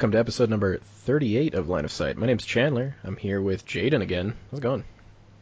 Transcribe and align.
Welcome 0.00 0.12
to 0.12 0.18
episode 0.18 0.48
number 0.48 0.78
38 0.78 1.52
of 1.52 1.68
Line 1.68 1.84
of 1.84 1.92
Sight. 1.92 2.16
My 2.16 2.24
name's 2.24 2.46
Chandler. 2.46 2.96
I'm 3.04 3.18
here 3.18 3.38
with 3.42 3.66
Jaden 3.66 4.00
again. 4.00 4.34
How's 4.50 4.60
it 4.60 4.62
going? 4.62 4.82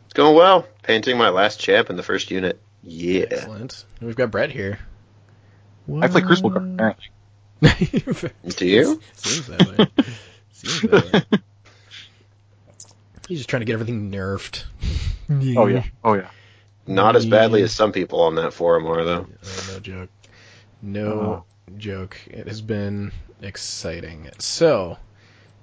It's 0.06 0.14
going 0.14 0.34
well. 0.34 0.66
Painting 0.82 1.16
my 1.16 1.28
last 1.28 1.60
champ 1.60 1.90
in 1.90 1.96
the 1.96 2.02
first 2.02 2.32
unit. 2.32 2.60
Yeah. 2.82 3.26
Excellent. 3.30 3.84
And 4.00 4.08
we've 4.08 4.16
got 4.16 4.32
Brett 4.32 4.50
here. 4.50 4.80
What? 5.86 6.02
I 6.02 6.08
play 6.08 6.22
Crucible 6.22 6.50
Guard, 6.50 6.74
apparently. 6.74 8.32
Do 8.56 8.66
you? 8.66 9.00
Seems 9.14 9.46
that 9.46 9.78
way. 9.78 10.04
Seems 10.52 10.80
that 10.90 11.12
way. 11.12 11.38
He's 13.28 13.38
just 13.38 13.48
trying 13.48 13.60
to 13.60 13.66
get 13.66 13.74
everything 13.74 14.10
nerfed. 14.10 14.64
Oh 15.56 15.68
yeah, 15.68 15.84
oh 16.02 16.14
yeah. 16.14 16.30
Not 16.84 17.14
as 17.14 17.26
badly 17.26 17.62
as 17.62 17.70
some 17.70 17.92
people 17.92 18.22
on 18.22 18.34
that 18.34 18.52
forum 18.52 18.88
are, 18.88 19.04
though. 19.04 19.28
Oh, 19.30 19.70
no 19.72 19.78
joke. 19.78 20.10
No 20.82 21.20
uh-huh. 21.20 21.40
Joke. 21.76 22.18
It 22.26 22.46
has 22.48 22.60
been 22.60 23.12
exciting. 23.42 24.30
So, 24.38 24.96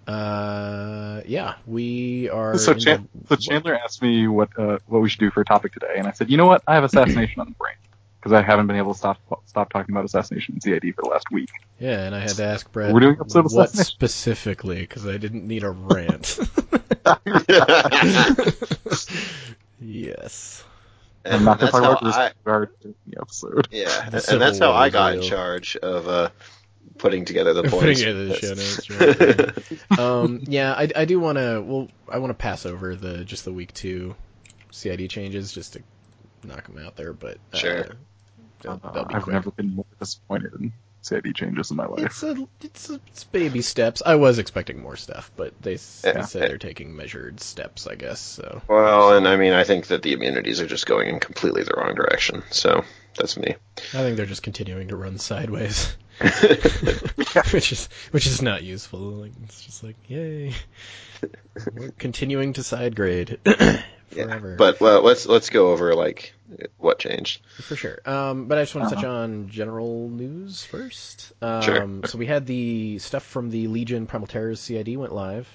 uh, 0.08 1.22
yeah, 1.26 1.56
we 1.66 2.30
are. 2.30 2.58
So, 2.58 2.74
Chan- 2.74 3.08
the- 3.28 3.38
so 3.38 3.42
Chandler 3.42 3.76
asked 3.76 4.02
me 4.02 4.28
what 4.28 4.50
uh, 4.58 4.80
what 4.88 5.02
we 5.02 5.10
should 5.10 5.20
do 5.20 5.32
for 5.32 5.42
a 5.42 5.46
topic 5.46 5.74
today, 5.74 5.96
and 5.98 6.08
I 6.08 6.12
said, 6.12 6.30
you 6.30 6.38
know 6.38 6.46
what, 6.46 6.64
I 6.68 6.76
have 6.76 6.84
assassination 6.84 7.42
on 7.42 7.48
the 7.48 7.56
brain 7.56 7.76
because 8.20 8.34
I 8.34 8.42
haven't 8.42 8.68
been 8.68 8.78
able 8.78 8.94
to 8.94 8.98
stop 8.98 9.18
stop 9.46 9.72
talking 9.72 9.94
about 9.94 10.06
assassination 10.06 10.56
in 10.56 10.62
CID 10.62 10.94
for 10.96 11.04
the 11.04 11.10
last 11.10 11.26
week. 11.32 11.50
Yeah, 11.80 12.06
and 12.06 12.16
I 12.16 12.20
had 12.20 12.30
to 12.32 12.46
ask 12.46 12.72
Brad. 12.72 12.94
We're 12.94 13.00
doing 13.00 13.18
episode 13.20 13.52
what 13.52 13.70
specifically 13.70 14.82
because 14.82 15.08
I 15.08 15.18
didn't 15.18 15.48
need 15.48 15.64
a 15.64 15.72
rant. 15.72 16.38
yes. 19.80 20.64
And 21.26 21.44
not 21.46 21.60
to 21.60 21.66
that's 21.66 21.72
talk 21.72 21.84
how 21.84 21.92
about 21.94 22.04
I, 22.16 22.32
Guard 22.44 22.70
the 22.82 22.94
episode. 23.20 23.68
yeah, 23.72 24.04
and, 24.06 24.14
and 24.30 24.42
that's 24.42 24.60
how 24.60 24.72
I 24.72 24.86
was 24.86 24.94
got 24.94 25.14
in 25.16 25.22
charge 25.24 25.76
of 25.78 26.08
uh, 26.08 26.30
putting 27.00 27.26
together 27.26 27.54
the 27.54 27.64
Putting 27.70 27.80
points. 27.80 28.00
together 28.00 28.26
the 28.28 28.36
show 28.36 28.54
notes, 28.54 29.70
right. 29.92 30.00
um, 30.00 30.42
yeah, 30.44 30.74
I, 30.74 30.88
I 30.96 31.06
do 31.06 31.20
want 31.20 31.38
to. 31.38 31.62
Well, 31.66 31.88
I 32.12 32.20
want 32.20 32.30
to 32.30 32.36
pass 32.36 32.66
over 32.66 32.96
the 32.96 33.26
just 33.26 33.44
the 33.46 33.54
week 33.54 33.74
two 33.74 34.16
CID 34.72 35.10
changes 35.10 35.52
just 35.52 35.74
to 35.74 35.82
knock 36.44 36.68
them 36.68 36.78
out 36.86 36.96
there, 36.96 37.12
but 37.14 37.38
uh, 37.54 37.58
Sure. 37.58 37.86
they'll, 38.62 38.78
they'll 38.94 39.06
be 39.06 39.16
I've 39.16 39.24
quick. 39.24 39.34
never 39.34 39.52
been 39.52 39.76
more 39.76 39.86
disappointed 40.00 40.54
in 40.60 40.74
CID 41.06 41.36
changes 41.36 41.70
in 41.70 41.78
my 41.78 41.86
life. 41.86 42.06
It's 42.06 42.24
a, 42.24 42.48
it's 42.62 42.90
a, 42.90 43.00
it's 43.08 43.24
baby 43.26 43.62
steps. 43.62 44.02
I 44.06 44.16
was 44.16 44.40
expecting 44.40 44.82
more 44.82 44.96
stuff, 44.96 45.32
but 45.36 45.54
they, 45.62 45.76
s 45.76 46.02
they 46.02 46.12
Yeah. 46.12 46.22
said 46.24 46.50
they're 46.50 46.58
taking 46.58 46.96
measured 46.96 47.40
steps, 47.40 47.86
I 47.86 47.96
guess. 47.96 48.20
So 48.20 48.62
well, 48.68 49.16
and 49.16 49.28
I 49.28 49.36
mean, 49.36 49.54
I 49.54 49.64
think 49.64 49.88
that 49.88 50.02
the 50.02 50.14
immunities 50.14 50.60
are 50.62 50.68
just 50.68 50.88
going 50.88 51.08
in 51.08 51.20
completely 51.20 51.64
the 51.64 51.76
wrong 51.78 51.94
direction. 51.96 52.44
So 52.50 52.84
that's 53.18 53.38
me. 53.38 53.56
I 53.78 53.82
think 54.02 54.18
they're 54.18 54.26
just 54.26 54.44
continuing 54.44 54.88
to 54.88 54.96
run 54.98 55.18
sideways, 55.20 55.96
which 57.52 57.72
is 57.72 57.90
which 58.12 58.28
is 58.28 58.42
not 58.42 58.64
useful. 58.64 59.00
Like 59.00 59.32
it's 59.44 59.64
just 59.66 59.84
like 59.84 59.96
yay, 60.08 60.54
we're 61.74 61.92
continuing 61.98 62.54
to 62.54 62.64
side 62.64 62.96
grade 62.96 63.40
forever. 63.46 64.50
Yeah. 64.52 64.56
But 64.58 64.80
well, 64.80 65.02
let's 65.02 65.26
let's 65.26 65.50
go 65.50 65.72
over 65.72 65.94
like 65.94 66.34
what 66.78 67.00
changed. 67.00 67.42
For 67.62 67.76
sure. 67.76 68.00
Um, 68.06 68.46
but 68.48 68.58
I 68.58 68.62
just 68.62 68.76
want 68.76 68.90
to 68.90 68.96
touch 68.96 69.04
Uh-huh. 69.04 69.14
on 69.14 69.50
general 69.50 70.10
news 70.10 70.64
first. 70.64 71.34
Um, 71.42 71.62
Sure. 71.62 72.00
So 72.06 72.18
we 72.18 72.26
had 72.28 72.46
the 72.46 73.00
stuff 73.00 73.24
from 73.24 73.50
the 73.50 73.68
Legion 73.68 74.06
Primal 74.08 74.28
Terrors 74.28 74.60
CID 74.62 74.96
went 74.98 75.14
live. 75.14 75.48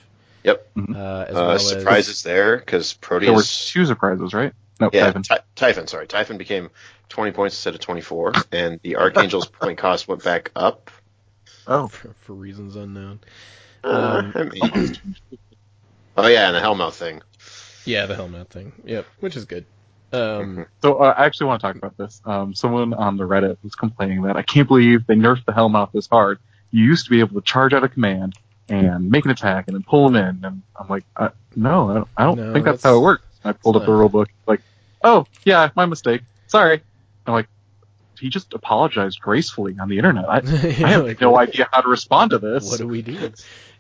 Yep. 0.45 0.67
Uh, 0.77 1.25
as 1.29 1.37
Uh, 1.37 1.45
well 1.49 1.59
surprises 1.59 2.23
there 2.23 2.57
because 2.59 2.95
Proteus. 2.95 3.27
There 3.29 3.35
were 3.37 3.43
two 3.43 3.87
surprises, 3.87 4.35
right? 4.35 4.53
No, 4.81 4.91
Yeah, 4.93 5.07
Typhon. 5.07 5.23
Ty- 5.23 5.41
Typhon. 5.57 5.87
Sorry, 5.87 6.07
Typhon 6.07 6.39
became 6.39 6.71
20 7.11 7.33
points 7.33 7.55
instead 7.57 7.75
of 7.75 7.81
24, 7.81 8.33
and 8.53 8.81
the 8.83 8.97
Archangel's 8.97 9.47
point 9.61 9.79
cost 9.79 10.09
went 10.09 10.25
back 10.25 10.51
up. 10.57 10.91
Oh, 11.67 11.89
for, 11.89 12.15
for 12.23 12.33
reasons 12.33 12.77
unknown. 12.77 13.21
Uh, 13.85 14.23
Um, 14.25 14.33
I 14.35 14.43
mean- 14.45 14.97
oh 16.17 16.27
yeah, 16.27 16.47
and 16.49 16.57
the 16.57 16.61
Hellmouth 16.61 16.95
thing. 16.95 17.23
Yeah, 17.85 18.07
the 18.07 18.15
Hellmouth 18.15 18.49
thing. 18.49 18.73
Yep, 18.85 19.07
which 19.21 19.37
is 19.37 19.45
good. 19.45 19.65
Um, 20.13 20.67
So 20.83 20.97
uh, 20.97 21.15
I 21.17 21.25
actually 21.27 21.47
want 21.47 21.61
to 21.61 21.67
talk 21.67 21.77
about 21.77 21.97
this. 21.97 22.21
Um, 22.25 22.55
someone 22.55 22.95
on 22.95 23.17
the 23.17 23.25
Reddit 23.25 23.59
was 23.63 23.75
complaining 23.75 24.23
that 24.23 24.37
I 24.37 24.43
can't 24.43 24.67
believe 24.67 25.07
they 25.07 25.15
nerfed 25.15 25.45
the 25.45 25.53
Hellmouth 25.53 25.93
this 25.93 26.09
hard. 26.09 26.39
You 26.73 26.85
used 26.85 27.05
to 27.05 27.11
be 27.11 27.21
able 27.21 27.41
to 27.41 27.45
charge 27.47 27.73
out 27.75 27.85
a 27.85 27.89
command 27.89 28.35
and 28.69 29.11
make 29.11 29.25
an 29.25 29.31
attack 29.33 29.65
and 29.67 29.75
then 29.75 29.83
pull 29.83 30.09
them 30.09 30.17
in, 30.17 30.45
and 30.45 30.63
I'm 30.79 30.89
like, 30.89 31.05
uh, 31.17 31.31
no, 31.57 31.91
I 31.91 31.95
don't, 31.95 32.09
I 32.17 32.25
don't 32.25 32.37
No, 32.39 32.53
think 32.53 32.65
that's, 32.65 32.83
that's- 32.83 32.93
how 32.95 32.99
it 32.99 33.03
works. 33.03 33.25
And 33.45 33.51
I 33.51 33.53
pulled 33.53 33.77
it's 33.77 33.83
up 33.83 33.87
the 33.87 33.93
not. 33.93 33.99
rule 33.99 34.09
book, 34.09 34.29
like, 34.47 34.61
oh 35.03 35.27
yeah, 35.45 35.71
my 35.77 35.87
mistake. 35.87 36.23
Sorry. 36.47 36.83
I'm 37.27 37.35
like, 37.35 37.49
he 38.19 38.29
just 38.29 38.53
apologized 38.53 39.21
gracefully 39.21 39.77
on 39.81 39.89
the 39.89 39.97
internet. 39.99 40.29
I, 40.29 40.37
I 40.39 40.41
have 40.91 41.05
like, 41.05 41.21
no 41.21 41.39
idea 41.39 41.69
how 41.73 41.81
to 41.81 41.89
respond 41.89 42.31
to 42.33 42.39
this. 42.39 42.69
What 42.71 42.79
do 42.79 42.89
we 42.89 43.03
do? 43.03 43.33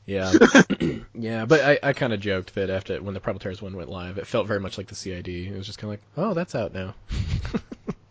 Yeah, 0.06 0.32
yeah, 1.14 1.44
but 1.44 1.60
I, 1.60 1.78
I 1.82 1.92
kind 1.92 2.12
of 2.12 2.20
joked 2.20 2.54
that 2.54 2.70
after 2.70 3.00
when 3.02 3.14
the 3.14 3.20
Primal 3.20 3.38
Terrors 3.38 3.60
one 3.62 3.76
went 3.76 3.90
live, 3.90 4.18
it 4.18 4.26
felt 4.26 4.46
very 4.46 4.58
much 4.58 4.78
like 4.78 4.86
the 4.88 4.94
CID. 4.94 5.28
It 5.28 5.54
was 5.56 5.66
just 5.66 5.78
kind 5.78 5.92
of 5.94 6.00
like, 6.00 6.02
oh, 6.16 6.34
that's 6.34 6.54
out 6.54 6.72
now. 6.72 6.94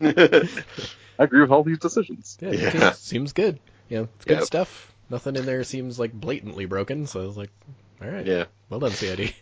I 0.00 0.48
agree 1.18 1.40
with 1.42 1.50
all 1.50 1.62
these 1.62 1.78
decisions. 1.78 2.38
Yeah, 2.40 2.52
Yeah. 2.52 2.70
seems, 2.70 2.98
seems 2.98 3.32
good. 3.32 3.58
Yeah, 3.88 4.02
it's 4.16 4.24
good 4.24 4.38
Yep. 4.38 4.44
stuff. 4.44 4.92
Nothing 5.10 5.36
in 5.36 5.44
there 5.44 5.64
seems 5.64 5.98
like 5.98 6.12
blatantly 6.12 6.64
broken, 6.64 7.06
so 7.06 7.20
I 7.22 7.26
was 7.26 7.36
like, 7.36 7.50
all 8.00 8.08
right, 8.08 8.24
yeah. 8.24 8.44
well 8.70 8.80
done, 8.80 8.92
CID. 8.92 9.34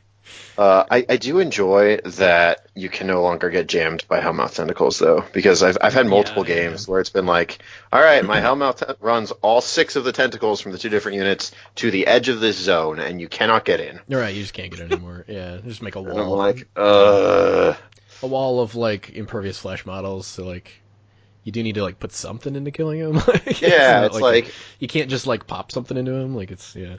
Uh, 0.57 0.85
I, 0.91 1.07
I 1.09 1.17
do 1.19 1.39
enjoy 1.39 1.99
that 1.99 2.67
you 2.75 2.89
can 2.89 3.07
no 3.07 3.23
longer 3.23 3.49
get 3.49 3.69
jammed 3.69 4.05
by 4.09 4.21
Hellmouth 4.21 4.55
tentacles, 4.55 4.99
though, 4.99 5.25
because 5.33 5.63
I've, 5.63 5.79
I've 5.81 5.95
had 5.95 6.07
multiple 6.09 6.45
Yeah, 6.45 6.55
yeah. 6.55 6.55
games 6.71 6.89
where 6.89 7.01
it's 7.01 7.11
been 7.11 7.27
like, 7.27 7.63
all 7.93 8.01
right, 8.01 8.25
my 8.25 8.41
Hellmouth 8.41 8.85
te- 8.87 8.95
runs 9.01 9.31
all 9.31 9.61
six 9.61 9.95
of 9.95 10.03
the 10.03 10.13
tentacles 10.13 10.61
from 10.61 10.73
the 10.73 10.79
two 10.79 10.89
different 10.89 11.17
units 11.17 11.53
to 11.77 11.93
the 11.93 12.09
edge 12.09 12.29
of 12.29 12.41
this 12.41 12.57
zone, 12.57 12.99
and 12.99 13.21
you 13.21 13.29
cannot 13.29 13.65
get 13.65 13.79
in. 13.81 14.01
You're 14.09 14.21
right, 14.21 14.35
you 14.35 14.43
just 14.43 14.53
can't 14.55 14.71
get 14.71 14.81
it 14.81 14.91
anymore. 14.93 15.25
Yeah, 15.29 15.59
just 15.65 15.81
make 15.83 15.95
a 15.95 16.01
And 16.01 16.19
I'm 16.19 16.29
wall, 16.29 16.37
like, 16.37 16.69
uh, 16.75 17.75
a 18.23 18.27
wall 18.27 18.61
of 18.61 18.75
like 18.75 19.11
impervious 19.11 19.59
flesh 19.59 19.87
models. 19.87 20.27
So 20.27 20.45
like, 20.45 20.73
you 21.45 21.53
do 21.53 21.63
need 21.63 21.77
to 21.77 21.83
like 21.83 21.99
put 22.01 22.13
something 22.13 22.55
into 22.57 22.71
killing 22.71 22.99
him. 23.01 23.13
like, 23.15 23.61
yeah, 23.61 24.01
not 24.01 24.07
it's 24.07 24.21
like, 24.21 24.55
you 24.81 24.89
can't 24.89 25.11
just 25.11 25.27
like 25.27 25.47
pop 25.47 25.73
something 25.73 25.97
into 25.97 26.13
him. 26.13 26.35
Like 26.35 26.51
it's 26.51 26.75
yeah. 26.77 26.97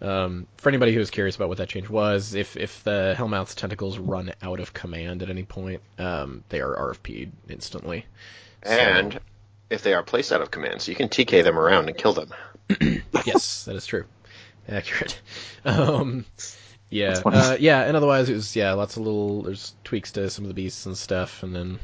Um, 0.00 0.46
for 0.58 0.68
anybody 0.68 0.94
who's 0.94 1.10
curious 1.10 1.34
about 1.36 1.48
what 1.48 1.58
that 1.58 1.68
change 1.68 1.88
was, 1.88 2.34
if 2.34 2.56
if 2.56 2.84
the 2.84 3.14
Hellmouth's 3.16 3.54
tentacles 3.54 3.98
run 3.98 4.32
out 4.42 4.60
of 4.60 4.72
command 4.72 5.22
at 5.22 5.30
any 5.30 5.42
point, 5.42 5.82
um, 5.98 6.44
they 6.50 6.60
are 6.60 6.74
RFP'd 6.76 7.32
instantly. 7.48 8.06
So- 8.64 8.70
and 8.70 9.20
if 9.70 9.82
they 9.82 9.94
are 9.94 10.02
placed 10.02 10.32
out 10.32 10.40
of 10.40 10.50
command, 10.50 10.80
so 10.82 10.90
you 10.90 10.96
can 10.96 11.08
TK 11.08 11.42
them 11.42 11.58
around 11.58 11.88
and 11.88 11.96
kill 11.98 12.12
them. 12.12 12.32
yes, 13.26 13.64
that 13.64 13.76
is 13.76 13.86
true. 13.86 14.04
Accurate. 14.68 15.20
Um, 15.64 16.24
yeah, 16.90 17.20
uh, 17.26 17.56
yeah, 17.60 17.82
and 17.82 17.94
otherwise 17.96 18.30
it 18.30 18.34
was 18.34 18.56
yeah, 18.56 18.72
lots 18.72 18.96
of 18.96 19.02
little 19.02 19.42
there's 19.42 19.74
tweaks 19.84 20.12
to 20.12 20.30
some 20.30 20.44
of 20.44 20.48
the 20.48 20.54
beasts 20.54 20.86
and 20.86 20.96
stuff, 20.96 21.42
and 21.42 21.54
then 21.54 21.78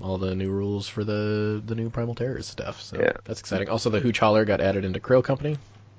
all 0.00 0.16
the 0.16 0.34
new 0.34 0.48
rules 0.50 0.88
for 0.88 1.04
the 1.04 1.60
the 1.66 1.74
new 1.74 1.90
Primal 1.90 2.14
Terrors 2.14 2.46
stuff. 2.46 2.80
So 2.80 2.98
Yeah. 2.98 3.12
that's 3.24 3.40
exciting. 3.40 3.68
Also, 3.68 3.90
the 3.90 4.00
Hooch 4.00 4.18
Holler 4.18 4.44
got 4.46 4.60
added 4.62 4.84
into 4.86 5.00
Kriel 5.00 5.22
Company. 5.22 5.58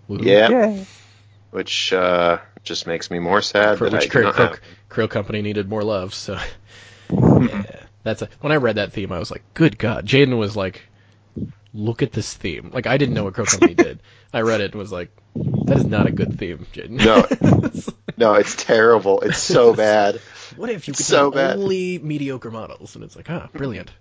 Woohoo. 0.09 0.23
Yeah, 0.23 0.49
Yay. 0.49 0.85
Which 1.51 1.91
uh, 1.93 2.39
just 2.63 2.85
makes 2.87 3.09
me 3.09 3.19
more 3.19 3.41
sad 3.41 3.77
For 3.77 3.89
that 3.89 4.01
which 4.03 4.11
do 4.11 4.19
Kriel, 4.19 4.31
Kriel. 4.33 4.59
Kriel 4.89 5.09
Company 5.09 5.41
needed 5.41 5.67
more 5.69 5.83
love. 5.83 6.13
So 6.13 6.33
yeah, 7.11 7.63
that's 8.03 8.21
a, 8.21 8.29
when 8.41 8.51
I 8.51 8.57
read 8.57 8.75
that 8.75 8.93
theme, 8.93 9.11
I 9.11 9.19
was 9.19 9.31
like, 9.31 9.43
good 9.53 9.77
God. 9.79 10.05
Jaden 10.05 10.37
was 10.37 10.55
like, 10.55 10.81
look 11.73 12.01
at 12.03 12.11
this 12.11 12.33
theme. 12.33 12.69
Like 12.73 12.85
I 12.87 12.97
didn't 12.97 13.15
know 13.15 13.23
what 13.23 13.33
Kriel 13.33 13.47
Company 13.47 13.73
did. 13.73 13.99
I 14.33 14.41
read 14.41 14.61
it 14.61 14.71
and 14.71 14.75
was 14.75 14.91
like, 14.91 15.09
that 15.65 15.77
is 15.77 15.85
not 15.85 16.05
a 16.05 16.11
good 16.11 16.37
theme, 16.37 16.65
Jaden. 16.73 16.91
No. 16.91 17.25
No, 18.17 18.33
it's 18.33 18.53
terrible. 18.53 19.21
It's 19.21 19.37
so 19.37 19.73
bad. 19.73 20.19
What 20.57 20.69
if 20.69 20.89
you 20.89 20.93
could 20.93 21.05
So 21.05 21.31
do 21.31 21.35
bad. 21.37 21.55
only 21.55 21.99
mediocre 21.99 22.51
models? 22.51 22.95
And 22.95 23.05
it's 23.05 23.15
like, 23.15 23.29
ah, 23.29 23.47
brilliant. 23.53 23.91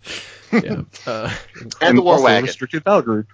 yeah. 0.52 0.82
Uh, 1.06 1.32
And 1.80 1.96
the 1.96 2.02
War 2.02 2.14
also 2.14 2.24
Wagon. 2.24 2.46
restricted 2.46 2.82
battle 2.82 3.02
group. 3.02 3.28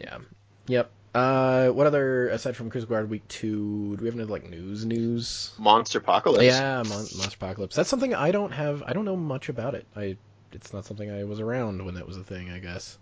yeah. 0.00 0.18
Yep. 0.66 0.90
Uh, 1.14 1.68
what 1.68 1.86
other 1.86 2.28
aside 2.28 2.56
from 2.56 2.70
Cruise 2.70 2.84
Guard 2.86 3.08
Week 3.08 3.26
Two? 3.28 3.96
Do 3.96 4.02
we 4.02 4.08
have 4.08 4.14
any 4.18 4.24
like 4.24 4.48
news? 4.50 4.84
News? 4.84 5.52
Monsterpocalypse. 5.60 6.42
Yeah, 6.42 6.82
Mon- 6.82 7.04
Monsterpocalypse. 7.04 7.74
That's 7.74 7.88
something 7.88 8.14
I 8.14 8.32
don't 8.32 8.50
have. 8.52 8.82
I 8.84 8.92
don't 8.92 9.04
know 9.04 9.16
much 9.16 9.48
about 9.48 9.74
it. 9.74 9.86
I. 9.94 10.16
It's 10.52 10.72
not 10.72 10.84
something 10.84 11.10
I 11.10 11.24
was 11.24 11.40
around 11.40 11.84
when 11.84 11.94
that 11.96 12.06
was 12.06 12.16
a 12.16 12.24
thing. 12.24 12.50
I 12.50 12.58
guess. 12.58 12.98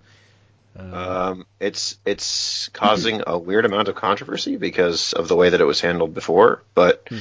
Uh, 0.78 0.82
Um, 1.32 1.46
it's 1.60 1.96
it's 2.06 2.68
causing 2.68 3.22
a 3.26 3.38
weird 3.38 3.64
amount 3.66 3.88
of 3.88 3.94
controversy 3.94 4.56
because 4.56 5.12
of 5.12 5.28
the 5.28 5.36
way 5.36 5.50
that 5.50 5.60
it 5.60 5.64
was 5.66 5.80
handled 5.80 6.14
before, 6.14 6.62
but 6.74 7.06
Hmm. 7.10 7.18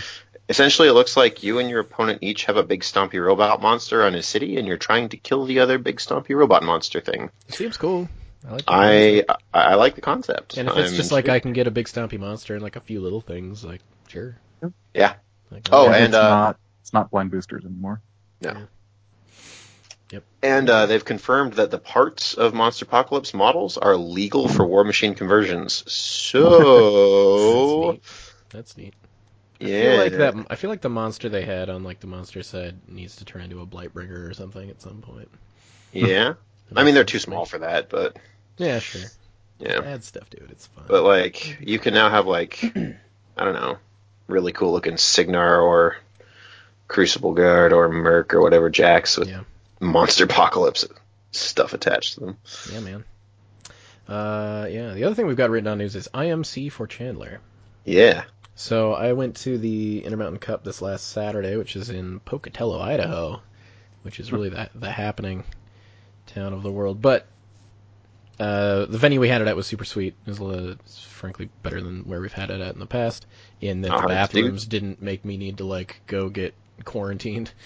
essentially, 0.48 0.88
it 0.88 0.94
looks 0.94 1.16
like 1.18 1.44
you 1.44 1.60
and 1.60 1.70
your 1.70 1.82
opponent 1.82 2.20
each 2.22 2.46
have 2.46 2.56
a 2.58 2.64
big 2.64 2.82
stompy 2.82 3.22
robot 3.24 3.62
monster 3.62 4.04
on 4.04 4.14
his 4.14 4.26
city, 4.26 4.56
and 4.58 4.68
you're 4.68 4.78
trying 4.78 5.10
to 5.10 5.18
kill 5.18 5.46
the 5.46 5.60
other 5.60 5.78
big 5.78 5.98
stompy 5.98 6.34
robot 6.36 6.64
monster 6.64 7.02
thing. 7.02 7.30
It 7.50 7.56
seems 7.56 7.76
cool. 7.78 8.08
I 8.48 8.52
like 8.52 8.66
the 8.66 8.72
I 8.72 9.24
concept. 9.28 9.44
I, 9.54 9.62
I 9.62 9.74
like 9.76 9.96
the 9.96 10.02
concept. 10.02 10.58
And 10.58 10.68
if 10.68 10.78
it's 10.78 10.92
I'm 10.92 10.98
just 10.98 11.12
like 11.12 11.30
I 11.30 11.40
can 11.40 11.54
get 11.54 11.68
a 11.68 11.72
big 11.72 11.88
stompy 11.88 12.20
monster 12.20 12.54
and 12.54 12.64
like 12.64 12.76
a 12.76 12.82
few 12.82 13.02
little 13.02 13.22
things, 13.22 13.64
like 13.64 13.82
sure. 14.08 14.38
Yeah. 14.94 15.14
Like, 15.52 15.68
Oh. 15.72 15.88
And 15.88 15.96
and, 15.96 16.06
it's 16.06 16.16
uh, 16.16 16.30
not 16.30 16.58
it's 16.82 16.94
not 16.94 17.12
blind 17.12 17.32
boosters 17.32 17.66
anymore. 17.66 18.02
No. 18.42 18.52
Yeah. 18.52 18.62
Yep. 20.12 20.24
And 20.42 20.70
uh, 20.70 20.86
they've 20.88 21.06
confirmed 21.06 21.54
that 21.54 21.72
the 21.72 21.78
parts 21.78 22.34
of 22.34 22.54
Monsterpocalypse 22.54 23.34
models 23.34 23.78
are 23.78 23.96
legal 23.96 24.50
for 24.50 24.66
Warmachine 24.66 25.16
conversions. 25.16 25.90
So, 25.90 27.92
that's 28.50 28.76
neat. 28.76 28.78
That's 28.78 28.78
neat. 28.78 28.94
yeah, 29.70 29.78
I 29.78 29.80
feel 29.82 29.98
like 29.98 30.12
that. 30.36 30.48
I 30.50 30.56
feel 30.56 30.70
like 30.70 30.82
the 30.82 30.90
monster 30.90 31.30
they 31.30 31.46
had 31.46 31.70
on 31.70 31.84
like 31.84 32.02
the 32.02 32.08
monster 32.08 32.44
side 32.44 32.76
needs 32.90 33.18
to 33.18 33.26
turn 33.26 33.42
into 33.44 33.62
a 33.62 33.66
Blightbringer 33.66 34.30
or 34.30 34.34
something 34.34 34.70
at 34.70 34.82
some 34.82 35.02
point. 35.02 35.30
yeah. 35.94 36.34
I 36.76 36.86
mean, 36.86 36.96
they're 36.96 37.04
too 37.04 37.20
small 37.20 37.46
for 37.46 37.60
that, 37.60 37.90
but 37.90 38.16
Yeah, 38.62 38.80
sure. 38.80 39.02
yeah. 39.60 39.82
Add 39.84 40.04
stuff 40.04 40.30
to 40.32 40.38
it. 40.38 40.50
It's 40.52 40.68
fun. 40.68 40.86
But 40.88 41.04
like, 41.04 41.58
you 41.62 41.80
can 41.80 41.94
now 41.94 42.10
have 42.10 42.28
like, 42.28 42.62
I 42.76 43.44
don't 43.44 43.54
know, 43.54 43.78
really 44.28 44.52
cool 44.52 44.72
looking 44.72 44.98
Cygnar 44.98 45.60
or 45.62 45.98
Crucible 46.88 47.34
Guard 47.34 47.74
or 47.74 47.90
Merc 47.90 48.34
or 48.34 48.42
whatever 48.42 48.70
jacks 48.70 49.18
with 49.18 49.30
Yeah. 49.30 49.42
Monsterpocalypse 49.80 50.90
stuff 51.32 51.74
attached 51.74 52.16
to 52.16 52.20
them. 52.22 52.38
yeah, 52.72 52.80
man. 52.82 53.04
Uh, 54.08 54.68
yeah. 54.70 54.94
The 54.94 55.04
other 55.06 55.16
thing 55.16 55.28
we've 55.28 55.38
got 55.38 55.50
written 55.50 55.68
on 55.68 55.78
news 55.78 55.96
is 55.96 56.08
IMC 56.14 56.72
for 56.72 56.88
Chandler. 56.88 57.40
Yeah. 57.86 58.24
So 58.56 58.94
I 58.94 59.14
went 59.14 59.38
to 59.38 59.58
the 59.58 60.04
Intermountain 60.04 60.40
Cup 60.40 60.64
this 60.64 60.82
last 60.82 61.08
Saturday, 61.12 61.56
which 61.56 61.76
is 61.76 61.90
in 61.90 62.20
Pocatello, 62.20 62.80
Idaho, 62.80 63.42
which 64.04 64.20
is 64.20 64.32
really 64.32 64.50
the, 64.50 64.70
the 64.76 64.92
happening 64.92 65.46
town 66.28 66.54
of 66.54 66.62
the 66.62 66.72
world. 66.72 67.02
But 67.02 67.26
uh, 68.42 68.86
the 68.86 68.98
venue 68.98 69.20
we 69.20 69.28
had 69.30 69.42
it 69.42 69.48
at 69.48 69.56
was 69.56 69.68
super 69.68 69.86
sweet. 69.86 70.16
It 70.26 70.40
was 70.40 70.78
it's 70.80 71.04
frankly 71.04 71.50
better 71.64 71.82
than 71.82 72.04
where 72.04 72.20
we've 72.20 72.34
had 72.34 72.50
it 72.50 72.60
at 72.62 72.74
in 72.74 72.80
the 72.80 72.86
past. 72.88 73.26
In 73.62 73.82
that 73.82 73.92
the 73.92 73.98
dude. 73.98 74.08
bathrooms 74.08 74.66
didn't 74.66 75.02
make 75.02 75.24
me 75.24 75.38
need 75.38 75.58
to 75.58 75.64
like 75.66 76.02
go 76.08 76.30
get 76.30 76.54
quarantined. 76.84 77.52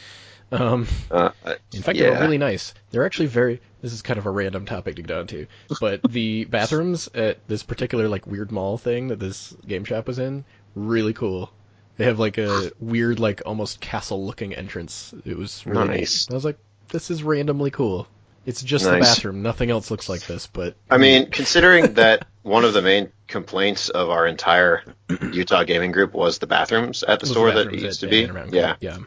Um, 0.51 0.87
Uh, 1.09 1.31
in 1.73 1.81
fact, 1.81 1.97
they 1.97 2.07
were 2.07 2.19
really 2.19 2.37
nice. 2.37 2.75
They're 2.91 3.03
actually 3.05 3.25
very. 3.25 3.59
This 3.81 3.93
is 3.93 4.03
kind 4.03 4.19
of 4.19 4.27
a 4.27 4.29
random 4.29 4.65
topic 4.65 4.95
to 4.97 5.01
get 5.01 5.17
onto, 5.17 5.47
but 5.81 6.01
the 6.03 6.45
bathrooms 6.49 7.09
at 7.15 7.45
this 7.47 7.63
particular 7.63 8.07
like 8.07 8.27
weird 8.27 8.51
mall 8.51 8.77
thing 8.77 9.07
that 9.07 9.19
this 9.19 9.55
game 9.67 9.83
shop 9.85 10.05
was 10.07 10.19
in, 10.19 10.45
really 10.75 11.13
cool. 11.13 11.51
They 11.97 12.05
have 12.05 12.19
like 12.19 12.37
a 12.37 12.71
weird, 12.79 13.19
like 13.19 13.41
almost 13.45 13.81
castle-looking 13.81 14.53
entrance. 14.53 15.15
It 15.25 15.35
was 15.35 15.65
really 15.65 15.87
Nice. 15.87 16.29
neat. 16.29 16.33
I 16.33 16.35
was 16.35 16.45
like, 16.45 16.59
this 16.89 17.09
is 17.09 17.23
randomly 17.23 17.71
cool. 17.71 18.07
It's 18.45 18.61
just 18.61 18.85
the 18.85 18.99
bathroom. 18.99 19.41
Nothing 19.41 19.71
else 19.71 19.89
looks 19.89 20.07
like 20.07 20.21
this, 20.21 20.47
but 20.47 20.75
I 20.89 20.97
mean, 20.97 21.31
considering 21.31 21.93
that 21.95 22.27
one 22.43 22.63
of 22.63 22.73
the 22.73 22.81
main 22.81 23.11
complaints 23.27 23.89
of 23.89 24.09
our 24.09 24.27
entire 24.27 24.83
Utah 25.31 25.63
gaming 25.63 25.91
group 25.91 26.13
was 26.13 26.37
the 26.37 26.47
bathrooms 26.47 27.03
at 27.03 27.19
the 27.19 27.25
store 27.25 27.51
the 27.51 27.63
that 27.63 27.73
it 27.73 27.79
used 27.79 28.01
to 28.01 28.07
be. 28.07 28.29
Yeah. 28.51 28.75
Yeah, 28.79 28.97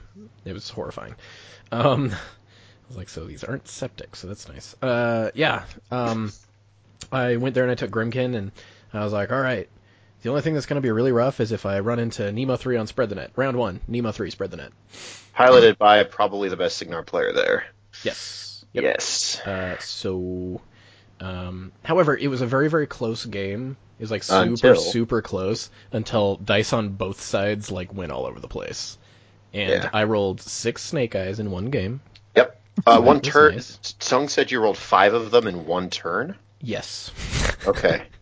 it 0.45 0.53
was 0.53 0.69
horrifying. 0.69 1.15
Um, 1.71 2.11
I 2.13 2.89
was 2.89 2.97
like, 2.97 3.09
so 3.09 3.27
these 3.27 3.45
aren't 3.45 3.69
septic, 3.69 4.17
so 4.17 4.27
that's 4.27 4.49
nice. 4.49 4.75
Uh, 4.83 5.31
yeah. 5.35 5.65
Um, 5.91 6.33
I 7.13 7.37
went 7.37 7.55
there 7.55 7.65
and 7.65 7.71
I 7.71 7.75
took 7.77 7.91
Grymkin, 7.91 8.35
and 8.35 8.51
I 8.93 9.05
was 9.05 9.13
like, 9.13 9.31
all 9.31 9.41
right. 9.41 9.69
The 10.23 10.31
only 10.31 10.43
thing 10.43 10.55
that's 10.55 10.67
going 10.67 10.83
to 10.83 10.87
be 10.87 10.91
really 10.91 11.13
rough 11.13 11.39
is 11.39 11.53
if 11.53 11.65
I 11.65 11.79
run 11.79 12.01
into 12.01 12.33
Nemo 12.33 12.57
three 12.57 12.77
on 12.77 12.89
spread 12.89 13.09
the 13.09 13.15
net. 13.15 13.31
Round 13.37 13.57
one, 13.57 13.81
Nemo 13.87 14.11
three 14.11 14.31
spread 14.31 14.51
the 14.51 14.57
net. 14.57 14.73
Piloted 15.33 15.79
by 15.79 16.03
probably 16.03 16.49
the 16.49 16.57
best 16.57 16.77
Cygnar 16.77 17.05
player 17.05 17.33
there. 17.33 17.67
Yes. 18.03 18.48
Yep. 18.73 18.85
Yes. 18.85 19.41
Uh, 19.41 19.79
so, 19.79 20.61
um, 21.21 21.73
however, 21.85 22.17
it 22.17 22.29
was 22.29 22.41
a 22.43 22.47
very, 22.47 22.69
very 22.69 22.87
close 22.87 23.25
game. 23.25 23.77
It 23.99 24.03
was 24.03 24.11
like 24.11 24.23
super, 24.23 24.43
Until- 24.43 24.77
super 24.77 25.23
close 25.23 25.71
until 25.91 26.37
dice 26.37 26.73
on 26.73 26.91
both 26.91 27.21
sides 27.21 27.71
like 27.73 27.93
went 27.93 28.13
all 28.13 28.27
over 28.27 28.39
the 28.41 28.49
place. 28.49 28.97
And 29.53 29.71
Yeah. 29.71 29.91
I 29.93 30.05
rolled 30.05 30.41
six 30.41 30.83
snake 30.83 31.17
eyes 31.17 31.41
in 31.41 31.51
one 31.51 31.71
game. 31.71 32.01
Yep. 32.37 32.61
Uh, 32.87 33.01
one 33.01 33.21
turn. 33.21 33.55
nice. 33.55 33.79
Sung 33.99 34.29
said 34.29 34.51
you 34.53 34.61
rolled 34.61 34.79
five 34.79 35.15
of 35.15 35.31
them 35.33 35.47
in 35.49 35.67
one 35.67 35.91
turn. 35.91 36.37
Yes. 36.61 37.11
Okay. 37.67 38.03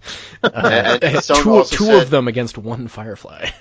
Uh, 0.43 0.51
And- 0.55 1.05
and 1.17 1.23
two 1.25 1.65
two 1.65 1.85
said- 1.87 2.03
of 2.03 2.11
them 2.11 2.29
against 2.29 2.57
one 2.59 2.89
firefly. 2.89 3.49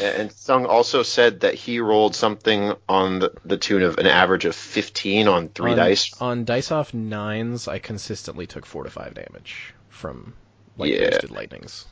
And 0.00 0.30
Sung 0.32 0.66
also 0.66 1.02
said 1.02 1.40
that 1.40 1.54
he 1.54 1.80
rolled 1.80 2.14
something 2.14 2.72
on 2.88 3.18
the, 3.18 3.32
the 3.44 3.56
tune 3.56 3.82
of 3.82 3.98
an 3.98 4.06
average 4.06 4.44
of 4.44 4.54
15 4.54 5.28
on 5.28 5.48
three 5.48 5.72
on, 5.72 5.76
dice. 5.76 6.10
On 6.20 6.44
dice 6.44 6.70
off 6.70 6.94
nines, 6.94 7.68
I 7.68 7.78
consistently 7.78 8.46
took 8.46 8.64
four 8.66 8.84
to 8.84 8.90
five 8.90 9.14
damage 9.14 9.74
from 9.88 10.34
like 10.76 10.92
Yeah. 10.92 11.10
boosted 11.10 11.30
lightnings. 11.30 11.86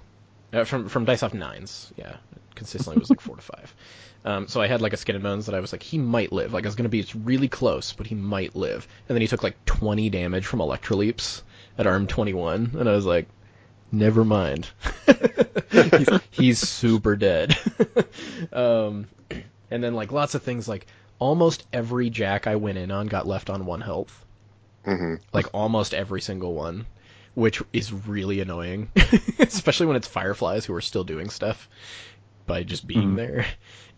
Uh, 0.53 0.65
from 0.65 0.89
from 0.89 1.05
dice 1.05 1.23
off 1.23 1.33
nines, 1.35 1.93
yeah, 1.97 2.17
consistently 2.57 2.99
was 2.99 3.11
like 3.11 3.21
four 3.21 3.37
to 3.37 3.43
five. 3.43 3.75
Um, 4.25 4.49
so 4.49 4.61
I 4.61 4.67
had 4.67 4.83
like 4.83 4.93
a 4.93 4.97
skin 4.97 5.15
and 5.15 5.23
bones 5.23 5.47
that 5.47 5.55
I 5.55 5.61
was 5.61 5.73
like, 5.73 5.83
he 5.83 5.97
might 5.97 6.33
live. 6.33 6.53
Like 6.53 6.65
I 6.65 6.69
was 6.69 6.75
gonna 6.75 6.89
be 6.89 7.07
really 7.25 7.49
close, 7.49 7.93
but 7.93 8.07
he 8.07 8.15
might 8.17 8.57
live. 8.57 8.87
And 9.09 9.15
then 9.15 9.23
he 9.23 9.29
took 9.29 9.43
like 9.43 9.65
20 9.67 10.11
damage 10.11 10.47
from 10.47 10.59
electroleaps 10.61 11.43
at 11.79 11.87
arm 11.87 12.07
21, 12.07 12.73
and 12.79 12.89
I 12.89 12.93
was 12.93 13.07
like, 13.07 13.29
never 13.93 14.25
mind. 14.25 14.69
he's, 15.71 16.09
he's 16.31 16.59
super 16.59 17.17
dead. 17.17 17.57
um, 18.53 19.07
and 19.71 19.83
then 19.83 19.95
like 19.95 20.13
lots 20.13 20.35
of 20.35 20.43
things 20.43 20.69
like 20.69 20.87
almost 21.19 21.67
every 21.73 22.11
jack 22.11 22.47
I 22.47 22.57
went 22.57 22.79
in 22.79 22.91
on 22.91 23.07
got 23.07 23.27
left 23.27 23.51
on 23.51 23.67
one 23.67 23.81
health. 23.81 24.25
hmm 24.85 25.15
Like 25.33 25.47
almost 25.53 25.95
every 25.95 26.21
single 26.21 26.55
one, 26.55 26.87
which 27.35 27.63
is 27.73 27.93
really 27.93 28.41
annoying, 28.41 28.91
especially 29.39 29.87
when 29.87 29.97
it's 29.97 30.09
fireflies 30.09 30.65
who 30.65 30.75
are 30.75 30.81
still 30.81 31.05
doing 31.05 31.31
stuff 31.31 31.69
by 32.47 32.63
just 32.65 32.87
being 32.87 33.13
Mhm. 33.13 33.17
there, 33.17 33.47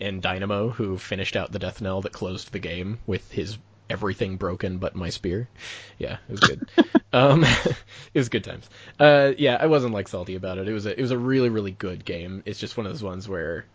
and 0.01 0.21
Dynamo 0.21 0.69
who 0.71 0.99
finished 0.99 1.37
out 1.37 1.53
the 1.53 1.59
death 1.59 1.81
knell 1.81 2.03
that 2.03 2.13
closed 2.13 2.53
the 2.53 2.59
game 2.59 2.99
with 3.07 3.31
his 3.33 3.57
everything 3.93 4.37
broken 4.37 4.79
but 4.79 4.95
my 4.97 5.11
spear. 5.11 5.49
Yeah, 5.99 6.15
it 6.29 6.33
was 6.33 6.43
good. 6.43 6.63
um, 7.13 7.45
it 8.15 8.19
was 8.19 8.29
good 8.29 8.45
times. 8.45 8.69
Uh, 8.99 9.33
yeah, 9.39 9.57
I 9.61 9.67
wasn't 9.67 9.95
like 9.95 10.09
salty 10.09 10.35
about 10.37 10.59
it. 10.59 10.69
It 10.69 10.73
was 10.73 10.87
a, 10.87 10.99
it 10.99 11.03
was 11.03 11.11
a 11.13 11.19
really 11.19 11.51
really 11.51 11.73
good 11.73 12.05
game. 12.05 12.43
It's 12.47 12.61
just 12.61 12.77
one 12.77 12.87
of 12.87 12.93
those 12.93 13.03
ones 13.03 13.29
where 13.29 13.67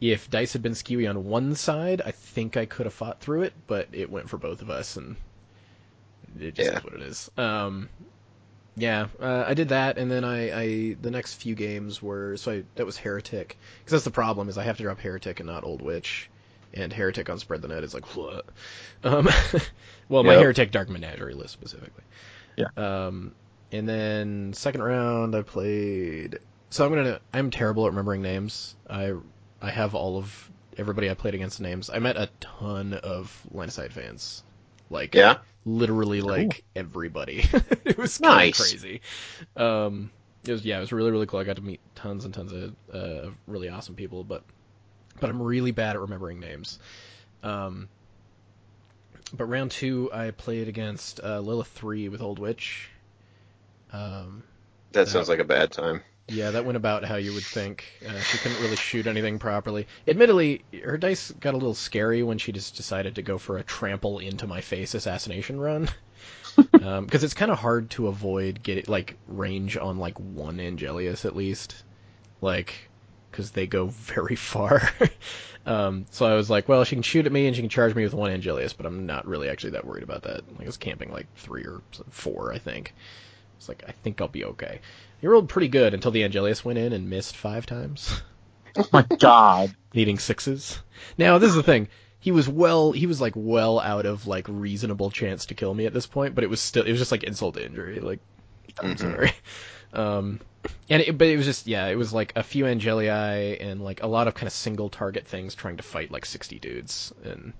if 0.00 0.30
dice 0.30 0.54
had 0.54 0.62
been 0.62 0.72
skewy 0.72 1.06
on 1.08 1.24
one 1.26 1.54
side, 1.54 2.00
I 2.04 2.10
think 2.12 2.56
I 2.56 2.64
could 2.64 2.86
have 2.86 2.94
fought 2.94 3.20
through 3.20 3.42
it, 3.42 3.52
but 3.66 3.88
it 3.92 4.10
went 4.10 4.30
for 4.30 4.38
both 4.38 4.62
of 4.62 4.70
us, 4.70 4.96
and 4.96 5.16
it 6.38 6.54
just 6.54 6.72
Yeah. 6.72 6.72
is 6.72 6.84
what 6.84 6.94
it 6.94 7.02
is. 7.02 7.30
Um, 7.36 7.88
yeah, 8.76 9.08
uh, 9.20 9.44
I 9.46 9.54
did 9.54 9.70
that, 9.70 9.98
and 9.98 10.10
then 10.10 10.24
I, 10.24 10.60
I 10.62 10.96
the 11.00 11.10
next 11.10 11.34
few 11.36 11.54
games 11.54 12.02
were 12.02 12.36
so 12.38 12.52
I, 12.52 12.64
that 12.76 12.86
was 12.86 12.98
Heretic 12.98 13.58
because 13.80 13.92
that's 13.92 14.04
the 14.04 14.10
problem 14.10 14.48
is 14.48 14.58
I 14.58 14.64
have 14.64 14.78
to 14.78 14.84
drop 14.84 15.00
Heretic 15.00 15.40
and 15.40 15.48
not 15.48 15.64
Old 15.64 15.82
Witch, 15.82 16.30
and 16.76 16.92
Heretic 16.92 17.28
on 17.30 17.38
Spread 17.38 17.62
the 17.62 17.68
Net 17.68 17.82
is 17.84 17.94
like 17.94 18.04
what? 18.16 18.46
Um, 19.02 19.28
well, 20.08 20.22
my 20.24 20.34
Yep. 20.34 20.42
Heretic 20.42 20.70
Dark 20.70 20.88
Menagerie 20.88 21.34
list 21.34 21.52
specifically. 21.54 22.04
Yeah. 22.56 22.68
Um, 22.76 23.34
and 23.72 23.88
then 23.88 24.52
second 24.54 24.82
round 24.82 25.34
I 25.34 25.42
played. 25.42 26.38
So 26.70 26.84
I'm 26.86 26.92
gonna 26.94 27.20
I'm 27.32 27.50
terrible 27.50 27.84
at 27.86 27.90
remembering 27.90 28.22
names. 28.22 28.76
I 28.88 29.14
I 29.60 29.70
have 29.70 29.94
all 29.94 30.18
of 30.18 30.50
everybody 30.76 31.10
I 31.10 31.14
played 31.14 31.34
against 31.34 31.60
names. 31.60 31.90
I 31.90 31.98
met 31.98 32.16
a 32.16 32.28
ton 32.40 32.92
of 32.94 33.34
Line 33.50 33.68
of 33.68 33.74
Sight 33.74 33.92
fans. 33.92 34.44
Like 34.90 35.14
Yeah. 35.14 35.38
literally 35.64 36.20
like 36.20 36.64
everybody. 36.76 37.44
it 37.84 37.96
was 37.98 38.20
Nice. 38.20 38.58
crazy. 38.58 39.00
Um, 39.56 40.10
it 40.46 40.52
was 40.52 40.64
yeah, 40.64 40.76
it 40.78 40.80
was 40.80 40.92
really 40.92 41.10
really 41.10 41.26
cool. 41.26 41.40
I 41.40 41.44
got 41.44 41.56
to 41.56 41.62
meet 41.62 41.80
tons 41.94 42.24
and 42.24 42.32
tons 42.34 42.52
of 42.52 42.74
uh, 42.92 43.30
really 43.46 43.68
awesome 43.68 43.94
people, 43.96 44.22
but 44.22 44.44
but 45.20 45.30
I'm 45.30 45.40
really 45.42 45.70
bad 45.72 45.96
at 45.96 46.00
remembering 46.00 46.40
names. 46.40 46.78
Um, 47.42 47.88
but 49.32 49.46
round 49.46 49.70
two, 49.70 50.10
I 50.12 50.30
played 50.30 50.68
against 50.68 51.20
uh, 51.20 51.40
Lylyth 51.40 51.66
three 51.66 52.08
with 52.08 52.22
Old 52.22 52.38
Witch. 52.38 52.88
Um, 53.92 54.42
That 54.92 55.08
sounds 55.08 55.28
like 55.28 55.38
a 55.38 55.44
bad 55.44 55.72
time. 55.72 56.02
yeah, 56.28 56.50
that 56.52 56.64
went 56.64 56.76
about 56.76 57.04
how 57.04 57.16
you 57.16 57.32
would 57.34 57.44
think. 57.44 57.84
Uh, 58.06 58.18
she 58.20 58.38
couldn't 58.38 58.60
really 58.60 58.76
shoot 58.76 59.06
anything 59.06 59.38
properly. 59.38 59.86
Admittedly, 60.08 60.64
her 60.84 60.96
dice 60.98 61.30
got 61.32 61.54
a 61.54 61.56
little 61.56 61.74
scary 61.74 62.22
when 62.22 62.38
she 62.38 62.52
just 62.52 62.76
decided 62.76 63.14
to 63.16 63.22
go 63.22 63.38
for 63.38 63.58
a 63.58 63.62
trample 63.62 64.18
into 64.18 64.46
my 64.46 64.60
face 64.60 64.94
assassination 64.94 65.60
run. 65.60 65.88
Because 66.72 67.22
it's 67.22 67.34
kind 67.34 67.50
of 67.50 67.58
hard 67.58 67.90
to 67.90 68.06
avoid 68.08 68.62
getting 68.62 68.84
like 68.88 69.18
range 69.28 69.76
on 69.76 69.98
like 69.98 70.18
one 70.18 70.56
Angelius 70.58 71.24
at 71.26 71.36
least, 71.36 71.84
like 72.40 72.85
because 73.36 73.50
they 73.50 73.66
go 73.66 73.86
very 73.86 74.34
far. 74.34 74.88
um, 75.66 76.06
so 76.10 76.24
I 76.24 76.34
was 76.34 76.48
like, 76.48 76.70
well, 76.70 76.84
she 76.84 76.96
can 76.96 77.02
shoot 77.02 77.26
at 77.26 77.32
me 77.32 77.46
and 77.46 77.54
she 77.54 77.60
can 77.60 77.68
charge 77.68 77.94
me 77.94 78.02
with 78.02 78.14
one 78.14 78.30
Angelius, 78.30 78.72
but 78.74 78.86
I'm 78.86 79.04
not 79.04 79.26
really 79.26 79.50
actually 79.50 79.70
that 79.72 79.84
worried 79.84 80.02
about 80.04 80.22
that. 80.22 80.40
Like 80.52 80.62
I 80.62 80.64
was 80.64 80.78
camping 80.78 81.12
like 81.12 81.26
three 81.36 81.64
or 81.64 81.82
four, 82.08 82.54
I 82.54 82.58
think. 82.58 82.94
It's 83.58 83.68
like 83.68 83.84
I 83.86 83.92
think 83.92 84.22
I'll 84.22 84.28
be 84.28 84.46
okay. 84.46 84.80
He 85.20 85.26
rolled 85.26 85.50
pretty 85.50 85.68
good 85.68 85.92
until 85.92 86.12
the 86.12 86.22
Angelius 86.22 86.64
went 86.64 86.78
in 86.78 86.94
and 86.94 87.10
missed 87.10 87.36
five 87.36 87.66
times. 87.66 88.22
Oh 88.74 88.88
my 88.90 89.02
God. 89.18 89.74
needing 89.94 90.18
sixes. 90.18 90.78
Now 91.18 91.36
this 91.36 91.50
is 91.50 91.56
the 91.56 91.62
thing. 91.62 91.88
He 92.20 92.32
was 92.32 92.48
well. 92.48 92.92
He 92.92 93.06
was 93.06 93.20
like 93.20 93.34
well 93.36 93.78
out 93.80 94.06
of 94.06 94.26
like 94.26 94.46
reasonable 94.48 95.10
chance 95.10 95.44
to 95.46 95.54
kill 95.54 95.74
me 95.74 95.84
at 95.84 95.92
this 95.92 96.06
point, 96.06 96.34
but 96.34 96.42
it 96.42 96.50
was 96.50 96.60
still. 96.60 96.84
It 96.84 96.90
was 96.90 97.00
just 97.00 97.12
like 97.12 97.22
insult 97.22 97.54
to 97.56 97.64
injury. 97.64 98.00
Like 98.00 98.20
I'm 98.80 98.94
Mhm. 98.94 98.98
sorry. 98.98 99.32
Um, 99.92 100.40
and 100.88 101.02
it, 101.02 101.16
but 101.18 101.28
it 101.28 101.36
was 101.36 101.46
just 101.46 101.66
yeah. 101.66 101.86
It 101.86 101.96
was 101.96 102.12
like 102.12 102.32
a 102.36 102.42
few 102.42 102.64
Angelii 102.64 103.56
and 103.60 103.82
like 103.82 104.02
a 104.02 104.06
lot 104.06 104.28
of 104.28 104.34
kind 104.34 104.46
of 104.46 104.52
single 104.52 104.88
target 104.88 105.26
things 105.26 105.54
trying 105.54 105.76
to 105.78 105.82
fight 105.82 106.10
like 106.10 106.26
60 106.26 106.58
dudes 106.58 107.12
and 107.24 107.52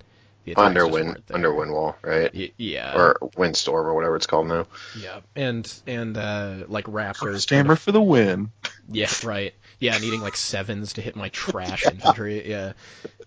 the 0.45 0.53
attacks 0.53 0.67
under 0.67 0.87
wind 0.87 1.23
under 1.31 1.53
wind 1.55 1.73
wall, 1.73 1.97
right? 2.03 2.33
Y- 2.35 2.53
yeah. 2.57 2.97
Or 2.97 3.17
windstorm 3.37 3.87
or 3.87 3.95
whatever 3.95 4.17
it's 4.17 4.27
called 4.27 4.47
now. 4.47 4.67
yeah. 4.99 5.21
And 5.35 5.73
and 5.87 6.17
uh 6.17 6.65
like 6.69 6.85
raptors. 6.87 7.15
trying 7.17 7.33
to 7.35 7.41
Stammer 7.41 7.77
for 7.77 7.93
the 7.93 8.03
win. 8.03 8.51
Yeah, 8.89 9.11
right. 9.25 9.55
Yeah, 9.81 9.99
needing 9.99 10.21
like 10.21 10.37
sevens 10.37 10.95
to 10.95 11.01
hit 11.03 11.17
my 11.17 11.29
trash 11.31 11.85
infantry. 11.91 12.49
Yeah, 12.49 12.73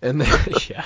and 0.01 0.21
then 0.21 0.47
yeah, 0.69 0.85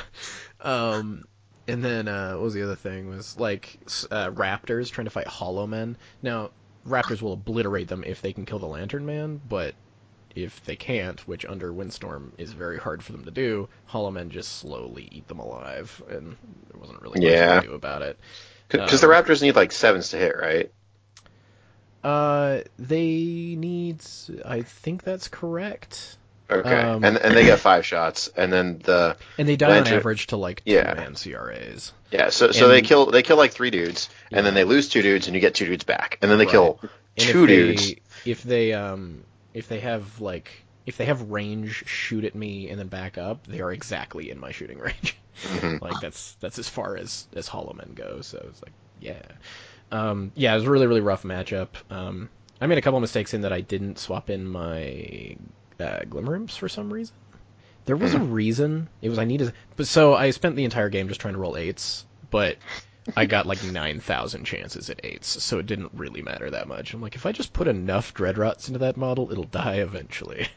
um, 0.60 1.24
and 1.68 1.84
then 1.84 2.08
uh, 2.08 2.34
what 2.34 2.42
was 2.42 2.54
the 2.54 2.64
other 2.64 2.76
thing? 2.76 3.08
Was 3.08 3.40
like 3.40 3.78
uh, 4.12 4.32
raptors 4.32 4.92
trying 4.92 5.06
to 5.06 5.12
fight 5.12 5.28
hollow 5.28 5.68
men. 5.68 5.96
Now 6.22 6.50
raptors 6.88 7.22
will 7.22 7.34
obliterate 7.34 7.88
them 7.88 8.04
if 8.06 8.22
they 8.22 8.34
can 8.34 8.46
kill 8.46 8.60
the 8.60 8.68
lantern 8.68 9.06
man, 9.06 9.42
but 9.48 9.76
if 10.36 10.64
they 10.66 10.76
can't, 10.76 11.20
which 11.28 11.46
under 11.46 11.72
windstorm 11.72 12.34
is 12.38 12.52
very 12.54 12.78
hard 12.78 13.04
for 13.04 13.12
them 13.12 13.24
to 13.26 13.32
do, 13.32 13.70
hollow 13.86 14.12
men 14.12 14.30
just 14.30 14.54
slowly 14.58 15.08
eat 15.12 15.28
them 15.28 15.40
alive, 15.40 16.02
and 16.10 16.36
there 16.72 16.80
wasn't 16.80 17.02
really 17.02 17.20
much 17.20 17.30
Yeah. 17.30 17.56
you 17.56 17.62
could 17.62 17.70
do 17.70 17.76
about 17.76 18.02
it. 18.02 18.20
Because 18.68 19.04
Um, 19.04 19.10
the 19.10 19.14
Raptors 19.16 19.42
need 19.42 19.56
like 19.56 19.72
sevens 19.72 20.10
to 20.10 20.18
hit, 20.18 20.36
right? 20.36 20.72
Uh, 22.04 22.62
they 22.78 23.56
need. 23.58 24.02
I 24.44 24.62
think 24.62 25.04
that's 25.04 25.28
correct. 25.30 26.18
Okay. 26.50 26.70
Um, 26.82 27.04
and 27.04 27.18
and 27.18 27.36
they 27.36 27.46
get 27.46 27.60
five 27.60 27.86
shots, 27.86 28.30
and 28.36 28.52
then 28.52 28.80
the 28.80 29.18
And 29.38 29.48
they 29.48 29.56
die 29.56 29.80
on 29.80 29.88
average 29.88 30.28
to 30.28 30.38
like 30.38 30.64
two 30.66 30.72
Yeah. 30.74 30.94
man 30.96 31.16
CRAs. 31.16 31.94
yeah. 32.12 32.30
So 32.30 32.52
so 32.52 32.68
they 32.68 32.82
kill 32.82 33.06
they 33.08 33.24
kill 33.24 33.38
like 33.38 33.52
three 33.52 33.70
dudes, 33.72 34.10
and 34.32 34.46
then 34.46 34.54
they 34.54 34.64
lose 34.64 34.90
two 34.90 35.02
dudes, 35.02 35.28
and 35.28 35.36
you 35.36 35.42
get 35.42 35.56
two 35.56 35.66
dudes 35.66 35.84
back, 35.84 36.18
and 36.22 36.30
then 36.30 36.38
they 36.38 36.46
Right. 36.46 36.52
kill 36.52 36.80
And 37.18 37.28
two 37.28 37.44
if 37.44 37.48
they, 37.48 37.56
dudes. 37.56 37.96
If 38.26 38.44
they 38.44 38.74
um 38.74 39.24
if 39.54 39.68
they 39.68 39.80
have 39.80 40.20
like 40.22 40.66
if 40.86 40.98
they 40.98 41.06
have 41.06 41.32
range, 41.32 41.84
shoot 41.88 42.26
at 42.26 42.36
me 42.36 42.70
and 42.70 42.78
then 42.78 42.88
back 42.88 43.18
up, 43.18 43.48
they 43.48 43.62
are 43.62 43.72
exactly 43.72 44.30
in 44.30 44.40
my 44.40 44.52
shooting 44.52 44.80
range. 44.80 45.18
Mhm. 45.44 45.82
like 45.82 46.00
that's 46.00 46.34
that's 46.42 46.60
as 46.60 46.68
far 46.70 46.98
as 46.98 47.28
as 47.36 47.48
Hollow 47.48 47.74
Men 47.74 47.94
go. 47.96 48.22
So 48.22 48.46
it's 48.50 48.62
like 48.62 48.74
yeah, 49.00 49.22
um 49.92 50.32
yeah, 50.36 50.52
it 50.54 50.56
was 50.56 50.66
a 50.66 50.70
really 50.72 50.88
really 50.88 51.02
rough 51.02 51.24
matchup. 51.24 51.70
Um, 51.90 52.30
I 52.62 52.68
made 52.68 52.78
a 52.78 52.82
couple 52.82 53.00
mistakes 53.00 53.34
in 53.34 53.42
that 53.42 53.54
I 53.54 53.62
didn't 53.62 53.98
swap 54.00 54.30
in 54.30 54.46
my 54.48 55.36
uh, 55.84 56.04
Glimmer 56.10 56.36
Imps 56.36 56.58
for 56.58 56.70
some 56.70 56.92
reason. 56.92 57.16
There 57.86 57.98
was 57.98 58.14
a 58.14 58.20
reason. 58.20 58.88
It 59.02 59.10
was 59.10 59.20
I 59.20 59.26
needed, 59.26 59.54
but 59.76 59.88
so 59.88 60.14
I 60.14 60.32
spent 60.32 60.56
the 60.56 60.64
entire 60.64 60.90
game 60.90 61.10
just 61.10 61.20
trying 61.20 61.34
to 61.34 61.40
roll 61.40 61.58
eights, 61.58 62.06
but 62.32 62.58
I 63.18 63.26
got 63.26 63.46
like 63.46 63.64
nine 63.72 64.00
thousand 64.00 64.46
chances 64.46 64.90
at 64.90 65.02
eights, 65.04 65.44
so 65.44 65.60
it 65.60 65.66
didn't 65.66 65.92
really 65.94 66.22
matter 66.22 66.50
that 66.50 66.68
much. 66.68 66.94
I'm 66.94 67.02
like, 67.02 67.16
if 67.16 67.26
I 67.26 67.34
just 67.34 67.52
put 67.52 67.68
enough 67.68 68.14
Dreadrots 68.14 68.68
into 68.68 68.80
that 68.80 68.98
model, 68.98 69.32
it'll 69.32 69.44
die 69.44 69.76
eventually. 69.76 70.48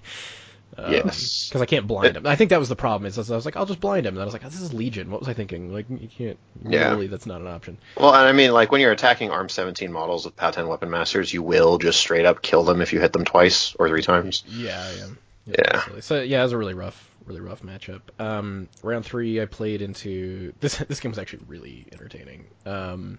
Um, 0.79 0.93
Yes. 0.93 1.49
because 1.49 1.63
I 1.63 1.67
can't 1.67 1.87
blind 1.87 2.17
him. 2.17 2.27
I 2.27 2.37
think 2.37 2.51
that 2.51 2.59
was 2.59 2.69
the 2.69 2.77
problem. 2.77 3.07
Is 3.07 3.17
I 3.31 3.35
was 3.35 3.47
like, 3.47 3.57
I'll 3.57 3.65
just 3.67 3.81
blind 3.81 4.05
him, 4.05 4.15
and 4.15 4.21
I 4.21 4.25
was 4.25 4.35
like, 4.35 4.45
oh, 4.45 4.49
this 4.49 4.61
is 4.61 4.75
Legion. 4.75 5.11
What 5.11 5.21
was 5.21 5.29
I 5.29 5.33
thinking? 5.33 5.73
Like, 5.73 5.87
you 5.89 6.09
can't. 6.09 6.39
Yeah. 6.65 6.91
Really, 6.91 7.07
that's 7.07 7.25
not 7.25 7.41
an 7.41 7.47
option. 7.47 7.79
Well, 7.97 8.15
and 8.15 8.27
I 8.29 8.33
mean, 8.33 8.53
like 8.53 8.71
when 8.73 8.81
you're 8.83 8.93
attacking 8.93 9.31
ARM 9.31 9.49
17 9.49 9.91
models 9.91 10.25
with 10.27 10.37
10 10.37 10.69
weapon 10.69 10.91
masters, 10.91 11.33
you 11.33 11.43
will 11.43 11.79
just 11.79 11.99
straight 11.99 12.27
up 12.27 12.43
kill 12.43 12.63
them 12.65 12.81
if 12.83 12.93
you 12.93 13.01
hit 13.01 13.13
them 13.13 13.25
twice 13.25 13.75
or 13.79 13.89
three 13.89 14.03
times. 14.03 14.45
Yeah, 14.49 14.79
I 14.83 15.03
am. 15.03 15.19
Yeah. 15.47 16.01
So 16.01 16.21
yeah, 16.21 16.41
it 16.41 16.43
was 16.45 16.53
a 16.53 16.59
really 16.59 16.75
rough, 16.75 17.11
really 17.25 17.41
rough 17.41 17.63
matchup. 17.63 18.01
Um, 18.19 18.69
round 18.83 19.05
three, 19.07 19.41
I 19.41 19.47
played 19.47 19.81
into 19.81 20.53
this. 20.61 20.77
This 20.77 21.01
game 21.01 21.13
was 21.13 21.19
actually 21.19 21.45
really 21.47 21.87
entertaining. 21.93 22.45
Um, 22.67 23.19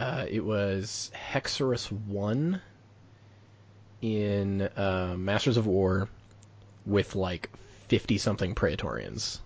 uh, 0.00 0.26
it 0.28 0.44
was 0.44 1.10
Hexeris 1.32 1.90
one 1.90 2.60
in 4.02 4.62
uh, 4.62 5.14
Masters 5.16 5.56
of 5.56 5.66
War 5.66 6.08
with 6.86 7.14
like 7.14 7.50
fifty 7.88 8.18
something 8.18 8.54
Praetorians. 8.54 9.40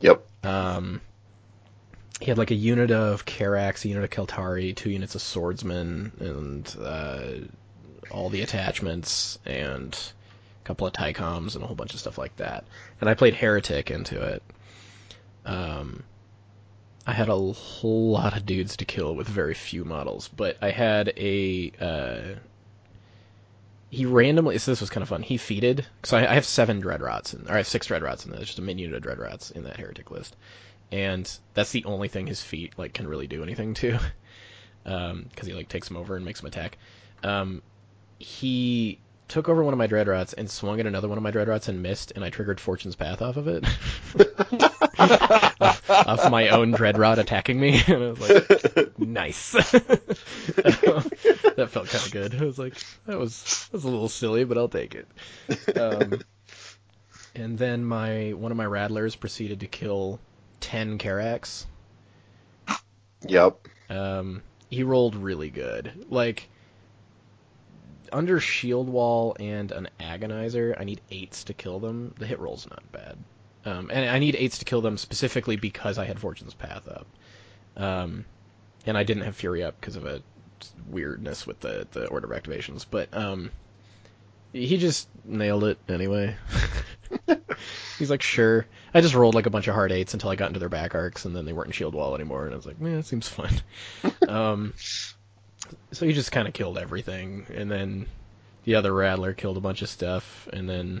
Yep. 0.00 0.26
Um, 0.42 1.00
he 2.20 2.26
had 2.26 2.38
like 2.38 2.50
a 2.50 2.56
unit 2.56 2.90
of 2.90 3.24
Karax, 3.24 3.84
a 3.84 3.88
unit 3.88 4.04
of 4.04 4.10
Keltari, 4.10 4.74
two 4.74 4.90
units 4.90 5.14
of 5.14 5.22
swordsmen, 5.22 6.12
and 6.20 6.76
uh, 6.80 7.24
all 8.10 8.28
the 8.28 8.42
attachments, 8.42 9.38
and 9.46 9.94
a 10.62 10.66
couple 10.66 10.86
of 10.86 10.92
Tycoms, 10.92 11.54
and 11.54 11.64
a 11.64 11.66
whole 11.66 11.76
bunch 11.76 11.94
of 11.94 12.00
stuff 12.00 12.18
like 12.18 12.36
that. 12.36 12.64
And 13.00 13.08
I 13.08 13.14
played 13.14 13.34
Heretic 13.34 13.90
into 13.90 14.22
it. 14.22 14.42
Um, 15.44 16.04
I 17.06 17.12
had 17.12 17.28
a 17.28 17.36
whole 17.36 18.10
lot 18.12 18.36
of 18.36 18.46
dudes 18.46 18.76
to 18.78 18.84
kill 18.84 19.14
with 19.14 19.28
very 19.28 19.54
few 19.54 19.84
models, 19.84 20.28
but 20.28 20.56
I 20.62 20.70
had 20.70 21.12
a. 21.16 21.72
Uh, 21.80 22.38
he 23.94 24.06
randomly, 24.06 24.58
so 24.58 24.70
this 24.70 24.80
was 24.80 24.90
kind 24.90 25.02
of 25.02 25.08
fun. 25.08 25.22
He 25.22 25.38
feeded, 25.38 25.84
so 26.02 26.16
I, 26.16 26.30
I 26.30 26.34
have 26.34 26.44
seven 26.44 26.82
Dreadrots, 26.82 27.34
in, 27.34 27.48
or 27.48 27.54
I 27.54 27.58
have 27.58 27.66
six 27.66 27.86
Dreadrots 27.86 28.24
in 28.24 28.30
there. 28.30 28.38
There's 28.38 28.48
just 28.48 28.58
a 28.58 28.62
min 28.62 28.78
unit 28.78 28.96
of 28.96 29.02
Dreadrots 29.02 29.52
in 29.52 29.62
that 29.64 29.76
Heretic 29.76 30.10
list, 30.10 30.36
and 30.90 31.30
that's 31.54 31.70
the 31.70 31.84
only 31.84 32.08
thing 32.08 32.26
his 32.26 32.42
feet 32.42 32.74
like 32.76 32.92
can 32.92 33.06
really 33.06 33.26
do 33.26 33.42
anything 33.42 33.74
to, 33.74 33.98
because 34.84 35.46
he 35.46 35.52
like 35.52 35.68
takes 35.68 35.88
them 35.88 35.96
over 35.96 36.16
and 36.16 36.24
makes 36.24 36.40
them 36.40 36.48
attack. 36.48 36.76
Um, 37.22 37.62
he 38.18 38.98
took 39.28 39.48
over 39.48 39.62
one 39.62 39.72
of 39.72 39.78
my 39.78 39.86
dread 39.86 40.06
Dreadrots 40.06 40.34
and 40.36 40.50
swung 40.50 40.80
at 40.80 40.86
another 40.86 41.08
one 41.08 41.16
of 41.16 41.22
my 41.22 41.30
dread 41.30 41.48
Dreadrots 41.48 41.68
and 41.68 41.82
missed, 41.82 42.12
and 42.14 42.24
I 42.24 42.30
triggered 42.30 42.60
Fortune's 42.60 42.96
Path 42.96 43.22
off 43.22 43.36
of 43.36 43.48
it. 43.48 43.64
off 45.88 46.30
my 46.30 46.48
own 46.48 46.72
Dreadrot 46.72 47.18
attacking 47.18 47.58
me, 47.58 47.80
and 47.86 48.02
I 48.02 48.10
was 48.10 48.20
like, 48.20 48.98
nice. 48.98 49.52
that 49.52 49.68
felt 51.70 51.88
kind 51.88 52.04
of 52.04 52.10
good. 52.10 52.40
I 52.40 52.44
was 52.44 52.58
like, 52.58 52.74
that 53.06 53.18
was 53.18 53.68
that 53.70 53.72
was 53.72 53.84
a 53.84 53.88
little 53.88 54.08
silly, 54.08 54.44
but 54.44 54.58
I'll 54.58 54.68
take 54.68 54.94
it. 54.94 55.08
Um, 55.78 56.20
and 57.34 57.58
then 57.58 57.84
my 57.84 58.32
one 58.32 58.50
of 58.50 58.56
my 58.56 58.66
Rattlers 58.66 59.16
proceeded 59.16 59.60
to 59.60 59.66
kill 59.66 60.20
ten 60.60 60.98
Karax. 60.98 61.66
Yep. 63.26 63.68
Um, 63.90 64.42
he 64.70 64.82
rolled 64.82 65.14
really 65.14 65.50
good. 65.50 66.06
Like 66.08 66.48
under 68.12 68.38
shield 68.40 68.88
wall 68.88 69.36
and 69.40 69.72
an 69.72 69.88
agonizer, 69.98 70.78
I 70.78 70.84
need 70.84 71.00
eights 71.10 71.44
to 71.44 71.54
kill 71.54 71.80
them. 71.80 72.14
The 72.18 72.26
hit 72.26 72.38
roll's 72.38 72.68
not 72.68 72.82
bad. 72.92 73.18
Um, 73.64 73.90
and 73.92 74.08
I 74.08 74.18
need 74.18 74.36
eights 74.36 74.58
to 74.58 74.64
kill 74.64 74.80
them 74.80 74.98
specifically 74.98 75.56
because 75.56 75.98
I 75.98 76.04
had 76.04 76.18
Fortune's 76.18 76.54
Path 76.54 76.86
up. 76.88 77.06
Um, 77.76 78.24
and 78.86 78.96
I 78.96 79.04
didn't 79.04 79.24
have 79.24 79.36
Fury 79.36 79.62
up 79.62 79.80
because 79.80 79.96
of 79.96 80.06
a 80.06 80.22
weirdness 80.88 81.46
with 81.46 81.60
the, 81.60 81.86
the 81.92 82.06
order 82.08 82.32
of 82.32 82.42
activations. 82.42 82.84
But 82.88 83.14
um, 83.16 83.50
he 84.52 84.76
just 84.76 85.08
nailed 85.24 85.64
it 85.64 85.78
anyway. 85.88 86.36
He's 87.98 88.10
like, 88.10 88.22
sure. 88.22 88.66
I 88.92 89.00
just 89.00 89.14
rolled 89.14 89.34
like 89.34 89.46
a 89.46 89.50
bunch 89.50 89.68
of 89.68 89.74
hard 89.74 89.92
eights 89.92 90.14
until 90.14 90.30
I 90.30 90.36
got 90.36 90.48
into 90.48 90.60
their 90.60 90.68
back 90.68 90.94
arcs, 90.94 91.24
and 91.24 91.34
then 91.34 91.44
they 91.44 91.52
weren't 91.52 91.68
in 91.68 91.72
shield 91.72 91.94
wall 91.94 92.14
anymore, 92.14 92.44
and 92.44 92.52
I 92.52 92.56
was 92.56 92.66
like, 92.66 92.80
man, 92.80 92.96
that 92.96 93.06
seems 93.06 93.28
fun. 93.28 93.50
um, 94.28 94.74
so 95.92 96.06
he 96.06 96.12
just 96.12 96.32
kind 96.32 96.46
of 96.46 96.54
killed 96.54 96.78
everything, 96.78 97.46
and 97.54 97.70
then 97.70 98.06
the 98.64 98.76
other 98.76 98.92
Rattler 98.92 99.32
killed 99.32 99.56
a 99.56 99.60
bunch 99.60 99.82
of 99.82 99.88
stuff, 99.88 100.48
and 100.52 100.68
then 100.68 101.00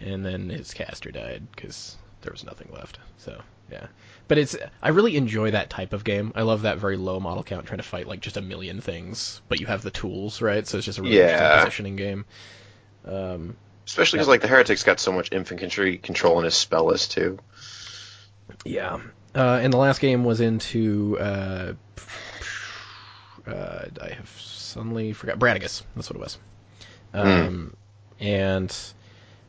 and 0.00 0.24
then 0.24 0.48
his 0.48 0.74
caster 0.74 1.10
died 1.10 1.42
because 1.54 1.96
there 2.22 2.32
was 2.32 2.44
nothing 2.44 2.68
left. 2.72 2.98
So 3.18 3.40
yeah, 3.70 3.86
but 4.28 4.38
it's 4.38 4.56
I 4.82 4.90
really 4.90 5.16
enjoy 5.16 5.50
that 5.52 5.70
type 5.70 5.92
of 5.92 6.04
game. 6.04 6.32
I 6.34 6.42
love 6.42 6.62
that 6.62 6.78
very 6.78 6.96
low 6.96 7.20
model 7.20 7.42
count, 7.42 7.66
trying 7.66 7.78
to 7.78 7.84
fight 7.84 8.06
like 8.06 8.20
just 8.20 8.36
a 8.36 8.42
million 8.42 8.80
things, 8.80 9.40
but 9.48 9.60
you 9.60 9.66
have 9.66 9.82
the 9.82 9.90
tools, 9.90 10.40
right? 10.42 10.66
So 10.66 10.76
it's 10.78 10.86
just 10.86 10.98
a 10.98 11.02
really 11.02 11.16
Yeah. 11.16 11.60
positioning 11.64 11.96
game. 11.96 12.24
Um, 13.04 13.56
Especially 13.86 14.18
because 14.18 14.28
like 14.28 14.40
the 14.42 14.48
heretic's 14.48 14.84
got 14.84 15.00
so 15.00 15.10
much 15.12 15.32
infantry 15.32 15.98
control 15.98 16.38
in 16.38 16.44
his 16.44 16.54
spell 16.54 16.86
list 16.86 17.12
too. 17.12 17.38
Yeah. 18.64 19.00
Uh, 19.34 19.58
and 19.62 19.72
the 19.72 19.78
last 19.78 20.00
game 20.00 20.24
was 20.24 20.40
into. 20.40 21.18
Uh, 21.18 21.72
uh, 23.46 23.84
I 24.00 24.08
have 24.10 24.30
suddenly 24.38 25.12
forgot. 25.14 25.38
Bradigus. 25.38 25.82
That's 25.96 26.08
what 26.10 26.16
it 26.16 26.20
was. 26.20 26.38
Um, 27.14 27.74
And 28.20 28.74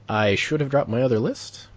I 0.07 0.35
should 0.35 0.59
have 0.59 0.69
dropped 0.69 0.89
my 0.89 1.01
other 1.01 1.19
list. 1.19 1.67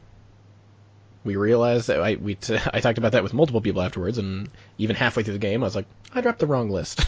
We 1.25 1.37
realized 1.37 1.89
that 1.89 2.01
I 2.01 2.15
we 2.17 2.37
t- 2.37 2.59
I 2.73 2.81
talked 2.81 2.99
about 2.99 3.13
that 3.13 3.23
with 3.23 3.35
multiple 3.35 3.61
people 3.61 3.83
afterwards, 3.83 4.19
and 4.19 4.49
even 4.79 4.97
halfway 4.97 5.23
through 5.23 5.35
the 5.35 5.39
game, 5.39 5.63
I 5.63 5.67
was 5.67 5.77
like, 5.77 5.87
I 6.13 6.21
dropped 6.21 6.39
the 6.39 6.47
wrong 6.47 6.71
list. 6.71 7.05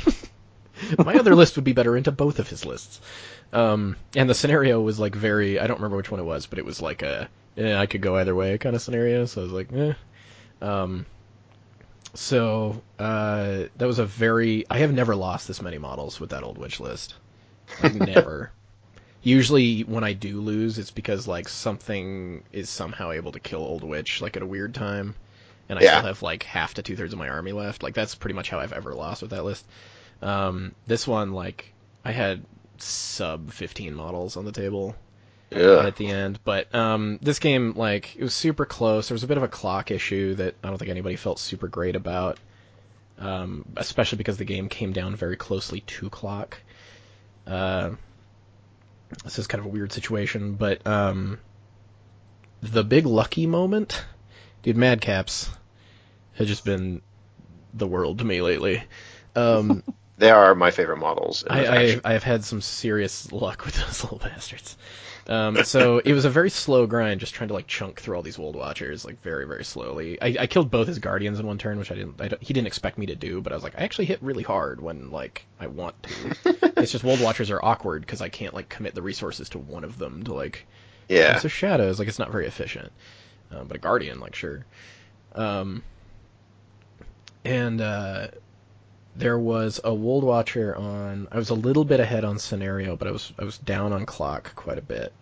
my 0.99 1.15
other 1.15 1.35
list 1.35 1.57
would 1.57 1.65
be 1.65 1.73
better 1.73 1.97
into 1.97 2.13
both 2.13 2.39
of 2.39 2.49
his 2.49 2.65
lists. 2.65 3.01
Um, 3.53 3.97
and 4.15 4.29
the 4.29 4.35
scenario 4.35 4.81
was 4.81 5.01
like 5.01 5.15
very 5.15 5.59
I 5.59 5.67
don't 5.67 5.79
remember 5.79 5.97
which 5.97 6.11
one 6.11 6.21
it 6.21 6.25
was, 6.25 6.47
but 6.47 6.59
it 6.59 6.65
was 6.65 6.81
like 6.83 7.03
a 7.03 7.29
eh, 7.57 7.77
I 7.77 7.87
could 7.87 8.03
go 8.03 8.17
either 8.17 8.35
way 8.35 8.59
kind 8.59 8.77
of 8.77 8.83
scenario. 8.83 9.25
So 9.27 9.41
I 9.41 9.45
was 9.45 9.53
like, 9.53 9.73
eh. 9.73 9.95
Um, 10.61 11.07
so 12.15 12.83
uh, 12.99 13.65
that 13.77 13.87
was 13.87 13.99
a 13.99 14.05
very 14.05 14.65
I 14.71 14.79
have 14.79 14.93
never 14.93 15.15
lost 15.15 15.49
this 15.49 15.63
many 15.63 15.79
models 15.79 16.21
with 16.21 16.31
that 16.31 16.43
old 16.43 16.59
witch 16.59 16.81
list. 16.81 17.15
Like, 17.83 17.95
never. 17.95 18.51
Usually 19.23 19.83
when 19.83 20.05
I 20.05 20.13
do 20.13 20.41
lose, 20.41 20.79
it's 20.79 20.91
because 20.91 21.27
like 21.29 21.49
something 21.49 22.43
is 22.53 22.71
somehow 22.71 23.11
able 23.11 23.33
to 23.33 23.41
kill 23.41 23.61
Old 23.61 23.85
Witch 23.85 24.21
like 24.21 24.37
at 24.37 24.43
a 24.43 24.47
weird 24.47 24.75
time, 24.75 25.15
and 25.69 25.79
I 25.79 25.83
Yeah. 25.83 25.99
still 25.99 26.07
have 26.09 26.23
like 26.23 26.43
half 26.45 26.75
to 26.75 26.83
two 26.83 26.97
thirds 26.97 27.13
of 27.13 27.19
my 27.19 27.29
army 27.29 27.53
left. 27.53 27.83
Like 27.83 27.95
that's 27.95 28.15
pretty 28.15 28.35
much 28.35 28.49
how 28.51 28.59
I've 28.61 28.73
ever 28.73 28.95
lost 28.95 29.23
with 29.23 29.31
that 29.33 29.45
list. 29.45 29.67
Um, 30.23 30.75
this 30.87 31.07
one, 31.07 31.33
like 31.33 31.73
I 32.05 32.13
had 32.13 32.45
sub 32.79 33.51
15 33.53 33.95
models 33.95 34.37
on 34.37 34.45
the 34.45 34.53
table 34.53 34.95
Yeah. 35.51 35.85
at 35.87 35.97
the 35.97 36.07
end. 36.09 36.39
But 36.45 36.73
um, 36.75 37.19
this 37.23 37.39
game, 37.39 37.75
like, 37.77 38.15
it 38.17 38.23
was 38.23 38.35
super 38.35 38.65
close. 38.65 39.09
There 39.09 39.15
was 39.15 39.25
a 39.25 39.27
bit 39.29 39.37
of 39.37 39.43
a 39.43 39.49
clock 39.49 39.91
issue 39.91 40.35
that 40.37 40.55
I 40.63 40.69
don't 40.69 40.79
think 40.79 40.91
anybody 40.91 41.17
felt 41.17 41.39
super 41.41 41.67
great 41.69 41.97
about, 41.97 42.39
um, 43.19 43.65
especially 43.77 44.19
because 44.19 44.37
the 44.37 44.45
game 44.45 44.69
came 44.69 44.93
down 44.93 45.17
very 45.17 45.37
closely 45.37 45.81
to 45.81 46.09
clock. 46.11 46.59
Uh, 47.47 47.91
this 49.25 49.39
is 49.39 49.47
kind 49.47 49.61
of 49.61 49.67
a 49.67 49.71
weird 49.71 49.93
situation, 49.93 50.55
but 50.55 50.87
um, 50.87 51.39
the 52.63 52.85
big 52.85 53.07
lucky 53.07 53.47
moment, 53.47 54.05
dude, 54.63 54.77
Madcaps 54.77 55.49
has 56.35 56.47
just 56.47 56.65
been 56.65 57.03
the 57.75 57.87
world 57.87 58.19
to 58.19 58.25
me 58.25 58.43
lately. 58.43 58.83
Um, 59.35 59.83
They 60.19 60.31
are 60.33 60.57
my 60.57 60.73
favorite 60.73 60.99
models. 60.99 61.45
in 61.45 61.53
I. 61.53 61.93
I 61.93 62.01
I've 62.05 62.25
had 62.25 62.45
some 62.45 62.61
serious 62.61 63.31
luck 63.31 63.65
with 63.65 63.77
those 63.77 64.03
little 64.03 64.19
bastards. 64.19 64.77
Um, 65.29 65.63
so 65.65 65.99
it 65.99 66.15
was 66.15 66.25
a 66.25 66.31
very 66.31 66.49
slow 66.49 66.87
grind, 66.87 67.21
just 67.21 67.35
trying 67.35 67.49
to 67.49 67.55
like 67.55 67.67
chunk 67.67 68.01
through 68.01 68.17
all 68.17 68.23
these 68.23 68.39
Wold 68.39 68.57
Watchers, 68.57 69.05
like 69.05 69.23
very 69.23 69.47
very 69.47 69.65
slowly. 69.65 70.21
I, 70.23 70.37
I 70.41 70.47
killed 70.47 70.71
both 70.71 70.89
his 70.89 70.99
guardians 70.99 71.39
in 71.39 71.47
one 71.47 71.59
turn, 71.59 71.79
which 71.79 71.93
I 71.93 71.97
didn't. 71.97 72.21
I 72.21 72.31
he 72.41 72.55
didn't 72.55 72.67
expect 72.67 72.97
me 72.97 73.07
to 73.07 73.15
do, 73.15 73.43
but 73.43 73.53
I 73.53 73.57
was 73.57 73.63
like, 73.63 73.79
I 73.79 73.85
actually 73.85 74.07
hit 74.07 74.23
really 74.23 74.43
hard 74.43 74.81
when 74.81 75.11
like 75.11 75.45
I 75.61 75.67
want 75.67 76.03
to. 76.05 76.73
it's 76.81 76.93
just 76.93 77.05
Wold 77.05 77.21
Watchers 77.21 77.51
are 77.51 77.63
awkward 77.63 78.03
because 78.03 78.23
I 78.23 78.31
can't 78.31 78.55
like 78.55 78.71
commit 78.71 78.95
the 78.95 79.03
resources 79.03 79.51
to 79.51 79.59
one 79.59 79.85
of 79.85 79.99
them 79.99 80.23
to 80.25 80.33
like. 80.33 80.67
yeah. 81.09 81.37
It's 81.37 81.45
a 81.45 81.51
shadows, 81.51 81.99
like 81.99 82.09
it's 82.09 82.19
not 82.19 82.33
very 82.33 82.47
efficient. 82.47 82.91
Um, 83.51 83.67
but 83.69 83.77
a 83.77 83.81
guardian, 83.81 84.21
like 84.21 84.35
sure. 84.35 84.65
Um, 85.35 85.83
and 87.45 87.81
uh, 87.81 88.29
there 89.19 89.39
was 89.39 89.81
a 89.83 89.93
Wold 89.93 90.23
Watcher 90.23 90.77
on. 90.77 91.27
I 91.33 91.37
was 91.37 91.51
a 91.51 91.55
little 91.55 91.85
bit 91.85 91.99
ahead 91.99 92.25
on 92.25 92.39
scenario, 92.39 92.97
but 92.97 93.09
I 93.09 93.11
was 93.11 93.33
I 93.39 93.45
was 93.45 93.59
down 93.59 93.93
on 93.93 94.07
clock 94.07 94.55
quite 94.55 94.79
a 94.79 94.83
bit. 94.83 95.13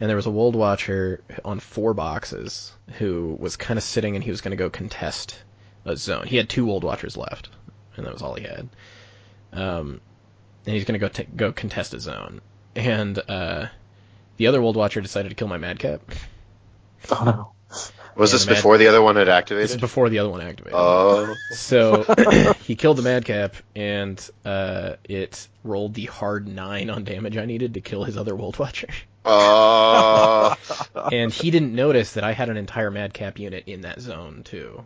And 0.00 0.08
there 0.08 0.16
was 0.16 0.26
a 0.26 0.30
Wold 0.30 0.56
Watcher 0.56 1.22
on 1.44 1.60
four 1.60 1.94
boxes 1.94 2.72
who 2.98 3.36
was 3.38 3.56
kind 3.56 3.78
of 3.78 3.84
sitting, 3.84 4.16
and 4.16 4.24
he 4.24 4.30
was 4.32 4.40
going 4.40 4.50
to 4.50 4.56
go 4.56 4.68
contest 4.68 5.38
a 5.84 5.96
zone. 5.96 6.26
He 6.26 6.36
had 6.36 6.48
two 6.48 6.66
World 6.66 6.82
Watchers 6.82 7.16
left, 7.16 7.48
and 7.96 8.04
that 8.04 8.12
was 8.12 8.22
all 8.22 8.34
he 8.34 8.42
had. 8.42 8.68
Um, 9.52 10.00
and 10.66 10.74
he's 10.74 10.84
going 10.84 10.98
to 10.98 11.06
go 11.06 11.08
t- 11.08 11.28
go 11.36 11.52
contest 11.52 11.94
a 11.94 12.00
zone. 12.00 12.40
And 12.74 13.16
uh, 13.28 13.66
the 14.36 14.48
other 14.48 14.60
Wold 14.60 14.74
Watcher 14.74 15.00
decided 15.00 15.28
to 15.28 15.36
kill 15.36 15.48
my 15.48 15.58
Madcap. 15.58 16.00
Oh 17.10 17.22
no. 17.24 17.52
Was 18.14 18.30
Yeah, 18.30 18.34
this 18.36 18.44
the 18.44 18.54
before 18.54 18.78
the 18.78 18.88
other 18.88 19.00
one 19.02 19.16
had 19.16 19.26
This 19.26 19.32
is 19.32 19.36
activated? 19.38 19.80
before 19.80 20.08
the 20.10 20.18
other 20.18 20.28
one 20.30 20.40
activated. 20.42 20.74
Oh. 20.78 21.34
So 21.50 22.04
he 22.64 22.76
killed 22.76 22.98
the 22.98 23.02
Madcap, 23.02 23.56
and 23.74 24.30
uh, 24.44 24.94
it 25.04 25.48
rolled 25.64 25.94
the 25.94 26.06
hard 26.06 26.46
nine 26.46 26.90
on 26.90 27.04
damage 27.04 27.36
I 27.36 27.46
needed 27.46 27.74
to 27.74 27.80
kill 27.80 28.04
his 28.04 28.16
other 28.16 28.36
Wold 28.36 28.58
Watcher. 28.58 28.88
Oh. 29.24 30.56
and 31.12 31.32
he 31.32 31.50
didn't 31.50 31.74
notice 31.74 32.14
that 32.14 32.24
I 32.24 32.32
had 32.32 32.48
an 32.50 32.56
entire 32.56 32.90
Madcap 32.90 33.38
unit 33.38 33.64
in 33.66 33.82
that 33.82 34.00
zone 34.00 34.42
too. 34.44 34.84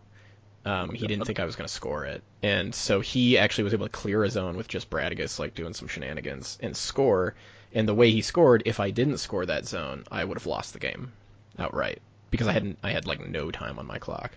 Um, 0.65 0.91
he 0.91 1.07
didn't 1.07 1.27
think 1.27 1.39
I 1.39 1.45
was 1.45 1.55
going 1.55 1.69
to 1.69 1.73
score 1.73 2.05
it, 2.07 2.23
and 2.43 2.75
so 2.75 3.01
he 3.01 3.39
actually 3.39 3.65
was 3.65 3.73
able 3.75 3.87
to 3.87 3.93
clear 3.93 4.25
a 4.25 4.31
zone 4.31 4.57
with 4.57 4.67
just 4.67 4.91
Bradigus 4.91 5.39
like 5.39 5.55
doing 5.55 5.75
some 5.75 5.89
shenanigans 5.89 6.59
and 6.61 6.77
score. 6.77 7.35
And 7.73 7.89
the 7.89 7.95
way 7.95 8.11
he 8.11 8.23
scored, 8.23 8.63
if 8.67 8.81
I 8.81 8.91
didn't 8.91 9.19
score 9.19 9.47
that 9.47 9.67
zone, 9.67 10.05
I 10.11 10.25
would 10.25 10.39
have 10.39 10.47
lost 10.47 10.73
the 10.73 10.79
game 10.79 11.13
outright 11.59 12.01
because 12.31 12.47
I 12.47 12.53
hadn't 12.53 12.79
I 12.83 12.91
had 12.91 13.07
like 13.07 13.27
no 13.27 13.51
time 13.51 13.79
on 13.79 13.87
my 13.87 13.99
clock. 13.99 14.33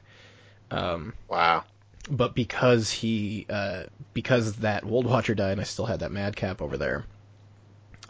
Um, 0.71 1.13
wow. 1.27 1.63
but 2.09 2.35
because 2.35 2.91
he 2.91 3.47
uh, 3.49 3.83
because 4.13 4.57
that 4.57 4.85
Wold 4.85 5.05
Watcher 5.05 5.35
died 5.35 5.53
and 5.53 5.61
I 5.61 5.63
still 5.63 5.85
had 5.85 6.01
that 6.01 6.11
Madcap 6.11 6.61
over 6.61 6.77
there, 6.77 7.05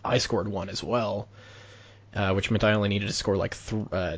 I 0.04 0.18
scored 0.18 0.48
one 0.48 0.70
as 0.70 0.84
well, 0.84 1.28
uh, 2.14 2.34
which 2.34 2.52
meant 2.52 2.64
I 2.64 2.74
only 2.74 2.90
needed 2.90 3.08
to 3.08 3.14
score 3.14 3.38
like 3.38 3.56
th- 3.58 3.88
uh, 3.92 4.18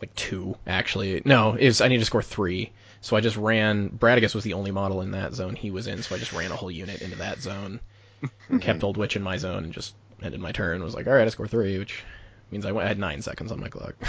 like 0.00 0.14
two 0.14 0.56
actually. 0.66 1.22
No, 1.24 1.54
it 1.54 1.66
was 1.66 1.80
I 1.80 1.88
needed 1.88 2.00
to 2.00 2.06
score 2.06 2.22
three. 2.22 2.72
So 3.00 3.16
I 3.16 3.20
just 3.20 3.36
ran. 3.36 3.88
Bradigus 3.90 4.34
was 4.34 4.44
the 4.44 4.54
only 4.54 4.72
model 4.72 5.00
in 5.00 5.12
that 5.12 5.32
zone 5.32 5.56
he 5.56 5.70
was 5.70 5.86
in, 5.86 6.02
so 6.02 6.14
I 6.14 6.18
just 6.18 6.32
ran 6.32 6.52
a 6.52 6.56
whole 6.56 6.70
unit 6.70 7.00
into 7.00 7.16
that 7.16 7.40
zone, 7.40 7.80
kept 8.60 8.84
Old 8.84 8.96
Witch 8.96 9.16
in 9.16 9.22
my 9.22 9.36
zone, 9.38 9.64
and 9.64 9.72
just 9.72 9.94
ended 10.22 10.40
my 10.40 10.52
turn. 10.52 10.82
Was 10.82 10.94
like, 10.94 11.06
all 11.06 11.14
right, 11.14 11.26
I 11.26 11.30
score 11.30 11.48
three, 11.48 11.78
which 11.78 12.02
means 12.50 12.66
I, 12.66 12.72
went, 12.72 12.84
I 12.84 12.88
had 12.88 12.98
nine 12.98 13.22
seconds 13.22 13.52
on 13.52 13.60
my 13.60 13.68
clock. 13.68 13.94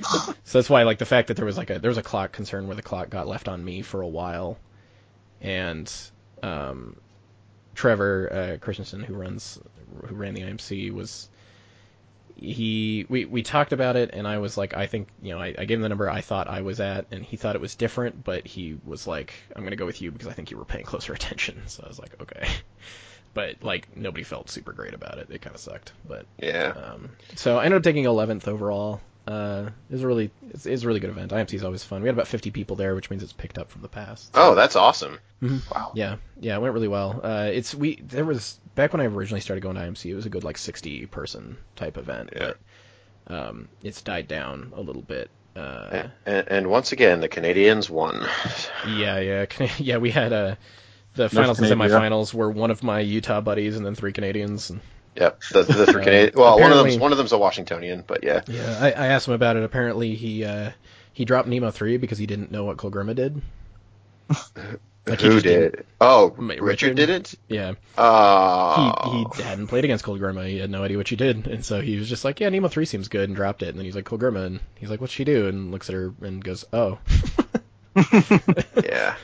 so 0.44 0.58
that's 0.58 0.70
why 0.70 0.82
like 0.82 0.98
the 0.98 1.06
fact 1.06 1.28
that 1.28 1.36
there 1.36 1.46
was 1.46 1.56
like 1.56 1.70
a 1.70 1.78
there 1.78 1.90
was 1.90 1.98
a 1.98 2.02
clock 2.02 2.32
concern 2.32 2.66
where 2.66 2.76
the 2.76 2.82
clock 2.82 3.10
got 3.10 3.26
left 3.26 3.48
on 3.48 3.64
me 3.64 3.82
for 3.82 4.00
a 4.02 4.08
while, 4.08 4.58
and 5.40 5.92
um, 6.42 6.96
Trevor 7.74 8.32
uh, 8.32 8.64
Christensen 8.64 9.02
who 9.02 9.14
runs 9.14 9.58
who 10.06 10.14
ran 10.14 10.34
the 10.34 10.42
IMC 10.42 10.92
was 10.92 11.28
he 12.36 13.06
we 13.08 13.24
we 13.26 13.42
talked 13.44 13.72
about 13.72 13.94
it 13.94 14.10
and 14.12 14.26
I 14.26 14.38
was 14.38 14.56
like 14.56 14.76
I 14.76 14.86
think 14.86 15.06
you 15.22 15.32
know 15.32 15.38
I, 15.38 15.54
I 15.56 15.64
gave 15.66 15.78
him 15.78 15.82
the 15.82 15.88
number 15.88 16.10
I 16.10 16.20
thought 16.20 16.48
I 16.48 16.62
was 16.62 16.80
at 16.80 17.06
and 17.12 17.24
he 17.24 17.36
thought 17.36 17.54
it 17.54 17.60
was 17.60 17.76
different 17.76 18.24
but 18.24 18.44
he 18.44 18.76
was 18.84 19.06
like 19.06 19.34
I'm 19.54 19.62
gonna 19.62 19.76
go 19.76 19.86
with 19.86 20.02
you 20.02 20.10
because 20.10 20.26
I 20.26 20.32
think 20.32 20.50
you 20.50 20.58
were 20.58 20.64
paying 20.64 20.84
closer 20.92 21.12
attention. 21.12 21.62
So 21.66 21.84
I 21.84 21.88
was 21.88 21.98
like 21.98 22.20
okay. 22.20 22.48
But 23.34 23.64
like 23.64 23.96
nobody 23.96 24.22
felt 24.22 24.48
super 24.48 24.72
great 24.72 24.94
about 24.94 25.18
it. 25.18 25.26
It 25.28 25.42
kind 25.42 25.56
of 25.56 25.60
sucked. 25.60 25.92
But 26.06 26.26
Yeah. 26.38 26.68
um, 26.68 27.10
so 27.34 27.58
I 27.58 27.64
ended 27.64 27.78
up 27.78 27.82
taking 27.82 28.04
11th 28.04 28.46
overall. 28.46 29.00
Uh, 29.26 29.70
it 29.88 29.92
was 29.92 30.02
a 30.02 30.06
really 30.06 30.30
it's, 30.50 30.66
it's 30.66 30.82
a 30.82 30.86
really 30.86 31.00
good 31.00 31.10
event. 31.10 31.32
IMC 31.32 31.54
is 31.54 31.64
always 31.64 31.82
fun. 31.82 32.02
We 32.02 32.08
had 32.08 32.14
about 32.14 32.28
50 32.28 32.50
people 32.50 32.76
there, 32.76 32.94
which 32.94 33.08
means 33.08 33.22
it's 33.22 33.32
picked 33.32 33.58
up 33.58 33.70
from 33.70 33.80
the 33.82 33.88
past. 33.88 34.30
Oh, 34.34 34.54
that's 34.54 34.76
awesome. 34.76 35.18
Wow. 35.40 35.92
Yeah, 35.94 36.16
yeah, 36.40 36.56
it 36.56 36.60
went 36.60 36.74
really 36.74 36.88
well. 36.88 37.20
Uh, 37.22 37.50
it's 37.52 37.74
we 37.74 37.96
there 37.96 38.24
was 38.24 38.58
back 38.74 38.92
when 38.92 39.00
I 39.00 39.06
originally 39.06 39.40
started 39.40 39.62
going 39.62 39.76
to 39.76 39.82
IMC, 39.82 40.10
it 40.10 40.14
was 40.14 40.26
a 40.26 40.30
good 40.30 40.44
like 40.44 40.58
60 40.58 41.06
person 41.06 41.56
type 41.76 41.96
event, 41.96 42.30
Yeah. 42.36 42.52
but 43.28 43.34
um, 43.34 43.68
it's 43.82 44.02
died 44.02 44.28
down 44.28 44.72
a 44.76 44.80
little 44.80 45.02
bit. 45.02 45.30
Uh, 45.56 46.08
And, 46.26 46.48
and 46.48 46.66
once 46.66 46.92
again, 46.92 47.20
the 47.20 47.28
Canadians 47.28 47.88
won. 47.88 48.26
yeah, 48.88 49.18
yeah, 49.20 49.46
yeah. 49.78 49.96
We 49.98 50.10
had 50.10 50.32
uh, 50.32 50.56
the 51.14 51.28
finals 51.28 51.60
and 51.60 51.68
Canada. 51.68 51.94
semifinals 51.94 52.34
were 52.34 52.50
one 52.50 52.70
of 52.70 52.82
my 52.82 53.00
Utah 53.00 53.40
buddies 53.40 53.76
and 53.76 53.86
then 53.86 53.94
three 53.94 54.12
Canadians. 54.12 54.70
And, 54.70 54.80
Yep. 55.16 55.40
The, 55.52 55.62
the 55.62 55.86
three 55.92 56.02
Uh, 56.02 56.04
Canadian. 56.04 56.32
Well, 56.34 56.58
one 56.58 56.72
of 56.72 56.78
them's 56.78 56.96
one 56.98 57.12
of 57.12 57.18
them's 57.18 57.32
a 57.32 57.38
Washingtonian, 57.38 58.04
but 58.06 58.24
yeah. 58.24 58.42
Yeah, 58.48 58.78
I, 58.80 58.92
I 58.92 59.06
asked 59.08 59.28
him 59.28 59.34
about 59.34 59.56
it. 59.56 59.62
Apparently, 59.64 60.14
he 60.14 60.44
uh, 60.44 60.70
he 61.12 61.24
dropped 61.24 61.48
Nemo 61.48 61.70
three 61.70 61.96
because 61.96 62.18
he 62.18 62.26
didn't 62.26 62.50
know 62.50 62.64
what 62.64 62.76
Kolgrima 62.76 63.14
did. 63.14 63.40
Like, 65.06 65.20
Who 65.20 65.38
didn't- 65.38 65.84
Oh, 66.00 66.30
Richard, 66.38 66.62
Richard? 66.62 66.96
did 66.96 67.10
it. 67.10 67.34
Yeah, 67.46 67.74
Oh. 67.98 69.26
he 69.36 69.42
he 69.42 69.46
hadn't 69.46 69.66
played 69.66 69.84
against 69.84 70.02
Cold 70.02 70.18
Kolgrima. 70.18 70.48
He 70.48 70.56
had 70.58 70.70
no 70.70 70.82
idea 70.82 70.96
what 70.96 71.08
she 71.08 71.16
did, 71.16 71.46
and 71.46 71.62
so 71.62 71.82
he 71.82 71.98
was 71.98 72.08
just 72.08 72.24
like, 72.24 72.40
"Yeah, 72.40 72.48
Nemo 72.48 72.68
three 72.68 72.86
seems 72.86 73.08
good," 73.08 73.28
and 73.28 73.36
dropped 73.36 73.62
it. 73.62 73.68
And 73.68 73.76
then 73.76 73.84
he's 73.84 73.94
like, 73.94 74.06
"Cold 74.06 74.22
"Kolgrima," 74.22 74.46
and 74.46 74.60
he's 74.76 74.88
like, 74.88 75.02
"What's 75.02 75.12
she 75.12 75.24
do?" 75.24 75.46
And 75.46 75.70
looks 75.70 75.90
at 75.90 75.94
her 75.94 76.14
and 76.22 76.42
goes, 76.42 76.64
"Oh." 76.72 76.98
yeah. 78.82 79.14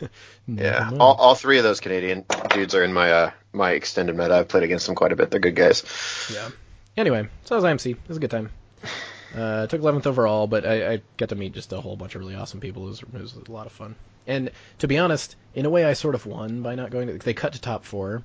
Yeah. 0.46 0.90
All, 0.98 1.14
all 1.14 1.34
three 1.34 1.56
of 1.58 1.64
those 1.64 1.80
Canadian 1.80 2.24
dudes 2.50 2.74
are 2.74 2.84
in 2.84 2.92
my 2.92 3.10
uh 3.12 3.30
my 3.52 3.72
extended 3.72 4.16
meta. 4.16 4.34
I've 4.34 4.48
played 4.48 4.62
against 4.62 4.86
them 4.86 4.94
quite 4.94 5.12
a 5.12 5.16
bit. 5.16 5.30
They're 5.30 5.40
good 5.40 5.56
guys. 5.56 5.82
Yeah. 6.32 6.50
Anyway, 6.96 7.28
so 7.44 7.54
that 7.60 7.62
was 7.62 7.82
IMC. 7.82 7.92
It 7.92 8.08
was 8.08 8.16
a 8.16 8.20
good 8.20 8.30
time. 8.30 8.50
Uh, 9.36 9.66
took 9.68 9.80
11th 9.80 10.06
overall, 10.06 10.46
but 10.48 10.66
I, 10.66 10.94
I 10.94 11.02
got 11.16 11.28
to 11.28 11.36
meet 11.36 11.52
just 11.52 11.72
a 11.72 11.80
whole 11.80 11.96
bunch 11.96 12.14
of 12.16 12.20
really 12.20 12.34
awesome 12.34 12.58
people. 12.60 12.86
It 12.86 12.90
was, 12.90 13.02
it 13.02 13.12
was 13.20 13.34
a 13.48 13.52
lot 13.52 13.66
of 13.66 13.72
fun. 13.72 13.94
And 14.26 14.50
to 14.80 14.88
be 14.88 14.98
honest, 14.98 15.36
in 15.54 15.66
a 15.66 15.70
way, 15.70 15.84
I 15.84 15.92
sort 15.92 16.14
of 16.14 16.26
won 16.26 16.62
by 16.62 16.74
not 16.74 16.90
going 16.90 17.06
to. 17.06 17.18
They 17.18 17.32
cut 17.34 17.52
to 17.54 17.60
top 17.60 17.84
4 17.84 18.22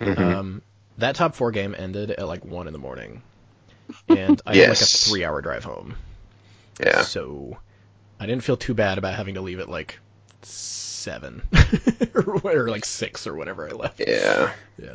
Mhm. 0.00 0.18
Um, 0.18 0.62
that 0.98 1.16
top 1.16 1.34
four 1.34 1.50
game 1.50 1.74
ended 1.76 2.10
at 2.12 2.26
like 2.26 2.44
one 2.44 2.66
in 2.66 2.72
the 2.72 2.78
morning, 2.78 3.22
and 4.08 4.40
I 4.46 4.54
had 4.56 4.68
like 4.68 4.80
a 4.80 4.84
three-hour 4.84 5.42
drive 5.42 5.64
home. 5.64 5.96
yeah. 6.80 7.02
So 7.02 7.56
I 8.20 8.26
didn't 8.26 8.42
feel 8.44 8.56
too 8.56 8.74
bad 8.74 8.98
about 8.98 9.14
having 9.14 9.34
to 9.34 9.40
leave 9.40 9.58
at 9.60 9.68
like 9.68 9.98
seven 10.42 11.42
or, 12.44 12.68
like 12.68 12.84
six 12.84 13.26
or 13.26 13.34
whatever 13.34 13.68
I 13.68 13.72
left. 13.72 14.00
Yeah. 14.00 14.52
Yeah. 14.80 14.94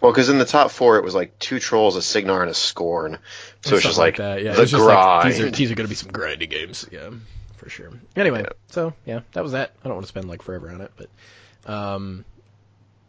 Well, 0.00 0.12
because 0.12 0.28
in 0.28 0.38
the 0.38 0.44
top 0.44 0.70
four, 0.70 0.96
it 0.96 1.04
was 1.04 1.14
like 1.14 1.38
two 1.38 1.58
trolls, 1.58 1.96
a 1.96 2.02
Cygnar, 2.02 2.42
and 2.42 2.50
a 2.50 2.54
Scorn. 2.54 3.18
So 3.62 3.74
it's 3.74 3.84
just 3.84 3.98
like, 3.98 4.16
that. 4.18 4.42
Yeah, 4.42 4.52
the 4.52 4.66
grind. 4.66 5.24
like 5.24 5.34
these 5.34 5.40
are 5.40 5.50
these 5.50 5.70
are 5.72 5.74
gonna 5.74 5.88
be 5.88 5.96
some 5.96 6.12
grindy 6.12 6.48
games. 6.48 6.86
Yeah, 6.92 7.10
for 7.56 7.68
sure. 7.68 7.90
Anyway, 8.14 8.42
Yeah. 8.42 8.52
so 8.68 8.92
yeah, 9.04 9.20
that 9.32 9.42
was 9.42 9.52
that. 9.52 9.72
I 9.84 9.88
don't 9.88 9.96
want 9.96 10.04
to 10.04 10.08
spend 10.08 10.28
like 10.28 10.42
forever 10.42 10.70
on 10.70 10.82
it, 10.82 10.92
but 10.96 11.08
um, 11.72 12.24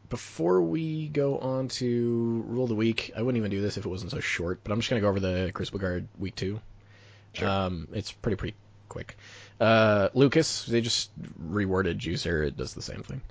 before 0.09 0.61
we 0.63 1.07
go 1.09 1.37
on 1.37 1.67
to 1.67 2.43
rule 2.47 2.63
of 2.63 2.69
the 2.69 2.75
week, 2.75 3.11
I 3.15 3.21
wouldn't 3.21 3.37
even 3.37 3.51
do 3.51 3.61
this 3.61 3.77
if 3.77 3.85
it 3.85 3.89
wasn't 3.89 4.11
so 4.11 4.19
short. 4.19 4.61
But 4.63 4.71
I'm 4.71 4.79
just 4.79 4.89
gonna 4.89 5.01
go 5.01 5.09
over 5.09 5.19
the 5.19 5.51
Crucible 5.53 5.79
Guard 5.79 6.07
week 6.17 6.35
two. 6.35 6.59
Sure. 7.33 7.47
Um, 7.47 7.87
it's 7.93 8.11
pretty 8.11 8.35
pretty 8.35 8.55
quick. 8.87 9.15
Uh, 9.59 10.09
Lucas, 10.13 10.65
they 10.65 10.81
just 10.81 11.09
reworded 11.41 11.97
Juicer. 11.97 12.47
It 12.47 12.57
does 12.57 12.73
the 12.73 12.81
same 12.81 13.03
thing. 13.03 13.21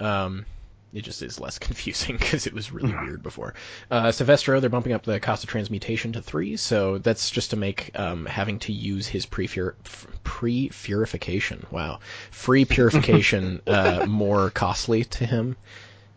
Um, 0.00 0.44
it 0.92 1.02
just 1.02 1.22
is 1.22 1.40
less 1.40 1.58
confusing 1.58 2.16
because 2.16 2.46
it 2.46 2.52
was 2.52 2.72
really 2.72 2.92
weird 2.92 3.22
before. 3.22 3.54
Uh, 3.90 4.12
Syvestro, 4.12 4.60
they're 4.60 4.70
bumping 4.70 4.92
up 4.92 5.04
the 5.04 5.20
cost 5.20 5.44
of 5.44 5.50
transmutation 5.50 6.12
to 6.12 6.22
three, 6.22 6.56
so 6.56 6.98
that's 6.98 7.30
just 7.30 7.50
to 7.50 7.56
make 7.56 7.98
um, 7.98 8.26
having 8.26 8.58
to 8.60 8.72
use 8.72 9.06
his 9.06 9.24
pre-pur- 9.24 9.76
pre-purification, 10.24 11.66
wow, 11.70 12.00
free 12.30 12.64
purification 12.64 13.62
uh, 13.66 14.04
more 14.06 14.50
costly 14.50 15.04
to 15.04 15.24
him. 15.26 15.56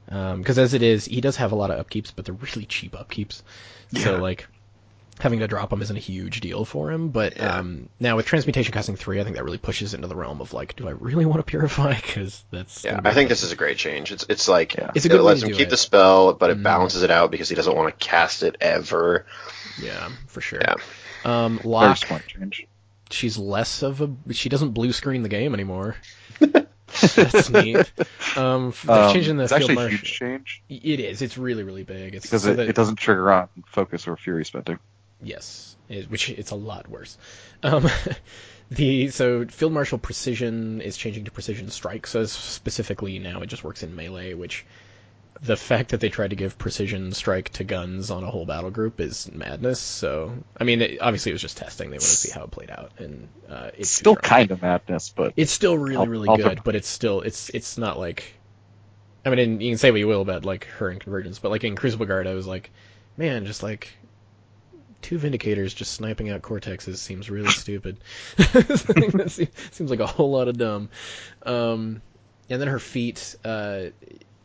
Because 0.06 0.60
as 0.60 0.76
it 0.76 0.84
is, 0.84 1.06
he 1.06 1.20
does 1.20 1.38
have 1.38 1.52
a 1.52 1.56
lot 1.56 1.72
of 1.72 1.84
upkeeps, 1.84 2.12
but 2.16 2.26
they're 2.26 2.36
really 2.36 2.66
cheap 2.66 2.92
upkeeps. 2.92 3.42
So 3.94 4.18
like 4.18 4.48
having 5.20 5.40
to 5.40 5.48
drop 5.48 5.70
them 5.70 5.82
isn't 5.82 5.96
a 5.96 6.00
huge 6.00 6.42
deal 6.42 6.66
for 6.66 6.92
him. 6.92 7.10
But 7.10 7.38
Yeah. 7.38 7.58
um, 7.60 7.90
now 8.00 8.16
with 8.18 8.26
transmutation 8.26 8.74
costing 8.74 8.96
three, 8.98 9.20
I 9.22 9.24
think 9.24 9.36
that 9.38 9.44
really 9.46 9.58
pushes 9.58 9.94
into 9.94 10.08
the 10.08 10.16
realm 10.16 10.42
of 10.42 10.54
like, 10.54 10.76
do 10.76 10.88
I 10.88 10.92
really 10.92 11.26
want 11.26 11.40
to 11.40 11.44
purify? 11.44 11.94
Because 12.02 12.44
that's 12.52 12.84
Yeah, 12.84 13.00
I 13.04 13.14
think 13.14 13.30
this 13.30 13.44
is 13.44 13.52
a 13.52 13.56
great 13.56 13.78
change. 13.78 14.12
It's 14.12 14.26
it's 14.30 14.48
like 14.48 14.76
Yeah. 14.76 14.92
It's 14.94 15.06
a 15.06 15.08
it 15.08 15.12
good 15.12 15.20
way 15.22 15.24
lets 15.28 15.42
him 15.44 15.52
keep 15.52 15.68
it. 15.68 15.70
the 15.70 15.78
spell, 15.78 16.34
but 16.34 16.50
it 16.50 16.58
Mhm. 16.60 16.64
balances 16.64 17.04
it 17.04 17.12
out 17.12 17.32
because 17.32 17.48
he 17.50 17.56
doesn't 17.56 17.76
want 17.76 17.98
to 17.98 18.06
cast 18.06 18.44
it 18.44 18.58
ever. 18.62 19.26
yeah 19.82 20.10
for 20.28 20.42
sure. 20.42 20.60
Yeah. 20.62 20.76
Um, 21.24 21.58
Very 21.58 21.70
Locke, 21.70 21.98
smart 21.98 22.28
change. 22.28 22.68
she's 23.10 23.38
less 23.38 23.82
of 23.84 24.02
a 24.02 24.34
she 24.34 24.50
doesn't 24.50 24.72
blue 24.72 24.92
screen 24.94 25.24
the 25.24 25.30
game 25.30 25.54
anymore. 25.54 25.96
That's 26.40 27.50
neat. 27.50 27.92
Um, 28.38 28.74
they're 28.86 28.96
Um, 29.06 29.14
changing 29.14 29.38
the 29.38 29.44
it's 29.44 29.54
field 29.54 29.70
actually 29.72 29.86
a 29.86 29.90
huge 29.90 30.04
change 30.04 30.62
It 30.70 31.00
is. 31.00 31.22
It's 31.22 31.38
really 31.38 31.64
really 31.64 31.84
big. 31.84 32.16
It's 32.16 32.26
because 32.26 32.44
so 32.44 32.52
it, 32.52 32.56
that- 32.58 32.70
it 32.70 32.76
doesn't 32.76 32.98
trigger 32.98 33.32
on 33.32 33.50
focus 33.68 34.08
or 34.08 34.16
fury 34.18 34.46
spending. 34.46 34.80
Yes, 35.22 35.76
it, 35.90 36.10
which 36.10 36.30
it's 36.30 36.52
a 36.52 36.56
lot 36.56 36.88
worse. 36.90 37.18
Um, 37.64 37.88
the 38.72 39.10
so 39.10 39.46
field 39.46 39.72
marshal 39.74 39.98
precision 39.98 40.82
is 40.82 40.98
changing 40.98 41.26
to 41.26 41.32
precision 41.32 41.70
strike. 41.70 42.08
So 42.08 42.26
specifically 42.26 43.20
now 43.20 43.42
it 43.42 43.48
just 43.48 43.64
works 43.64 43.84
in 43.84 43.96
melee, 43.96 44.34
which 44.34 44.66
the 45.42 45.58
fact 45.58 45.90
that 45.92 46.00
they 46.00 46.10
tried 46.10 46.30
to 46.30 46.36
give 46.36 46.58
precision 46.58 47.12
strike 47.12 47.50
to 47.50 47.64
guns 47.64 48.10
on 48.10 48.24
a 48.24 48.30
whole 48.32 48.46
battle 48.46 48.72
group 48.72 49.00
is 49.02 49.30
madness. 49.34 49.80
So 49.80 50.32
I 50.58 50.64
mean, 50.64 50.82
it, 50.82 51.02
obviously 51.02 51.32
it 51.32 51.36
was 51.36 51.42
just 51.42 51.58
testing. 51.58 51.90
They 51.90 51.96
want 51.96 52.04
to 52.04 52.08
see 52.08 52.32
how 52.32 52.44
it 52.44 52.52
played 52.52 52.72
out, 52.72 52.92
and 53.00 53.28
uh, 53.50 53.72
it's 53.78 53.90
still 53.90 54.16
kind 54.16 54.52
of 54.52 54.62
madness, 54.62 55.10
but 55.10 55.34
It's 55.38 55.52
still 55.52 55.78
really 55.78 55.98
I'll- 55.98 56.08
really 56.08 56.30
I'll 56.30 56.38
good, 56.38 56.58
go- 56.58 56.62
but 56.64 56.76
it's 56.76 56.88
still 56.88 57.22
it's 57.22 57.50
it's 57.50 57.78
not 57.78 58.00
like. 58.00 58.34
I 59.26 59.30
mean, 59.32 59.60
you 59.60 59.72
can 59.72 59.78
say 59.80 59.90
what 59.90 60.00
you 60.00 60.08
will 60.08 60.22
about 60.22 60.46
like 60.46 60.66
her 60.78 60.90
in 60.92 61.00
Convergence, 61.00 61.40
but 61.40 61.50
like 61.50 61.64
in 61.64 61.76
Crucible 61.76 62.06
Guard, 62.06 62.28
I 62.28 62.34
was 62.36 62.46
like, 62.46 62.70
man, 63.18 63.46
just 63.48 63.64
like 63.64 63.90
two 65.06 65.20
Vindicators 65.20 65.76
just 65.76 65.94
sniping 65.94 66.32
out 66.32 66.42
Cortexes 66.42 66.98
seems 66.98 67.30
really 67.30 67.50
stupid. 67.52 68.00
seems, 68.38 69.40
seems 69.72 69.90
like 69.92 70.00
a 70.00 70.08
whole 70.08 70.32
lot 70.32 70.48
of 70.48 70.58
dumb. 70.58 70.90
Um, 71.46 72.02
and 72.50 72.60
then 72.60 72.68
her 72.68 72.80
feet, 72.80 73.36
uh, 73.46 73.86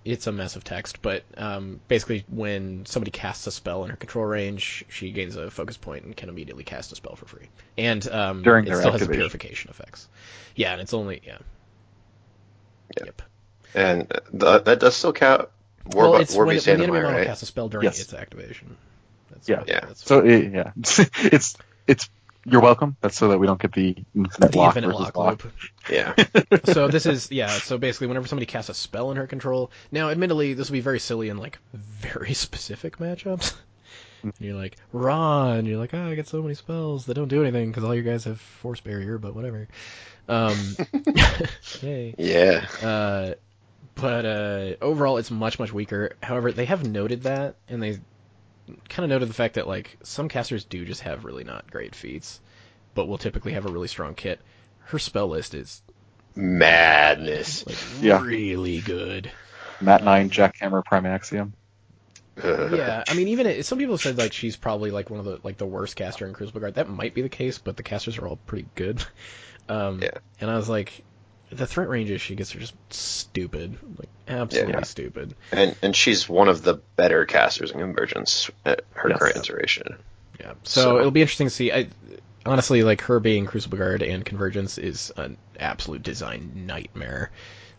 it's 0.05 0.27
a 0.27 0.33
mess 0.33 0.57
of 0.57 0.65
text, 0.65 1.01
but 1.01 1.25
um, 1.39 1.81
basically 1.89 2.25
when 2.29 2.85
somebody 2.85 3.11
casts 3.11 3.47
a 3.47 3.51
spell 3.51 3.85
in 3.85 3.91
her 3.91 3.97
control 3.97 4.27
range, 4.27 4.85
she 4.91 5.13
gains 5.13 5.35
a 5.35 5.51
focus 5.51 5.79
point 5.79 6.05
and 6.05 6.15
can 6.15 6.29
immediately 6.29 6.65
cast 6.65 6.93
a 6.93 6.95
spell 6.95 7.17
for 7.17 7.25
free. 7.25 7.49
And 7.79 8.07
um, 8.09 8.43
During 8.43 8.67
it 8.67 8.77
still 8.77 8.93
has 8.93 9.01
the 9.01 9.09
purification 9.09 9.71
effects. 9.71 10.09
Yeah, 10.55 10.73
and 10.73 10.83
it's 10.83 10.93
only 10.93 11.23
yeah. 11.25 11.39
Yeah. 12.99 13.05
Yep. 13.07 13.23
And 13.73 14.09
th- 14.39 14.65
that 14.65 14.79
does 14.81 14.95
still 14.95 15.15
count. 15.15 15.49
War, 15.87 16.11
well, 16.11 16.21
it's 16.21 16.35
War 16.35 16.45
when, 16.45 16.57
when 16.57 16.65
the 16.65 16.71
enemy 16.73 16.87
model 17.01 17.13
right? 17.13 17.27
casts 17.27 17.43
a 17.45 17.47
spell 17.47 17.71
during 17.71 17.85
Yes. 17.85 18.01
its 18.01 18.13
activation. 18.13 18.77
That's 19.31 19.49
Yeah. 19.49 19.59
what- 19.59 19.69
Yeah. 19.69 19.81
That's 19.87 20.05
so 20.05 20.21
it, 20.21 20.53
yeah, 20.53 20.73
it's 20.77 21.57
it's 21.87 22.09
you're 22.47 22.63
welcome. 22.63 22.97
That's 23.03 23.17
so 23.19 23.29
that 23.29 23.39
we 23.39 23.47
don't 23.47 23.61
get 23.61 23.73
the 23.73 23.95
infinite 24.15 24.53
the 24.53 24.59
lock 24.59 24.69
infinite 24.77 24.87
versus 24.89 25.01
lock 25.01 25.17
lock. 25.17 25.45
loop. 25.45 25.53
Yeah. 25.91 26.15
so 26.65 26.89
this 26.89 27.05
is 27.07 27.31
yeah. 27.31 27.49
So 27.49 27.77
basically, 27.79 28.07
whenever 28.07 28.27
somebody 28.27 28.47
casts 28.47 28.71
a 28.71 28.75
spell 28.75 29.11
in 29.11 29.17
her 29.19 29.27
control, 29.27 29.71
now 29.93 30.09
admittedly 30.11 30.55
this 30.55 30.69
will 30.71 30.75
be 30.75 30.81
very 30.81 31.01
silly 31.01 31.29
in 31.29 31.37
like 31.37 31.59
very 31.75 32.33
specific 32.35 32.97
matchups. 32.99 33.55
And 34.23 34.33
you're 34.39 34.55
like 34.57 34.77
Ron, 34.93 35.59
and 35.59 35.69
you're 35.69 35.79
like, 35.79 35.95
oh, 35.95 36.11
I 36.11 36.15
get 36.15 36.29
so 36.29 36.43
many 36.43 36.55
spells 36.55 37.07
that 37.07 37.15
don't 37.15 37.29
do 37.29 37.43
anything 37.43 37.71
because 37.71 37.85
all 37.85 37.95
you 37.95 38.03
guys 38.03 38.25
have 38.25 38.41
force 38.41 38.81
barrier, 38.81 39.17
but 39.19 39.35
whatever. 39.35 39.67
Um, 40.29 40.57
yay. 41.83 42.15
Yeah. 42.19 42.67
Uh, 42.83 43.35
but 43.95 44.25
uh, 44.25 44.77
overall, 44.83 45.17
it's 45.19 45.31
much 45.31 45.59
much 45.59 45.73
weaker. 45.73 46.13
However, 46.23 46.53
they 46.53 46.65
have 46.67 46.87
noted 46.87 47.23
that, 47.25 47.57
and 47.69 47.83
they 47.83 47.99
kind 48.89 49.05
of 49.05 49.11
noted 49.11 49.29
the 49.29 49.35
fact 49.35 49.55
that 49.55 49.69
like 49.69 49.99
some 50.03 50.29
casters 50.29 50.65
do 50.65 50.85
just 50.85 51.03
have 51.03 51.25
really 51.25 51.45
not 51.45 51.71
great 51.71 51.95
feats, 51.95 52.41
but 52.95 53.07
will 53.07 53.19
typically 53.19 53.53
have 53.53 53.67
a 53.67 53.71
really 53.71 53.89
strong 53.89 54.15
kit. 54.15 54.41
Her 54.81 54.99
spell 54.99 55.29
list 55.29 55.55
is 55.55 55.83
Madness. 56.35 57.65
like 57.67 57.79
Yeah. 58.01 58.23
really 58.23 58.81
good. 58.83 59.33
Matt 59.81 60.03
Nine 60.05 60.31
Jackhammer 60.31 60.85
Prime 60.85 61.07
Axiom. 61.07 61.55
Yeah, 62.63 63.05
I 63.09 63.15
mean, 63.15 63.29
even 63.29 63.47
it, 63.47 63.65
some 63.67 63.79
people 63.79 63.97
said 63.99 64.19
like 64.19 64.33
she's 64.33 64.57
probably 64.57 64.91
like 64.91 65.11
one 65.11 65.19
of 65.19 65.25
the 65.27 65.41
like 65.43 65.57
the 65.57 65.67
worst 65.67 65.97
caster 65.97 66.27
in 66.27 66.33
Crucible 66.35 66.61
Guard. 66.61 66.75
That 66.75 66.89
might 66.89 67.15
be 67.15 67.23
the 67.23 67.29
case, 67.29 67.59
but 67.59 67.77
the 67.77 67.83
casters 67.83 68.19
are 68.19 68.27
all 68.27 68.37
pretty 68.37 68.69
good. 68.75 69.05
Um, 69.69 70.01
Yeah. 70.03 70.19
And 70.41 70.51
I 70.51 70.57
was 70.57 70.69
like, 70.69 71.05
the 71.51 71.67
threat 71.67 71.89
ranges 71.89 72.21
she 72.21 72.35
gets 72.37 72.55
are 72.55 72.61
just 72.61 72.75
stupid, 72.93 73.77
like 73.99 74.09
absolutely 74.29 74.73
Yeah. 74.75 74.83
stupid. 74.83 75.35
And 75.53 75.75
and 75.83 75.95
she's 75.97 76.29
one 76.29 76.49
of 76.49 76.63
the 76.63 76.75
better 76.97 77.25
casters 77.27 77.71
in 77.73 77.79
Convergence 77.81 78.51
at 78.65 78.83
her 78.95 79.09
Yes. 79.11 79.19
current 79.19 79.37
iteration. 79.37 79.97
Yeah. 80.39 80.53
So, 80.63 80.81
So- 80.83 80.99
it'll 80.99 81.11
be 81.11 81.23
interesting 81.23 81.49
to 81.49 81.55
see. 81.55 81.73
I 81.73 81.89
honestly 82.47 82.83
like 82.83 83.03
her 83.03 83.21
being 83.21 83.47
Crucible 83.47 83.79
Guard 83.79 84.03
and 84.03 84.25
Convergence 84.25 84.79
is 84.79 85.13
an 85.17 85.37
absolute 85.59 86.03
design 86.03 86.65
nightmare. 86.67 87.31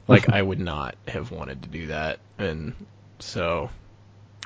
Like 0.08 0.30
I 0.34 0.42
would 0.42 0.60
not 0.60 0.96
have 1.08 1.32
wanted 1.32 1.64
to 1.64 1.70
do 1.70 1.88
that, 1.88 2.20
and 2.38 2.74
so 3.20 3.70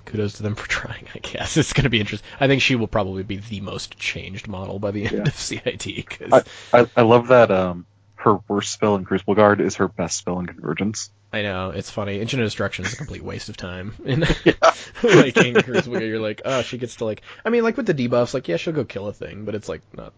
kudos 0.06 0.34
to 0.34 0.44
them 0.44 0.54
for 0.56 0.68
trying. 0.70 1.08
I 1.16 1.20
guess 1.20 1.58
it's 1.58 1.74
going 1.74 1.86
to 1.86 1.90
be 1.90 2.00
interesting. 2.00 2.30
I 2.40 2.48
think 2.48 2.62
she 2.62 2.76
will 2.76 2.88
probably 2.88 3.24
be 3.24 3.38
the 3.38 3.62
most 3.62 3.98
changed 3.98 4.48
model 4.48 4.78
by 4.78 4.92
the 4.92 5.06
end 5.06 5.14
Yeah. 5.16 5.22
of 5.24 5.36
CID. 5.36 6.06
Cause, 6.08 6.44
I, 6.72 6.80
I 6.82 6.88
I 6.98 7.02
love 7.02 7.30
that 7.30 7.50
um 7.50 7.88
her 8.26 8.40
worst 8.48 8.72
spell 8.74 8.96
in 8.96 9.06
Crucible 9.06 9.36
Guard 9.36 9.62
is 9.62 9.76
her 9.76 9.88
best 9.88 10.18
spell 10.18 10.40
in 10.40 10.46
Convergence. 10.48 11.12
I 11.32 11.42
know 11.42 11.70
it's 11.70 11.90
funny. 11.90 12.20
Engine 12.20 12.40
of 12.42 12.46
Destruction 12.48 12.86
is 12.86 12.94
a 12.94 12.98
complete 12.98 13.24
waste 13.24 13.50
of 13.50 13.58
time. 13.58 13.94
And 14.06 14.22
like 15.04 15.38
in 15.38 15.62
Crucible, 15.62 15.94
Guard, 15.94 16.04
you're 16.08 16.20
like, 16.20 16.42
oh, 16.46 16.62
she 16.62 16.78
gets 16.78 16.98
to 16.98 17.06
like. 17.06 17.22
I 17.46 17.50
mean, 17.50 17.64
like 17.64 17.78
with 17.78 17.86
the 17.86 17.94
debuffs, 17.94 18.34
like 18.34 18.48
yeah, 18.48 18.58
she'll 18.58 18.74
go 18.74 18.84
kill 18.86 19.08
a 19.08 19.14
thing, 19.14 19.46
but 19.46 19.56
it's 19.56 19.70
like 19.70 19.82
not. 19.96 20.14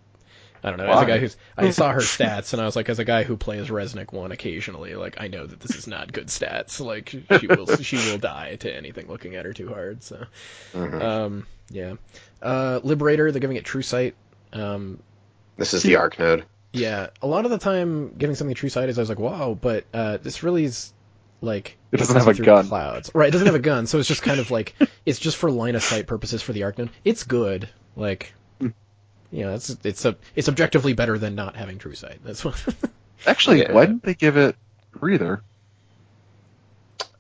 I 0.63 0.70
don't 0.72 0.80
know. 0.80 0.88
As 0.89 1.04
a 1.04 1.06
guy 1.06 1.20
who's, 1.20 1.38
I 1.56 1.70
saw 1.70 1.91
her 1.91 2.00
stats, 2.00 2.54
and 2.54 2.62
I 2.62 2.65
was 2.65 2.76
like, 2.76 2.89
as 2.89 2.98
a 2.98 3.06
guy 3.06 3.24
who 3.24 3.38
plays 3.38 3.67
Reznik 3.67 4.12
one 4.12 4.32
occasionally, 4.32 4.96
like 4.96 5.17
I 5.22 5.28
know 5.28 5.46
that 5.46 5.60
this 5.60 5.76
is 5.76 5.86
not 5.88 6.12
good 6.12 6.28
stats. 6.28 6.80
Like 6.86 7.10
she 7.10 7.48
will, 7.48 7.67
she 7.78 7.98
will 7.98 8.17
die 8.17 8.56
to 8.58 8.76
anything 8.76 9.08
looking 9.08 9.36
at 9.36 9.46
her 9.46 9.54
too 9.54 9.70
hard. 9.70 10.04
So, 10.04 10.26
Mhm. 10.74 11.02
um, 11.02 11.48
yeah. 11.70 11.93
Uh, 12.41 12.80
Liberator, 12.84 13.32
they're 13.32 13.39
giving 13.41 13.58
it 13.58 13.65
True 13.65 13.82
Sight. 13.84 14.15
Um, 14.54 15.00
This 15.58 15.74
is 15.74 15.84
the 15.84 15.98
arc 15.98 16.17
node. 16.17 16.46
Yeah, 16.73 17.08
a 17.21 17.27
lot 17.27 17.45
of 17.45 17.51
the 17.51 17.58
time 17.58 18.13
getting 18.17 18.36
something 18.36 18.56
True 18.56 18.69
Sight 18.69 18.89
is 18.89 18.97
I 18.97 19.01
was 19.01 19.10
like, 19.10 19.19
wow, 19.19 19.58
but 19.60 19.86
uh, 19.93 20.17
this 20.17 20.43
really 20.43 20.65
is 20.65 20.93
like 21.41 21.77
It 21.91 21.97
doesn't 21.97 22.15
have 22.15 22.27
a 22.27 22.34
through 22.34 22.45
gun. 22.45 22.67
Clouds, 22.67 23.12
right? 23.13 23.27
It 23.30 23.32
doesn't 23.32 23.45
have 23.47 23.56
a 23.56 23.60
gun, 23.60 23.88
so 23.88 23.99
it's 23.99 24.08
just 24.08 24.21
kind 24.23 24.39
of 24.39 24.51
like 24.51 24.73
it's 25.06 25.19
just 25.19 25.38
for 25.38 25.49
line 25.51 25.75
of 25.75 25.84
sight 25.84 26.08
purposes 26.08 26.41
for 26.41 26.53
the 26.53 26.63
arc 26.63 26.77
node. 26.77 26.89
It's 27.06 27.23
good, 27.23 27.69
like 27.95 28.34
Hmm. 28.60 28.69
you 29.32 29.45
know, 29.45 29.53
it's 29.56 29.75
it's 29.84 30.06
a 30.06 30.15
it's 30.36 30.49
objectively 30.49 30.93
better 30.93 31.17
than 31.17 31.36
not 31.36 31.56
having 31.56 31.77
True 31.77 31.95
Sight. 31.95 32.19
That's 32.23 32.43
what. 32.45 32.63
Actually, 33.25 33.62
Yeah. 33.62 33.71
why 33.71 33.86
didn't 33.86 34.03
they 34.03 34.13
give 34.13 34.38
it 34.38 34.56
breather? 34.91 35.41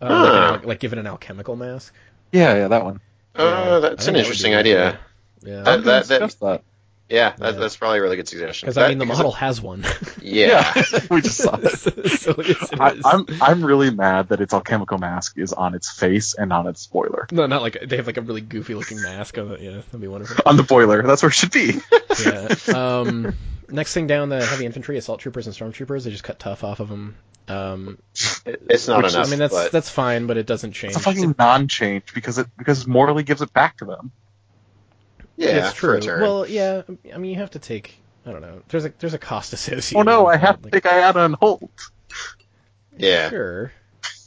uh, 0.01 0.05
like, 0.05 0.11
an 0.11 0.61
al- 0.61 0.67
like 0.67 0.79
give 0.79 0.93
it 0.93 0.99
an 0.99 1.07
alchemical 1.07 1.55
mask. 1.55 1.93
Yeah, 2.31 2.53
yeah, 2.55 2.67
that 2.67 2.83
one. 2.83 2.99
Yeah, 3.35 3.41
Uh, 3.43 3.77
I 3.77 3.79
that's 3.79 4.07
an 4.07 4.15
interesting 4.15 4.51
be 4.51 4.55
idea. 4.57 4.99
Yeah, 5.41 5.61
That- 5.61 5.67
I'm 5.67 5.79
gonna 5.83 6.03
that- 6.03 6.07
discuss 6.07 6.33
that. 6.35 6.63
Yeah, 7.09 7.33
that, 7.37 7.53
Yeah. 7.53 7.59
that's 7.59 7.77
probably 7.77 7.99
a 7.99 8.01
really 8.01 8.17
good 8.17 8.27
suggestion. 8.27 8.65
because 8.67 8.77
I 8.77 8.89
mean 8.89 8.97
the 8.97 9.05
model 9.05 9.31
it- 9.31 9.37
has 9.37 9.61
one. 9.61 9.85
yeah. 10.21 10.73
we 11.09 11.21
just 11.21 11.37
saw 11.37 11.55
it. 11.55 11.69
so 11.79 11.91
it's, 11.97 12.71
it 12.71 12.79
I, 12.81 12.89
is. 12.91 13.01
I'm 13.05 13.25
I'm 13.41 13.65
really 13.65 13.91
mad 13.91 14.29
that 14.29 14.41
its 14.41 14.53
alchemical 14.53 14.97
mask 14.97 15.37
is 15.37 15.53
on 15.53 15.73
its 15.73 15.89
face 15.89 16.33
and 16.33 16.51
on 16.51 16.67
its 16.67 16.81
spoiler. 16.81 17.27
No, 17.31 17.45
not 17.47 17.61
like 17.61 17.77
they 17.85 17.95
have 17.97 18.07
like 18.07 18.17
a 18.17 18.21
really 18.21 18.41
goofy 18.41 18.73
looking 18.75 19.01
mask 19.01 19.37
on 19.37 19.51
it. 19.53 19.61
Yeah, 19.61 19.71
that'd 19.77 20.01
be 20.01 20.07
wonderful. 20.07 20.37
On 20.45 20.57
the 20.57 20.63
boiler, 20.63 21.01
that's 21.03 21.21
where 21.23 21.29
it 21.29 21.33
should 21.35 21.51
be. 21.51 21.75
yeah. 22.25 22.55
Um, 22.75 23.33
next 23.69 23.93
thing 23.93 24.07
down, 24.07 24.29
the 24.29 24.45
heavy 24.45 24.65
infantry, 24.65 24.97
assault 24.97 25.19
troopers, 25.21 25.47
and 25.47 25.55
stormtroopers. 25.55 26.03
They 26.03 26.11
just 26.11 26.23
cut 26.23 26.39
tough 26.39 26.63
off 26.63 26.79
of 26.81 26.89
them. 26.89 27.15
Um, 27.49 27.97
it's 28.13 28.87
not 28.89 28.97
Which 28.97 29.07
is- 29.07 29.15
enough. 29.15 29.27
I 29.27 29.29
mean, 29.29 29.39
that's 29.39 29.53
but 29.53 29.71
that's 29.71 29.89
fine, 29.89 30.27
but 30.27 30.35
it 30.35 30.45
doesn't 30.45 30.73
change. 30.73 30.91
It's 30.91 30.99
a 30.99 31.03
fucking 31.03 31.35
non-change 31.39 32.13
because 32.13 32.37
it 32.37 32.47
because 32.57 32.85
morally 32.85 33.23
gives 33.23 33.41
it 33.41 33.53
back 33.53 33.77
to 33.77 33.85
them. 33.85 34.11
Yeah, 35.37 35.69
it's 35.69 35.71
for 35.73 35.93
a 35.93 35.99
true. 35.99 35.99
turn. 35.99 36.21
Well, 36.21 36.47
yeah. 36.47 36.83
I 37.13 37.17
mean, 37.17 37.31
you 37.31 37.37
have 37.37 37.51
to 37.51 37.59
take. 37.59 37.97
I 38.25 38.31
don't 38.31 38.41
know. 38.41 38.61
There's 38.69 38.85
a 38.85 38.93
there's 38.99 39.13
a 39.13 39.19
cost 39.19 39.53
associated. 39.53 39.99
Oh 39.99 40.03
no, 40.03 40.27
I 40.27 40.37
have 40.37 40.61
that. 40.61 40.71
to 40.71 40.81
take 40.81 40.83
Iata 40.83 41.25
and 41.25 41.35
Holt. 41.35 41.63
yeah, 42.97 43.29
Sure. 43.29 43.71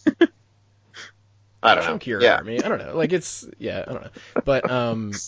I 1.63 1.75
don't 1.75 1.85
know. 1.85 1.91
Chunk 1.91 2.07
your 2.07 2.21
Yeah, 2.23 2.37
army. 2.37 2.63
I 2.63 2.69
don't 2.69 2.79
know. 2.79 2.97
Like 2.97 3.13
it's 3.13 3.47
yeah. 3.59 3.85
I 3.87 3.93
don't 3.93 4.03
know. 4.03 4.11
But 4.45 4.71
um, 4.71 5.23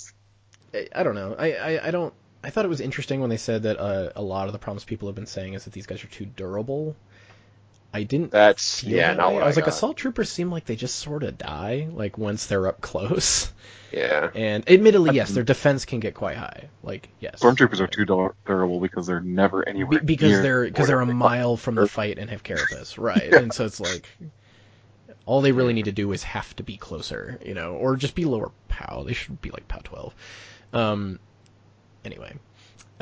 I, 0.75 0.89
I 0.95 1.03
don't 1.03 1.15
know. 1.15 1.35
I, 1.39 1.53
I 1.55 1.89
I 1.89 1.91
don't. 1.91 2.15
I 2.45 2.51
thought 2.51 2.65
it 2.65 2.69
was 2.69 2.81
interesting 2.81 3.21
when 3.21 3.31
they 3.31 3.37
said 3.37 3.63
that 3.65 3.79
uh, 3.79 4.11
a 4.17 4.23
lot 4.23 4.47
of 4.49 4.53
the 4.53 4.59
problems 4.59 4.85
people 4.85 5.09
have 5.09 5.15
been 5.15 5.27
saying 5.27 5.55
is 5.55 5.65
that 5.65 5.73
these 5.73 5.87
guys 5.87 6.03
are 6.05 6.09
too 6.09 6.27
durable. 6.27 6.97
I 7.93 8.05
didn't. 8.05 8.31
That's 8.31 8.81
feel 8.81 8.91
yeah, 8.97 9.09
that 9.09 9.17
not 9.19 9.29
way. 9.29 9.35
what 9.35 9.43
I 9.43 9.47
was 9.47 9.57
like, 9.57 9.67
got. 9.67 9.75
assault 9.75 9.97
troopers 9.99 10.31
seem 10.31 10.51
like 10.51 10.65
they 10.65 10.77
just 10.77 10.97
sort 10.97 11.23
of 11.23 11.37
die, 11.37 11.89
like 11.93 12.17
once 12.19 12.47
they're 12.47 12.67
up 12.67 12.81
close. 12.81 13.53
Yeah, 13.93 14.31
And 14.35 14.67
admittedly, 14.71 15.15
yes, 15.15 15.33
their 15.33 15.45
defense 15.45 15.85
can 15.85 16.01
get 16.01 16.15
quite 16.15 16.39
high. 16.39 16.71
Like 16.83 17.11
yes, 17.21 17.41
Stormtroopers 17.41 17.79
are 17.81 17.87
too 17.87 18.07
durable 18.07 18.81
because 18.81 19.07
they're 19.07 19.21
never 19.21 19.69
anywhere. 19.69 20.01
Be- 20.01 20.07
because 20.07 20.31
near 20.31 20.43
they're 20.43 20.65
because 20.65 20.87
they're 20.87 21.01
a 21.03 21.05
they 21.05 21.13
mile 21.13 21.59
from 21.59 21.75
the 21.75 21.87
fight 21.87 22.19
and 22.19 22.31
have 22.31 22.43
carapace, 22.43 22.97
right? 22.97 23.29
Yeah. 23.31 23.41
And 23.41 23.53
so 23.53 23.67
it's 23.67 23.81
like 23.81 24.09
all 25.27 25.43
they 25.43 25.53
really 25.53 25.75
need 25.75 25.85
to 25.85 25.93
do 25.93 26.11
is 26.13 26.23
have 26.23 26.57
to 26.57 26.63
be 26.63 26.79
closer, 26.79 27.39
you 27.45 27.53
know, 27.53 27.75
or 27.75 27.97
just 27.97 28.15
be 28.15 28.25
lower 28.25 28.51
POW. 28.69 29.05
They 29.05 29.13
should 29.13 29.43
be 29.43 29.51
like 29.51 29.69
POW 29.69 29.81
12. 29.85 30.15
Um, 30.73 31.19
anyway, 32.05 32.33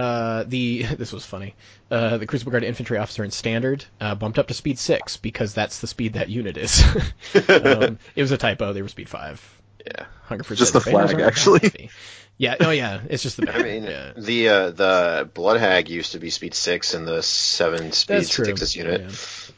uh, 0.00 0.44
the 0.44 0.82
this 0.98 1.12
was 1.12 1.26
funny. 1.26 1.54
Uh, 1.90 2.16
the 2.16 2.26
Crucible 2.26 2.52
Guard 2.52 2.64
infantry 2.64 2.96
officer 2.98 3.22
in 3.22 3.30
standard 3.30 3.84
uh, 4.00 4.14
bumped 4.14 4.38
up 4.38 4.48
to 4.48 4.54
speed 4.54 4.78
six 4.78 5.16
because 5.18 5.52
that's 5.52 5.80
the 5.80 5.86
speed 5.86 6.14
that 6.14 6.28
unit 6.28 6.56
is. 6.56 6.82
um, 7.48 7.98
it 8.16 8.22
was 8.22 8.32
a 8.32 8.38
typo. 8.38 8.72
They 8.72 8.82
were 8.82 8.88
speed 8.88 9.08
five. 9.08 9.42
yeah. 9.84 10.06
Hungerford 10.24 10.56
Just 10.56 10.72
the 10.72 10.80
banners 10.80 11.10
flag, 11.10 11.22
actually. 11.22 11.90
Yeah. 12.38 12.56
Oh 12.60 12.70
yeah. 12.70 13.00
It's 13.10 13.22
just 13.22 13.36
the 13.36 13.44
banner. 13.44 13.58
I 13.58 13.62
mean, 13.62 13.84
yeah. 13.84 14.12
the 14.16 14.48
uh, 14.48 14.70
the 14.70 15.30
Blood 15.34 15.60
Hag 15.60 15.90
used 15.90 16.12
to 16.12 16.18
be 16.18 16.30
speed 16.30 16.54
six 16.54 16.94
in 16.94 17.04
the 17.04 17.22
seven 17.22 17.92
speed 17.92 18.14
That's. 18.14 18.36
Texas 18.36 18.74
unit. 18.74 19.02
Yeah. 19.02 19.54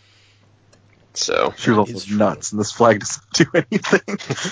So 1.14 1.52
She 1.58 1.70
was 1.70 1.90
It's 1.90 1.94
also 1.94 2.08
true. 2.08 2.16
nuts, 2.16 2.52
and 2.52 2.60
this 2.60 2.72
flag 2.72 3.00
doesn't 3.00 3.30
do 3.34 3.44
anything. 3.54 4.00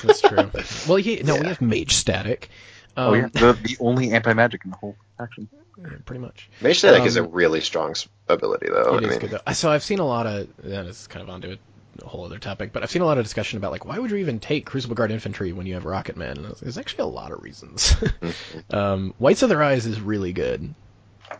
That's 0.06 0.20
true. 0.20 0.50
Well, 0.86 0.98
he, 0.98 1.22
no, 1.22 1.36
we 1.36 1.46
have 1.46 1.62
mage 1.62 1.94
static. 1.94 2.50
Um, 2.98 3.08
oh 3.08 3.14
yeah, 3.14 3.28
the, 3.32 3.52
the 3.54 3.76
only 3.80 4.10
anti-magic 4.10 4.66
in 4.66 4.72
the 4.72 4.76
whole 4.76 4.94
faction. 5.16 5.48
Pretty 6.04 6.20
much. 6.20 6.50
Mage 6.60 6.78
Static 6.78 7.04
is 7.04 7.16
a 7.16 7.24
Um, 7.24 7.30
really 7.32 7.60
strong 7.60 7.94
ability, 8.28 8.66
though. 8.68 8.96
It 8.96 9.04
I 9.04 9.06
is 9.06 9.10
mean, 9.10 9.18
good 9.20 9.30
though. 9.30 9.52
So 9.52 9.70
I've 9.70 9.82
seen 9.82 9.98
a 9.98 10.06
lot 10.06 10.26
of. 10.26 10.48
Yeah, 10.64 10.82
this 10.82 11.06
kind 11.06 11.22
of 11.22 11.30
onto 11.30 11.56
a 12.02 12.06
whole 12.06 12.24
other 12.24 12.38
topic, 12.38 12.72
but 12.72 12.82
I've 12.82 12.90
seen 12.90 13.02
a 13.02 13.06
lot 13.06 13.18
of 13.18 13.24
discussion 13.24 13.56
about 13.58 13.72
like 13.72 13.84
why 13.84 13.98
would 13.98 14.10
you 14.10 14.18
even 14.18 14.40
take 14.40 14.66
Crucible 14.66 14.94
Guard 14.94 15.10
infantry 15.10 15.52
when 15.52 15.66
you 15.66 15.74
have 15.74 15.84
Rocket 15.84 16.16
Man? 16.16 16.38
And 16.38 16.54
there's 16.60 16.78
actually 16.78 17.02
a 17.02 17.06
lot 17.06 17.32
of 17.32 17.42
reasons. 17.42 17.94
um, 18.70 19.14
Whites 19.18 19.42
of 19.42 19.48
their 19.48 19.62
Eyes 19.62 19.86
is 19.86 20.00
really 20.00 20.32
good. 20.32 20.74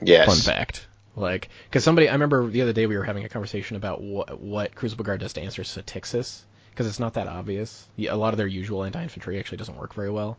yes. 0.03 0.27
Fun 0.27 0.37
fact. 0.55 0.87
Like, 1.17 1.49
because 1.69 1.83
somebody, 1.85 2.09
I 2.09 2.13
remember 2.13 2.47
the 2.49 2.63
other 2.63 2.73
day 2.73 2.87
we 2.87 2.97
were 2.97 3.05
having 3.05 3.25
a 3.25 3.29
conversation 3.29 3.77
about 3.77 4.01
what 4.01 4.41
what 4.41 4.75
Crucible 4.75 5.05
Guard 5.05 5.21
does 5.21 5.33
to 5.35 5.41
answer 5.43 5.63
Satyxis, 5.63 6.43
because 6.71 6.87
it's 6.87 7.01
not 7.01 7.15
that 7.15 7.27
obvious. 7.27 7.87
A 7.99 8.15
lot 8.17 8.33
of 8.33 8.39
their 8.39 8.47
usual 8.47 8.85
anti-infantry 8.85 9.39
actually 9.39 9.59
doesn't 9.59 9.77
work 9.77 9.93
very 9.95 10.11
well. 10.11 10.39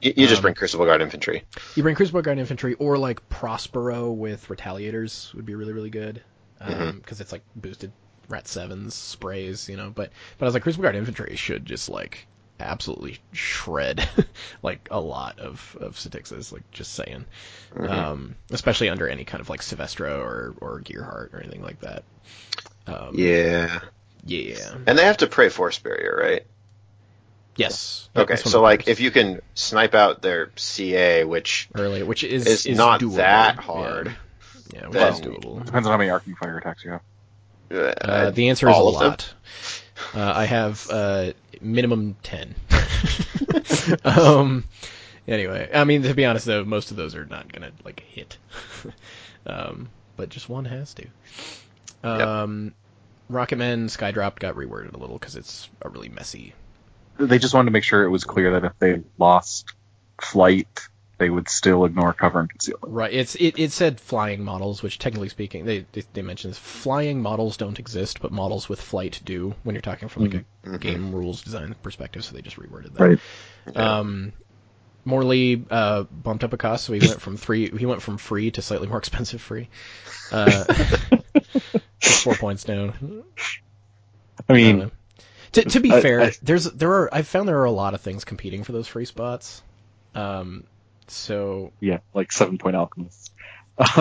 You, 0.00 0.12
you 0.16 0.26
just 0.26 0.38
um, 0.38 0.42
bring 0.42 0.54
Crucible 0.54 0.84
Guard 0.86 1.00
infantry. 1.02 1.44
You 1.74 1.82
bring 1.82 1.94
Crucible 1.96 2.22
Guard 2.22 2.38
infantry 2.38 2.74
or 2.74 2.98
like 2.98 3.28
Prospero 3.28 4.10
with 4.10 4.48
Retaliators 4.48 5.34
would 5.34 5.46
be 5.46 5.54
really 5.54 5.72
really 5.72 5.90
good 5.90 6.22
because 6.58 7.18
Mhm. 7.18 7.20
it's 7.20 7.32
like 7.32 7.42
boosted 7.54 7.92
Rat 8.28 8.48
sevens 8.48 8.94
sprays, 8.94 9.68
you 9.68 9.76
know. 9.76 9.90
But 9.90 10.10
but 10.38 10.44
I 10.44 10.48
was 10.48 10.54
like 10.54 10.62
Crucible 10.62 10.82
Guard 10.82 10.96
infantry 10.96 11.36
should 11.36 11.64
just 11.64 11.88
like 11.88 12.26
absolutely 12.58 13.18
shred 13.32 14.08
like 14.62 14.88
a 14.90 14.98
lot 15.00 15.38
of 15.38 15.76
of 15.80 15.96
Satyxis, 15.96 16.52
like 16.52 16.68
just 16.72 16.92
saying, 16.94 17.24
Mhm. 17.74 17.90
um, 17.90 18.34
especially 18.50 18.88
under 18.88 19.06
any 19.08 19.24
kind 19.24 19.40
of 19.40 19.48
like 19.48 19.60
Syvestro 19.62 20.18
or 20.18 20.54
or 20.60 20.80
Gearhart 20.80 21.34
or 21.34 21.40
anything 21.40 21.62
like 21.62 21.80
that. 21.80 22.02
Um, 22.86 23.10
yeah. 23.14 23.80
yeah. 24.24 24.74
And 24.86 24.98
they 24.98 25.04
have 25.04 25.18
to 25.18 25.26
pray 25.26 25.48
Force 25.48 25.78
Barrier, 25.78 26.16
right? 26.20 26.46
Yes. 27.56 28.08
Okay, 28.14 28.34
That's 28.34 28.50
so 28.50 28.60
like 28.62 28.88
if 28.88 29.00
you 29.00 29.10
can 29.10 29.40
snipe 29.54 29.94
out 29.94 30.22
their 30.22 30.50
CA, 30.56 31.24
which 31.24 31.68
early, 31.74 32.02
which 32.02 32.22
is 32.24 32.46
is 32.46 32.66
is 32.66 32.76
not 32.76 33.00
doable. 33.00 33.16
that 33.16 33.56
hard, 33.56 34.14
Yeah, 34.74 34.84
which 34.86 34.92
then- 34.92 35.12
is 35.12 35.20
doable. 35.20 35.64
Depends 35.64 35.86
on 35.86 35.92
how 35.92 35.98
many 35.98 36.10
arcing 36.10 36.34
fire 36.36 36.58
attacks 36.58 36.84
you 36.84 36.92
have. 36.92 37.00
uh, 37.70 37.76
Uh, 38.00 38.30
the 38.30 38.48
answer 38.48 38.68
is 38.68 38.74
a 38.74 38.76
all 38.78 38.88
of 38.88 38.94
lot. 38.94 39.34
Uh, 40.14 40.32
I 40.36 40.44
have 40.44 40.86
uh, 40.90 41.32
minimum 41.60 42.16
ten. 42.22 42.54
um, 44.04 44.64
anyway, 45.26 45.70
I 45.72 45.84
mean 45.84 46.02
to 46.02 46.14
be 46.14 46.24
honest 46.24 46.46
though, 46.46 46.64
most 46.64 46.90
of 46.90 46.96
those 46.96 47.14
are 47.14 47.24
not 47.26 47.50
gonna 47.52 47.72
like 47.84 48.00
hit. 48.00 48.36
um, 49.46 49.88
but 50.16 50.28
just 50.28 50.48
one 50.48 50.64
has 50.66 50.94
to. 50.94 51.06
Um, 52.02 52.74
Rocketman 53.30 53.86
Skydrop 53.86 54.38
got 54.38 54.54
reworded 54.54 54.94
a 54.94 54.98
little 54.98 55.18
because 55.18 55.36
it's 55.36 55.68
a 55.82 55.88
really 55.88 56.08
messy. 56.08 56.54
They 57.18 57.38
just 57.38 57.54
wanted 57.54 57.66
to 57.66 57.72
make 57.72 57.84
sure 57.84 58.04
it 58.04 58.10
was 58.10 58.24
clear 58.24 58.52
that 58.52 58.64
if 58.64 58.72
they 58.78 59.02
lost 59.18 59.64
flight, 60.20 60.68
they 61.18 61.30
would 61.30 61.48
still 61.48 61.84
ignore 61.86 62.12
cover 62.12 62.40
and 62.40 62.50
concealment. 62.50 62.92
Right. 62.92 63.12
It's 63.12 63.34
it, 63.36 63.58
it 63.58 63.72
said 63.72 64.00
flying 64.00 64.44
models, 64.44 64.82
which 64.82 64.98
technically 64.98 65.28
speaking, 65.30 65.64
they 65.64 65.86
they, 65.92 66.02
they 66.12 66.22
mentioned 66.22 66.52
this. 66.52 66.58
Flying 66.58 67.22
models 67.22 67.56
don't 67.56 67.78
exist, 67.78 68.20
but 68.20 68.32
models 68.32 68.68
with 68.68 68.80
flight 68.80 69.20
do. 69.24 69.54
When 69.62 69.74
you're 69.74 69.82
talking 69.82 70.08
from 70.08 70.24
like 70.24 70.34
a 70.34 70.68
Mhm. 70.68 70.80
game 70.80 71.14
rules 71.14 71.42
design 71.42 71.74
perspective, 71.82 72.24
so 72.24 72.34
they 72.34 72.42
just 72.42 72.56
reworded 72.56 72.92
that. 72.94 73.00
Right. 73.02 73.18
Yeah. 73.72 73.98
Um, 74.00 74.32
Morley 75.04 75.64
uh, 75.70 76.02
bumped 76.02 76.42
up 76.44 76.52
a 76.52 76.56
cost, 76.56 76.84
so 76.84 76.92
he 76.92 77.00
went 77.06 77.20
from 77.20 77.36
free. 77.36 77.70
He 77.70 77.86
went 77.86 78.02
from 78.02 78.18
free 78.18 78.50
to 78.50 78.60
slightly 78.62 78.88
more 78.88 78.98
expensive 79.04 79.40
free. 79.40 79.68
Uh, 80.32 80.64
four 82.00 82.34
points 82.34 82.64
down. 82.64 83.24
I 84.48 84.52
mean, 84.52 84.82
Uh, 84.82 84.90
to, 85.56 85.64
to 85.70 85.80
be 85.80 85.92
I- 85.92 86.00
fair, 86.00 86.20
I- 86.22 86.32
there's 86.42 86.64
there 86.64 86.92
are 86.92 87.14
I've 87.14 87.26
found 87.26 87.48
there 87.48 87.58
are 87.60 87.64
a 87.64 87.70
lot 87.70 87.94
of 87.94 88.00
things 88.00 88.24
competing 88.24 88.64
for 88.64 88.72
those 88.72 88.86
free 88.88 89.04
spots. 89.04 89.62
Um, 90.14 90.64
so 91.08 91.72
yeah, 91.80 91.98
like 92.14 92.32
seven 92.32 92.58
point 92.58 92.76
alchemists. 92.76 93.30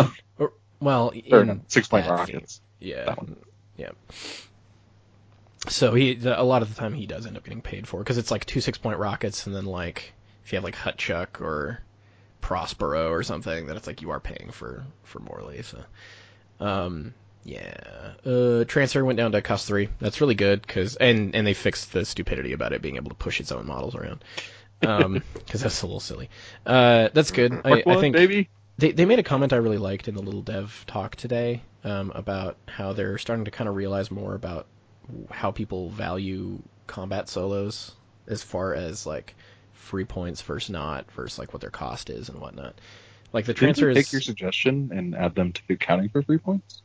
well, 0.79 1.13
or 1.31 1.41
in 1.41 1.47
no, 1.47 1.59
six 1.67 1.87
point 1.87 2.07
rockets. 2.07 2.61
Yeah, 2.79 3.15
yeah. 3.77 3.91
So 5.67 5.93
he 5.93 6.19
a 6.23 6.43
lot 6.43 6.61
of 6.61 6.69
the 6.73 6.79
time 6.79 6.93
he 6.93 7.07
does 7.07 7.25
end 7.25 7.37
up 7.37 7.43
getting 7.43 7.61
paid 7.61 7.87
for 7.87 7.99
because 7.99 8.17
it's 8.17 8.31
like 8.31 8.45
two 8.45 8.61
six 8.61 8.77
point 8.77 8.99
rockets 8.99 9.47
and 9.47 9.55
then 9.55 9.65
like 9.65 10.13
if 10.43 10.53
you 10.53 10.57
have 10.57 10.63
like 10.63 10.75
Hutchuk 10.75 11.41
or 11.41 11.79
Prospero 12.41 13.09
or 13.09 13.23
something, 13.23 13.65
then 13.65 13.75
it's 13.75 13.87
like 13.87 14.03
you 14.03 14.11
are 14.11 14.19
paying 14.19 14.51
for 14.51 14.85
for 15.03 15.19
Morley. 15.19 15.63
So, 15.63 15.83
um, 16.59 17.15
yeah. 17.45 18.13
Uh, 18.25 18.65
transfer 18.65 19.05
went 19.05 19.17
down 19.17 19.31
to 19.31 19.41
cost 19.41 19.67
three. 19.67 19.89
That's 19.99 20.19
really 20.19 20.33
good 20.33 20.61
because 20.61 20.95
and 20.95 21.35
and 21.35 21.45
they 21.45 21.53
fixed 21.53 21.93
the 21.93 22.03
stupidity 22.03 22.53
about 22.53 22.73
it 22.73 22.81
being 22.81 22.95
able 22.95 23.09
to 23.09 23.15
push 23.15 23.39
its 23.39 23.51
own 23.51 23.67
models 23.67 23.95
around. 23.95 24.23
Um, 24.81 25.23
because 25.33 25.61
that's 25.61 25.83
a 25.83 25.85
little 25.85 25.99
silly. 25.99 26.29
Uh, 26.65 27.09
that's 27.13 27.29
good. 27.31 27.53
I, 27.63 27.83
I 27.85 27.99
think 28.01 28.15
baby. 28.15 28.49
they 28.79 28.91
they 28.91 29.05
made 29.05 29.19
a 29.19 29.23
comment 29.23 29.53
I 29.53 29.57
really 29.57 29.77
liked 29.77 30.07
in 30.07 30.15
the 30.15 30.23
little 30.23 30.41
dev 30.41 30.85
talk 30.87 31.15
today 31.15 31.61
um, 31.83 32.11
about 32.15 32.57
how 32.67 32.93
they're 32.93 33.19
starting 33.19 33.45
to 33.45 33.51
kind 33.51 33.69
of 33.69 33.75
realize 33.75 34.09
more 34.09 34.33
about 34.33 34.65
how 35.29 35.51
people 35.51 35.91
value 35.91 36.59
combat 36.87 37.29
solos 37.29 37.91
as 38.27 38.41
far 38.41 38.73
as 38.73 39.05
like 39.05 39.35
free 39.73 40.05
points 40.05 40.41
versus 40.41 40.71
not 40.71 41.11
versus 41.11 41.37
like 41.37 41.53
what 41.53 41.61
their 41.61 41.69
cost 41.69 42.09
is 42.09 42.29
and 42.29 42.41
whatnot. 42.41 42.73
Like 43.33 43.45
the 43.45 43.53
Didn't 43.53 43.75
transfer 43.75 43.93
they 43.93 43.99
is 43.99 44.07
take 44.07 44.13
your 44.13 44.21
suggestion 44.21 44.89
and 44.91 45.13
add 45.13 45.35
them 45.35 45.53
to 45.53 45.77
counting 45.77 46.09
for 46.09 46.23
free 46.23 46.39
points? 46.39 46.81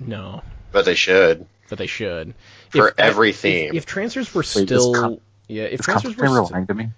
No, 0.00 0.42
but 0.72 0.84
they 0.84 0.94
should. 0.94 1.46
but 1.68 1.78
they 1.78 1.86
should 1.86 2.34
For 2.70 2.88
If- 2.88 2.94
every 2.98 3.30
if- 3.30 3.38
theme. 3.38 3.70
If, 3.74 3.86
transfers 3.86 4.34
were 4.34 4.42
is 4.42 4.48
still 4.48 4.94
com- 4.94 5.18
yeah, 5.48 5.64
if 5.64 5.80
Is 5.80 5.86
transfers 5.86 6.16
were 6.16 6.24
Constantine 6.26 6.46
sti- 6.46 6.54
lying 6.54 6.66
to 6.68 6.74
me? 6.74 6.88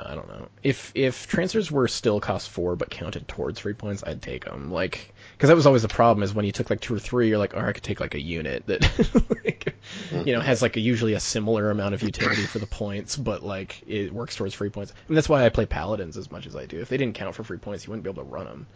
I 0.00 0.14
don't 0.14 0.28
know. 0.28 0.46
If 0.62 0.92
if 0.94 1.26
transfers 1.26 1.72
were 1.72 1.88
still 1.88 2.20
cost 2.20 2.50
four 2.50 2.76
but 2.76 2.88
counted 2.88 3.26
towards 3.26 3.58
three 3.58 3.72
points, 3.72 4.04
I'd 4.06 4.22
take 4.22 4.44
them. 4.44 4.70
Like, 4.70 5.12
because 5.32 5.48
that 5.48 5.56
was 5.56 5.66
always 5.66 5.82
the 5.82 5.88
problem 5.88 6.22
is 6.22 6.32
when 6.32 6.44
you 6.44 6.52
took 6.52 6.70
like 6.70 6.80
two 6.80 6.94
or 6.94 7.00
three, 7.00 7.28
you're 7.28 7.38
like, 7.38 7.54
oh, 7.56 7.60
I 7.60 7.72
could 7.72 7.82
take 7.82 7.98
like 7.98 8.14
a 8.14 8.20
unit 8.20 8.64
that, 8.66 8.82
like, 9.44 9.74
hmm. 10.10 10.22
you 10.24 10.34
know, 10.34 10.40
has 10.40 10.62
like 10.62 10.76
a, 10.76 10.80
usually 10.80 11.14
a 11.14 11.20
similar 11.20 11.70
amount 11.72 11.94
of 11.94 12.02
utility 12.04 12.42
for 12.42 12.60
the 12.60 12.66
points, 12.66 13.16
but 13.16 13.42
like 13.42 13.82
it 13.88 14.12
works 14.12 14.36
towards 14.36 14.54
free 14.54 14.70
points. 14.70 14.92
And 15.08 15.16
that's 15.16 15.28
why 15.28 15.44
I 15.44 15.48
play 15.48 15.66
paladins 15.66 16.16
as 16.16 16.30
much 16.30 16.46
as 16.46 16.54
I 16.54 16.66
do. 16.66 16.80
If 16.80 16.88
they 16.88 16.96
didn't 16.96 17.16
count 17.16 17.34
for 17.34 17.42
free 17.42 17.58
points, 17.58 17.84
you 17.84 17.90
wouldn't 17.90 18.04
be 18.04 18.10
able 18.10 18.22
to 18.22 18.28
run 18.30 18.44
them. 18.46 18.66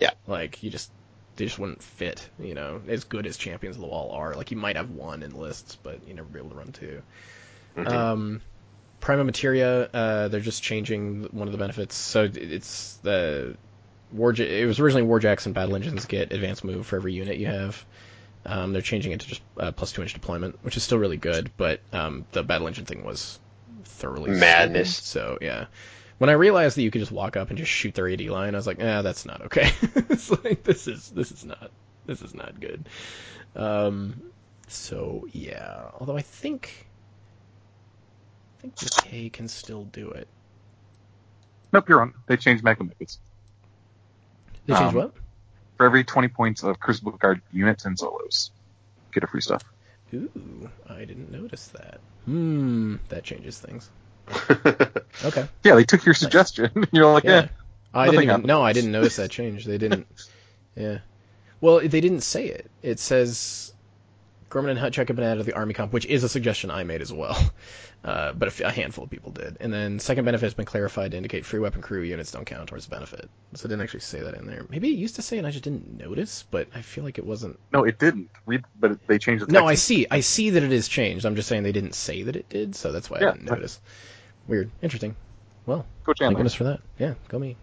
Yeah. 0.00 0.10
Like 0.26 0.64
you 0.64 0.70
just 0.70 0.90
they 1.36 1.44
just 1.46 1.58
wouldn't 1.58 1.82
fit. 1.82 2.28
You 2.40 2.54
know, 2.54 2.80
as 2.88 3.04
good 3.04 3.26
as 3.26 3.36
champions 3.36 3.76
of 3.76 3.82
the 3.82 3.88
wall 3.88 4.10
are. 4.12 4.34
Like 4.34 4.50
you 4.50 4.56
might 4.56 4.76
have 4.76 4.90
one 4.90 5.22
in 5.22 5.38
lists, 5.38 5.76
but 5.82 6.06
you 6.06 6.14
never 6.14 6.28
be 6.28 6.38
able 6.38 6.50
to 6.50 6.56
run 6.56 6.72
2 6.72 7.02
Mhm. 7.76 7.86
Um, 7.88 8.40
Prima 9.00 9.24
Materia, 9.24 9.88
uh, 9.92 10.28
they're 10.28 10.40
just 10.40 10.62
changing 10.62 11.24
one 11.32 11.48
of 11.48 11.52
the 11.52 11.58
benefits. 11.58 11.94
So 11.96 12.28
it's 12.32 12.94
the 13.02 13.56
War. 14.12 14.32
It 14.32 14.66
was 14.66 14.78
originally 14.78 15.08
Warjacks 15.08 15.46
and 15.46 15.54
Battle 15.54 15.74
Engines 15.74 16.04
get 16.04 16.32
advanced 16.32 16.64
move 16.64 16.86
for 16.86 16.96
every 16.96 17.14
unit 17.14 17.38
you 17.38 17.46
have. 17.46 17.82
Um, 18.44 18.72
they're 18.72 18.82
changing 18.82 19.12
it 19.12 19.20
to 19.20 19.26
just 19.26 19.40
uh, 19.56 19.72
plus 19.72 19.92
two 19.92 20.02
inch 20.02 20.12
deployment, 20.14 20.58
which 20.62 20.76
is 20.76 20.82
still 20.82 20.98
really 20.98 21.16
good. 21.16 21.50
But 21.56 21.80
um, 21.92 22.26
the 22.32 22.42
Battle 22.42 22.66
Engine 22.66 22.84
thing 22.84 23.04
was 23.04 23.38
thoroughly 23.84 24.32
Madness. 24.32 24.96
stupid. 24.96 25.06
So 25.06 25.38
yeah, 25.40 25.66
when 26.22 26.30
I 26.30 26.34
realized 26.34 26.76
that 26.76 26.82
you 26.82 26.92
could 26.92 27.00
just 27.00 27.10
walk 27.10 27.36
up 27.36 27.48
and 27.48 27.58
just 27.58 27.72
shoot 27.72 27.94
their 27.94 28.08
AD 28.08 28.20
line, 28.20 28.54
I 28.54 28.56
was 28.56 28.64
like, 28.64 28.78
ah, 28.80 29.02
that's 29.02 29.26
not 29.26 29.42
okay. 29.46 29.72
it's 30.08 30.30
like 30.30 30.62
this 30.62 30.86
is 30.86 31.10
this 31.10 31.32
is 31.32 31.44
not 31.44 31.72
this 32.06 32.22
is 32.22 32.32
not 32.32 32.60
good. 32.60 32.88
Um, 33.56 34.22
so 34.68 35.26
yeah, 35.32 35.86
although 35.98 36.16
I 36.16 36.22
think 36.22 36.86
I 38.56 38.62
think 38.62 38.76
Decay 38.76 39.30
can 39.30 39.48
still 39.48 39.82
do 39.82 40.10
it. 40.10 40.28
Nope, 41.72 41.88
you're 41.88 41.98
wrong. 41.98 42.14
They 42.28 42.36
changed 42.36 42.62
Magma 42.62 42.84
Methods. 42.84 43.18
They 44.66 44.74
changed 44.74 44.94
Um, 44.94 45.02
what? 45.02 45.14
For 45.76 45.86
every 45.86 46.04
20 46.04 46.28
points 46.28 46.62
of 46.62 46.78
Crucible 46.78 47.10
Guard 47.10 47.42
units 47.50 47.84
and 47.84 47.98
solos. 47.98 48.52
get 49.12 49.24
a 49.24 49.26
free 49.26 49.40
stuff. 49.40 49.64
Ooh, 50.14 50.70
I 50.88 51.00
didn't 51.00 51.32
notice 51.32 51.66
that. 51.78 51.98
Hmm, 52.26 52.98
that 53.08 53.24
changes 53.24 53.58
things. 53.58 53.90
Okay. 55.24 55.46
Yeah, 55.64 55.74
they 55.76 55.84
took 55.84 56.04
your 56.04 56.14
suggestion. 56.14 56.70
You're 56.92 57.12
like, 57.12 57.24
Yeah. 57.24 57.42
yeah, 57.42 57.48
I 57.94 58.06
didn't 58.10 58.24
even, 58.24 58.42
no, 58.42 58.62
I 58.62 58.72
didn't 58.72 58.92
notice 58.92 59.16
that 59.16 59.30
change. 59.30 59.64
They 59.64 59.78
didn't. 59.78 60.06
Yeah. 60.74 60.98
Well, 61.60 61.80
they 61.80 62.00
didn't 62.00 62.22
say 62.22 62.46
it. 62.46 62.70
It 62.82 62.98
says 62.98 63.74
Gorman 64.48 64.70
and 64.76 64.80
Hutchuk 64.80 65.06
have 65.08 65.16
been 65.16 65.24
added 65.24 65.40
to 65.40 65.44
the 65.44 65.52
Army 65.54 65.74
comp, 65.74 65.92
which 65.92 66.06
is 66.06 66.24
a 66.24 66.30
suggestion 66.30 66.70
I 66.70 66.82
made 66.82 67.02
as 67.02 67.12
well. 67.12 67.36
Uh, 68.04 68.32
but 68.32 68.48
a, 68.48 68.50
f- 68.50 68.60
a 68.62 68.70
handful 68.72 69.04
of 69.04 69.10
people 69.10 69.30
did. 69.30 69.58
And 69.60 69.72
then 69.72 69.98
second 70.00 70.24
benefit 70.24 70.46
has 70.46 70.54
been 70.54 70.64
clarified 70.64 71.10
to 71.12 71.16
indicate 71.18 71.44
free 71.44 71.60
weapon 71.60 71.82
crew 71.82 72.00
units 72.00 72.32
don't 72.32 72.44
count 72.46 72.68
towards 72.68 72.86
benefit. 72.86 73.28
So 73.54 73.66
it 73.66 73.68
didn't 73.68 73.82
actually 73.82 74.00
say 74.00 74.20
that 74.20 74.34
in 74.34 74.46
there. 74.46 74.64
Maybe 74.70 74.88
it 74.88 74.96
used 74.96 75.16
to 75.16 75.22
say 75.22 75.36
it 75.36 75.40
and 75.40 75.46
I 75.46 75.50
just 75.52 75.62
didn't 75.62 75.98
notice, 76.00 76.44
but 76.50 76.66
I 76.74 76.80
feel 76.82 77.04
like 77.04 77.18
it 77.18 77.26
wasn't. 77.26 77.60
no, 77.72 77.84
it 77.84 77.98
didn't. 77.98 78.30
Read, 78.46 78.64
but 78.80 78.92
it, 78.92 79.06
they 79.06 79.18
changed 79.18 79.42
the 79.42 79.46
text. 79.46 79.60
No, 79.62 79.68
I 79.68 79.74
see. 79.76 80.06
I 80.10 80.20
see 80.20 80.50
that 80.50 80.62
it 80.62 80.72
is 80.72 80.88
changed. 80.88 81.26
I'm 81.26 81.36
just 81.36 81.48
saying 81.48 81.62
they 81.62 81.70
didn't 81.70 81.94
say 81.94 82.22
that 82.22 82.34
it 82.34 82.48
did, 82.48 82.74
so 82.74 82.90
that's 82.92 83.08
why 83.10 83.18
Yeah, 83.20 83.28
I 83.28 83.32
didn't 83.34 83.50
right. 83.50 83.78
Notice. 84.42 84.48
Weird. 84.48 84.70
Interesting. 84.82 85.16
Well, 85.66 85.86
Coach 86.04 86.18
thank 86.18 86.28
Chandler. 86.28 86.36
goodness 86.38 86.54
for 86.54 86.64
that. 86.64 86.80
Yeah, 86.98 87.14
go 87.28 87.38
me. 87.38 87.56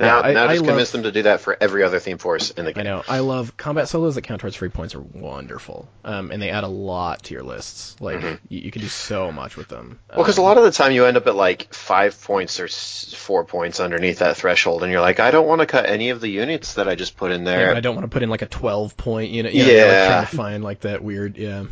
now, 0.00 0.22
I- 0.22 0.32
now 0.32 0.44
I 0.44 0.48
just 0.48 0.62
love- 0.62 0.68
convince 0.70 0.90
them 0.90 1.04
to 1.04 1.12
do 1.12 1.22
that 1.22 1.40
for 1.40 1.56
every 1.60 1.84
other 1.84 2.00
theme 2.00 2.18
force 2.18 2.50
in 2.50 2.64
the 2.64 2.72
game. 2.72 2.80
I 2.80 2.84
know. 2.84 3.04
I 3.06 3.18
love 3.20 3.56
combat 3.56 3.86
solos 3.88 4.16
that 4.16 4.22
count 4.22 4.40
towards 4.40 4.56
free 4.56 4.68
points 4.70 4.94
are 4.96 5.00
wonderful, 5.00 5.86
um, 6.04 6.32
and 6.32 6.42
they 6.42 6.50
add 6.50 6.64
a 6.64 6.68
lot 6.68 7.22
to 7.24 7.34
your 7.34 7.44
lists. 7.44 7.94
Like 8.00 8.18
Mhm. 8.20 8.38
you, 8.48 8.60
you 8.62 8.70
can 8.72 8.82
do 8.82 8.88
so 8.88 9.30
much 9.30 9.56
with 9.56 9.68
them. 9.68 10.00
Well, 10.10 10.24
because 10.24 10.36
a 10.36 10.40
Um, 10.40 10.46
lot 10.48 10.58
of 10.58 10.64
the 10.64 10.72
time 10.72 10.90
you 10.92 11.04
end 11.04 11.16
up 11.16 11.26
at 11.28 11.36
like 11.36 11.72
five 11.72 12.20
points 12.22 12.58
or 12.58 12.66
four 12.66 13.44
points 13.44 13.78
underneath 13.78 14.18
that 14.18 14.36
threshold, 14.36 14.82
and 14.82 14.90
you're 14.90 15.00
like, 15.00 15.20
I 15.20 15.30
don't 15.30 15.46
want 15.46 15.60
to 15.60 15.66
cut 15.66 15.86
any 15.88 16.10
of 16.10 16.20
the 16.20 16.28
units 16.28 16.74
that 16.74 16.88
I 16.88 16.96
just 16.96 17.16
put 17.16 17.30
in 17.30 17.44
there. 17.44 17.68
but 17.68 17.76
I 17.76 17.80
don't 17.80 17.94
want 17.94 18.04
to 18.04 18.12
put 18.12 18.22
in 18.24 18.30
like 18.30 18.42
a 18.42 18.46
12 18.46 18.96
point. 18.96 19.30
You 19.30 19.44
know, 19.44 19.50
you 19.50 19.60
know, 19.64 19.70
you're, 19.70 19.82
like, 19.82 19.92
Yeah. 19.92 20.08
trying 20.08 20.26
to 20.26 20.36
find 20.36 20.64
like 20.64 20.80
that 20.80 21.04
weird. 21.04 21.36
Yeah. 21.36 21.64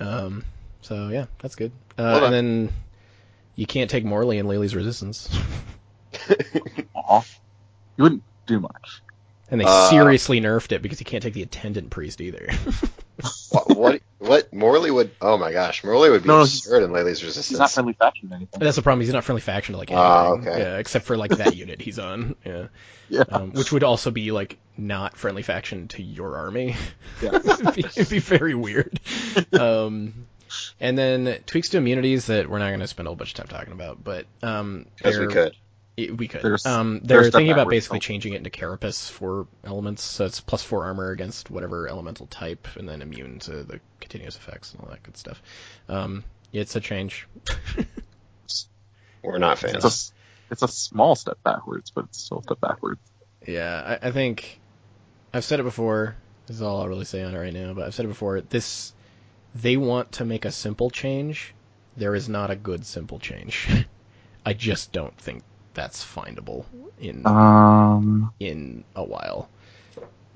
Um. 0.00 0.44
So 0.80 1.08
yeah, 1.08 1.26
that's 1.42 1.54
good. 1.56 1.72
Uh, 1.98 2.12
Hold 2.12 2.24
and 2.24 2.32
then 2.32 2.72
you 3.58 3.66
can't 3.66 3.90
take 3.90 4.04
Morley 4.04 4.38
and 4.38 4.48
Laylee's 4.48 4.74
resistance, 4.74 5.28
Aw. 6.94 7.22
You 7.96 8.02
wouldn't 8.04 8.22
do 8.46 8.60
much. 8.60 9.02
and 9.50 9.60
they 9.60 9.64
Uh, 9.66 9.90
seriously 9.90 10.40
nerfed 10.40 10.70
it 10.70 10.82
because 10.82 11.00
you 11.00 11.06
can't 11.06 11.22
take 11.22 11.34
the 11.34 11.42
attendant 11.42 11.90
priest 11.90 12.20
either. 12.20 12.48
what, 13.50 13.76
what? 13.76 14.02
What? 14.18 14.52
Morley 14.54 14.92
would? 14.92 15.10
Oh 15.20 15.36
my 15.36 15.50
gosh, 15.52 15.82
Morley 15.82 16.08
would 16.10 16.22
be 16.22 16.28
No, 16.28 16.38
he's- 16.38 16.58
absurd 16.58 16.84
in 16.84 16.90
Laylee's 16.90 17.18
He's 17.20 17.24
not 17.24 17.36
resistance. 17.36 17.74
friendly 17.74 17.92
faction 17.94 18.32
or 18.32 18.36
anything. 18.36 18.60
That's 18.60 18.76
the 18.76 18.82
problem. 18.82 19.00
He's 19.04 19.12
not 19.12 19.24
friendly 19.24 19.40
faction 19.40 19.72
to 19.72 19.78
like 19.78 19.90
anything. 19.90 20.06
Ah, 20.06 20.26
okay. 20.34 20.58
Yeah, 20.60 20.78
except 20.78 21.06
for 21.06 21.16
like 21.16 21.32
that 21.38 21.56
unit 21.56 21.80
he's 21.82 21.98
on. 21.98 22.36
Yeah. 22.46 22.66
Yeah. 23.10 23.24
Um, 23.30 23.52
which 23.52 23.72
would 23.72 23.84
also 23.84 24.10
be 24.10 24.32
like 24.32 24.58
not 24.76 25.16
friendly 25.16 25.40
faction 25.42 25.88
to 25.88 26.02
your 26.02 26.36
army. 26.36 26.76
Yeah. 27.22 27.36
it'd, 27.36 27.74
be, 27.74 27.80
it'd 27.80 28.10
be 28.10 28.18
very 28.18 28.54
weird. 28.54 29.00
Um, 29.58 30.26
and 30.80 30.96
then 30.96 31.38
tweaks 31.46 31.70
to 31.70 31.78
immunities 31.78 32.26
that 32.26 32.48
we're 32.48 32.58
not 32.58 32.68
going 32.68 32.80
to 32.80 32.86
spend 32.86 33.06
a 33.06 33.10
whole 33.10 33.16
bunch 33.16 33.30
of 33.30 33.34
time 33.36 33.46
talking 33.48 33.72
about, 33.72 34.02
but 34.02 34.26
um, 34.42 34.86
Because 34.96 35.18
we 35.18 35.26
could. 35.26 35.52
it- 35.96 36.16
we 36.16 36.28
could. 36.28 36.42
There's- 36.42 36.64
um, 36.66 37.00
they're 37.02 37.24
stuff 37.24 37.38
thinking 37.40 37.52
about 37.52 37.68
basically 37.68 37.98
so- 37.98 38.02
changing 38.06 38.32
it 38.34 38.36
into 38.36 38.50
carapace 38.50 39.08
for 39.08 39.46
elements, 39.64 40.02
so 40.02 40.24
it's 40.26 40.40
plus 40.40 40.62
four 40.62 40.84
armor 40.84 41.10
against 41.10 41.50
whatever 41.50 41.88
elemental 41.88 42.26
type, 42.26 42.68
and 42.76 42.88
then 42.88 43.02
immune 43.02 43.40
to 43.40 43.64
the 43.64 43.80
continuous 44.00 44.36
effects 44.36 44.72
and 44.72 44.82
all 44.82 44.88
that 44.90 45.02
good 45.02 45.16
stuff. 45.16 45.42
Um, 45.88 46.22
it's 46.52 46.76
a 46.76 46.80
change. 46.80 47.26
We're 49.22 49.38
not 49.38 49.62
It's 49.62 49.74
a, 49.74 49.80
fans. 49.80 50.12
it's 50.50 50.62
a 50.62 50.68
small 50.68 51.14
step 51.16 51.38
backwards, 51.42 51.90
but 51.90 52.04
it's 52.04 52.22
still 52.22 52.38
a 52.38 52.42
step 52.42 52.60
backwards. 52.60 53.00
Yeah, 53.46 53.98
I, 54.02 54.08
I 54.08 54.10
think 54.12 54.60
I've 55.34 55.44
said 55.44 55.60
it 55.60 55.64
before. 55.64 56.16
This 56.46 56.56
is 56.56 56.62
all 56.62 56.80
I'll 56.80 56.88
really 56.88 57.04
say 57.04 57.22
on 57.22 57.34
it 57.34 57.38
right 57.38 57.52
now, 57.52 57.74
but 57.74 57.84
I've 57.84 57.94
said 57.94 58.04
it 58.04 58.08
before. 58.08 58.40
This 58.40 58.92
they 59.54 59.76
want 59.76 60.12
to 60.12 60.24
make 60.24 60.44
a 60.44 60.52
simple 60.52 60.90
change. 60.90 61.54
There 61.96 62.14
is 62.14 62.28
not 62.28 62.50
a 62.50 62.56
good 62.56 62.86
simple 62.86 63.18
change. 63.18 63.68
I 64.46 64.52
just 64.52 64.92
don't 64.92 65.16
think 65.18 65.42
that's 65.74 66.04
findable 66.04 66.64
in 66.98 67.26
Um, 67.26 68.32
in 68.40 68.84
a 68.94 69.04
while. 69.04 69.48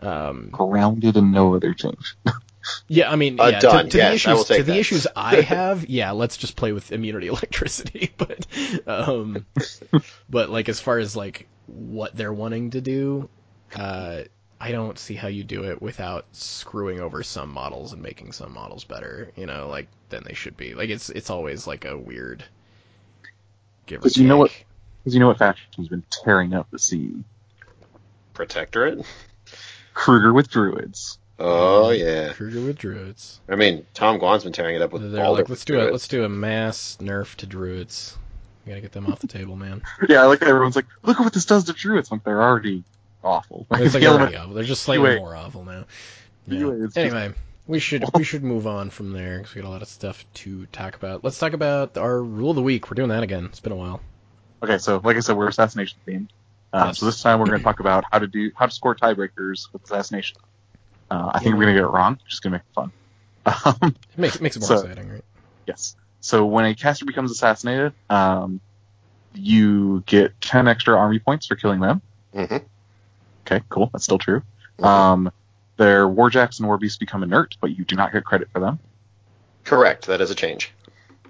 Um, 0.01 0.49
grounded 0.51 1.17
and 1.17 1.33
no 1.33 1.55
other 1.55 1.73
change. 1.75 2.17
yeah, 2.89 3.11
I 3.11 3.17
mean, 3.17 3.41
Uh, 3.41 3.49
yeah, 3.49 3.61
done. 3.61 3.85
to, 3.85 3.91
to 3.93 3.99
Yes, 3.99 4.09
the 4.09 4.15
issues, 4.15 4.29
I 4.29 4.35
will 4.35 4.45
to 4.45 4.63
the 4.63 4.79
issues 4.79 5.07
I 5.17 5.41
have, 5.43 5.87
yeah, 5.89 6.11
let's 6.11 6.37
just 6.37 6.57
play 6.57 6.73
with 6.73 6.91
immunity 6.93 7.27
electricity. 7.29 8.13
But, 8.17 8.47
um, 8.87 9.47
but 10.29 10.51
like 10.51 10.69
as 10.69 10.81
far 10.81 10.99
as 10.99 11.15
like 11.17 11.49
what 11.67 12.17
they're 12.17 12.33
wanting 12.33 12.71
to 12.71 12.81
do, 12.81 13.29
uh, 13.77 14.23
I 14.65 14.71
don't 14.71 14.97
see 14.97 15.15
how 15.15 15.27
you 15.27 15.43
do 15.43 15.65
it 15.65 15.83
without 15.83 16.25
screwing 16.31 17.01
over 17.01 17.25
some 17.25 17.51
models 17.51 17.93
and 17.93 18.01
making 18.01 18.31
some 18.31 18.53
models 18.55 18.85
better. 18.85 19.33
You 19.35 19.47
know, 19.47 19.69
like 19.69 19.89
than 20.09 20.23
they 20.25 20.35
should 20.35 20.57
be. 20.57 20.75
Like 20.75 20.89
it's 20.89 21.11
it's 21.11 21.31
always 21.31 21.67
like 21.67 21.85
a 21.85 21.99
weird 21.99 22.45
give 23.87 24.01
or 24.01 24.03
But 24.05 24.17
you 24.17 24.29
know 24.29 24.37
what- 24.37 24.53
Because 25.03 25.15
you 25.15 25.21
know 25.21 25.27
what 25.27 25.39
faction's 25.39 25.89
been 25.89 26.05
tearing 26.11 26.55
up 26.55 26.71
the 26.71 26.79
scene? 26.79 27.25
Protectorate. 28.35 29.05
Krueger 29.95 30.33
with 30.33 30.49
druids. 30.49 31.19
Oh 31.39 31.91
yeah. 31.91 32.33
Krueger 32.33 32.61
with 32.61 32.79
druids. 32.79 33.41
I 33.49 33.57
mean, 33.57 33.85
Tom 33.95 34.19
Guan's 34.19 34.45
been 34.45 34.53
tearing 34.53 34.77
it 34.77 34.83
up 34.83 34.93
with 34.93 35.03
They're 35.11 35.23
Baldur 35.23 35.43
like, 35.43 35.49
let's 35.49 35.65
do 35.65 35.75
it. 35.75 35.77
Druids. 35.79 35.93
Let's 35.93 36.09
do 36.09 36.25
a 36.25 36.29
mass 36.29 36.99
nerf 37.01 37.35
to 37.37 37.47
druids. 37.47 38.17
We 38.65 38.71
gotta 38.71 38.81
get 38.81 38.93
them 38.93 39.07
off 39.09 39.19
the 39.19 39.27
table, 39.27 39.57
man. 39.57 39.83
Yeah, 40.09 40.23
I 40.23 40.27
like 40.27 40.43
everyone's 40.43 40.77
like, 40.77 40.87
look 41.03 41.19
at 41.19 41.25
what 41.25 41.33
this 41.33 41.47
does 41.47 41.65
to 41.65 41.73
druids. 41.73 42.13
Like 42.13 42.23
they're 42.23 42.41
already 42.43 42.85
awful. 43.25 43.67
It's 43.73 43.95
like 43.95 44.03
already 44.03 44.07
element- 44.07 44.37
awful. 44.37 44.55
They're 44.55 44.65
just 44.65 44.83
slightly 44.83 45.07
Anyway. 45.11 45.21
more 45.21 45.37
awful 45.37 45.65
now. 45.65 45.85
Yeah. 46.47 46.57
Anyway, 46.59 46.81
just- 46.87 46.99
Anyway, 46.99 47.35
we 47.67 47.79
should 47.79 48.05
we 48.15 48.25
should 48.25 48.43
move 48.43 48.67
on 48.67 48.91
from 48.91 49.13
there 49.13 49.39
because 49.39 49.55
we 49.55 49.63
got 49.63 49.69
a 49.69 49.71
lot 49.71 49.83
of 49.83 49.89
stuff 49.89 50.25
to 50.35 50.67
talk 50.67 50.95
about. 50.97 51.23
Let's 51.25 51.39
talk 51.39 51.53
about 51.53 51.97
our 51.97 52.23
rule 52.23 52.51
of 52.51 52.57
the 52.57 52.63
week. 52.63 52.91
We're 52.91 52.95
doing 52.97 53.11
that 53.11 53.23
again. 53.23 53.45
It's 53.47 53.61
been 53.61 53.73
a 53.73 53.77
while. 53.77 54.01
Okay, 54.63 54.79
so 54.79 55.01
like 55.03 55.17
I 55.17 55.21
said, 55.21 55.37
we're 55.37 55.49
assassination 55.49 55.99
themed. 56.07 56.29
Um, 56.73 56.89
Yes. 56.89 56.99
So 56.99 57.07
this 57.07 57.21
time 57.23 57.39
we're 57.39 57.47
going 57.47 57.59
to 57.59 57.65
talk 57.71 57.81
about 57.81 58.05
how 58.11 58.19
to 58.19 58.27
do 58.27 58.51
how 58.55 58.67
to 58.67 58.73
score 58.73 58.95
tiebreakers 58.95 59.73
with 59.73 59.85
assassination. 59.85 60.39
Uh, 61.11 61.31
I 61.35 61.41
think 61.41 61.55
we're 61.57 61.63
going 61.65 61.75
to 61.77 61.81
get 61.83 61.87
it 61.87 61.91
wrong. 61.93 62.19
Just 62.29 62.43
going 62.43 62.53
to 62.53 62.59
make 62.59 62.63
it 62.63 62.75
fun. 62.75 62.93
Um, 63.83 63.95
It 64.13 64.19
makes 64.19 64.41
makes 64.41 64.57
it 64.57 64.61
more 64.61 64.69
So- 64.69 64.87
exciting, 64.87 65.11
right? 65.11 65.25
yes. 65.67 65.97
So 66.21 66.47
when 66.47 66.65
a 66.65 66.75
caster 66.77 67.05
becomes 67.05 67.31
assassinated, 67.33 67.93
um, 68.09 68.61
you 69.35 70.03
get 70.07 70.41
ten 70.41 70.69
extra 70.69 70.97
army 70.97 71.19
points 71.19 71.47
for 71.47 71.57
killing 71.57 71.81
them. 71.81 72.01
Mhm. 72.35 72.65
Okay, 73.47 73.63
cool. 73.69 73.91
That's 73.93 74.05
still 74.05 74.19
true. 74.19 74.43
Mhm. 74.79 74.85
Um, 74.85 75.33
their 75.77 76.07
warjacks 76.07 76.59
and 76.59 76.69
warbeasts 76.69 76.99
become 76.99 77.23
inert, 77.23 77.57
but 77.61 77.77
you 77.77 77.85
do 77.85 77.97
not 77.97 78.13
get 78.13 78.25
credit 78.25 78.49
for 78.53 78.61
them. 78.61 78.79
Correct. 79.65 80.07
That 80.07 80.21
is 80.21 80.31
a 80.31 80.35
change. 80.35 80.73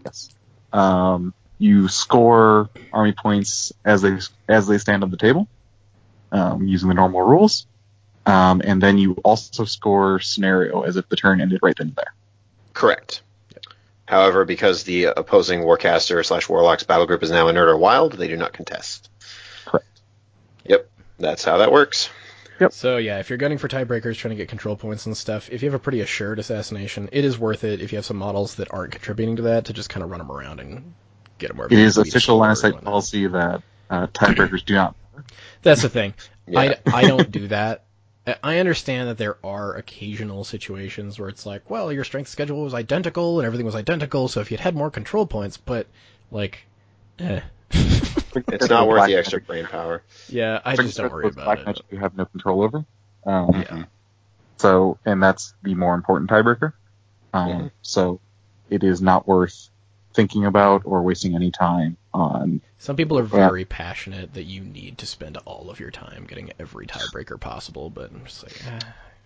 Yes. 0.05 0.31
Um, 0.73 1.35
you 1.59 1.89
score 1.89 2.71
army 2.93 3.13
points 3.13 3.73
as 3.85 4.03
they 4.03 4.19
as 4.49 4.67
they 4.67 4.79
stand 4.79 5.05
on 5.05 5.11
the 5.11 5.17
table, 5.17 5.49
um, 6.33 6.67
using 6.67 6.89
the 6.89 6.95
normal 6.95 7.23
rules, 7.23 7.67
um, 8.27 8.63
and 8.65 8.83
then 8.83 8.99
you 8.99 9.13
also 9.25 9.65
score 9.65 10.19
scenario 10.19 10.83
as 10.83 10.97
if 10.97 11.09
the 11.09 11.17
turn 11.17 11.41
ended 11.41 11.61
right 11.63 11.77
then 11.77 11.89
and 11.89 11.97
there. 11.97 12.15
Correct. 12.73 13.23
However, 14.07 14.45
because 14.45 14.83
the 14.83 15.05
opposing 15.05 15.61
Warcaster 15.61 16.25
slash 16.27 16.49
Warlock's 16.49 16.83
battle 16.83 17.07
group 17.07 17.23
is 17.23 17.31
now 17.31 17.49
inert 17.49 17.69
or 17.69 17.79
wild, 17.79 18.13
they 18.15 18.29
do 18.29 18.37
not 18.37 18.53
contest. 18.53 19.09
Correct. 19.65 19.87
Yep. 20.67 20.89
That's 21.23 21.45
how 21.45 21.59
that 21.59 21.73
works. 21.73 22.11
Yep. 22.61 22.73
So 22.73 22.97
yeah, 22.99 23.19
if 23.19 23.31
you're 23.31 23.39
gunning 23.39 23.59
for 23.59 23.69
tiebreakers, 23.69 24.17
trying 24.17 24.31
to 24.31 24.37
get 24.37 24.49
control 24.49 24.77
points 24.77 25.07
and 25.07 25.17
stuff, 25.17 25.49
if 25.51 25.63
you 25.63 25.71
have 25.71 25.75
a 25.75 25.83
pretty 25.83 26.01
assured 26.01 26.39
assassination, 26.39 27.09
it 27.13 27.25
is 27.25 27.39
worth 27.39 27.65
it. 27.65 27.81
If 27.81 27.93
you 27.93 27.97
have 27.97 28.05
some 28.05 28.19
models 28.19 28.57
that 28.57 28.73
aren't 28.73 28.93
contributing 28.93 29.37
to 29.37 29.43
that, 29.43 29.67
to 29.67 29.73
just 29.73 29.89
kind 29.89 30.05
of 30.05 30.11
run 30.11 30.19
them 30.19 30.31
around 30.31 30.61
and 30.61 30.93
get 31.39 31.49
them 31.49 31.57
where 31.57 31.67
It 31.69 31.73
is 31.73 31.97
we 31.97 32.03
need 32.03 32.11
to 32.11 32.17
official 32.17 32.37
score 32.37 32.41
line 32.41 32.51
of 32.53 32.59
sight 32.59 32.85
policy 32.85 33.27
that 33.27 33.63
uh, 33.89 34.07
tiebreakers 34.09 34.65
do 34.65 34.75
not. 34.75 34.95
That's 35.63 35.83
the 35.83 35.89
thing. 35.89 36.15
Yeah. 36.45 36.75
I, 36.87 36.99
I 36.99 37.03
don't 37.07 37.31
do 37.31 37.47
that. 37.49 37.85
I- 38.27 38.37
I 38.43 38.59
understand 38.59 39.09
that 39.09 39.17
there 39.17 39.37
are 39.45 39.77
occasional 39.77 40.43
situations 40.43 41.17
where 41.21 41.29
it's 41.29 41.47
like, 41.47 41.71
well, 41.71 41.93
your 41.93 42.03
strength 42.03 42.31
schedule 42.31 42.65
was 42.65 42.75
identical 42.75 43.39
and 43.39 43.47
everything 43.47 43.65
was 43.65 43.77
identical, 43.77 44.27
so 44.27 44.41
if 44.41 44.51
you'd 44.51 44.59
had 44.59 44.75
more 44.75 44.91
control 44.91 45.25
points, 45.25 45.57
but 45.57 45.87
like, 46.33 46.59
eh. 47.21 47.41
It's 48.35 48.69
not 48.69 48.89
worth 48.89 49.07
the 49.07 49.17
extra 49.17 49.41
brain 49.41 49.67
power. 49.67 50.03
yeah, 50.29 50.61
I 50.65 50.77
just 50.77 50.97
don't 50.97 51.13
worry 51.13 51.29
about 51.29 51.45
Black 51.45 51.59
it. 51.61 51.67
magic 51.67 51.85
you 51.91 51.99
have 51.99 52.17
no 52.17 52.25
control 52.27 52.63
over. 52.63 52.85
Um, 53.27 53.51
Yeah. 53.53 53.85
So, 54.59 54.99
and 55.05 55.23
that's 55.23 55.55
the 55.63 55.75
more 55.75 55.95
important 55.95 56.31
tiebreaker. 56.31 56.73
Um, 57.33 57.49
Mhm. 57.51 57.71
So, 57.83 58.21
it 58.71 58.85
is 58.85 59.03
not 59.03 59.27
worth 59.27 59.69
thinking 60.15 60.45
about 60.47 60.83
or 60.85 61.03
wasting 61.03 61.35
any 61.35 61.51
time 61.51 61.97
on. 62.15 62.61
Some 62.79 62.97
people 62.97 63.19
are 63.19 63.23
Yeah. 63.23 63.29
very 63.49 63.65
passionate 63.65 64.35
that 64.35 64.45
you 64.45 64.61
need 64.63 64.99
to 64.99 65.07
spend 65.07 65.37
all 65.47 65.71
of 65.71 65.81
your 65.81 65.91
time 65.91 66.27
getting 66.29 66.53
every 66.59 66.87
tiebreaker 66.87 67.41
possible, 67.41 67.91
but 67.91 68.11
I'm 68.13 68.25
just 68.25 68.43
like, 68.43 68.67
eh. 68.67 68.79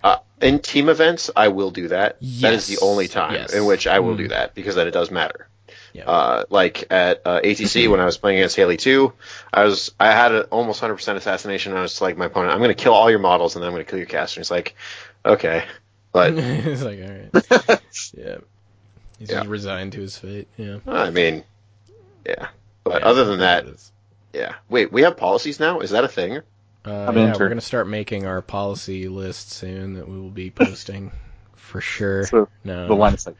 Uh, 0.05 0.19
in 0.41 0.61
team 0.61 0.89
events, 0.89 1.31
I 1.35 1.49
will 1.49 1.71
do 1.71 1.89
that. 1.89 2.19
That 2.21 2.55
is 2.55 2.67
the 2.67 2.79
only 2.81 3.09
time 3.09 3.35
Yes. 3.35 3.53
in 3.53 3.65
which 3.67 3.87
I 3.87 3.99
will 4.01 4.15
Mm. 4.15 4.19
do 4.19 4.29
that 4.29 4.55
because 4.55 4.75
then 4.77 4.87
it 4.87 4.93
does 4.93 5.11
matter. 5.11 5.49
Yeah. 5.97 6.05
Uh, 6.11 6.45
like 6.51 6.85
at 6.91 7.23
uh, 7.25 7.41
ATC 7.41 7.89
when 7.91 8.01
I 8.01 8.05
was 8.05 8.19
playing 8.19 8.39
against 8.39 8.57
Haley 8.57 8.77
2, 8.77 9.13
I 9.53 9.65
was 9.65 9.93
I 9.99 10.13
had 10.13 10.33
an 10.33 10.43
almost 10.51 10.83
100% 10.83 11.17
assassination. 11.17 11.73
And 11.73 11.79
I 11.79 11.83
was 11.83 12.01
like 12.01 12.17
my 12.19 12.27
opponent, 12.27 12.53
I'm 12.53 12.59
going 12.59 12.69
to 12.75 12.83
kill 12.83 12.93
all 12.93 13.09
your 13.11 13.19
models 13.19 13.57
and 13.57 13.63
then 13.63 13.69
I'm 13.69 13.75
going 13.75 13.85
to 13.85 13.91
kill 13.91 13.99
your 13.99 14.07
caster. 14.07 14.39
And 14.41 14.45
he's 14.45 14.51
like, 14.51 14.75
okay, 15.25 15.65
But 16.13 16.35
He's 16.39 16.83
like, 16.83 17.01
all 17.01 17.09
right. 17.09 17.81
Yeah. 18.15 18.37
He's 19.19 19.31
Yeah. 19.31 19.37
just 19.39 19.49
resigned 19.49 19.93
to 19.93 20.01
his 20.01 20.19
fate. 20.19 20.49
Yeah. 20.59 20.79
I 20.87 21.11
mean, 21.11 21.45
yeah. 22.27 22.49
But 22.85 23.01
Yeah, 23.03 23.09
other 23.09 23.25
than 23.25 23.39
that, 23.41 23.67
yeah. 24.35 24.55
Wait, 24.69 24.93
we 24.93 25.03
have 25.03 25.17
policies 25.17 25.59
now. 25.59 25.81
Is 25.81 25.91
that 25.91 26.05
a 26.05 26.09
thing? 26.09 26.39
Uh, 26.85 27.07
I'm 27.09 27.17
yeah, 27.17 27.29
into 27.29 27.39
we're 27.39 27.49
gonna 27.49 27.61
start 27.63 27.89
making 27.89 28.27
our 28.27 28.43
policy 28.43 29.09
list 29.09 29.51
soon 29.53 29.95
that 29.95 30.07
we 30.09 30.21
will 30.21 30.31
be 30.31 30.51
posting 30.51 31.11
for 31.57 31.81
sure. 31.81 32.27
So 32.27 32.49
No. 32.65 32.87
the 32.87 32.95
line 32.95 33.15
of 33.15 33.21
sight. 33.21 33.37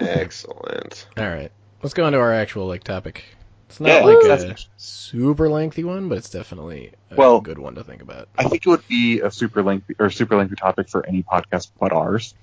Excellent. 0.00 1.06
All 1.16 1.28
right. 1.28 1.52
Let's 1.82 1.94
go 1.94 2.04
on 2.04 2.12
to 2.12 2.18
our 2.18 2.32
actual 2.32 2.66
like 2.66 2.84
topic. 2.84 3.24
It's 3.68 3.78
not 3.80 3.88
Yeah, 3.88 4.00
like 4.04 4.24
a 4.40 4.56
super 4.78 5.48
lengthy 5.48 5.84
one, 5.84 6.08
but 6.08 6.18
it's 6.18 6.30
definitely 6.30 6.92
a 7.10 7.14
Well- 7.14 7.40
good 7.40 7.58
one 7.58 7.76
to 7.76 7.84
think 7.84 8.02
about. 8.02 8.28
I 8.36 8.44
think 8.44 8.66
it 8.66 8.68
would 8.68 8.86
be 8.88 9.20
a 9.20 9.30
super 9.30 9.62
lengthy 9.62 9.94
or 9.98 10.10
super 10.10 10.36
lengthy 10.36 10.56
topic 10.56 10.88
for 10.88 11.06
any 11.06 11.22
podcast 11.22 11.70
but 11.78 11.92
ours. 11.92 12.34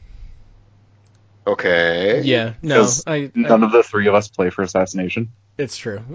Okay. 1.46 2.22
Yeah. 2.24 2.54
No. 2.62 2.76
Because 2.76 3.04
I, 3.08 3.16
I 3.16 3.32
None 3.36 3.64
of 3.64 3.72
the 3.72 3.84
three 3.84 4.08
of 4.08 4.16
us 4.16 4.28
play 4.28 4.50
for 4.50 4.62
assassination. 4.64 5.32
It's 5.58 5.78
true. 5.78 6.02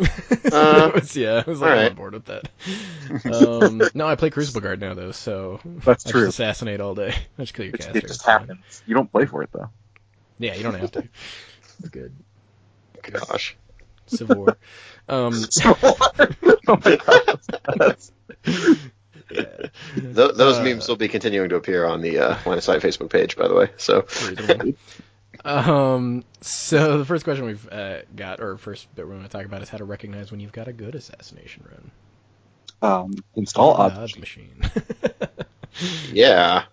Uh, 0.52 0.88
It 0.88 0.94
was- 0.94 1.16
yeah, 1.16 1.42
I 1.46 1.50
was 1.50 1.60
like 1.60 1.70
alright. 1.70 1.90
on 1.90 1.96
board 1.96 2.12
with 2.14 2.26
that. 2.26 2.48
Um, 3.24 3.82
no, 3.94 4.06
I 4.06 4.16
play 4.16 4.30
Crucible 4.30 4.60
Guard 4.60 4.80
now 4.80 4.94
though, 4.94 5.12
so 5.12 5.60
That's 5.64 6.06
I 6.06 6.10
true. 6.10 6.26
just 6.26 6.38
assassinate 6.38 6.80
all 6.80 6.94
day. 6.94 7.14
I 7.38 7.42
just 7.42 7.54
kill 7.54 7.64
your 7.66 7.74
It, 7.74 7.78
caster. 7.80 7.98
it 7.98 8.02
just 8.02 8.14
it's 8.16 8.22
fine. 8.22 8.40
happens. 8.40 8.82
You 8.86 8.94
don't 8.94 9.10
play 9.10 9.24
for 9.26 9.42
it 9.42 9.50
though. 9.52 9.70
Yeah, 10.38 10.54
you 10.54 10.62
don't 10.62 10.74
have 10.74 10.92
to. 10.92 11.08
It's 11.80 11.88
good. 11.90 12.12
Gosh. 13.02 13.56
Civil 14.06 14.36
War. 14.36 14.56
Um, 15.08 15.34
oh 15.64 16.78
my 16.84 16.96
god. 16.96 17.40
That's- 17.76 18.12
yeah. 19.30 19.44
Th- 19.94 20.14
those 20.34 20.58
Uh, 20.58 20.62
memes 20.64 20.86
will 20.88 20.96
be 20.96 21.08
continuing 21.08 21.48
to 21.48 21.56
appear 21.56 21.86
on 21.86 22.00
the 22.02 22.18
uh, 22.18 22.36
Line 22.44 22.58
of 22.58 22.64
Sight 22.64 22.82
Facebook 22.82 23.10
page, 23.10 23.36
by 23.36 23.48
the 23.48 23.54
way. 23.54 23.70
So. 23.78 24.06
Um, 25.44 26.24
so 26.40 26.98
the 26.98 27.04
first 27.04 27.24
question 27.24 27.46
we've 27.46 27.68
uh, 27.72 28.02
got, 28.14 28.40
or 28.40 28.58
first 28.58 28.94
bit 28.94 29.06
we're 29.06 29.14
going 29.14 29.24
to 29.24 29.28
talk 29.30 29.44
about, 29.44 29.62
is 29.62 29.68
how 29.68 29.78
to 29.78 29.84
recognize 29.84 30.30
when 30.30 30.38
you've 30.40 30.52
got 30.52 30.68
a 30.68 30.72
good 30.72 30.94
assassination 30.94 31.64
run. 31.70 31.90
um, 32.92 33.14
install 33.34 33.72
Odds 33.72 33.98
odds. 33.98 34.18
machine. 34.18 34.62
yeah. 36.12 36.64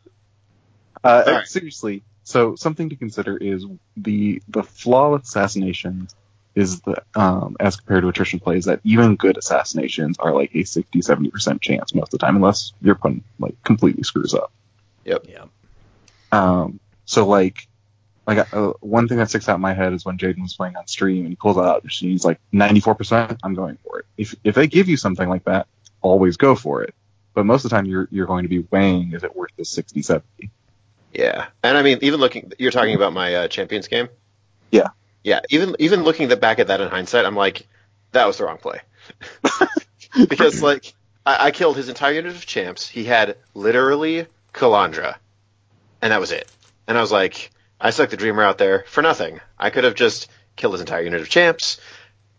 Uh, 1.03 1.23
Alright. 1.25 1.47
Seriously, 1.47 2.03
so 2.29 2.55
something 2.55 2.89
to 2.89 2.95
consider 2.95 3.37
is 3.37 3.65
the 3.97 4.39
the 4.47 4.61
flaw 4.61 5.13
with 5.13 5.23
assassinations 5.23 6.13
is 6.53 6.79
the 6.81 7.01
um, 7.15 7.57
as 7.59 7.75
compared 7.75 8.03
to 8.03 8.09
attrition 8.09 8.39
plays 8.39 8.65
that 8.65 8.81
even 8.83 9.15
good 9.15 9.35
assassinations 9.35 10.19
are 10.19 10.31
like 10.31 10.55
a 10.55 10.63
60 10.63 11.01
70 11.01 11.31
percent 11.31 11.59
chance 11.59 11.95
most 11.95 12.13
of 12.13 12.19
the 12.19 12.25
time 12.25 12.35
unless 12.35 12.73
your 12.81 12.93
opponent 12.93 13.23
like 13.39 13.55
completely 13.63 14.03
screws 14.03 14.35
up. 14.35 14.51
Yep. 15.05 15.25
Yeah. 15.27 15.45
Um, 16.31 16.79
so 17.05 17.25
like 17.25 17.67
like 18.27 18.53
uh, 18.53 18.73
one 18.79 19.07
thing 19.07 19.17
that 19.17 19.29
sticks 19.29 19.49
out 19.49 19.55
in 19.55 19.61
my 19.61 19.73
head 19.73 19.93
is 19.93 20.05
when 20.05 20.19
Jaden 20.19 20.43
was 20.43 20.53
playing 20.53 20.75
on 20.75 20.85
stream 20.85 21.21
and 21.21 21.29
he 21.29 21.35
pulls 21.35 21.57
out 21.57 21.81
and 21.81 21.91
he's 21.91 22.23
like 22.23 22.39
94 22.51 22.93
percent. 22.93 23.39
I'm 23.41 23.55
going 23.55 23.79
for 23.83 23.99
it. 23.99 24.05
If 24.17 24.35
if 24.43 24.53
they 24.53 24.67
give 24.67 24.87
you 24.87 24.97
something 24.97 25.27
like 25.27 25.45
that, 25.45 25.65
always 26.01 26.37
go 26.37 26.53
for 26.53 26.83
it. 26.83 26.93
But 27.33 27.47
most 27.47 27.65
of 27.65 27.71
the 27.71 27.75
time 27.75 27.85
you're 27.85 28.07
you're 28.11 28.27
going 28.27 28.43
to 28.43 28.49
be 28.49 28.67
weighing 28.69 29.13
is 29.13 29.23
it 29.23 29.35
worth 29.35 29.49
the 29.57 29.65
60 29.65 30.03
70. 30.03 30.51
Yeah. 31.13 31.47
And 31.63 31.77
I 31.77 31.81
mean, 31.81 31.99
even 32.01 32.19
looking, 32.19 32.51
you're 32.59 32.71
talking 32.71 32.95
about 32.95 33.13
my 33.13 33.33
uh, 33.35 33.47
Champions 33.47 33.87
game? 33.87 34.09
Yeah. 34.71 34.89
Yeah. 35.23 35.41
Even 35.49 35.75
even 35.79 36.03
looking 36.03 36.27
the, 36.27 36.37
back 36.37 36.59
at 36.59 36.67
that 36.67 36.81
in 36.81 36.89
hindsight, 36.89 37.25
I'm 37.25 37.35
like, 37.35 37.67
that 38.11 38.25
was 38.25 38.37
the 38.37 38.45
wrong 38.45 38.57
play. 38.57 38.79
because, 40.29 40.61
like, 40.61 40.93
I, 41.25 41.47
I 41.47 41.51
killed 41.51 41.77
his 41.77 41.89
entire 41.89 42.13
unit 42.13 42.35
of 42.35 42.45
champs. 42.45 42.87
He 42.87 43.03
had 43.03 43.37
literally 43.53 44.27
Calandra. 44.53 45.15
And 46.01 46.11
that 46.11 46.19
was 46.19 46.31
it. 46.31 46.49
And 46.87 46.97
I 46.97 47.01
was 47.01 47.11
like, 47.11 47.51
I 47.79 47.91
stuck 47.91 48.09
the 48.09 48.17
Dreamer 48.17 48.43
out 48.43 48.57
there 48.57 48.85
for 48.87 49.01
nothing. 49.01 49.39
I 49.57 49.69
could 49.69 49.83
have 49.83 49.95
just 49.95 50.29
killed 50.55 50.73
his 50.73 50.81
entire 50.81 51.01
unit 51.01 51.21
of 51.21 51.29
champs, 51.29 51.79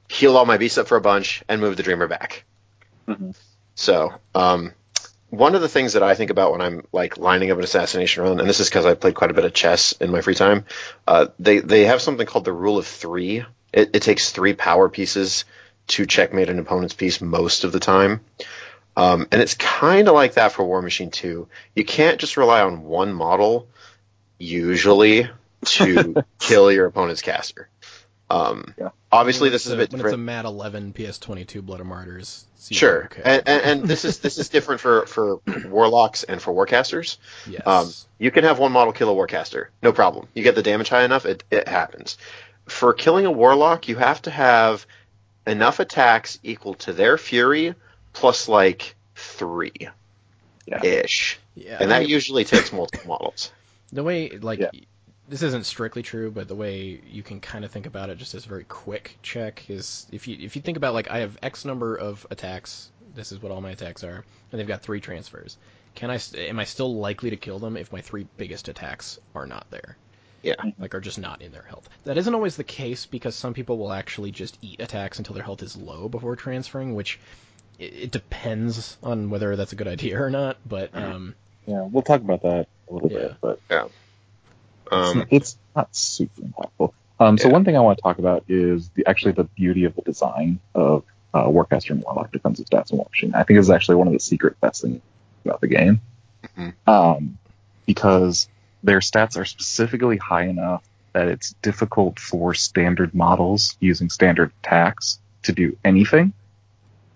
healed 0.08 0.36
all 0.36 0.46
my 0.46 0.58
beasts 0.58 0.78
up 0.78 0.88
for 0.88 0.96
a 0.96 1.00
bunch, 1.00 1.42
and 1.48 1.60
moved 1.60 1.78
the 1.78 1.82
Dreamer 1.82 2.08
back. 2.08 2.44
Mhm. 3.08 3.34
So, 3.74 4.12
um, 4.34 4.74
one 5.30 5.54
of 5.54 5.60
the 5.60 5.68
things 5.68 5.94
that 5.94 6.02
I 6.02 6.14
think 6.14 6.30
about 6.30 6.52
when 6.52 6.60
I'm 6.60 6.84
like 6.92 7.16
lining 7.16 7.50
up 7.50 7.58
an 7.58 7.64
assassination 7.64 8.22
run, 8.22 8.40
and 8.40 8.48
this 8.48 8.60
is 8.60 8.68
because 8.68 8.84
I 8.84 8.94
played 8.94 9.14
quite 9.14 9.30
a 9.30 9.34
bit 9.34 9.44
of 9.44 9.54
chess 9.54 9.92
in 9.92 10.10
my 10.10 10.20
free 10.20 10.34
time, 10.34 10.64
uh, 11.06 11.28
they 11.38 11.60
they 11.60 11.84
have 11.84 12.02
something 12.02 12.26
called 12.26 12.44
the 12.44 12.52
rule 12.52 12.78
of 12.78 12.86
three. 12.86 13.44
It, 13.72 13.90
it 13.94 14.02
takes 14.02 14.30
three 14.30 14.54
power 14.54 14.88
pieces 14.88 15.44
to 15.88 16.06
checkmate 16.06 16.48
an 16.48 16.58
opponent's 16.58 16.94
piece 16.94 17.20
most 17.20 17.64
of 17.64 17.72
the 17.72 17.80
time, 17.80 18.20
um, 18.96 19.28
and 19.30 19.40
it's 19.40 19.54
kind 19.54 20.08
of 20.08 20.14
like 20.14 20.34
that 20.34 20.52
for 20.52 20.64
Warmachine 20.64 21.12
2. 21.12 21.48
You 21.74 21.84
can't 21.84 22.20
just 22.20 22.36
rely 22.36 22.62
on 22.62 22.84
one 22.84 23.12
model 23.12 23.68
usually 24.38 25.28
to 25.64 26.24
kill 26.38 26.72
your 26.72 26.86
opponent's 26.86 27.22
caster. 27.22 27.68
Um, 28.30 28.74
Yeah. 28.78 28.90
Obviously, 29.12 29.46
When 29.46 29.52
this 29.52 29.66
is 29.66 29.72
a 29.72 29.76
bit 29.76 29.90
when 29.90 29.98
different. 29.98 30.14
it's 30.14 30.20
a 30.20 30.24
Mat 30.24 30.44
11 30.44 30.92
PS22 30.92 31.62
Blood 31.62 31.80
of 31.80 31.86
Martyrs. 31.86 32.44
it's 32.56 32.74
Sure, 32.76 33.06
okay. 33.06 33.22
and, 33.24 33.42
and, 33.48 33.62
and 33.80 33.88
this 33.88 34.04
is 34.04 34.20
this 34.20 34.38
is 34.38 34.48
different 34.48 34.80
for 34.80 35.04
for 35.06 35.40
warlocks 35.66 36.22
and 36.24 36.40
for 36.40 36.52
warcasters. 36.54 37.16
yes. 37.48 37.62
Um, 37.66 37.90
you 38.18 38.30
can 38.30 38.44
have 38.44 38.58
one 38.60 38.70
model 38.72 38.92
kill 38.92 39.10
a 39.10 39.14
warcaster, 39.26 39.66
no 39.82 39.92
problem. 39.92 40.28
You 40.34 40.42
get 40.44 40.54
the 40.54 40.62
damage 40.62 40.88
high 40.88 41.02
enough, 41.04 41.26
it 41.26 41.42
it 41.50 41.66
happens. 41.68 42.18
For 42.66 42.92
killing 42.94 43.26
a 43.26 43.32
warlock, 43.32 43.88
you 43.88 43.96
have 43.96 44.22
to 44.22 44.30
have 44.30 44.86
enough 45.46 45.80
attacks 45.80 46.38
equal 46.44 46.74
to 46.74 46.92
their 46.92 47.18
fury 47.18 47.74
plus 48.12 48.48
like 48.48 48.94
three 49.16 49.72
Yeah. 50.66 50.84
ish, 50.84 51.38
yeah. 51.56 51.78
and 51.80 51.90
that 51.90 52.08
usually 52.08 52.44
takes 52.44 52.72
multiple 52.72 53.08
models. 53.08 53.50
the 53.92 54.04
way 54.04 54.28
like 54.30 54.60
Yeah. 54.60 54.70
This 55.30 55.42
isn't 55.42 55.64
strictly 55.64 56.02
true, 56.02 56.30
but 56.30 56.48
the 56.48 56.54
way 56.56 57.00
you 57.08 57.22
can 57.22 57.40
kind 57.40 57.64
of 57.64 57.70
think 57.70 57.86
about 57.86 58.10
it 58.10 58.18
just 58.18 58.34
as 58.34 58.44
a 58.44 58.48
very 58.48 58.64
quick 58.64 59.16
check 59.22 59.70
is 59.70 60.06
if 60.10 60.26
you 60.26 60.36
if 60.40 60.56
you 60.56 60.62
think 60.62 60.76
about 60.76 60.92
like 60.92 61.08
I 61.10 61.20
have 61.20 61.38
X 61.42 61.64
number 61.64 61.94
of 61.94 62.26
attacks, 62.30 62.90
this 63.14 63.30
is 63.30 63.40
what 63.40 63.52
all 63.52 63.60
my 63.60 63.70
attacks 63.70 64.02
are, 64.02 64.24
and 64.50 64.58
they've 64.60 64.66
got 64.66 64.82
three 64.82 65.00
transfers. 65.00 65.56
Can 65.94 66.10
I 66.10 66.18
am 66.36 66.58
I 66.58 66.64
still 66.64 66.94
likely 66.96 67.30
to 67.30 67.36
kill 67.36 67.60
them 67.60 67.76
if 67.76 67.92
my 67.92 68.00
three 68.00 68.26
biggest 68.36 68.68
attacks 68.68 69.20
are 69.34 69.46
not 69.46 69.66
there? 69.70 69.96
Yeah. 70.42 70.54
Like 70.78 70.94
are 70.94 71.00
just 71.00 71.18
not 71.18 71.42
in 71.42 71.52
their 71.52 71.62
health. 71.62 71.88
That 72.04 72.18
isn't 72.18 72.34
always 72.34 72.56
the 72.56 72.64
case 72.64 73.06
because 73.06 73.36
some 73.36 73.54
people 73.54 73.78
will 73.78 73.92
actually 73.92 74.32
just 74.32 74.58
eat 74.62 74.80
attacks 74.80 75.18
until 75.18 75.34
their 75.34 75.44
health 75.44 75.62
is 75.62 75.76
low 75.76 76.08
before 76.08 76.34
transferring, 76.34 76.94
which 76.94 77.20
it, 77.78 77.94
it 77.94 78.10
depends 78.10 78.96
on 79.02 79.30
whether 79.30 79.54
that's 79.54 79.72
a 79.72 79.76
good 79.76 79.88
idea 79.88 80.20
or 80.20 80.30
not. 80.30 80.56
But 80.66 80.94
um, 80.94 81.34
Yeah, 81.66 81.82
we'll 81.82 82.02
talk 82.02 82.20
about 82.20 82.42
that 82.42 82.66
a 82.88 82.92
little 82.92 83.12
Yeah. 83.12 83.18
bit, 83.18 83.36
but 83.40 83.60
it's, 83.68 83.92
Um, 84.90 85.18
not, 85.18 85.26
it's 85.30 85.58
not 85.76 85.94
super 85.94 86.42
impactful. 86.42 86.92
Um, 87.18 87.38
so 87.38 87.48
Yeah. 87.48 87.52
one 87.52 87.64
thing 87.64 87.76
I 87.76 87.80
want 87.80 87.98
to 87.98 88.02
talk 88.02 88.18
about 88.18 88.44
is 88.48 88.88
the 88.90 89.06
actually 89.06 89.32
the 89.32 89.44
beauty 89.44 89.84
of 89.84 89.94
the 89.94 90.02
design 90.02 90.58
of 90.74 91.04
uh, 91.34 91.44
Warcaster 91.44 91.90
and 91.90 92.02
Warlock 92.02 92.32
defensive 92.32 92.66
stats 92.66 92.92
in 92.92 92.98
Warmachine. 92.98 93.34
I 93.34 93.44
think 93.44 93.58
is 93.58 93.70
actually 93.70 93.96
one 93.96 94.06
of 94.08 94.12
the 94.12 94.18
secret 94.20 94.60
best 94.60 94.82
things 94.82 95.00
about 95.44 95.60
the 95.60 95.68
game, 95.68 96.00
Mhm. 96.56 96.72
um, 96.88 97.38
because 97.86 98.48
their 98.82 99.00
stats 99.00 99.36
are 99.38 99.44
specifically 99.44 100.16
high 100.16 100.44
enough 100.44 100.82
that 101.12 101.28
it's 101.28 101.54
difficult 101.62 102.18
for 102.18 102.54
standard 102.54 103.14
models 103.14 103.76
using 103.80 104.08
standard 104.10 104.52
attacks 104.62 105.18
to 105.42 105.52
do 105.52 105.76
anything. 105.84 106.32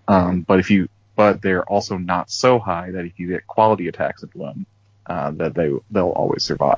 Um, 0.07 0.41
but 0.41 0.59
if 0.59 0.69
you, 0.69 0.87
but 1.15 1.41
they're 1.41 1.63
also 1.63 1.97
not 1.97 2.29
so 2.29 2.59
high 2.59 2.91
that 2.91 3.05
if 3.05 3.19
you 3.19 3.29
get 3.29 3.47
quality 3.47 3.87
attacks 3.87 4.21
into 4.23 4.37
them, 4.37 4.65
uh, 5.07 5.31
that 5.31 5.55
they 5.55 5.71
they'll 5.91 6.09
always 6.09 6.43
survive. 6.43 6.77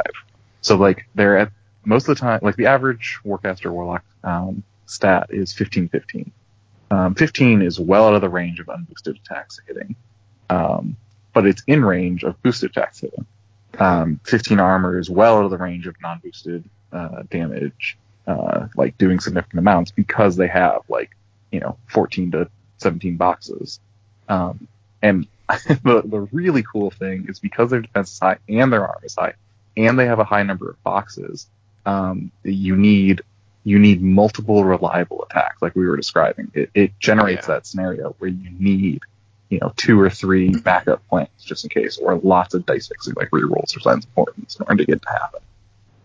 So 0.67 0.75
like 0.75 1.07
they're 1.15 1.37
at 1.37 1.51
most 1.85 2.09
of 2.09 2.15
the 2.17 2.19
time, 2.19 2.41
like 2.43 2.57
the 2.57 2.65
average 2.65 3.19
Warcaster 3.25 3.71
Warlock 3.71 4.03
um, 4.25 4.63
stat 4.85 5.27
is 5.29 5.53
15-15. 5.53 6.29
Um, 6.91 7.15
15 7.15 7.61
is 7.61 7.79
well 7.79 8.07
out 8.07 8.15
of 8.15 8.21
the 8.21 8.27
range 8.27 8.59
of 8.59 8.65
unboosted 8.65 9.17
attacks 9.21 9.61
hitting, 9.65 9.95
um, 10.49 10.97
but 11.33 11.47
it's 11.47 11.63
in 11.67 11.85
range 11.85 12.23
of 12.23 12.41
boosted 12.43 12.71
attacks 12.71 12.99
hitting. 12.99 13.25
Um, 13.79 14.19
15 14.25 14.59
armor 14.59 14.99
is 14.99 15.09
well 15.09 15.37
out 15.37 15.45
of 15.45 15.51
the 15.51 15.57
range 15.57 15.87
of 15.87 15.95
non-boosted 16.01 16.65
uh, 16.91 17.23
damage, 17.29 17.97
uh, 18.27 18.67
like 18.75 18.97
doing 18.97 19.21
significant 19.21 19.59
amounts 19.59 19.91
because 19.91 20.35
they 20.35 20.47
have 20.47 20.81
like 20.89 21.11
you 21.53 21.61
know 21.61 21.77
14 21.87 22.31
to 22.31 22.49
17 22.79 23.15
boxes. 23.15 23.79
Um, 24.27 24.67
and 25.01 25.27
the 25.47 26.01
the 26.03 26.27
really 26.33 26.63
cool 26.63 26.91
thing 26.91 27.27
is 27.29 27.39
because 27.39 27.69
their 27.69 27.79
defense 27.79 28.11
is 28.11 28.19
high 28.19 28.39
and 28.49 28.73
their 28.73 28.85
armor 28.85 29.05
is 29.05 29.15
high, 29.15 29.35
and 29.77 29.97
they 29.97 30.05
have 30.07 30.19
a 30.19 30.23
high 30.25 30.43
number 30.43 30.69
of 30.69 30.83
boxes, 30.83 31.47
um, 31.85 32.31
you 32.43 32.75
need 32.75 33.21
you 33.63 33.79
need 33.79 34.01
multiple 34.01 34.63
reliable 34.63 35.25
attacks, 35.29 35.61
like 35.61 35.75
we 35.75 35.85
were 35.85 35.97
describing. 35.97 36.49
It, 36.53 36.69
it 36.73 36.99
generates 36.99 37.47
Yeah. 37.49 37.55
that 37.55 37.67
scenario 37.67 38.15
where 38.17 38.29
you 38.29 38.49
need, 38.57 39.01
you 39.49 39.59
know, 39.59 39.73
two 39.75 39.99
or 39.99 40.09
three 40.09 40.51
backup 40.51 41.05
plans 41.09 41.27
just 41.43 41.65
in 41.65 41.69
case, 41.69 41.97
or 41.97 42.15
lots 42.15 42.53
of 42.53 42.65
dice 42.65 42.87
fixing, 42.87 43.13
like 43.17 43.29
rerolls 43.31 43.75
or 43.75 43.81
Signs 43.81 44.05
and 44.05 44.15
Portents, 44.15 44.55
in 44.55 44.65
order 44.69 44.77
to 44.77 44.85
get 44.85 44.95
it 44.95 45.01
to 45.01 45.09
happen. 45.09 45.41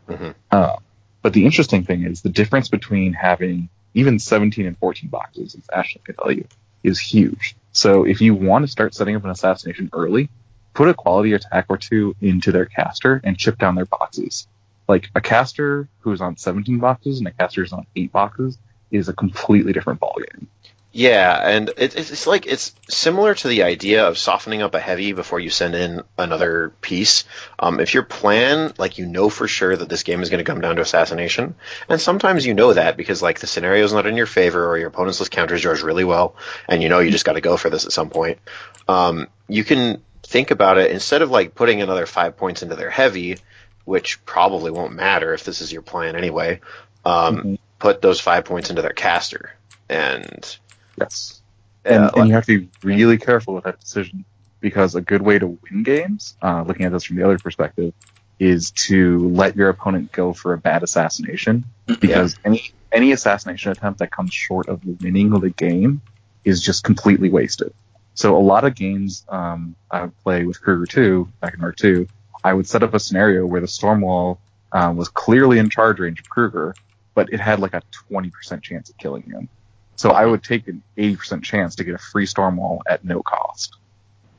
Mhm. 0.09 0.35
Uh, 0.51 0.77
but 1.23 1.33
the 1.35 1.45
interesting 1.45 1.85
thing 1.85 2.03
is 2.03 2.23
the 2.23 2.31
difference 2.31 2.69
between 2.69 3.13
having 3.13 3.69
even 3.95 4.19
17 4.19 4.67
and 4.67 4.77
14 4.79 5.09
boxes, 5.09 5.55
as 5.55 5.63
Ashley 5.73 6.01
can 6.05 6.17
tell 6.17 6.33
you, 6.33 6.47
is 6.83 6.99
huge. 6.99 7.55
So 7.71 8.05
if 8.05 8.21
you 8.21 8.35
want 8.35 8.65
to 8.65 8.69
start 8.73 8.93
setting 8.93 9.15
up 9.15 9.23
an 9.25 9.31
assassination 9.31 9.89
early, 9.93 10.31
put 10.75 10.89
a 10.89 10.95
quality 10.95 11.33
attack 11.33 11.67
or 11.69 11.77
two 11.77 12.15
into 12.21 12.53
their 12.53 12.67
caster 12.67 13.21
and 13.25 13.39
chip 13.39 13.59
down 13.59 13.75
their 13.75 13.87
boxes. 13.87 14.47
Like 14.89 15.11
a 15.15 15.21
caster 15.21 15.89
who's 16.01 16.21
on 16.21 16.37
17 16.37 16.79
boxes 16.79 17.19
and 17.19 17.29
a 17.29 17.33
caster 17.33 17.63
who's 17.63 17.73
on 17.73 17.87
8 17.95 18.13
boxes 18.13 18.59
is 18.91 19.09
a 19.09 19.13
completely 19.13 19.73
different 19.73 20.01
ballgame. 20.01 20.47
Yeah, 20.95 21.49
and 21.49 21.71
it, 21.71 21.97
it's, 21.97 22.11
it's 22.11 22.27
like 22.27 22.47
it's 22.47 22.75
similar 22.87 23.35
to 23.35 23.49
the 23.49 23.63
idea 23.63 24.07
of 24.07 24.19
softening 24.19 24.61
up 24.61 24.75
a 24.75 24.81
heavy 24.81 25.15
before 25.15 25.41
you 25.41 25.49
send 25.49 25.75
in 25.75 26.03
another 26.19 26.75
piece. 26.83 27.25
Um, 27.59 27.81
if 27.81 27.95
your 27.95 28.03
plan, 28.03 28.75
like 28.77 28.99
you 28.99 29.07
know 29.07 29.31
for 29.31 29.49
sure 29.49 29.75
that 29.75 29.89
this 29.89 30.03
game 30.03 30.21
is 30.21 30.29
going 30.29 30.45
to 30.45 30.51
come 30.51 30.61
down 30.61 30.77
to 30.77 30.83
assassination, 30.83 31.55
and 31.89 31.99
sometimes 31.99 32.45
you 32.45 32.53
know 32.53 32.75
that 32.75 32.99
because 32.99 33.23
like 33.23 33.41
the 33.41 33.47
scenario 33.47 33.83
is 33.85 33.95
not 33.95 34.07
in 34.07 34.19
your 34.19 34.27
favor 34.27 34.69
or 34.69 34.77
your 34.77 34.89
opponent's 34.89 35.19
list 35.19 35.33
counters 35.33 35.65
yours 35.65 35.83
really 35.83 36.05
well, 36.05 36.37
and 36.69 36.83
you 36.83 36.91
know 36.91 36.99
you 36.99 37.11
just 37.11 37.25
got 37.25 37.35
to 37.35 37.41
go 37.41 37.57
for 37.57 37.71
this 37.71 37.87
at 37.87 37.93
some 37.93 38.11
point. 38.11 38.39
Um, 38.87 39.29
you 39.49 39.65
can 39.65 40.03
think 40.23 40.51
about 40.51 40.79
it 40.79 40.91
instead 40.91 41.23
of 41.23 41.31
like 41.31 41.55
putting 41.55 41.83
another 41.83 42.07
five 42.07 42.37
points 42.37 42.63
into 42.63 42.77
their 42.77 42.91
heavy, 42.91 43.39
which 43.85 44.25
probably 44.25 44.71
won't 44.71 44.95
matter 44.95 45.35
if 45.35 45.45
this 45.45 45.61
is 45.61 45.73
your 45.73 45.83
plan 45.83 46.17
anyway. 46.17 46.61
Um, 47.05 47.37
Mhm. 47.39 47.59
Put 47.79 48.01
those 48.01 48.21
five 48.21 48.45
points 48.45 48.71
into 48.71 48.81
their 48.83 48.93
caster, 48.93 49.51
and 49.89 50.57
Yes. 51.01 51.41
And, 51.85 52.05
Yeah, 52.05 52.11
and 52.15 52.29
you 52.29 52.35
have 52.35 52.47
to 52.47 52.61
be 52.61 52.69
really 52.85 53.19
careful 53.19 53.55
with 53.55 53.65
that 53.65 53.81
decision 53.81 54.25
because 54.61 54.95
a 54.95 55.01
good 55.01 55.23
way 55.23 55.39
to 55.39 55.47
win 55.49 55.83
games, 55.83 56.37
uh, 56.41 56.63
looking 56.67 56.87
at 56.87 56.93
this 56.93 57.05
from 57.05 57.17
the 57.17 57.25
other 57.25 57.39
perspective, 57.39 57.93
is 58.39 58.71
to 58.73 59.29
let 59.31 59.57
your 59.57 59.69
opponent 59.69 60.13
go 60.13 60.33
for 60.33 60.53
a 60.53 60.59
bad 60.59 60.83
assassination 60.83 61.65
because 62.01 62.37
any 62.45 62.73
any 62.93 63.13
assassination 63.13 63.73
attempt 63.73 63.99
that 64.01 64.11
comes 64.11 64.33
short 64.33 64.69
of 64.69 64.81
winning 65.01 65.31
the 65.31 65.51
game 65.51 66.03
is 66.45 66.61
just 66.63 66.85
completely 66.85 67.31
wasted. 67.31 67.73
So 68.15 68.37
a 68.37 68.41
lot 68.41 68.65
of 68.65 68.75
games 68.75 69.25
um, 69.29 69.75
I 69.91 70.03
would 70.03 70.19
play 70.23 70.45
with 70.45 70.61
Krueger 70.61 70.87
2 70.87 71.29
back 71.41 71.55
in 71.55 71.61
Mark 71.61 71.77
2, 71.77 72.07
I 72.45 72.53
would 72.53 72.67
set 72.67 72.83
up 72.83 72.95
a 72.95 73.01
scenario 73.01 73.47
where 73.47 73.61
the 73.61 73.67
Stormwall 73.67 74.39
um, 74.73 74.97
was 74.97 75.09
clearly 75.09 75.59
in 75.59 75.71
charge 75.71 76.01
range 76.01 76.21
of 76.21 76.29
Krueger, 76.29 76.75
but 77.15 77.33
it 77.33 77.41
had 77.41 77.61
like 77.61 77.75
a 77.75 77.83
20% 78.11 78.63
chance 78.63 78.91
of 78.91 78.97
killing 78.99 79.23
him. 79.23 79.49
So 79.97 80.11
I 80.11 80.27
would 80.27 80.43
take 80.43 80.69
an 80.69 80.83
80% 80.97 81.43
chance 81.43 81.77
to 81.77 81.85
get 81.85 81.95
a 81.95 81.99
free 81.99 82.27
Stormwall 82.27 82.81
at 82.89 83.05
no 83.05 83.23
cost. 83.23 83.77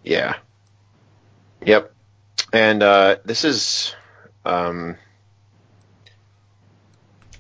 Yeah. 0.03 0.35
Yep. 1.65 1.93
And 2.51 2.83
uh, 2.83 3.17
this 3.23 3.45
is, 3.45 3.95
um, 4.45 4.97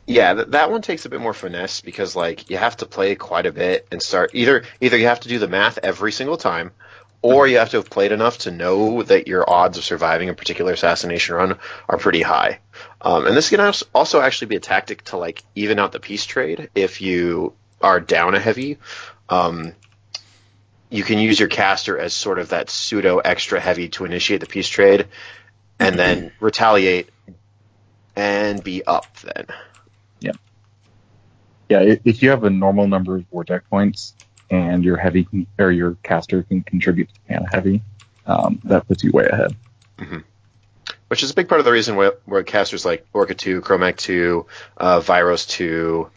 yeah, 0.05 0.33
th- 0.33 0.47
that 0.49 0.71
one 0.71 0.81
takes 0.81 1.05
a 1.05 1.09
bit 1.09 1.21
more 1.21 1.33
finesse 1.33 1.81
because 1.81 2.15
like 2.15 2.49
you 2.49 2.57
have 2.57 2.77
to 2.77 2.85
play 2.85 3.15
quite 3.15 3.45
a 3.45 3.51
bit 3.51 3.87
and 3.91 4.01
start 4.01 4.31
either 4.33 4.63
either 4.81 4.97
you 4.97 5.07
have 5.07 5.21
to 5.21 5.29
do 5.29 5.39
the 5.39 5.47
math 5.47 5.79
every 5.81 6.11
single 6.11 6.37
time, 6.37 6.71
or 7.21 7.47
you 7.47 7.57
have 7.57 7.69
to 7.69 7.77
have 7.77 7.89
played 7.89 8.11
enough 8.11 8.39
to 8.39 8.51
know 8.51 9.01
that 9.03 9.27
your 9.27 9.49
odds 9.49 9.77
of 9.77 9.83
surviving 9.83 10.29
a 10.29 10.33
particular 10.33 10.73
assassination 10.73 11.35
run 11.35 11.57
are 11.87 11.97
pretty 11.97 12.21
high. 12.21 12.59
Um, 13.01 13.25
and 13.25 13.35
this 13.35 13.49
can 13.49 13.73
also 13.95 14.21
actually 14.21 14.47
be 14.47 14.57
a 14.57 14.59
tactic 14.59 15.03
to 15.05 15.17
like 15.17 15.41
even 15.55 15.79
out 15.79 15.93
the 15.93 15.99
piece 15.99 16.25
trade 16.25 16.69
if 16.75 17.01
you 17.01 17.53
are 17.81 18.01
down 18.01 18.35
a 18.35 18.39
heavy. 18.39 18.77
Um, 19.29 19.73
you 20.89 21.03
can 21.03 21.17
use 21.17 21.39
your 21.39 21.49
caster 21.49 21.97
as 21.97 22.13
sort 22.13 22.39
of 22.39 22.49
that 22.49 22.69
pseudo 22.69 23.17
extra 23.19 23.59
heavy 23.59 23.89
to 23.89 24.05
initiate 24.05 24.41
the 24.41 24.45
piece 24.45 24.67
trade 24.67 25.07
and 25.79 25.97
then 25.97 26.31
retaliate 26.39 27.09
and 28.15 28.63
be 28.63 28.83
up 28.85 29.07
then. 29.21 29.47
Yeah, 31.73 31.95
if 32.05 32.21
you 32.21 32.29
have 32.29 32.43
a 32.43 32.51
normal 32.51 32.87
number 32.87 33.15
of 33.15 33.25
war 33.31 33.43
deck 33.43 33.67
points 33.67 34.13
and 34.51 34.83
your 34.83 34.95
heavy 34.95 35.27
or 35.57 35.71
your 35.71 35.97
caster 36.03 36.43
can 36.43 36.61
contribute 36.61 37.09
to 37.11 37.19
mana 37.27 37.47
heavy, 37.51 37.81
um, 38.27 38.61
that 38.65 38.87
puts 38.87 39.03
you 39.03 39.09
way 39.11 39.25
ahead. 39.25 39.55
Which 41.07 41.23
is 41.23 41.31
a 41.31 41.33
big 41.33 41.49
part 41.49 41.57
of 41.57 41.65
the 41.65 41.71
reason 41.71 41.95
why, 41.95 42.11
where 42.25 42.43
casters 42.43 42.85
like 42.85 43.11
Borka 43.11 43.35
2, 43.35 43.61
Kromac 43.61 43.97
2, 43.97 44.45
uh, 44.77 44.99
Vyros 44.99 45.49
2, 45.49 46.07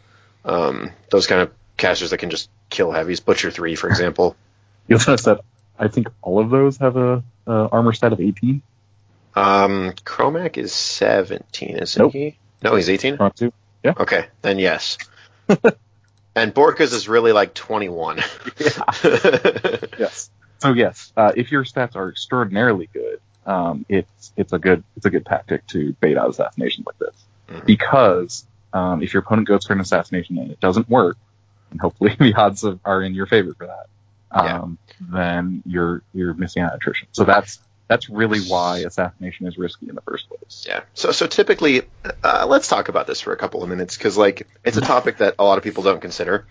um, 0.45 0.91
those 1.09 1.25
kind 1.25 1.41
of 1.41 1.51
casters 1.75 2.11
that 2.11 2.19
can 2.19 2.29
just 2.29 2.51
kill 2.69 2.91
heavies, 2.91 3.19
Butcher 3.19 3.49
3, 3.49 3.73
for 3.73 3.89
example. 3.89 4.35
You'll 4.87 4.99
notice 4.99 5.25
that 5.25 5.41
I 5.79 5.87
think 5.87 6.07
all 6.21 6.39
of 6.39 6.51
those 6.51 6.77
have 6.77 6.97
a, 6.97 7.23
a 7.47 7.51
armor 7.71 7.93
stat 7.93 8.13
of 8.13 8.21
18. 8.21 8.61
Um, 9.35 9.93
Kromac 10.05 10.57
is 10.57 10.71
17, 10.71 11.77
isn't 11.77 11.99
Nope. 11.99 12.13
he? 12.13 12.37
No, 12.61 12.75
he's 12.75 12.91
18? 12.91 13.17
Front 13.17 13.35
two. 13.35 13.53
Okay, 13.85 14.27
then 14.43 14.59
yes. 14.59 14.99
And 16.35 16.53
Borka's 16.53 16.93
is 16.93 17.07
really 17.07 17.31
like 17.31 17.53
21. 17.53 18.19
Yes. 19.99 20.29
So 20.59 20.73
yes, 20.73 21.11
uh, 21.15 21.31
if 21.35 21.51
your 21.51 21.63
stats 21.63 21.95
are 21.95 22.09
extraordinarily 22.09 22.89
good, 22.91 23.19
um, 23.45 23.85
it's 23.89 24.31
it's 24.35 24.53
a 24.53 24.59
good 24.59 24.83
it's 24.95 25.05
a 25.05 25.09
good 25.09 25.25
tactic 25.25 25.65
to 25.67 25.93
bait 26.01 26.17
out 26.17 26.29
assassinations 26.29 26.85
like 26.85 26.97
this 26.99 27.15
Mhm. 27.49 27.65
because 27.65 28.45
um, 28.73 29.01
if 29.01 29.13
your 29.13 29.21
opponent 29.23 29.47
goes 29.47 29.65
for 29.65 29.73
an 29.73 29.79
assassination 29.79 30.37
and 30.37 30.51
it 30.51 30.59
doesn't 30.59 30.89
work, 30.89 31.15
and 31.71 31.79
hopefully 31.79 32.15
the 32.19 32.33
odds 32.35 32.63
of, 32.63 32.79
are 32.83 33.01
in 33.01 33.13
your 33.15 33.25
favor 33.27 33.53
for 33.53 33.67
that, 33.67 33.85
Yeah. 34.33 34.59
um, 34.61 34.77
then 34.99 35.63
you're 35.65 36.01
you're 36.13 36.33
missing 36.33 36.63
out 36.63 36.75
attrition. 36.75 37.07
So 37.11 37.23
that's 37.23 37.59
that's 37.87 38.09
really 38.09 38.41
why 38.41 38.79
assassination 38.79 39.47
is 39.47 39.57
risky 39.57 39.87
in 39.87 39.95
the 39.95 40.01
first 40.01 40.27
place. 40.27 40.65
Yeah. 40.67 40.81
So 40.93 41.11
so 41.11 41.25
typically, 41.25 41.83
uh, 42.23 42.45
let's 42.47 42.67
talk 42.67 42.89
about 42.89 43.07
this 43.07 43.21
for 43.21 43.31
a 43.31 43.37
couple 43.37 43.63
of 43.63 43.69
minutes 43.69 43.97
because 43.97 44.17
like 44.17 44.47
it's 44.65 44.77
a 44.77 44.81
topic 44.81 45.17
that 45.17 45.35
a 45.39 45.43
lot 45.43 45.57
of 45.57 45.63
people 45.63 45.83
don't 45.83 46.01
consider. 46.01 46.45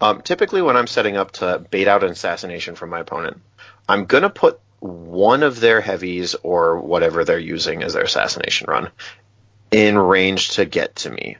Um, 0.00 0.22
typically, 0.22 0.62
when 0.62 0.76
I'm 0.76 0.86
setting 0.88 1.16
up 1.16 1.32
to 1.32 1.64
bait 1.70 1.86
out 1.86 2.02
an 2.02 2.10
assassination 2.10 2.74
from 2.74 2.90
my 2.90 3.00
opponent, 3.00 3.40
I'm 3.88 4.06
gonna 4.06 4.30
put 4.30 4.60
one 4.80 5.42
of 5.42 5.60
their 5.60 5.80
heavies 5.80 6.34
or 6.42 6.80
whatever 6.80 7.24
they're 7.24 7.38
using 7.38 7.82
as 7.82 7.92
their 7.92 8.04
assassination 8.04 8.66
run 8.68 8.90
in 9.70 9.96
range 9.96 10.50
to 10.52 10.64
get 10.64 10.96
to 10.96 11.10
me, 11.10 11.36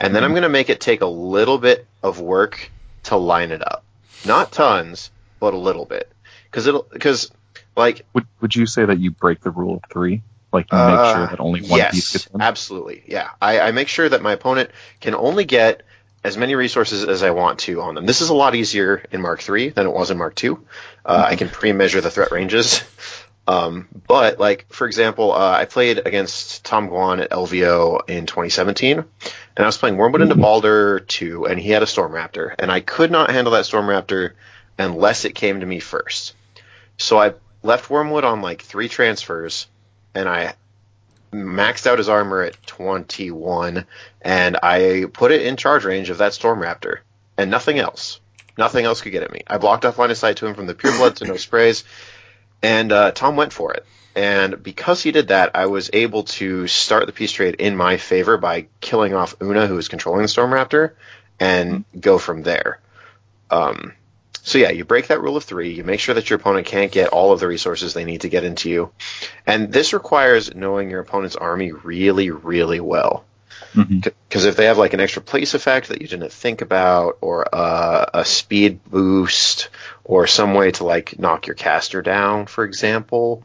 and 0.00 0.14
then 0.14 0.24
I'm 0.24 0.34
gonna 0.34 0.48
make 0.48 0.70
it 0.70 0.80
take 0.80 1.02
a 1.02 1.06
little 1.06 1.58
bit 1.58 1.86
of 2.02 2.20
work 2.20 2.70
to 3.04 3.16
line 3.16 3.52
it 3.52 3.62
up. 3.62 3.84
Not 4.26 4.50
tons, 4.50 5.12
but 5.38 5.54
a 5.54 5.58
little 5.58 5.84
bit, 5.84 6.10
because 6.50 6.66
it'll 6.66 6.86
because 6.90 7.30
like 7.78 8.04
Would 8.14 8.26
would 8.40 8.54
you 8.54 8.66
say 8.66 8.84
that 8.84 8.98
you 8.98 9.10
break 9.10 9.40
the 9.40 9.50
rule 9.50 9.76
of 9.76 9.82
three? 9.90 10.22
Like 10.52 10.70
you 10.72 10.78
Uh, 10.78 10.96
make 10.96 11.14
sure 11.16 11.26
that 11.26 11.40
only 11.40 11.60
one 11.62 11.78
yes, 11.78 11.94
piece 11.94 12.12
gets 12.12 12.26
in? 12.26 12.40
absolutely. 12.40 13.02
Yeah, 13.06 13.30
I, 13.40 13.60
I 13.60 13.70
make 13.72 13.88
sure 13.88 14.08
that 14.08 14.22
my 14.22 14.32
opponent 14.32 14.70
can 15.00 15.14
only 15.14 15.44
get 15.44 15.82
as 16.24 16.36
many 16.36 16.54
resources 16.54 17.04
as 17.04 17.22
I 17.22 17.30
want 17.30 17.60
to 17.60 17.80
on 17.80 17.94
them. 17.94 18.04
This 18.06 18.20
is 18.22 18.28
a 18.30 18.34
lot 18.34 18.54
easier 18.54 19.04
in 19.12 19.20
Mark 19.22 19.48
III 19.48 19.70
than 19.70 19.86
it 19.86 19.92
was 19.92 20.10
in 20.10 20.18
Mark 20.18 20.42
II. 20.42 20.56
Uh, 21.04 21.24
I 21.28 21.36
can 21.36 21.48
pre-measure 21.48 22.00
the 22.00 22.10
threat 22.10 22.32
ranges. 22.32 22.82
Um, 23.48 23.88
but 24.06 24.38
like 24.38 24.66
for 24.68 24.86
example, 24.86 25.32
uh, 25.32 25.52
I 25.52 25.64
played 25.64 26.02
against 26.04 26.66
Tom 26.66 26.90
Guan 26.90 27.22
at 27.22 27.30
LVO 27.30 28.06
in 28.06 28.26
2017, 28.26 28.98
and 28.98 29.06
I 29.56 29.64
was 29.64 29.78
playing 29.78 29.96
Wormwood 29.96 30.20
into 30.20 30.34
Baldur 30.34 31.00
2, 31.00 31.46
and 31.46 31.58
he 31.58 31.70
had 31.70 31.82
a 31.82 31.86
Storm 31.86 32.12
Raptor, 32.12 32.54
and 32.58 32.70
I 32.70 32.80
could 32.80 33.10
not 33.10 33.30
handle 33.30 33.54
that 33.54 33.64
Storm 33.64 33.86
Raptor 33.86 34.32
unless 34.78 35.24
it 35.24 35.34
came 35.34 35.60
to 35.60 35.66
me 35.66 35.80
first. 35.80 36.34
So 36.98 37.18
I 37.18 37.32
left 37.62 37.90
Wormwood 37.90 38.24
on 38.24 38.42
like 38.42 38.62
three 38.62 38.88
transfers, 38.88 39.66
and 40.14 40.28
I 40.28 40.54
maxed 41.32 41.86
out 41.86 41.98
his 41.98 42.08
armor 42.08 42.42
at 42.42 42.66
21, 42.66 43.84
and 44.22 44.56
I 44.62 45.04
put 45.12 45.32
it 45.32 45.42
in 45.42 45.56
charge 45.56 45.84
range 45.84 46.10
of 46.10 46.18
that 46.18 46.34
Storm 46.34 46.60
Raptor, 46.60 46.98
and 47.36 47.50
nothing 47.50 47.78
else. 47.78 48.20
Nothing 48.56 48.84
else 48.84 49.00
could 49.00 49.12
get 49.12 49.22
at 49.22 49.32
me. 49.32 49.42
I 49.46 49.58
blocked 49.58 49.84
off 49.84 49.98
line 49.98 50.10
of 50.10 50.16
sight 50.16 50.38
to 50.38 50.46
him 50.46 50.54
from 50.54 50.66
the 50.66 50.74
pure 50.74 50.96
blood 50.96 51.16
to 51.16 51.26
no 51.26 51.36
sprays, 51.36 51.84
and 52.62 52.90
uh, 52.90 53.12
Tom 53.12 53.36
went 53.36 53.52
for 53.52 53.74
it. 53.74 53.84
And 54.16 54.60
because 54.60 55.00
he 55.00 55.12
did 55.12 55.28
that, 55.28 55.52
I 55.54 55.66
was 55.66 55.90
able 55.92 56.24
to 56.24 56.66
start 56.66 57.06
the 57.06 57.12
piece 57.12 57.30
trade 57.30 57.54
in 57.56 57.76
my 57.76 57.98
favor 57.98 58.36
by 58.36 58.66
killing 58.80 59.14
off 59.14 59.36
Una, 59.40 59.68
who 59.68 59.76
was 59.76 59.86
controlling 59.86 60.22
the 60.22 60.28
Storm 60.28 60.50
Raptor, 60.50 60.94
and 61.38 61.84
go 61.98 62.18
from 62.18 62.42
there. 62.42 62.80
Um, 63.48 63.92
so 64.42 64.58
yeah, 64.58 64.70
you 64.70 64.84
break 64.84 65.08
that 65.08 65.20
rule 65.20 65.36
of 65.36 65.44
three. 65.44 65.72
You 65.72 65.84
make 65.84 66.00
sure 66.00 66.14
that 66.14 66.30
your 66.30 66.38
opponent 66.38 66.66
can't 66.66 66.92
get 66.92 67.08
all 67.08 67.32
of 67.32 67.40
the 67.40 67.46
resources 67.46 67.94
they 67.94 68.04
need 68.04 68.22
to 68.22 68.28
get 68.28 68.44
into 68.44 68.70
you, 68.70 68.90
and 69.46 69.72
this 69.72 69.92
requires 69.92 70.54
knowing 70.54 70.90
your 70.90 71.00
opponent's 71.00 71.36
army 71.36 71.72
really, 71.72 72.30
really 72.30 72.80
well. 72.80 73.24
Because 73.74 74.44
if 74.44 74.56
they 74.56 74.64
have 74.64 74.78
like 74.78 74.94
an 74.94 75.00
extra 75.00 75.22
place 75.22 75.54
effect 75.54 75.88
that 75.88 76.00
you 76.00 76.08
didn't 76.08 76.32
think 76.32 76.62
about, 76.62 77.18
or 77.20 77.46
a, 77.52 78.10
a 78.14 78.24
speed 78.24 78.80
boost, 78.84 79.68
or 80.04 80.26
some 80.26 80.54
way 80.54 80.70
to 80.72 80.84
like 80.84 81.18
knock 81.18 81.46
your 81.46 81.54
caster 81.54 82.02
down, 82.02 82.46
for 82.46 82.64
example, 82.64 83.44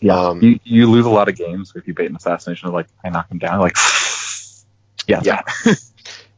Yeah, 0.00 0.16
Um, 0.16 0.42
you, 0.42 0.60
you 0.64 0.90
lose 0.90 1.06
a 1.06 1.10
lot 1.10 1.28
of 1.28 1.36
games 1.36 1.72
if 1.74 1.86
you 1.88 1.94
bait 1.94 2.08
an 2.08 2.16
assassination. 2.16 2.72
Like 2.72 2.86
I 3.04 3.10
knock 3.10 3.30
him 3.30 3.38
down, 3.38 3.60
like 3.60 3.76
yeah, 5.06 5.20
Yeah. 5.24 5.42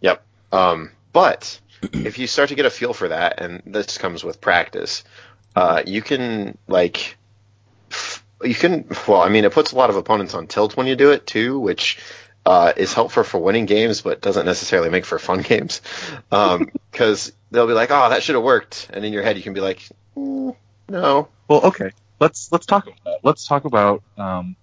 Yep. 0.00 0.22
Um, 0.52 0.90
but 1.12 1.59
if 1.93 2.18
you 2.18 2.26
start 2.26 2.51
to 2.51 2.55
get 2.55 2.66
a 2.66 2.70
feel 2.70 2.93
for 2.93 3.09
that, 3.09 3.41
and 3.41 3.62
this 3.66 3.99
comes 3.99 4.24
with 4.24 4.41
practice, 4.41 5.05
uh, 5.55 5.82
you 5.87 6.03
can 6.03 6.59
like 6.68 7.16
you 8.43 8.55
can 8.55 8.87
well, 9.07 9.22
I 9.22 9.28
mean, 9.28 9.45
it 9.45 9.53
puts 9.53 9.72
a 9.72 9.76
lot 9.76 9.91
of 9.91 9.97
opponents 9.97 10.34
on 10.34 10.47
tilt 10.47 10.76
when 10.76 10.87
you 10.87 10.97
do 10.97 11.11
it 11.11 11.26
too, 11.26 11.59
which 11.59 11.99
uh, 12.45 12.72
is 12.76 12.93
helpful 12.93 13.24
for 13.24 13.39
winning 13.39 13.66
games, 13.66 14.03
but 14.03 14.20
doesn't 14.20 14.47
necessarily 14.47 14.91
make 14.91 15.05
for 15.05 15.18
fun 15.18 15.43
games 15.43 15.80
because 16.30 17.32
they'll 17.51 17.66
be 17.66 17.72
like, 17.72 17.91
"Oh, 17.91 18.09
that 18.11 18.22
should 18.22 18.34
have 18.34 18.45
worked," 18.45 18.89
and 18.93 19.05
in 19.05 19.12
your 19.12 19.22
head 19.22 19.37
you 19.37 19.43
can 19.43 19.55
be 19.55 19.61
like, 19.61 19.82
mm, 20.16 20.55
"No." 20.89 21.28
Well, 21.49 21.66
okay. 21.66 21.91
let's 22.20 22.51
let's 22.53 22.66
talk 22.66 22.87
about. 22.87 23.18
Let's 23.22 23.47
talk 23.47 23.64
about 23.64 24.03
um, 24.16 24.57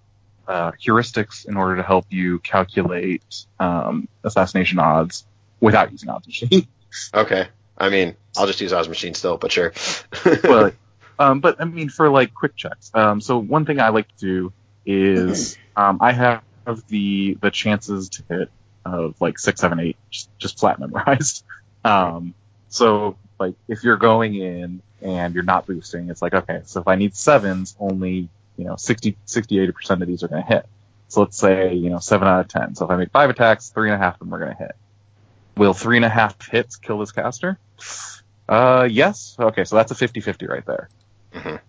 uh, 0.46 0.72
heuristics 0.72 1.46
in 1.46 1.56
order 1.56 1.76
to 1.76 1.82
help 1.82 2.06
you 2.10 2.38
calculate 2.40 3.46
um, 3.58 4.08
assassination 4.22 4.78
odds 4.78 5.26
without 5.60 5.92
using 5.92 6.08
odds 6.08 6.26
machine. 6.26 6.66
Okay. 7.12 7.48
I 7.76 7.88
mean, 7.88 8.16
I'll 8.36 8.46
just 8.46 8.60
use 8.60 8.72
Odds 8.72 8.88
Machine 8.88 9.14
still, 9.14 9.36
but 9.36 9.52
sure. 9.52 9.72
but 10.42 10.74
um, 11.18 11.40
but 11.40 11.60
I 11.60 11.64
mean 11.64 11.88
for 11.88 12.08
like 12.08 12.34
quick 12.34 12.56
checks. 12.56 12.90
Um, 12.94 13.20
so 13.20 13.38
one 13.38 13.64
thing 13.64 13.80
I 13.80 13.88
like 13.88 14.08
to 14.08 14.14
do 14.16 14.52
is 14.86 15.56
um, 15.76 15.98
I 16.00 16.12
have 16.12 16.42
the 16.88 17.36
the 17.40 17.50
chances 17.50 18.08
to 18.10 18.22
hit 18.28 18.50
of 18.84 19.20
like 19.20 19.38
six, 19.38 19.60
seven, 19.60 19.80
eight, 19.80 19.96
just, 20.10 20.38
just 20.38 20.58
flat 20.58 20.78
memorized. 20.78 21.44
Um, 21.86 22.32
so 22.70 23.18
like 23.38 23.56
if 23.68 23.84
you're 23.84 23.98
going 23.98 24.36
in 24.36 24.80
and 25.02 25.34
you're 25.34 25.44
not 25.44 25.66
boosting, 25.66 26.08
it's 26.08 26.22
like 26.22 26.32
okay, 26.32 26.62
so 26.64 26.80
if 26.80 26.88
I 26.88 26.94
need 26.94 27.14
sevens, 27.14 27.76
only 27.78 28.30
you 28.56 28.64
know 28.64 28.76
60, 28.76 29.18
60, 29.26 29.60
80 29.60 29.72
percent 29.72 30.00
of 30.00 30.08
these 30.08 30.22
are 30.22 30.28
going 30.28 30.42
to 30.42 30.48
hit. 30.48 30.66
So 31.08 31.20
let's 31.20 31.36
say 31.36 31.74
you 31.74 31.90
know 31.90 31.98
seven 31.98 32.26
out 32.26 32.40
of 32.40 32.48
ten. 32.48 32.74
So 32.74 32.86
if 32.86 32.90
I 32.90 32.96
make 32.96 33.10
five 33.10 33.28
attacks, 33.28 33.68
three 33.68 33.90
and 33.90 34.00
a 34.00 34.02
half 34.02 34.14
of 34.14 34.20
them 34.20 34.32
are 34.32 34.38
going 34.38 34.52
to 34.52 34.56
hit. 34.56 34.76
Will 35.56 35.72
three 35.74 35.96
and 35.96 36.04
a 36.04 36.08
half 36.08 36.48
hits 36.48 36.76
kill 36.76 36.98
this 36.98 37.12
caster? 37.12 37.58
Uh, 38.48 38.88
yes. 38.90 39.36
Okay, 39.38 39.64
so 39.64 39.76
that's 39.76 39.90
a 39.92 39.94
50-50 39.94 40.48
right 40.48 40.66
there. 40.66 40.88
Mhm. 41.32 41.60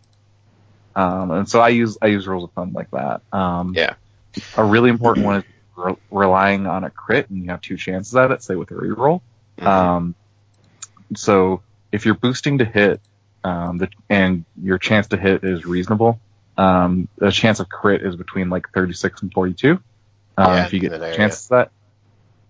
Um, 0.96 1.32
and 1.32 1.50
so 1.50 1.60
I 1.60 1.70
use 1.70 1.98
I 2.02 2.08
use 2.08 2.28
rules 2.28 2.46
of 2.46 2.52
thumb 2.54 2.74
like 2.74 2.90
that. 2.92 3.22
Um, 3.32 3.74
Yeah. 3.76 3.94
A 4.58 4.64
really 4.64 4.90
important 4.90 5.26
one 5.26 5.38
is 5.38 5.44
re- 5.78 5.96
relying 6.12 6.68
on 6.68 6.84
a 6.84 6.90
crit, 6.90 7.30
and 7.30 7.44
you 7.44 7.50
have 7.52 7.62
two 7.62 7.78
chances 7.78 8.16
at 8.16 8.32
it. 8.32 8.44
Say 8.44 8.56
with 8.56 8.72
a 8.72 8.76
reroll. 8.76 9.22
Mhm. 9.60 9.66
Um, 9.68 10.16
so 11.16 11.62
if 11.92 12.06
you're 12.06 12.16
boosting 12.16 12.58
to 12.60 12.66
hit, 12.66 13.02
um, 13.44 13.78
the, 13.78 13.90
and 14.10 14.44
your 14.62 14.78
chance 14.78 15.08
to 15.08 15.18
hit 15.18 15.44
is 15.44 15.66
reasonable, 15.66 16.20
um, 16.58 17.08
the 17.18 17.32
chance 17.32 17.60
of 17.60 17.70
crit 17.70 18.02
is 18.02 18.16
between 18.16 18.50
like 18.50 18.70
36 18.74 19.22
and 19.22 19.32
42. 19.34 19.80
Um, 20.38 20.54
Yeah, 20.54 20.66
if 20.66 20.74
you 20.74 20.80
get 20.80 20.92
chances 21.16 21.48
that, 21.50 21.72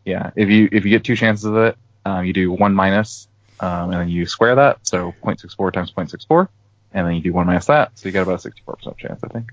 yeah, 0.06 0.32
if 0.36 0.50
you 0.50 0.70
if 0.72 0.86
you 0.86 0.92
get 0.92 1.04
two 1.04 1.16
chances 1.16 1.46
of 1.46 1.58
it, 1.58 1.78
um, 2.06 2.26
you 2.26 2.34
do 2.34 2.52
one 2.52 2.74
minus, 2.74 3.28
um, 3.60 3.92
and 3.92 3.94
then 3.94 4.10
you 4.10 4.26
square 4.26 4.56
that, 4.56 4.80
so 4.84 5.14
0.64 5.24 5.74
times 5.74 5.92
0.64, 5.92 6.48
and 6.94 7.08
then 7.08 7.16
you 7.16 7.22
do 7.22 7.34
one 7.34 7.48
minus 7.48 7.66
that, 7.66 7.92
so 7.98 8.08
you 8.08 8.14
got 8.14 8.22
about 8.22 8.46
a 8.46 8.50
64% 8.50 8.98
chance, 8.98 9.20
I 9.24 9.28
think. 9.28 9.52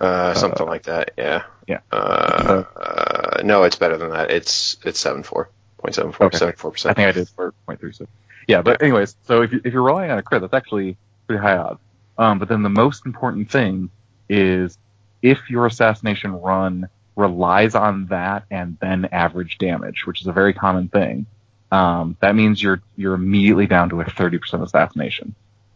Uh, 0.00 0.34
something 0.34 0.66
like 0.66 0.84
that. 0.84 1.12
Yeah. 1.16 1.42
yeah. 1.66 1.80
Uh, 1.90 2.64
uh, 2.76 3.42
no, 3.42 3.64
it's 3.64 3.76
better 3.76 3.96
than 3.96 4.10
that. 4.10 4.30
It's 4.30 4.76
it's 4.84 5.00
seven 5.00 5.24
four 5.24 5.50
point 5.78 5.94
seven 5.94 6.12
four 6.12 6.28
Okay. 6.28 6.38
seven 6.38 6.54
four 6.54 6.72
I 6.84 6.94
think 6.94 7.08
I 7.08 7.12
did 7.12 7.28
for 7.30 7.52
0.36. 7.66 8.06
Yeah, 8.46 8.62
but 8.62 8.80
anyways, 8.80 9.16
so 9.26 9.42
if, 9.42 9.52
you, 9.52 9.60
if 9.64 9.72
you're 9.72 9.82
relying 9.82 10.10
on 10.10 10.18
a 10.18 10.22
crit, 10.22 10.40
that's 10.40 10.54
actually 10.54 10.96
pretty 11.26 11.42
high 11.42 11.56
odds. 11.56 11.80
Um, 12.16 12.38
but 12.38 12.48
then 12.48 12.62
the 12.62 12.68
most 12.68 13.06
important 13.06 13.50
thing 13.50 13.90
is 14.28 14.78
if 15.20 15.50
your 15.50 15.66
assassination 15.66 16.32
run 16.32 16.88
relies 17.18 17.74
on 17.74 18.06
that 18.06 18.44
and 18.50 18.78
then 18.80 19.06
average 19.06 19.58
damage, 19.58 20.06
which 20.06 20.20
is 20.20 20.28
a 20.28 20.32
very 20.32 20.54
common 20.54 20.88
thing, 20.88 21.26
um, 21.72 22.16
that 22.20 22.34
means 22.34 22.62
you're 22.62 22.80
you're 22.96 23.14
immediately 23.14 23.66
down 23.66 23.90
to 23.90 24.00
a 24.00 24.04
30% 24.04 24.62
assassination 24.62 25.34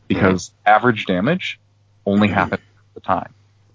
because 0.09 0.53
average 0.65 1.05
damage 1.05 1.61
only 2.07 2.29
happens 2.29 2.63
at 2.63 2.95
the 2.95 3.01
time. 3.01 3.35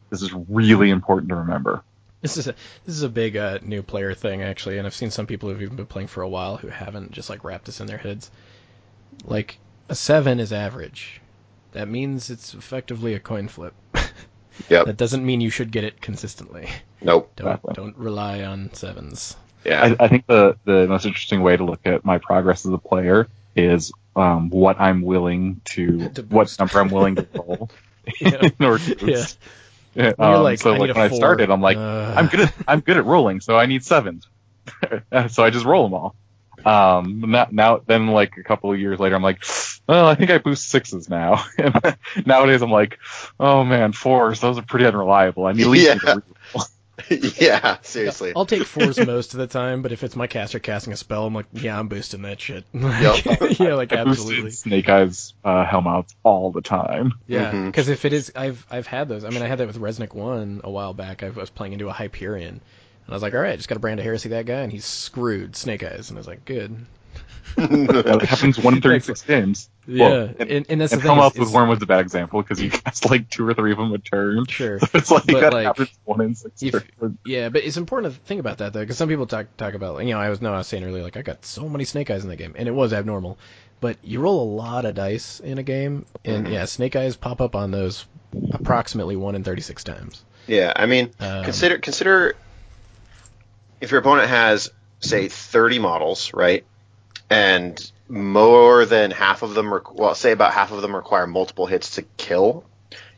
This 0.10 0.22
is 0.22 0.34
really 0.34 0.90
important 0.90 1.30
to 1.30 1.36
remember. 1.36 1.84
This 2.22 2.38
is 2.38 2.48
a 2.48 2.56
this 2.86 2.96
is 2.96 3.04
a 3.04 3.10
big 3.10 3.38
uh, 3.38 3.60
new 3.62 3.84
player 3.84 4.14
thing 4.14 4.42
actually, 4.42 4.78
and 4.78 4.88
I've 4.88 4.96
seen 4.96 5.12
some 5.12 5.28
people 5.28 5.50
who've 5.50 5.62
even 5.62 5.76
been 5.76 5.86
playing 5.86 6.08
for 6.08 6.24
a 6.24 6.30
while 6.30 6.58
who 6.58 6.70
haven't 6.70 7.12
just 7.12 7.30
like 7.30 7.44
wrapped 7.44 7.66
this 7.66 7.82
in 7.82 7.88
their 7.88 7.98
heads. 7.98 8.32
Like 9.26 9.60
a 9.90 9.96
seven 9.96 10.40
is 10.40 10.54
average. 10.54 11.22
That 11.74 11.90
means 11.90 12.30
it's 12.30 12.54
effectively 12.54 13.14
a 13.14 13.20
coin 13.20 13.50
flip. 13.50 13.74
Yep. 14.70 14.86
That 14.88 14.98
doesn't 14.98 15.26
mean 15.26 15.42
you 15.42 15.50
should 15.50 15.72
get 15.72 15.84
it 15.84 16.02
consistently. 16.02 16.70
Nope. 17.02 17.32
Don't 17.36 17.48
Exactly. 17.48 17.74
don't 17.76 17.98
rely 17.98 18.44
on 18.44 18.74
sevens. 18.74 19.36
Yeah. 19.66 19.96
I, 20.00 20.06
I 20.06 20.08
think 20.08 20.26
the, 20.28 20.58
the 20.66 20.88
most 20.88 21.06
interesting 21.06 21.42
way 21.44 21.56
to 21.58 21.64
look 21.64 21.82
at 21.86 22.04
my 22.06 22.18
progress 22.18 22.66
as 22.66 22.72
a 22.74 22.78
player 22.78 23.28
is 23.56 23.92
um, 24.16 24.50
what 24.50 24.80
I'm 24.80 25.02
willing 25.02 25.62
to, 25.66 26.10
To 26.16 26.22
what 26.24 26.56
number 26.60 26.80
I'm 26.80 26.90
willing 26.90 27.16
to 27.16 27.28
roll 27.34 27.70
Yeah. 28.20 28.50
in 28.60 28.66
order 28.66 28.84
to 28.84 28.96
boost. 28.96 29.38
Yeah, 29.96 30.14
When 30.16 30.30
um, 30.30 30.44
like, 30.44 30.60
so 30.60 30.70
I 30.74 30.78
like 30.78 30.90
when 30.90 30.98
a 30.98 31.00
I 31.06 31.10
four. 31.10 31.18
started, 31.18 31.50
I'm 31.50 31.62
like, 31.62 31.78
Uh, 31.78 32.14
I'm 32.16 32.28
good 32.28 32.42
at 32.42 32.54
I'm 32.68 32.80
good 32.82 32.98
at 32.98 33.06
rolling, 33.06 33.42
so 33.42 33.58
I 33.58 33.66
need 33.66 33.84
sevens. 33.84 34.28
so 35.30 35.44
I 35.44 35.50
just 35.50 35.66
roll 35.66 35.84
them 35.84 35.94
all. 35.94 36.16
Um, 36.66 37.24
now, 37.28 37.48
now 37.52 37.82
then 37.86 38.08
like 38.08 38.38
a 38.38 38.44
couple 38.44 38.72
of 38.72 38.80
years 38.80 39.00
later, 39.00 39.16
I'm 39.16 39.24
like, 39.24 39.44
well, 39.88 40.08
I 40.08 40.16
think 40.16 40.32
I 40.32 40.38
boost 40.38 40.70
sixes 40.70 41.10
now. 41.10 41.44
And 41.58 41.98
nowadays, 42.26 42.62
I'm 42.62 42.72
like, 42.72 43.00
oh 43.40 43.64
man, 43.64 43.94
fours, 43.94 44.40
those 44.42 44.58
are 44.58 44.64
pretty 44.64 44.86
unreliable. 44.86 45.46
I 45.46 45.54
need 45.54 45.64
at 45.64 45.70
least 45.70 45.86
Yeah. 46.06 46.14
need 46.16 46.24
a 46.56 46.64
yeah. 47.10 47.78
Seriously. 47.84 48.34
I'll 48.36 48.46
take 48.48 48.64
fours 48.64 48.98
most 48.98 49.34
of 49.34 49.40
the 49.40 49.46
time, 49.48 49.84
but 49.84 49.92
if 49.92 50.04
it's 50.04 50.16
my 50.16 50.26
caster 50.26 50.58
casting 50.60 50.94
a 50.94 50.98
spell, 50.98 51.28
I'm 51.28 51.34
like, 51.34 51.46
yeah, 51.54 51.78
I'm 51.78 51.88
boosting 51.88 52.24
that 52.24 52.42
shit. 52.42 52.66
Yep. 52.74 53.60
yeah, 53.60 53.76
like 53.76 53.94
I 53.94 53.98
absolutely. 53.98 54.52
Snake 54.52 54.90
Eyes 54.90 55.34
uh, 55.44 55.64
Hellmouths 55.66 56.14
all 56.24 56.52
the 56.52 56.62
time. 56.62 57.14
Yeah, 57.28 57.52
because 57.66 57.90
if 57.90 58.06
it 58.06 58.14
is, 58.14 58.32
I've 58.36 58.66
I've 58.72 58.88
had 58.88 59.10
those. 59.10 59.24
I 59.24 59.30
mean, 59.30 59.44
I 59.44 59.48
had 59.48 59.60
that 59.60 59.68
with 59.68 59.78
Reznik 59.80 60.14
One 60.14 60.62
a 60.64 60.72
while 60.72 60.94
back. 60.94 61.22
I 61.22 61.30
was 61.30 61.50
playing 61.52 61.74
into 61.74 61.88
a 61.88 61.94
Hyperion, 61.94 62.48
and 62.48 62.62
I 63.10 63.14
was 63.14 63.22
like, 63.22 63.34
all 63.34 63.40
right, 63.42 63.56
just 63.58 63.70
got 63.70 63.76
to 63.76 63.80
Brand 63.80 64.00
of 64.00 64.06
Heresy 64.06 64.30
that 64.30 64.46
guy, 64.46 64.62
and 64.62 64.72
he's 64.72 64.86
screwed 64.86 65.56
Snake 65.56 65.84
Eyes, 65.84 66.10
and 66.10 66.18
I 66.18 66.20
was 66.20 66.28
like, 66.28 66.44
good. 66.46 66.86
That 67.56 68.26
happens 68.28 68.60
one 68.64 68.76
in 68.76 68.82
36 68.82 69.22
games. 69.24 69.70
Yeah, 69.88 70.10
Well, 70.10 70.30
and, 70.40 70.66
and, 70.70 70.82
that's 70.82 70.92
And 70.92 71.02
the 71.02 71.08
thing. 71.08 71.18
Hellmouth 71.18 71.34
is- 71.36 71.40
with 71.40 71.52
Worm 71.54 71.70
was 71.70 71.82
a 71.82 71.86
bad 71.86 72.02
example 72.02 72.42
because 72.42 72.62
you 72.62 72.70
cast 72.72 73.10
like 73.10 73.30
two 73.30 73.48
or 73.48 73.54
three 73.54 73.72
of 73.72 73.78
them 73.78 73.94
a 73.94 73.98
turn. 73.98 74.46
Sure. 74.48 74.80
So 74.80 74.88
it's 74.94 75.10
like 75.10 75.26
But, 75.28 75.40
that 75.42 75.54
like, 75.54 75.66
happens 75.66 75.90
one 76.04 76.20
in 76.22 76.36
six 76.36 76.62
if- 76.62 76.84
Yeah, 77.26 77.50
but 77.50 77.64
it's 77.64 77.78
important 77.78 78.14
to 78.14 78.20
think 78.22 78.40
about 78.42 78.58
that 78.58 78.74
though, 78.74 78.82
because 78.82 78.98
some 78.98 79.08
people 79.10 79.26
talk 79.28 79.48
talk 79.56 79.74
about, 79.76 80.04
you 80.06 80.14
know, 80.14 80.20
I 80.20 80.30
was 80.30 80.42
no, 80.42 80.54
I 80.54 80.58
was 80.58 80.68
saying 80.68 80.84
earlier, 80.84 81.04
like 81.04 81.16
I 81.18 81.22
got 81.22 81.46
so 81.46 81.70
many 81.70 81.86
Snake 81.86 82.12
Eyes 82.12 82.24
in 82.24 82.30
the 82.30 82.36
game, 82.36 82.54
and 82.58 82.68
it 82.68 82.72
was 82.74 82.92
abnormal. 82.94 83.38
But 83.80 83.98
you 84.04 84.20
roll 84.20 84.44
a 84.44 84.50
lot 84.56 84.86
of 84.86 84.96
dice 84.96 85.40
in 85.40 85.58
a 85.58 85.64
game, 85.64 86.06
and 86.26 86.48
Mhm. 86.48 86.52
yeah, 86.52 86.66
Snake 86.66 86.96
Eyes 86.98 87.16
pop 87.16 87.40
up 87.42 87.56
on 87.56 87.72
those 87.72 88.06
approximately 88.52 89.16
one 89.16 89.36
in 89.36 89.44
thirty 89.46 89.62
six 89.62 89.84
times. 89.86 90.24
Yeah. 90.48 90.74
I 90.76 90.86
mean, 90.86 91.12
Um, 91.20 91.44
consider 91.46 91.78
consider 91.78 92.36
if 93.82 93.92
your 93.92 94.00
opponent 94.00 94.30
has 94.30 94.72
say 95.00 95.28
30 95.28 95.80
models, 95.80 96.34
right? 96.34 96.66
And 97.30 97.92
more 98.10 98.86
than 98.86 99.12
half 99.12 99.44
of 99.44 99.54
them, 99.54 99.68
requ- 99.68 99.96
well, 99.96 100.16
say 100.16 100.32
about 100.32 100.54
half 100.54 100.72
of 100.72 100.82
them 100.82 100.96
require 100.96 101.28
multiple 101.28 101.66
hits 101.66 101.96
to 101.96 102.04
kill. 102.18 102.64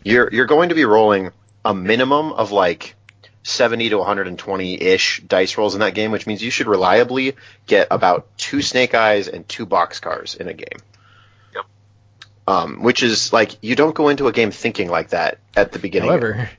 You're 0.04 0.30
you're 0.32 0.46
going 0.46 0.70
to 0.70 0.76
be 0.76 0.86
rolling 0.86 1.32
a 1.64 1.74
minimum 1.74 2.32
of 2.34 2.52
like 2.52 2.96
70 3.44 3.90
to 3.90 3.98
120 3.98 4.82
ish 4.82 5.22
dice 5.28 5.58
rolls 5.58 5.74
in 5.74 5.82
that 5.82 5.94
game, 5.94 6.12
which 6.12 6.26
means 6.26 6.42
you 6.42 6.52
should 6.52 6.68
reliably 6.68 7.36
get 7.68 7.88
about 7.92 8.28
two 8.38 8.62
snake 8.62 8.94
eyes 8.96 9.28
and 9.28 9.48
two 9.48 9.66
boxcars 9.66 10.38
in 10.38 10.48
a 10.48 10.54
game. 10.54 10.80
Yep. 11.54 11.66
Um, 12.48 12.84
which 12.84 13.04
is 13.04 13.32
like 13.32 13.58
you 13.62 13.76
don't 13.76 13.96
go 13.96 14.10
into 14.10 14.28
a 14.28 14.32
game 14.32 14.52
thinking 14.52 14.90
like 14.90 15.10
that 15.10 15.40
at 15.56 15.72
the 15.72 15.80
beginning. 15.80 16.10
However, 16.10 16.50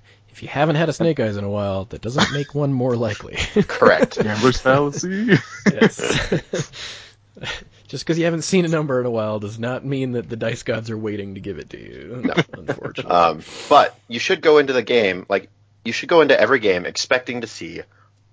if 0.41 0.45
you 0.45 0.49
haven't 0.49 0.77
had 0.77 0.89
a 0.89 0.93
Snake 0.95 1.21
Eyes 1.21 1.37
in 1.37 1.45
a 1.45 1.51
while, 1.51 1.85
that 1.91 2.01
doesn't 2.01 2.33
make 2.33 2.55
one 2.55 2.73
more 2.73 2.97
likely. 2.97 3.35
correct. 3.69 4.19
Gambler's 4.19 4.59
fallacy. 4.59 5.37
yes. 5.71 6.73
Just 7.89 8.05
because 8.07 8.19
you 8.19 8.25
haven't 8.25 8.45
seen 8.45 8.65
a 8.65 8.69
number 8.69 8.99
in 9.01 9.05
a 9.05 9.11
while 9.11 9.39
does 9.39 9.59
not 9.59 9.85
mean 9.85 10.13
that 10.13 10.31
the 10.31 10.37
dice 10.37 10.63
gods 10.63 10.89
are 10.89 10.97
waiting 10.97 11.35
to 11.35 11.43
give 11.43 11.59
it 11.59 11.69
to 11.71 11.79
you. 11.79 12.23
No. 12.25 12.33
unfortunately. 12.55 13.13
Um, 13.13 13.43
but 13.69 13.99
you 14.09 14.19
should 14.19 14.41
go 14.41 14.57
into 14.57 14.73
the 14.73 14.83
game 14.83 15.27
like 15.29 15.51
you 15.85 15.93
should 15.93 16.09
go 16.09 16.23
into 16.23 16.41
every 16.41 16.61
game 16.61 16.87
expecting 16.87 17.43
to 17.43 17.47
see 17.47 17.83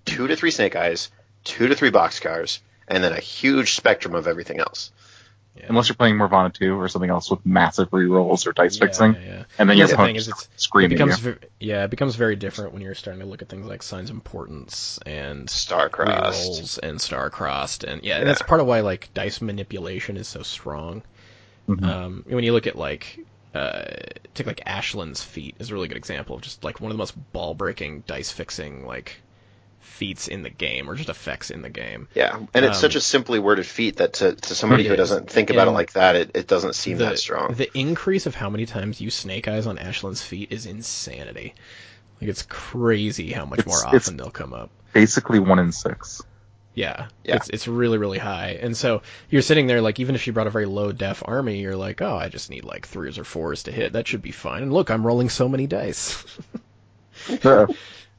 two 0.06 0.28
to 0.28 0.38
three 0.38 0.52
snake 0.52 0.78
eyes, 0.78 1.10
two 1.44 1.68
to 1.68 1.76
three 1.76 1.92
boxcars, 1.92 2.60
and 2.88 3.04
then 3.04 3.12
a 3.12 3.20
huge 3.20 3.76
spectrum 3.76 4.16
of 4.16 4.28
everything 4.28 4.62
else. 4.62 4.92
Unless 5.70 5.90
you're 5.90 5.96
playing 5.96 6.16
Morvana 6.16 6.54
2 6.54 6.80
or 6.80 6.88
something 6.88 7.10
else 7.10 7.30
with 7.32 7.46
massive 7.46 7.90
rerolls 7.92 8.46
or 8.48 8.54
dice 8.54 8.76
Yeah, 8.78 8.86
fixing. 8.86 9.14
yeah, 9.16 9.20
yeah. 9.22 9.44
And 9.58 9.70
then 9.70 9.78
Here's 9.78 9.90
your 9.90 9.98
the 9.98 10.06
thing: 10.06 10.16
is 10.16 10.28
just 10.28 10.46
it's 10.46 10.56
it 10.56 10.62
screaming 10.62 10.92
at 10.94 11.06
becomes 11.06 11.26
you. 11.26 11.34
ve- 11.34 11.48
yeah, 11.60 11.84
it 11.86 11.90
becomes 11.90 12.16
very 12.16 12.36
different 12.36 12.74
when 12.74 12.82
you're 12.82 12.96
starting 12.96 13.22
to 13.22 13.28
look 13.28 13.42
at 13.42 13.50
things 13.50 13.66
like 13.68 13.84
Signs 13.84 14.10
and 14.10 14.24
Portents 14.24 15.00
and 15.06 15.50
Star-crossed. 15.50 16.80
and 16.84 17.00
star 17.02 17.30
crossed, 17.30 17.84
and 17.84 18.04
yeah, 18.04 18.16
Yeah. 18.16 18.20
and 18.22 18.30
that's 18.30 18.42
part 18.42 18.62
of 18.62 18.68
why 18.68 18.82
like 18.82 19.10
dice 19.14 19.42
manipulation 19.42 20.18
is 20.18 20.28
so 20.28 20.44
strong. 20.44 21.04
Mhm. 21.68 21.84
Um, 21.84 22.24
when 22.28 22.44
you 22.44 22.54
look 22.54 22.68
at 22.68 22.76
like 22.78 23.20
uh, 23.56 23.84
take 24.36 24.46
like 24.48 24.62
Ashlynn's 24.66 25.24
feat 25.24 25.56
is 25.60 25.72
a 25.72 25.74
really 25.74 25.88
good 25.88 25.98
example 25.98 26.36
of 26.36 26.42
just 26.42 26.64
like 26.64 26.80
one 26.80 26.92
of 26.92 26.96
the 26.96 27.00
most 27.00 27.16
ball 27.34 27.54
breaking 27.56 28.04
dice 28.06 28.32
fixing 28.32 28.86
like 28.86 29.22
feats 29.88 30.28
in 30.28 30.44
the 30.44 30.50
game 30.50 30.90
or 30.90 30.96
just 30.96 31.10
effects 31.10 31.50
in 31.50 31.62
the 31.64 31.70
game. 31.70 32.08
Yeah, 32.14 32.38
and 32.54 32.66
it's 32.66 32.78
Um, 32.78 32.82
such 32.82 32.96
a 32.96 33.02
simply 33.02 33.40
worded 33.40 33.66
feat 33.66 33.98
that 33.98 34.14
to, 34.14 34.36
to 34.36 34.56
somebody 34.56 34.84
It 34.84 34.88
who 34.88 34.94
is. 34.94 34.98
doesn't 34.98 35.30
think 35.30 35.50
about 35.50 35.68
it 35.68 35.72
like 35.72 35.94
that, 35.94 36.16
it, 36.16 36.32
it 36.36 36.48
doesn't 36.48 36.76
seem 36.76 36.98
the, 36.98 37.06
that 37.06 37.20
strong. 37.20 37.54
The 37.54 37.70
increase 37.78 38.26
of 38.28 38.36
how 38.36 38.50
many 38.50 38.66
times 38.66 39.02
you 39.02 39.10
snake 39.10 39.48
eyes 39.48 39.66
on 39.66 39.78
Ashlynn's 39.80 40.22
feat 40.22 40.52
is 40.52 40.66
insanity. 40.66 41.56
Like 42.22 42.30
it's 42.30 42.44
crazy 42.44 43.32
how 43.32 43.46
much 43.46 43.60
It's- 43.60 43.68
more 43.68 43.88
it's- 43.88 44.04
often 44.08 44.18
they'll 44.18 44.30
come 44.32 44.54
up. 44.54 44.70
Basically 44.94 45.40
one 45.40 45.60
in 45.60 45.72
six. 45.72 46.22
Yeah, 46.74 47.08
Yeah. 47.24 47.38
it's 47.38 47.50
it's 47.50 47.68
really 47.68 47.98
really 47.98 48.20
high, 48.20 48.60
and 48.62 48.78
so 48.78 49.02
you're 49.32 49.42
sitting 49.42 49.66
there 49.66 49.82
like 49.82 50.00
even 50.00 50.14
if 50.14 50.28
you 50.28 50.34
brought 50.34 50.46
a 50.46 50.52
very 50.52 50.68
low 50.68 50.92
def 50.92 51.24
army, 51.26 51.60
you're 51.60 51.76
like, 51.76 52.04
oh, 52.04 52.16
I 52.16 52.30
just 52.30 52.52
need 52.52 52.66
like 52.66 52.86
threes 52.88 53.18
or 53.18 53.24
fours 53.24 53.64
to 53.64 53.72
hit. 53.72 53.94
That 53.94 54.08
should 54.08 54.22
be 54.22 54.30
fine. 54.32 54.62
And 54.62 54.72
look, 54.72 54.92
I'm 54.92 55.06
rolling 55.06 55.30
so 55.30 55.50
many 55.50 55.66
dice. 55.66 56.24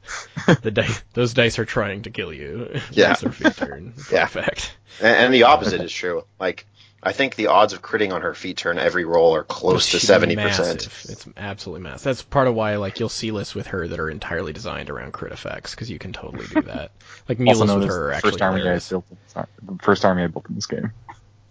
the 0.61 0.71
dice, 0.71 1.03
those 1.13 1.33
dice 1.33 1.59
are 1.59 1.65
trying 1.65 2.03
to 2.03 2.09
kill 2.09 2.33
you. 2.33 2.79
Yeah. 2.91 3.11
It's 3.11 3.21
their 3.21 3.31
feat 3.31 3.55
turn. 3.55 3.93
Yeah. 4.11 4.25
fact. 4.25 4.75
And, 5.01 5.15
and 5.25 5.33
the 5.33 5.43
opposite 5.43 5.81
is 5.81 5.91
true. 5.91 6.23
Like, 6.39 6.65
I 7.01 7.13
think 7.13 7.35
the 7.35 7.47
odds 7.47 7.71
of 7.73 7.81
critting 7.81 8.11
on 8.11 8.23
her 8.23 8.33
feat 8.33 8.57
turn 8.57 8.77
every 8.77 9.05
roll 9.05 9.33
are 9.35 9.43
close 9.45 9.85
to 9.91 9.99
She's 9.99 10.07
seventy 10.07 10.35
massive. 10.35 10.77
percent. 10.79 11.11
It's 11.11 11.27
absolutely 11.37 11.83
massive. 11.83 12.03
That's 12.03 12.21
part 12.23 12.47
of 12.49 12.55
why 12.55 12.75
like 12.75 12.99
you'll 12.99 13.07
see 13.07 13.31
lists 13.31 13.55
with 13.55 13.67
her 13.67 13.87
that 13.87 13.99
are 13.99 14.09
entirely 14.09 14.51
designed 14.51 14.89
around 14.89 15.13
crit 15.13 15.31
effects 15.31 15.73
because 15.73 15.89
you 15.89 15.97
can 15.99 16.11
totally 16.11 16.45
do 16.47 16.61
that. 16.63 16.91
Like 17.29 17.39
also 17.39 17.79
with 17.79 17.87
her 17.87 18.09
are 18.09 18.13
actually 18.13 18.31
first 18.31 18.41
army 18.41 18.55
I 18.57 18.63
hilarious. 18.63 18.89
built. 18.89 19.05
sorry, 19.27 19.47
The 19.61 19.77
first 19.81 20.03
army 20.03 20.23
I 20.23 20.27
built 20.27 20.49
in 20.49 20.55
this 20.55 20.65
game. 20.65 20.91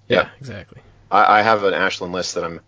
Yeah, 0.09 0.29
exactly. 0.39 0.83
I, 1.11 1.39
I 1.39 1.43
have 1.43 1.65
an 1.65 1.73
Ashlynn 1.73 2.11
list 2.13 2.35
that 2.35 2.45
I'm 2.45 2.61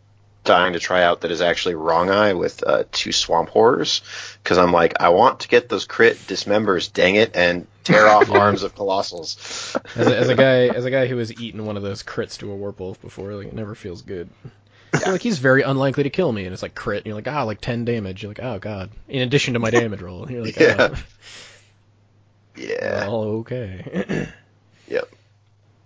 dying 0.51 0.73
to 0.73 0.81
try 0.81 1.05
out 1.05 1.21
that 1.21 1.31
is 1.31 1.41
actually 1.41 1.77
wrong 1.77 2.11
eye 2.11 2.33
with 2.33 2.67
uh, 2.67 2.83
two 2.91 3.13
swamp 3.13 3.51
horrors 3.51 4.03
because 4.43 4.59
I'm 4.59 4.73
like 4.73 5.01
I 5.01 5.11
want 5.11 5.41
to 5.41 5.49
get 5.49 5.69
those 5.69 5.85
crit 5.85 6.17
dismembers, 6.27 6.93
dang 6.93 7.15
it, 7.15 7.37
and 7.37 7.69
tear 7.85 8.09
off 8.09 8.29
arms 8.33 8.65
of 8.65 8.75
colossals. 8.75 9.77
As 9.97 10.09
a, 10.09 10.17
as 10.17 10.29
a 10.29 10.35
guy, 10.35 10.67
as 10.67 10.85
a 10.85 10.91
guy 10.91 11.07
who 11.07 11.19
has 11.19 11.41
eaten 11.41 11.67
one 11.67 11.77
of 11.77 11.85
those 11.85 12.03
crits 12.03 12.37
to 12.39 12.51
a 12.51 12.57
werewolf 12.57 13.01
before, 13.01 13.33
like 13.35 13.47
it 13.47 13.55
never 13.55 13.77
feels 13.77 14.03
good. 14.03 14.29
You're 14.93 15.13
like 15.13 15.23
he's 15.23 15.39
very 15.39 15.63
unlikely 15.63 16.03
to 16.03 16.11
kill 16.11 16.33
me, 16.33 16.47
and 16.47 16.53
it's 16.53 16.63
like 16.63 16.75
crit, 16.75 16.99
and 16.99 17.07
you're 17.07 17.15
like 17.15 17.29
ah, 17.29 17.45
like 17.45 17.61
ten 17.61 17.85
damage. 17.85 18.25
You're 18.25 18.31
like 18.31 18.43
oh 18.43 18.59
god, 18.59 18.91
in 19.09 19.23
addition 19.23 19.55
to 19.55 19.61
my 19.61 19.71
damage 19.71 20.03
roll, 20.03 20.25
and 20.25 20.33
you're 20.33 20.45
like 20.45 20.57
Yeah. 20.59 20.89
oh, 20.91 20.97
Yeah. 22.57 23.07
well, 23.07 23.23
okay. 23.39 24.27
Yep. 24.89 25.09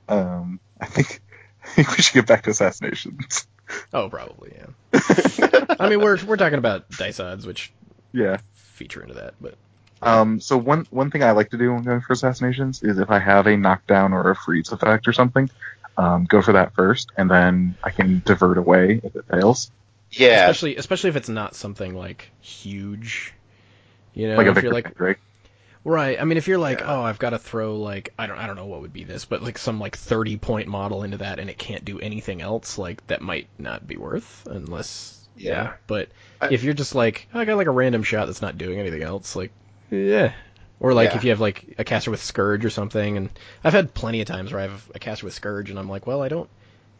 Um, 0.08 0.58
I 0.80 0.86
think 0.86 1.20
I 1.62 1.66
think 1.68 1.90
we 1.90 2.02
should 2.02 2.14
get 2.14 2.26
back 2.26 2.44
to 2.44 2.50
assassinations. 2.50 3.46
oh, 3.92 4.08
probably 4.08 4.52
yeah. 4.56 5.76
I 5.78 5.88
mean, 5.88 6.00
we're 6.00 6.22
we're 6.24 6.36
talking 6.36 6.58
about 6.58 6.90
dice 6.90 7.20
odds, 7.20 7.46
which 7.46 7.72
yeah. 8.12 8.38
feature 8.54 9.02
into 9.02 9.14
that, 9.14 9.34
but 9.40 9.54
Um, 10.02 10.40
so 10.40 10.56
one 10.56 10.86
one 10.90 11.10
thing 11.10 11.22
I 11.22 11.32
like 11.32 11.50
to 11.50 11.58
do 11.58 11.72
when 11.72 11.82
going 11.82 12.00
for 12.00 12.12
assassinations 12.12 12.82
is 12.82 12.98
if 12.98 13.10
I 13.10 13.18
have 13.18 13.46
a 13.46 13.56
knockdown 13.56 14.12
or 14.12 14.30
a 14.30 14.36
freeze 14.36 14.70
effect 14.70 15.08
or 15.08 15.12
something, 15.12 15.50
um, 15.96 16.24
go 16.24 16.42
for 16.42 16.52
that 16.52 16.74
first, 16.74 17.10
and 17.16 17.30
then 17.30 17.76
I 17.82 17.90
can 17.90 18.22
divert 18.24 18.58
away 18.58 19.00
if 19.02 19.16
it 19.16 19.24
fails. 19.30 19.70
Yeah. 20.10 20.42
especially 20.42 20.76
especially 20.76 21.10
if 21.10 21.16
it's 21.16 21.28
not 21.28 21.54
something 21.54 21.94
like 21.94 22.30
huge. 22.40 23.34
You 24.12 24.28
know, 24.28 24.36
like 24.36 24.46
a 24.46 24.50
if 24.50 24.54
Victor 24.56 24.66
you're 24.66 24.74
like 24.74 24.94
Drake. 24.96 25.18
Right. 25.84 26.18
I 26.20 26.24
mean, 26.24 26.38
if 26.38 26.48
you're 26.48 26.58
like, 26.58 26.80
Yeah. 26.80 26.96
oh, 26.96 27.02
I've 27.02 27.18
got 27.18 27.30
to 27.30 27.38
throw 27.38 27.76
like 27.76 28.12
I 28.18 28.26
don't 28.26 28.38
I 28.38 28.46
don't 28.46 28.56
know 28.56 28.64
what 28.66 28.80
would 28.80 28.92
be 28.92 29.04
this, 29.04 29.26
but 29.26 29.42
like 29.42 29.58
some 29.58 29.78
like 29.78 29.96
30 29.96 30.38
point 30.38 30.66
model 30.68 31.02
into 31.02 31.18
that 31.18 31.38
and 31.38 31.50
it 31.50 31.58
can't 31.58 31.84
do 31.84 32.00
anything 32.00 32.40
else, 32.40 32.78
like 32.78 33.06
that 33.08 33.20
might 33.20 33.48
not 33.58 33.86
be 33.86 33.96
worth 33.96 34.46
unless 34.50 35.26
Yeah. 35.36 35.74
But 35.86 36.08
I- 36.40 36.48
if 36.52 36.62
you're 36.64 36.74
just 36.74 36.94
like, 36.94 37.28
oh, 37.34 37.38
I 37.40 37.44
got 37.44 37.56
like 37.56 37.66
a 37.66 37.70
random 37.72 38.02
shot 38.02 38.26
that's 38.26 38.40
not 38.42 38.56
doing 38.56 38.78
anything 38.80 39.02
else, 39.02 39.36
like 39.36 39.52
yeah. 39.90 40.32
Or 40.80 40.94
like 40.94 41.10
Yeah. 41.10 41.16
if 41.16 41.24
you 41.24 41.30
have 41.30 41.40
like 41.40 41.74
a 41.78 41.84
caster 41.84 42.10
with 42.10 42.22
Scourge 42.22 42.64
or 42.64 42.70
something, 42.70 43.16
and 43.18 43.28
I've 43.62 43.72
had 43.74 43.92
plenty 43.94 44.20
of 44.22 44.26
times 44.26 44.52
where 44.52 44.60
I 44.60 44.66
have 44.68 44.90
a 44.94 44.98
caster 44.98 45.26
with 45.26 45.34
Scourge 45.34 45.68
and 45.70 45.78
I'm 45.78 45.88
like, 45.88 46.06
well, 46.06 46.22
I 46.22 46.28
don't 46.28 46.48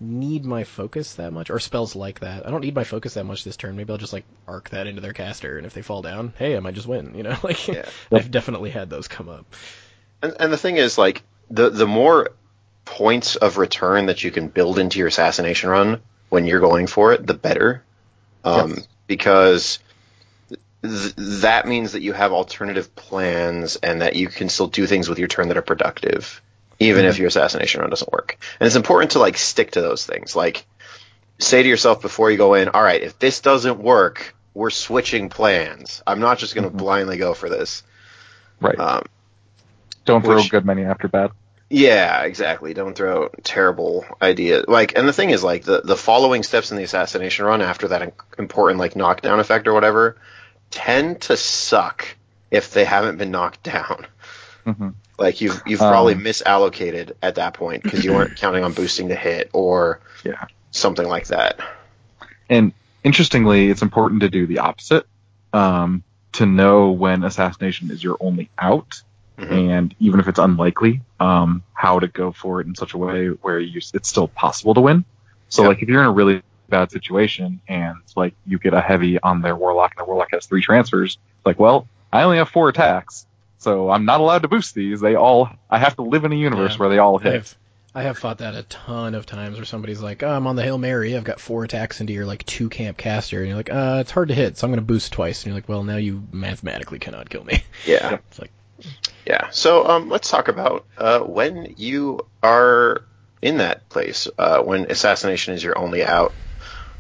need 0.01 0.45
my 0.45 0.65
focus 0.65 1.15
that 1.15 1.33
much, 1.33 1.51
or 1.51 1.59
spells 1.59 1.95
like 1.97 2.21
that. 2.21 2.47
I 2.47 2.51
don't 2.51 2.61
need 2.61 2.75
my 2.75 2.85
focus 2.85 3.15
that 3.15 3.25
much 3.25 3.45
this 3.45 3.57
turn. 3.57 3.77
Maybe 3.77 3.93
I'll 3.93 3.99
just 3.99 4.13
like 4.13 4.25
arc 4.47 4.71
that 4.71 4.87
into 4.87 5.01
their 5.01 5.13
caster, 5.13 5.57
and 5.57 5.67
if 5.67 5.75
they 5.75 5.83
fall 5.83 6.03
down, 6.03 6.33
hey, 6.39 6.57
I 6.57 6.61
might 6.61 6.75
just 6.75 6.87
win. 6.87 7.15
You 7.15 7.23
know, 7.23 7.37
like 7.43 7.67
Yeah. 7.69 7.89
I've 8.13 8.31
definitely 8.31 8.71
had 8.71 8.91
those 8.91 9.09
come 9.09 9.29
up. 9.29 9.47
And, 10.23 10.35
and 10.41 10.53
the 10.53 10.57
thing 10.57 10.77
is, 10.77 10.97
like, 10.99 11.23
the 11.51 11.71
the 11.71 11.87
more 11.87 12.31
points 12.85 13.37
of 13.37 13.57
return 13.57 14.07
that 14.07 14.25
you 14.25 14.31
can 14.31 14.49
build 14.49 14.79
into 14.79 14.99
your 14.99 15.09
assassination 15.09 15.71
run 15.71 16.01
when 16.29 16.47
you're 16.47 16.61
going 16.61 16.87
for 16.87 17.13
it, 17.13 17.27
the 17.27 17.35
better. 17.35 17.83
Um, 18.45 18.71
Yes. 18.71 18.89
Because 19.07 19.79
th- 20.83 21.15
that 21.17 21.67
means 21.69 21.93
that 21.93 22.01
you 22.03 22.15
have 22.15 22.33
alternative 22.33 22.95
plans 22.95 23.77
and 23.77 24.01
that 24.01 24.17
you 24.17 24.29
can 24.29 24.49
still 24.49 24.67
do 24.67 24.87
things 24.87 25.09
with 25.09 25.19
your 25.19 25.29
turn 25.29 25.49
that 25.49 25.59
are 25.59 25.63
productive, 25.63 26.41
even 26.81 27.05
if 27.05 27.19
your 27.19 27.29
assassination 27.29 27.81
run 27.81 27.91
doesn't 27.91 28.13
work. 28.13 28.39
And 28.61 28.67
it's 28.67 28.77
important 28.77 29.13
to 29.13 29.19
like 29.19 29.37
stick 29.37 29.73
to 29.73 29.81
those 29.81 30.05
things. 30.07 30.35
Like, 30.37 30.65
say 31.39 31.63
to 31.63 31.69
yourself 31.69 32.01
before 32.03 32.31
you 32.31 32.37
go 32.37 32.55
in, 32.55 32.69
all 32.69 32.83
right, 32.83 33.03
if 33.03 33.19
this 33.19 33.41
doesn't 33.41 33.79
work, 33.81 34.35
we're 34.55 34.71
switching 34.71 35.29
plans. 35.31 36.03
I'm 36.07 36.21
not 36.21 36.39
just 36.39 36.55
going 36.55 36.69
to 36.69 36.75
Mhm. 36.75 36.79
blindly 36.79 37.17
go 37.17 37.35
for 37.35 37.49
this. 37.49 37.83
Right. 38.61 38.79
Um, 38.79 39.05
Don't 40.05 40.25
throw 40.25 40.37
which- 40.37 40.51
good 40.51 40.65
many 40.65 40.85
after 40.85 41.09
bad. 41.09 41.31
Yeah, 41.71 42.23
exactly. 42.23 42.73
Don't 42.75 42.95
throw 42.95 43.29
terrible 43.43 44.05
ideas. 44.23 44.67
Like, 44.69 44.97
and 44.97 45.09
the 45.09 45.13
thing 45.13 45.31
is, 45.31 45.43
like, 45.43 45.65
the, 45.65 45.81
the 45.83 45.97
following 45.97 46.43
steps 46.45 46.71
in 46.71 46.77
the 46.77 46.85
assassination 46.85 47.47
run 47.47 47.63
after 47.63 47.89
that 47.89 48.13
important, 48.39 48.79
like, 48.79 48.95
knockdown 48.95 49.41
effect 49.41 49.67
or 49.67 49.73
whatever, 49.73 50.17
tend 50.71 51.23
to 51.23 51.37
suck 51.37 52.07
if 52.51 52.73
they 52.73 52.85
haven't 52.85 53.17
been 53.17 53.31
knocked 53.33 53.63
down. 53.65 54.07
Hmm 54.65 54.89
Like, 55.19 55.41
you've, 55.41 55.63
you've 55.67 55.81
probably 55.81 56.15
Um, 56.15 56.21
misallocated 56.25 57.13
at 57.23 57.37
that 57.37 57.55
point 57.55 57.83
because 57.83 58.05
you 58.05 58.13
weren't 58.13 58.37
counting 58.37 58.65
on 58.65 58.73
boosting 58.73 59.09
to 59.09 59.15
hit 59.15 59.51
or 59.53 60.01
Yeah. 60.25 60.45
something 60.73 61.07
like 61.09 61.27
that. 61.29 61.61
And 62.51 62.73
interestingly, 63.05 63.71
it's 63.71 63.83
important 63.83 64.21
to 64.23 64.29
do 64.29 64.47
the 64.47 64.59
opposite. 64.59 65.07
Um, 65.53 66.03
to 66.33 66.47
know 66.47 66.91
when 66.91 67.23
assassination 67.23 67.93
is 67.93 68.03
your 68.03 68.17
only 68.21 68.51
out, 68.59 68.93
Mhm. 69.39 69.53
and 69.71 69.95
even 70.01 70.19
if 70.19 70.27
it's 70.27 70.41
unlikely, 70.41 71.01
um, 71.21 71.63
how 71.75 72.01
to 72.01 72.09
go 72.09 72.33
for 72.33 72.61
it 72.61 72.67
in 72.67 72.75
such 72.75 72.93
a 72.95 72.99
way 72.99 73.29
where 73.29 73.61
you, 73.61 73.81
it's 73.95 74.09
still 74.09 74.27
possible 74.29 74.75
to 74.75 74.81
win. 74.81 75.05
So, 75.49 75.63
Yep. 75.63 75.69
like, 75.69 75.83
if 75.83 75.89
you're 75.89 76.01
in 76.01 76.07
a 76.09 76.13
really 76.13 76.43
bad 76.69 76.91
situation 76.91 77.61
and 77.69 77.95
like 78.17 78.35
you 78.47 78.59
get 78.59 78.75
a 78.75 78.81
heavy 78.81 79.21
on 79.21 79.43
their 79.43 79.55
warlock 79.55 79.93
and 79.93 79.99
their 79.99 80.07
warlock 80.07 80.29
has 80.33 80.47
three 80.47 80.63
transfers, 80.63 81.19
like, 81.45 81.59
well, 81.61 81.87
I 82.13 82.23
only 82.23 82.39
have 82.39 82.49
four 82.49 82.69
attacks, 82.69 83.27
so 83.65 83.91
I'm 83.91 84.05
not 84.05 84.21
allowed 84.21 84.43
to 84.43 84.49
boost 84.49 84.75
these. 84.75 85.01
They 85.01 85.17
all, 85.17 85.49
I 85.69 85.79
have 85.79 85.97
to 85.97 86.03
live 86.03 86.25
in 86.25 86.33
a 86.33 86.37
universe 86.37 86.73
Yeah. 86.75 86.79
where 86.79 86.89
they 86.89 86.99
all 86.99 87.19
I 87.19 87.23
hit. 87.25 87.33
have 87.33 87.55
I 87.97 88.03
have 88.03 88.19
fought 88.19 88.39
that 88.39 88.55
a 88.57 88.65
ton 88.65 89.15
of 89.15 89.25
times 89.25 89.57
where 89.57 89.65
somebody's 89.65 90.01
like, 90.03 90.23
oh, 90.25 90.29
I'm 90.29 90.47
on 90.49 90.57
the 90.57 90.63
Hail 90.65 90.79
Mary, 90.79 91.17
I've 91.17 91.23
got 91.25 91.39
four 91.41 91.63
attacks 91.65 92.01
into 92.01 92.13
your 92.13 92.27
like 92.27 92.45
two 92.45 92.69
camp 92.69 92.97
caster, 92.97 93.39
and 93.39 93.47
you're 93.49 93.57
like, 93.57 93.71
uh, 93.73 93.99
it's 94.01 94.11
hard 94.11 94.29
to 94.29 94.35
hit, 94.35 94.57
so 94.59 94.67
I'm 94.67 94.73
gonna 94.73 94.83
boost 94.83 95.13
twice, 95.13 95.43
and 95.43 95.47
you're 95.47 95.55
like, 95.55 95.69
well, 95.69 95.85
now 95.85 95.97
you 95.97 96.23
mathematically 96.33 96.99
cannot 96.99 97.31
kill 97.31 97.45
me. 97.45 97.63
Yeah. 97.87 98.19
It's 98.31 98.39
like, 98.41 98.51
Yeah. 99.27 99.51
So 99.51 99.87
um, 99.87 100.09
let's 100.09 100.29
talk 100.31 100.49
about 100.49 100.85
uh, 100.99 101.21
when 101.21 101.75
you 101.77 102.27
are 102.43 103.03
in 103.43 103.59
that 103.59 103.89
place, 103.91 104.27
uh, 104.39 104.61
when 104.63 104.91
assassination 104.91 105.55
is 105.55 105.63
your 105.63 105.79
only 105.79 106.03
out. 106.05 106.35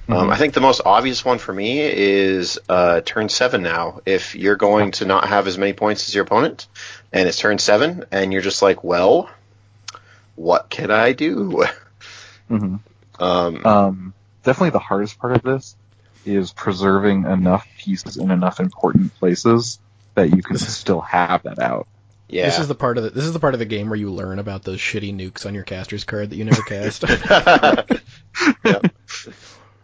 Um, 0.08 0.28
Mhm. 0.28 0.32
I 0.32 0.36
think 0.36 0.52
the 0.54 0.60
most 0.60 0.82
obvious 0.84 1.24
one 1.24 1.38
for 1.38 1.52
me 1.52 1.80
is 1.80 2.58
uh, 2.68 3.00
turn 3.00 3.28
seven 3.28 3.62
now. 3.62 4.00
If 4.04 4.34
you're 4.34 4.56
going 4.56 4.90
to 4.92 5.06
not 5.06 5.28
have 5.28 5.46
as 5.46 5.56
many 5.56 5.72
points 5.72 6.08
as 6.08 6.14
your 6.14 6.24
opponent, 6.24 6.66
and 7.12 7.26
it's 7.28 7.38
turn 7.38 7.58
seven, 7.58 8.04
and 8.10 8.32
you're 8.32 8.42
just 8.42 8.60
like, 8.60 8.84
well, 8.84 9.30
what 10.36 10.68
can 10.68 10.90
I 10.90 11.12
do? 11.12 11.64
hmm 12.48 12.76
Um, 13.18 13.66
Um, 13.66 14.14
definitely 14.42 14.70
the 14.70 14.78
hardest 14.78 15.18
part 15.18 15.36
of 15.36 15.42
this 15.42 15.74
is 16.26 16.52
preserving 16.52 17.24
enough 17.24 17.66
pieces 17.78 18.16
in 18.18 18.30
enough 18.30 18.60
important 18.60 19.14
places 19.18 19.78
that 20.14 20.34
you 20.36 20.42
can 20.42 20.58
still 20.58 21.00
have 21.00 21.42
that 21.44 21.58
out. 21.58 21.86
yeah. 22.28 22.44
this 22.46 22.58
is 22.58 22.68
the 22.68 22.74
part 22.74 22.98
of 22.98 23.04
the 23.04 23.10
this 23.10 23.24
is 23.24 23.32
the 23.32 23.38
part 23.40 23.54
of 23.54 23.58
the 23.58 23.66
game 23.66 23.88
where 23.90 23.98
you 23.98 24.10
learn 24.10 24.38
about 24.38 24.62
those 24.64 24.78
shitty 24.78 25.14
nukes 25.14 25.44
on 25.46 25.54
your 25.54 25.64
caster's 25.64 26.04
card 26.04 26.30
that 26.30 26.36
you 26.36 26.44
never 26.44 26.62
cast. 26.66 27.04
Yep. 28.64 28.86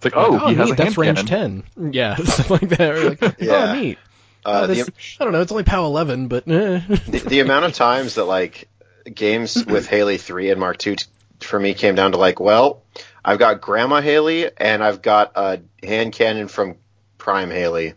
It's 0.03 0.05
like, 0.07 0.15
oh, 0.17 0.49
he 0.49 0.55
has 0.55 0.69
neat, 0.71 0.81
a 0.81 0.83
that's 0.83 0.97
range 0.97 1.27
cannon. 1.27 1.65
ten. 1.77 1.93
Yeah, 1.93 2.15
stuff 2.25 2.51
like 2.51 2.69
that. 2.71 3.21
Like, 3.21 3.37
Yeah. 3.41 3.73
oh, 3.75 3.81
neat. 3.81 3.99
Uh, 4.47 4.61
oh, 4.63 4.67
the, 4.73 4.93
I 5.21 5.25
don't 5.25 5.33
know. 5.35 5.43
It's 5.43 5.53
only 5.53 5.65
POW 5.65 5.85
11, 5.85 6.29
but 6.29 6.49
eh. 6.49 6.81
the, 6.89 7.23
the 7.27 7.41
amount 7.41 7.67
of 7.67 7.75
times 7.75 8.15
that 8.15 8.25
like 8.25 8.69
games 9.13 9.63
with 9.67 9.87
Haley 9.87 10.17
three 10.17 10.51
and 10.51 10.59
Mark 10.59 10.79
two 10.79 10.97
t- 10.97 11.05
for 11.41 11.61
me 11.61 11.75
came 11.75 11.95
down 11.95 12.13
to 12.13 12.19
like, 12.19 12.41
well, 12.41 12.83
I've 13.23 13.39
got 13.39 13.61
Grandma 13.61 14.01
Haley 14.01 14.51
and 14.57 14.83
I've 14.83 15.03
got 15.03 15.33
a 15.37 15.61
hand 15.83 16.15
cannon 16.15 16.49
from 16.49 16.77
Prime 17.19 17.51
Haley. 17.51 17.93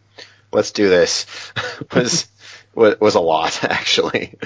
Let's 0.51 0.72
do 0.72 0.89
this. 0.89 1.26
was 1.93 2.28
was 2.76 2.99
was 2.99 3.16
a 3.16 3.22
lot 3.22 3.64
actually. 3.64 4.38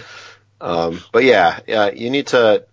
Um, 0.62 1.02
but 1.12 1.24
yeah, 1.24 1.60
yeah, 1.68 1.90
you 1.92 2.10
need 2.12 2.28
to, 2.28 2.66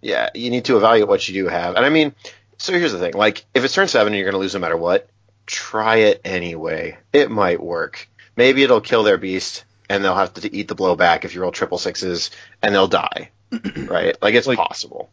yeah, 0.00 0.30
you 0.34 0.50
need 0.50 0.64
to 0.66 0.76
evaluate 0.76 1.08
what 1.08 1.28
you 1.28 1.34
do 1.34 1.48
have. 1.48 1.76
And 1.76 1.84
I 1.84 1.88
mean, 1.88 2.14
so 2.62 2.72
here's 2.72 2.92
the 2.92 2.98
thing: 2.98 3.14
like, 3.14 3.44
if 3.54 3.64
it's 3.64 3.74
turn 3.74 3.88
seven 3.88 4.12
and 4.12 4.16
you're 4.18 4.24
going 4.30 4.34
to 4.34 4.38
lose 4.38 4.54
no 4.54 4.60
matter 4.60 4.76
what, 4.76 5.08
try 5.46 5.96
it 5.96 6.20
anyway. 6.24 6.96
It 7.12 7.30
might 7.30 7.62
work. 7.62 8.08
Maybe 8.36 8.62
it'll 8.62 8.80
kill 8.80 9.02
their 9.02 9.18
beast, 9.18 9.64
and 9.90 10.02
they'll 10.04 10.14
have 10.14 10.34
to 10.34 10.54
eat 10.54 10.68
the 10.68 10.76
blowback 10.76 11.24
if 11.24 11.34
you 11.34 11.40
roll 11.42 11.52
triple 11.52 11.78
sixes, 11.78 12.30
and 12.62 12.74
they'll 12.74 12.88
die. 12.88 13.30
right? 13.76 14.16
Like 14.22 14.34
it's 14.34 14.46
Like- 14.46 14.58
possible. 14.58 15.10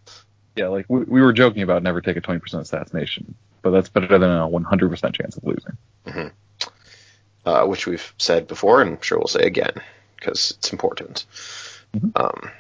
Yeah, 0.56 0.68
like 0.68 0.86
we, 0.90 1.04
we 1.04 1.22
were 1.22 1.32
joking 1.32 1.62
about 1.62 1.84
never 1.84 2.02
take 2.02 2.18
a 2.18 2.22
20% 2.22 2.42
assassination, 2.60 3.34
but 3.62 3.70
that's 3.72 3.88
better 3.88 4.18
than 4.18 4.30
a 4.30 4.48
100% 4.48 5.14
chance 5.14 5.38
of 5.38 5.44
losing. 5.46 6.32
uh, 7.46 7.66
which 7.66 7.88
we've 7.88 8.14
said 8.18 8.48
before, 8.48 8.82
and 8.82 8.92
I'm 8.96 9.02
sure 9.02 9.18
we'll 9.20 9.28
say 9.28 9.44
again 9.44 9.74
because 10.18 10.52
it's 10.58 10.72
important. 10.72 11.26
Mhm. 11.96 12.12
Um, 12.20 12.52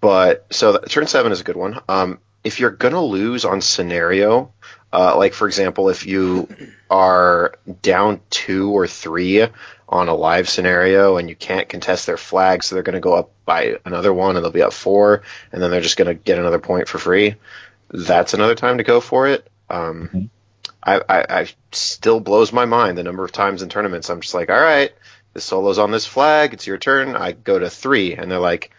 but 0.00 0.46
so 0.50 0.78
turn 0.78 1.06
seven 1.06 1.30
is 1.32 1.40
a 1.40 1.44
good 1.44 1.56
one. 1.56 1.80
Um, 1.88 2.18
if 2.44 2.60
you're 2.60 2.70
gonna 2.70 3.02
lose 3.02 3.44
on 3.44 3.60
scenario, 3.60 4.52
uh, 4.92 5.16
like 5.16 5.34
for 5.34 5.46
example, 5.46 5.88
if 5.88 6.06
you 6.06 6.48
are 6.90 7.54
down 7.82 8.20
two 8.30 8.70
or 8.70 8.86
three 8.86 9.46
on 9.88 10.08
a 10.08 10.14
live 10.14 10.48
scenario 10.48 11.16
and 11.16 11.28
you 11.28 11.36
can't 11.36 11.68
contest 11.68 12.06
their 12.06 12.16
flag, 12.16 12.62
so 12.62 12.74
they're 12.74 12.82
gonna 12.82 13.00
go 13.00 13.14
up 13.14 13.30
by 13.44 13.76
another 13.84 14.12
one 14.12 14.36
and 14.36 14.44
they'll 14.44 14.52
be 14.52 14.62
up 14.62 14.72
four, 14.72 15.22
and 15.52 15.62
then 15.62 15.70
they're 15.70 15.80
just 15.80 15.96
gonna 15.96 16.14
get 16.14 16.38
another 16.38 16.58
point 16.58 16.88
for 16.88 16.98
free. 16.98 17.34
That's 17.90 18.34
another 18.34 18.54
time 18.54 18.78
to 18.78 18.84
go 18.84 19.00
for 19.00 19.26
it. 19.28 19.46
Um, 19.68 20.10
Mhm. 20.12 20.28
I, 20.82 21.00
I, 21.08 21.40
I 21.40 21.48
still 21.72 22.20
blows 22.20 22.52
my 22.54 22.64
mind 22.64 22.96
the 22.96 23.02
number 23.02 23.22
of 23.22 23.32
times 23.32 23.60
in 23.62 23.68
tournaments 23.68 24.08
I'm 24.08 24.20
just 24.22 24.32
like, 24.32 24.48
all 24.48 24.58
right, 24.60 24.92
the 25.34 25.40
solo's 25.40 25.78
on 25.78 25.90
this 25.90 26.06
flag, 26.06 26.54
it's 26.54 26.66
your 26.66 26.78
turn. 26.78 27.14
I 27.14 27.32
go 27.32 27.58
to 27.58 27.68
three, 27.68 28.14
and 28.14 28.30
they're 28.30 28.38
like, 28.38 28.70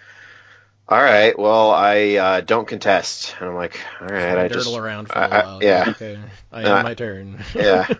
all 0.88 1.02
right, 1.02 1.38
well, 1.40 1.72
I 1.72 2.16
uh, 2.16 2.42
don't 2.42 2.68
contest, 2.68 3.36
and 3.40 3.50
I'm 3.50 3.56
like, 3.56 3.80
all 4.02 4.08
right, 4.08 4.38
I 4.38 4.48
Dirtle 4.50 4.54
just, 4.54 4.78
around 4.78 5.08
for 5.08 5.18
I- 5.18 5.26
a 5.26 5.30
I- 5.30 5.44
while. 5.46 5.60
yeah. 5.64 5.86
Okay. 5.90 6.20
I 6.52 6.64
Uh, 6.64 6.76
have 6.76 6.84
my 6.86 6.94
turn. 6.94 7.44
yeah. 7.56 7.88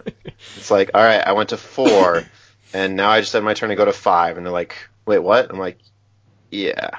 It's 0.58 0.72
like, 0.72 0.90
all 0.96 1.04
right, 1.04 1.26
I 1.26 1.34
went 1.34 1.50
to 1.50 1.58
four, 1.58 2.24
and 2.74 2.96
now 2.96 3.10
I 3.12 3.22
just 3.22 3.32
had 3.34 3.44
my 3.44 3.54
turn 3.54 3.70
to 3.70 3.76
go 3.76 3.86
to 3.86 3.94
five, 3.94 4.38
and 4.38 4.46
they're 4.46 4.52
like, 4.52 4.76
wait, 5.06 5.20
what? 5.20 5.50
I'm 5.52 5.60
like, 5.60 5.78
yeah. 6.50 6.90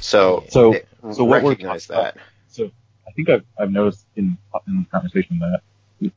So, 0.00 0.44
So- 0.50 0.74
it- 0.74 0.88
so 1.12 1.24
what 1.24 1.42
we're 1.42 1.50
recognize 1.50 1.86
talking 1.86 2.02
that. 2.04 2.16
So 2.48 2.70
I 3.08 3.12
think 3.12 3.30
I've, 3.30 3.44
I've 3.58 3.70
noticed 3.70 4.04
in, 4.16 4.36
in 4.66 4.80
the 4.80 4.86
conversation 4.90 5.38
that 5.38 5.60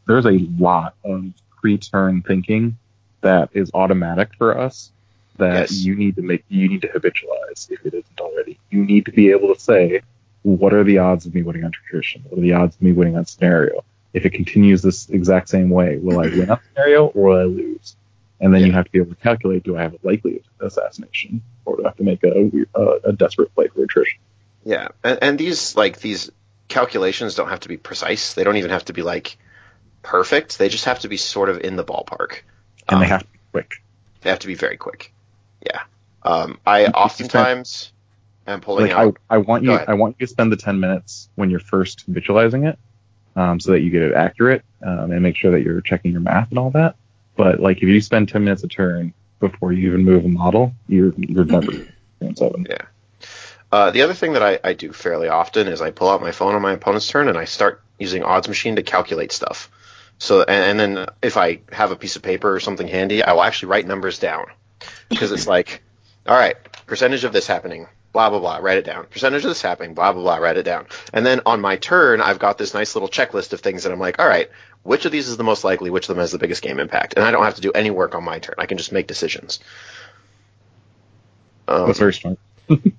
there's 0.07 0.25
a 0.25 0.39
lot 0.59 0.95
of 1.05 1.25
pre-turn 1.61 2.21
thinking 2.23 2.77
that 3.21 3.49
is 3.53 3.71
automatic 3.73 4.31
for 4.37 4.57
us 4.57 4.91
that 5.37 5.69
Yes. 5.71 5.83
you 5.83 5.95
need 5.95 6.15
to 6.17 6.21
make, 6.21 6.43
you 6.49 6.67
need 6.69 6.81
to 6.83 6.87
habitualize 6.89 7.69
if 7.71 7.85
it 7.85 7.93
isn't 7.93 8.19
already. 8.19 8.59
You 8.69 8.83
need 8.85 9.05
to 9.05 9.11
be 9.11 9.31
able 9.31 9.53
to 9.53 9.59
say, 9.59 10.01
what 10.43 10.73
are 10.73 10.83
the 10.83 10.97
odds 10.99 11.25
of 11.25 11.33
me 11.33 11.41
winning 11.41 11.63
on 11.63 11.71
attrition? 11.85 12.23
What 12.29 12.39
are 12.39 12.41
the 12.41 12.53
odds 12.53 12.75
of 12.75 12.81
me 12.81 12.91
winning 12.91 13.17
on 13.17 13.25
scenario? 13.25 13.83
If 14.13 14.25
it 14.25 14.31
continues 14.31 14.81
this 14.81 15.09
exact 15.09 15.49
same 15.49 15.69
way, 15.69 15.97
will 15.97 16.19
I 16.19 16.27
win 16.27 16.49
on 16.51 16.59
scenario 16.73 17.07
or 17.07 17.29
will 17.29 17.39
I 17.39 17.43
lose? 17.45 17.95
And 18.39 18.53
then 18.53 18.65
you 18.65 18.71
have 18.73 18.85
to 18.85 18.91
be 18.91 18.99
able 18.99 19.15
to 19.15 19.21
calculate, 19.21 19.63
do 19.63 19.77
I 19.77 19.81
have 19.83 19.93
a 19.93 19.99
likelihood 20.03 20.43
of 20.59 20.67
assassination 20.67 21.41
or 21.65 21.77
do 21.77 21.85
I 21.85 21.87
have 21.87 21.97
to 21.97 22.03
make 22.03 22.23
a, 22.23 22.51
a, 22.75 23.09
a 23.09 23.13
desperate 23.13 23.55
play 23.55 23.67
for 23.69 23.83
attrition? 23.83 24.19
Yeah, 24.65 24.89
and, 25.03 25.19
and 25.21 25.39
these 25.39 25.75
like 25.75 25.99
these 25.99 26.29
calculations 26.67 27.35
don't 27.35 27.49
have 27.49 27.61
to 27.61 27.69
be 27.69 27.77
precise. 27.77 28.33
They 28.33 28.43
don't 28.43 28.57
even 28.57 28.71
have 28.71 28.85
to 28.85 28.93
be 28.93 29.01
like 29.01 29.37
perfect. 30.01 30.57
They 30.57 30.69
just 30.69 30.85
have 30.85 30.99
to 30.99 31.07
be 31.07 31.17
sort 31.17 31.49
of 31.49 31.59
in 31.61 31.75
the 31.75 31.83
ballpark. 31.83 32.39
And 32.89 33.01
they 33.01 33.05
Um, 33.05 33.11
have 33.11 33.21
to 33.21 33.27
be 33.31 33.39
quick. 33.51 33.81
They 34.21 34.29
have 34.29 34.39
to 34.39 34.47
be 34.47 34.55
very 34.55 34.77
quick. 34.77 35.13
Yeah. 35.65 35.81
Um, 36.23 36.59
I 36.65 36.87
oftentimes 36.87 37.91
am 38.47 38.61
pulling 38.61 38.87
like 38.87 38.95
out. 38.95 39.17
I, 39.29 39.35
I 39.35 39.37
want 39.39 39.63
Go 39.63 39.71
you 39.71 39.75
ahead. 39.75 39.89
I 39.89 39.93
want 39.93 40.15
you 40.19 40.25
to 40.25 40.31
spend 40.31 40.51
the 40.51 40.57
10 40.57 40.79
minutes 40.79 41.29
when 41.35 41.49
you're 41.49 41.59
first 41.59 42.05
visualizing 42.07 42.65
it 42.65 42.79
um, 43.35 43.59
so 43.59 43.71
that 43.71 43.81
you 43.81 43.89
get 43.89 44.03
it 44.03 44.13
accurate 44.13 44.63
um, 44.81 45.11
and 45.11 45.21
make 45.21 45.35
sure 45.35 45.51
that 45.51 45.61
you're 45.61 45.81
checking 45.81 46.11
your 46.11 46.21
math 46.21 46.49
and 46.49 46.59
all 46.59 46.71
that 46.71 46.95
but 47.35 47.59
like 47.59 47.77
if 47.77 47.83
you 47.83 47.99
spend 48.01 48.29
10 48.29 48.43
minutes 48.43 48.63
a 48.63 48.67
turn 48.67 49.13
before 49.39 49.73
you 49.73 49.87
even 49.87 50.03
move 50.03 50.25
a 50.25 50.29
model 50.29 50.73
you're 50.87 51.13
you're 51.17 51.45
never 51.45 51.71
seven 52.35 52.65
Uh, 53.71 53.91
the 53.91 54.03
other 54.03 54.13
thing 54.13 54.33
that 54.33 54.43
I, 54.43 54.59
I 54.63 54.73
do 54.73 54.93
fairly 54.93 55.27
often 55.27 55.67
is 55.67 55.81
I 55.81 55.91
pull 55.91 56.09
out 56.09 56.21
my 56.21 56.31
phone 56.31 56.55
on 56.55 56.61
my 56.61 56.73
opponent's 56.73 57.07
turn 57.07 57.27
and 57.27 57.37
I 57.37 57.45
start 57.45 57.81
using 57.99 58.23
odds 58.23 58.47
machine 58.47 58.75
to 58.75 58.83
calculate 58.83 59.31
stuff. 59.31 59.71
So 60.19 60.41
and, 60.43 60.79
and 60.79 60.97
then 60.97 61.07
if 61.21 61.37
I 61.37 61.61
have 61.71 61.91
a 61.91 61.95
piece 61.95 62.15
of 62.15 62.21
paper 62.21 62.53
or 62.53 62.59
something 62.59 62.87
handy, 62.87 63.23
I 63.23 63.33
will 63.33 63.41
actually 63.43 63.69
write 63.69 63.87
numbers 63.87 64.19
down 64.19 64.45
because 65.09 65.31
it's 65.31 65.47
like, 65.47 65.81
all 66.27 66.37
right, 66.37 66.55
percentage 66.85 67.23
of 67.23 67.33
this 67.33 67.47
happening, 67.47 67.87
blah 68.11 68.29
blah 68.29 68.39
blah, 68.39 68.57
write 68.57 68.77
it 68.77 68.85
down. 68.85 69.05
Percentage 69.07 69.43
of 69.43 69.49
this 69.49 69.61
happening, 69.61 69.93
blah 69.93 70.13
blah 70.13 70.21
blah, 70.21 70.37
write 70.37 70.57
it 70.57 70.63
down. 70.63 70.87
And 71.13 71.25
then 71.25 71.41
on 71.45 71.61
my 71.61 71.77
turn, 71.77 72.21
I've 72.21 72.39
got 72.39 72.57
this 72.57 72.73
nice 72.73 72.95
little 72.95 73.09
checklist 73.09 73.53
of 73.53 73.59
things 73.61 73.83
that 73.83 73.91
I'm 73.91 73.99
like, 73.99 74.19
all 74.19 74.27
right, 74.27 74.49
which 74.83 75.05
of 75.05 75.11
these 75.11 75.27
is 75.27 75.37
the 75.37 75.43
most 75.43 75.63
likely? 75.63 75.89
Which 75.89 76.05
of 76.05 76.15
them 76.15 76.21
has 76.21 76.31
the 76.31 76.37
biggest 76.37 76.61
game 76.61 76.79
impact? 76.79 77.13
And 77.15 77.25
I 77.25 77.31
don't 77.31 77.43
have 77.43 77.55
to 77.55 77.61
do 77.61 77.71
any 77.71 77.91
work 77.91 78.15
on 78.15 78.23
my 78.23 78.39
turn. 78.39 78.55
I 78.57 78.65
can 78.65 78.77
just 78.77 78.91
make 78.91 79.07
decisions. 79.07 79.59
Um, 81.67 81.87
that's 81.87 81.99
very 81.99 82.13
smart 82.13 82.37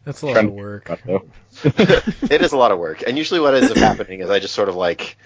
That's 0.05 0.23
a 0.23 0.27
lot 0.27 0.45
of 0.45 0.53
work. 0.53 0.91
It 1.65 2.43
is 2.43 2.53
a 2.53 2.57
lot 2.57 2.73
of 2.73 2.79
work, 2.79 3.03
and 3.07 3.17
usually 3.17 3.41
what 3.41 3.55
ends 3.55 3.71
up 3.71 3.77
happening 3.77 4.21
is 4.21 4.31
I 4.31 4.41
just 4.41 4.55
sort 4.55 4.69
of 4.69 4.75
like, 4.75 5.17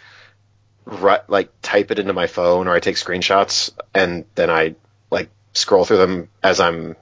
ru- 0.85 1.25
like 1.27 1.51
type 1.63 1.91
it 1.91 1.99
into 1.99 2.13
my 2.13 2.27
phone, 2.27 2.69
or 2.69 2.75
I 2.75 2.81
take 2.81 2.97
screenshots, 2.97 3.71
and 3.95 4.25
then 4.35 4.51
I 4.51 4.75
like 5.11 5.31
scroll 5.59 5.85
through 5.85 5.99
them 5.99 6.29
as 6.43 6.61
I'm 6.61 6.97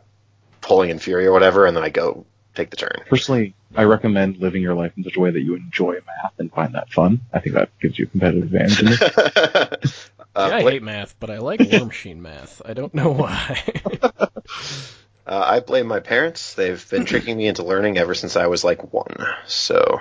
pulling 0.60 0.90
in 0.90 0.98
Fury 0.98 1.26
or 1.26 1.32
whatever, 1.32 1.66
and 1.66 1.76
then 1.76 1.84
I 1.84 1.90
go 1.90 2.24
take 2.54 2.70
the 2.70 2.76
turn. 2.76 3.02
personally 3.08 3.54
I 3.76 3.84
recommend 3.84 4.38
living 4.38 4.62
your 4.62 4.74
life 4.74 4.92
in 4.96 5.04
such 5.04 5.16
a 5.16 5.20
way 5.20 5.30
that 5.30 5.40
you 5.40 5.54
enjoy 5.56 5.94
math 6.06 6.32
and 6.38 6.50
find 6.50 6.74
that 6.74 6.90
fun 6.90 7.20
I 7.32 7.40
think 7.40 7.54
that 7.54 7.68
gives 7.80 7.98
you 7.98 8.06
a 8.06 8.08
competitive 8.08 8.44
advantage 8.44 8.80
in 8.80 8.86
this. 8.86 9.02
uh, 9.02 10.48
yeah, 10.48 10.56
I 10.56 10.62
Bla- 10.62 10.70
hate 10.70 10.82
math, 10.82 11.14
but 11.20 11.30
I 11.30 11.38
like 11.38 11.60
Warmachine 11.60 12.16
math. 12.18 12.62
I 12.64 12.72
don't 12.72 12.94
know 12.94 13.12
why. 13.12 13.62
uh, 14.02 14.28
I 15.26 15.60
blame 15.60 15.86
my 15.86 16.00
parents. 16.00 16.54
They've 16.54 16.88
been 16.90 17.04
tricking 17.04 17.36
me 17.36 17.46
into 17.46 17.62
learning 17.62 17.98
ever 17.98 18.14
since 18.14 18.36
I 18.36 18.46
was 18.46 18.64
like 18.64 18.92
one. 18.92 19.26
So 19.46 20.00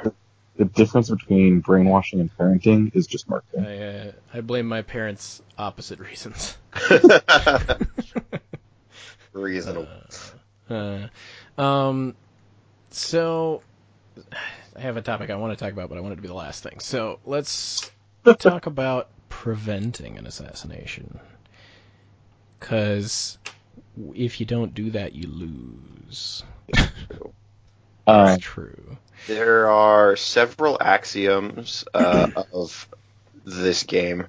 the 0.57 0.65
difference 0.65 1.09
between 1.09 1.59
brainwashing 1.59 2.19
and 2.19 2.35
parenting 2.37 2.95
is 2.95 3.07
just 3.07 3.29
marketing 3.29 3.65
I, 3.65 3.77
uh, 3.77 4.11
I 4.33 4.41
blame 4.41 4.67
my 4.67 4.81
parents' 4.81 5.41
opposite 5.57 5.99
reasons. 5.99 6.57
reasonable. 9.33 9.87
Uh, 10.69 11.07
um, 11.57 12.15
so 12.89 13.61
I 14.75 14.81
have 14.81 14.97
a 14.97 15.01
topic 15.01 15.29
I 15.29 15.35
want 15.35 15.57
to 15.57 15.63
talk 15.63 15.73
about, 15.73 15.89
but 15.89 15.97
I 15.97 16.01
want 16.01 16.13
it 16.13 16.15
to 16.17 16.21
be 16.21 16.27
the 16.27 16.33
last 16.33 16.63
thing. 16.63 16.79
So 16.79 17.19
let's 17.25 17.91
talk 18.39 18.65
about 18.65 19.09
preventing 19.29 20.17
an 20.17 20.25
assassination. 20.25 21.19
Because 22.59 23.37
if 24.13 24.39
you 24.39 24.45
don't 24.45 24.73
do 24.73 24.91
that, 24.91 25.13
you 25.13 25.27
lose. 25.27 26.43
That's 28.07 28.41
true. 28.41 28.97
There 29.27 29.69
are 29.69 30.15
several 30.15 30.77
axioms 30.79 31.85
uh, 31.93 32.29
of 32.53 32.87
this 33.43 33.83
game. 33.83 34.27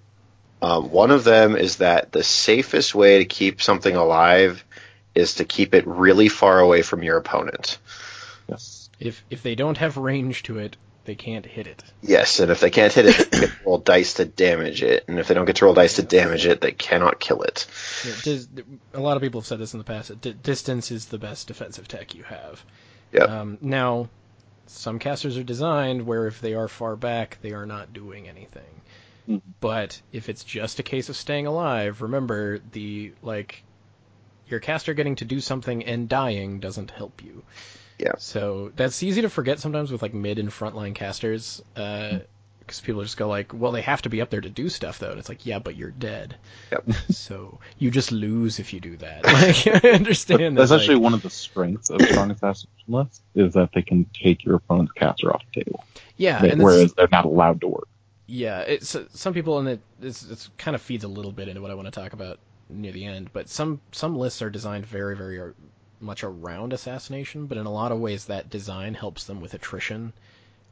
Um, 0.63 0.91
one 0.91 1.11
of 1.11 1.25
them 1.25 1.57
is 1.57 1.77
that 1.77 2.13
the 2.13 2.23
safest 2.23 2.95
way 2.95 3.19
to 3.19 3.25
keep 3.25 3.61
something 3.63 3.95
alive 3.95 4.65
is 5.15 5.37
to 5.37 5.45
keep 5.45 5.75
it 5.75 5.87
really 5.87 6.29
far 6.29 6.59
away 6.61 6.83
from 6.83 7.03
your 7.03 7.17
opponent. 7.17 7.79
yes 8.49 8.91
If 8.99 9.23
if 9.31 9.43
they 9.43 9.55
don't 9.55 9.79
have 9.79 9.97
range 9.97 10.45
to 10.45 10.59
it, 10.59 10.77
they 11.05 11.15
can't 11.15 11.47
hit 11.47 11.67
it. 11.67 11.85
Yes, 12.03 12.41
and 12.41 12.51
if 12.51 12.61
they 12.61 12.71
can't 12.71 12.93
hit 12.93 13.07
it, 13.07 13.31
they 13.31 13.41
get 13.41 13.51
to 13.51 13.57
roll 13.65 13.79
dice 13.79 14.15
to 14.15 14.25
damage 14.25 14.83
it, 14.83 15.05
and 15.09 15.19
if 15.19 15.29
they 15.29 15.35
don't 15.35 15.45
get 15.45 15.57
to 15.57 15.65
roll 15.67 15.75
dice 15.75 15.97
to 15.97 16.03
damage 16.03 16.47
it, 16.47 16.61
they 16.61 16.73
cannot 16.73 17.21
kill 17.21 17.43
it. 17.43 17.67
Yeah, 18.05 18.15
dis- 18.23 18.49
a 18.93 19.01
lot 19.01 19.17
of 19.17 19.23
people 19.23 19.41
have 19.41 19.47
said 19.47 19.59
this 19.59 19.73
in 19.73 19.79
the 19.79 19.85
past. 19.85 20.09
that 20.09 20.21
di- 20.21 20.33
distance 20.33 20.91
is 20.91 21.07
the 21.07 21.19
best 21.19 21.47
defensive 21.49 21.87
tech 21.87 22.15
you 22.15 22.25
have. 22.25 22.65
Yep. 23.13 23.29
Um, 23.29 23.59
now, 23.61 24.09
some 24.67 24.99
casters 24.99 25.37
are 25.37 25.43
designed 25.43 26.07
where 26.07 26.27
if 26.27 26.41
they 26.41 26.55
are 26.55 26.69
far 26.69 26.97
back, 26.97 27.39
they 27.43 27.53
are 27.53 27.67
not 27.67 27.93
doing 27.93 28.29
anything. 28.29 28.83
Mhm. 29.29 29.43
But 29.61 30.01
if 30.13 30.29
it's 30.29 30.45
just 30.45 30.79
a 30.79 30.83
case 30.83 31.09
of 31.09 31.17
staying 31.17 31.47
alive, 31.47 32.03
remember 32.03 32.61
the 32.73 33.13
like 33.23 33.63
your 34.49 34.61
caster 34.61 34.95
getting 34.95 35.17
to 35.17 35.25
do 35.25 35.41
something 35.41 35.85
and 35.85 36.09
dying 36.09 36.61
doesn't 36.61 36.91
help 36.91 37.23
you. 37.25 37.43
Yeah. 37.99 38.13
So 38.19 38.73
that's 38.77 39.03
easy 39.03 39.23
to 39.23 39.31
forget 39.31 39.59
sometimes 39.59 39.91
with 39.91 40.03
like 40.03 40.15
mid 40.15 40.39
and 40.39 40.51
frontline 40.51 40.95
casters, 40.95 41.63
because 42.67 42.81
people 42.81 43.03
just 43.03 43.17
go 43.17 43.29
like, 43.29 43.53
well, 43.55 43.71
they 43.71 43.83
have 43.83 44.03
to 44.03 44.09
be 44.09 44.21
up 44.21 44.29
there 44.31 44.41
to 44.41 44.49
do 44.51 44.69
stuff 44.69 44.99
though, 44.99 45.11
and 45.11 45.19
it's 45.21 45.29
like, 45.29 45.47
yeah, 45.47 45.59
but 45.61 45.77
you're 45.77 45.91
dead. 45.93 46.37
Yep. 46.73 46.85
So 47.11 47.61
you 47.79 47.91
just 47.91 48.11
lose 48.13 48.59
if 48.59 48.73
you 48.73 48.81
do 48.81 48.97
that. 48.97 49.25
Like, 49.25 49.85
I 49.85 49.91
understand. 49.91 50.59
That's 50.59 50.71
that, 50.71 50.81
actually 50.81 50.97
like- 50.97 51.05
one 51.05 51.15
of 51.15 51.23
the 51.23 51.31
strengths 51.31 51.91
of 51.91 52.03
strong 52.03 52.31
assassination 52.31 52.69
lists 52.89 53.21
is 53.35 53.55
that 53.55 53.71
they 53.73 53.83
can 53.83 54.05
take 54.13 54.45
your 54.45 54.57
opponent's 54.57 54.93
caster 54.93 55.33
off 55.33 55.43
the 55.55 55.65
table, 55.65 55.85
yeah, 56.17 56.43
They- 56.43 56.51
and 56.51 56.63
whereas 56.63 56.93
they're 56.95 57.09
not 57.13 57.25
allowed 57.25 57.61
to 57.61 57.69
work. 57.69 57.89
yeah, 58.27 58.61
it's 58.63 58.97
some 59.15 59.33
people 59.35 59.59
and 59.61 59.69
it 59.69 59.81
it's, 60.03 60.25
it's 60.29 60.51
kind 60.59 60.75
of 60.75 60.83
feeds 60.83 61.05
a 61.05 61.09
little 61.09 61.33
bit 61.33 61.47
into 61.49 61.61
what 61.63 61.71
I 61.71 61.75
want 61.75 61.87
to 61.87 61.93
talk 62.01 62.13
about 62.13 62.39
near 62.69 62.91
the 62.93 63.05
end. 63.05 63.31
But 63.33 63.49
some 63.49 63.81
some 63.93 64.17
lists 64.19 64.43
are 64.43 64.51
designed 64.51 64.85
very 64.87 65.17
very 65.17 65.41
uh, 65.41 65.51
much 66.01 66.25
around 66.25 66.73
assassination, 66.73 67.47
but 67.47 67.57
in 67.57 67.67
a 67.67 67.73
lot 67.73 67.93
of 67.93 67.99
ways 68.01 68.25
that 68.27 68.51
design 68.51 68.95
helps 68.95 69.25
them 69.25 69.41
with 69.41 69.55
attrition 69.55 70.13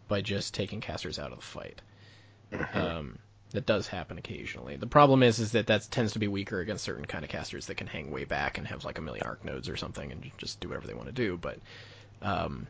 by 0.08 0.20
just 0.20 0.54
taking 0.54 0.80
casters 0.80 1.18
out 1.18 1.32
of 1.32 1.38
the 1.38 1.44
fight. 1.44 1.80
Um, 2.74 3.18
that 3.50 3.66
does 3.66 3.86
happen 3.86 4.18
occasionally. 4.18 4.76
The 4.76 4.86
problem 4.86 5.22
is, 5.22 5.38
is 5.38 5.52
that 5.52 5.68
that 5.68 5.86
tends 5.90 6.12
to 6.12 6.18
be 6.18 6.28
weaker 6.28 6.60
against 6.60 6.84
certain 6.84 7.04
kind 7.04 7.24
of 7.24 7.30
casters 7.30 7.66
that 7.66 7.76
can 7.76 7.86
hang 7.86 8.10
way 8.10 8.24
back 8.24 8.58
and 8.58 8.66
have 8.66 8.84
like 8.84 8.98
a 8.98 9.02
million 9.02 9.26
arc 9.26 9.44
nodes 9.44 9.68
or 9.68 9.76
something 9.76 10.10
and 10.10 10.30
just 10.38 10.60
do 10.60 10.68
whatever 10.68 10.86
they 10.86 10.94
want 10.94 11.06
to 11.06 11.12
do. 11.12 11.36
But 11.36 11.58
um, 12.20 12.66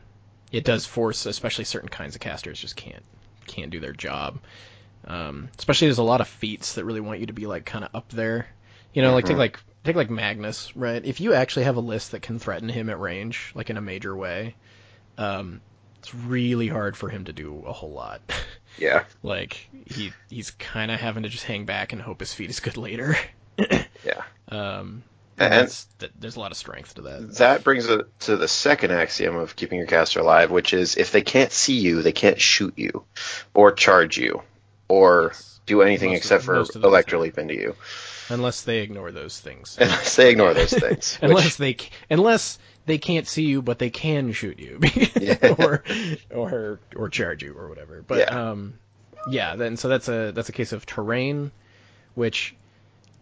it 0.51 0.63
does 0.63 0.85
force, 0.85 1.25
especially 1.25 1.65
certain 1.65 1.89
kinds 1.89 2.15
of 2.15 2.21
casters, 2.21 2.59
just 2.59 2.75
can't 2.75 3.03
can't 3.47 3.71
do 3.71 3.79
their 3.79 3.93
job. 3.93 4.39
Um, 5.07 5.49
especially 5.57 5.87
there's 5.87 5.99
a 5.99 6.03
lot 6.03 6.21
of 6.21 6.27
feats 6.27 6.75
that 6.75 6.85
really 6.85 7.01
want 7.01 7.19
you 7.19 7.27
to 7.27 7.33
be 7.33 7.45
like 7.47 7.65
kind 7.65 7.83
of 7.83 7.91
up 7.93 8.09
there. 8.09 8.47
You 8.93 9.01
know, 9.01 9.13
like 9.13 9.25
take 9.25 9.35
Mhm. 9.35 9.39
like 9.39 9.59
take 9.83 9.95
like 9.95 10.09
Magnus, 10.09 10.75
right? 10.75 11.03
If 11.03 11.19
you 11.19 11.33
actually 11.33 11.65
have 11.65 11.77
a 11.77 11.81
list 11.81 12.11
that 12.11 12.21
can 12.21 12.39
threaten 12.39 12.69
him 12.69 12.89
at 12.89 12.99
range, 12.99 13.51
like 13.55 13.69
in 13.69 13.77
a 13.77 13.81
major 13.81 14.15
way, 14.15 14.55
um, 15.17 15.61
it's 16.05 16.13
really 16.13 16.67
hard 16.67 16.95
for 16.95 17.09
him 17.09 17.25
to 17.25 17.33
do 17.33 17.63
a 17.65 17.73
whole 17.73 17.91
lot. 17.91 18.21
Yeah. 18.77 19.05
like 19.23 19.69
he 19.85 20.11
he's 20.29 20.51
kind 20.51 20.91
of 20.91 20.99
having 20.99 21.23
to 21.23 21.29
just 21.29 21.45
hang 21.45 21.63
back 21.63 21.93
and 21.93 22.01
hope 22.01 22.19
his 22.19 22.33
feat 22.33 22.49
is 22.49 22.59
good 22.59 22.75
later. 22.75 23.15
Yeah. 23.57 24.21
Um, 24.49 25.01
And- 25.39 25.73
there's 26.19 26.35
a 26.35 26.39
lot 26.41 26.51
of 26.51 26.57
strength 26.57 26.95
to 26.95 27.01
that. 27.03 27.35
That 27.37 27.63
brings 27.63 27.87
it 27.87 28.05
to 28.21 28.35
the 28.35 28.49
second 28.49 28.91
axiom 28.91 29.37
of 29.37 29.55
keeping 29.55 29.77
your 29.77 29.87
caster 29.87 30.19
alive, 30.19 30.51
which 30.51 30.73
is 30.73 30.97
if 30.97 31.11
they 31.13 31.21
can't 31.21 31.53
see 31.53 31.79
you, 31.79 32.01
they 32.01 32.11
can't 32.11 32.39
shoot 32.39 32.73
you, 32.77 33.05
or 33.53 33.71
charge 33.71 34.17
you, 34.17 34.41
or 34.89 35.29
Yes. 35.31 35.59
do 35.65 35.81
anything 35.81 36.09
Most 36.11 36.17
except 36.17 36.43
for 36.43 36.55
of 36.55 36.67
those 36.67 36.83
electroleap 36.83 37.37
into 37.37 37.53
you, 37.55 37.75
Unless 38.29 38.63
they 38.63 38.79
ignore 38.79 39.11
those 39.13 39.39
things. 39.39 39.77
unless 39.79 40.15
they 40.17 40.29
ignore 40.31 40.53
those 40.53 40.73
things. 40.73 41.17
unless 41.21 41.45
which, 41.45 41.57
they 41.57 41.77
unless 42.09 42.59
they 42.85 42.97
can't 42.97 43.27
see 43.27 43.43
you, 43.43 43.61
but 43.61 43.79
they 43.79 43.89
can 43.89 44.31
shoot 44.31 44.59
you, 44.59 44.79
Yeah. 45.19 45.55
or 45.57 45.83
or 46.33 46.79
or 46.95 47.09
charge 47.09 47.43
you 47.43 47.53
or 47.57 47.67
whatever. 47.69 48.03
But 48.05 48.19
Yeah. 48.19 48.49
um, 48.51 48.75
yeah. 49.29 49.55
Then 49.55 49.77
so 49.77 49.87
that's 49.89 50.07
a 50.07 50.31
that's 50.31 50.49
a 50.49 50.53
case 50.53 50.71
of 50.71 50.85
terrain, 50.85 51.51
which 52.13 52.55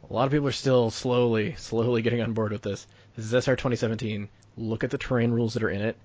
a 0.09 0.13
lot 0.13 0.25
of 0.25 0.31
people 0.31 0.47
are 0.47 0.51
still 0.51 0.89
slowly 0.91 1.55
slowly 1.57 2.01
getting 2.01 2.21
on 2.21 2.33
board 2.33 2.51
with 2.51 2.61
this. 2.61 2.85
This 3.15 3.25
is 3.25 3.33
SR 3.33 3.55
2017. 3.55 4.27
Look 4.57 4.83
at 4.83 4.89
the 4.91 4.97
terrain 4.97 5.31
rules 5.31 5.53
that 5.53 5.63
are 5.63 5.69
in 5.69 5.81
it. 5.81 5.97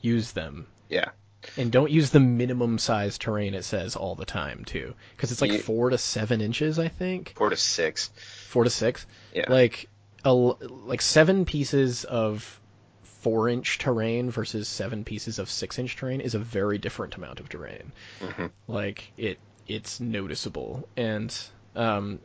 Use 0.00 0.30
them. 0.32 0.66
yeah, 0.88 1.10
And 1.56 1.72
don't 1.72 1.90
use 1.90 2.10
the 2.10 2.20
minimum 2.20 2.78
size 2.78 3.18
terrain 3.18 3.54
it 3.54 3.64
says 3.64 3.96
all 3.96 4.14
the 4.14 4.24
time 4.24 4.64
too, 4.64 4.94
because 5.16 5.32
it's 5.32 5.40
like 5.40 5.60
four 5.62 5.90
to 5.90 5.98
seven 5.98 6.40
inches, 6.40 6.78
I 6.78 6.86
think 6.88 7.34
four 7.36 7.50
to 7.50 7.56
six. 7.56 8.10
four 8.48 8.62
to 8.64 8.70
six. 8.70 9.06
Yeah. 9.34 9.46
Like 9.50 9.88
a 10.24 10.32
like 10.32 11.00
seven 11.00 11.44
pieces 11.44 12.04
of 12.04 12.60
four 13.02 13.48
inch 13.48 13.78
terrain 13.78 14.30
versus 14.30 14.68
seven 14.68 15.04
pieces 15.04 15.38
of 15.38 15.50
six 15.50 15.78
inch 15.78 15.96
terrain 15.96 16.20
is 16.20 16.34
a 16.34 16.38
very 16.38 16.78
different 16.78 17.14
amount 17.16 17.40
of 17.40 17.48
terrain. 17.48 17.92
Mhm. 18.20 18.50
Like 18.66 19.12
it 19.16 19.38
it's 19.66 20.00
noticeable, 20.00 20.88
and 20.96 21.34
um, 21.76 22.20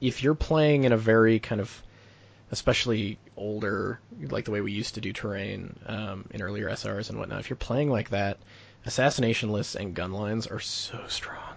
if 0.00 0.22
you're 0.22 0.34
playing 0.34 0.84
in 0.84 0.92
a 0.92 0.96
very 0.96 1.38
kind 1.38 1.60
of 1.60 1.82
especially 2.50 3.18
older, 3.36 4.00
like 4.30 4.46
the 4.46 4.50
way 4.50 4.60
we 4.60 4.72
used 4.72 4.94
to 4.94 5.00
do 5.00 5.12
terrain 5.12 5.78
um, 5.86 6.24
in 6.30 6.40
earlier 6.42 6.68
SRs 6.70 7.10
and 7.10 7.18
whatnot, 7.18 7.40
if 7.40 7.50
you're 7.50 7.56
playing 7.56 7.90
like 7.90 8.08
that, 8.10 8.38
assassination 8.86 9.52
lists 9.52 9.74
and 9.74 9.94
gun 9.94 10.12
lines 10.12 10.46
are 10.46 10.60
so 10.60 10.98
strong, 11.08 11.56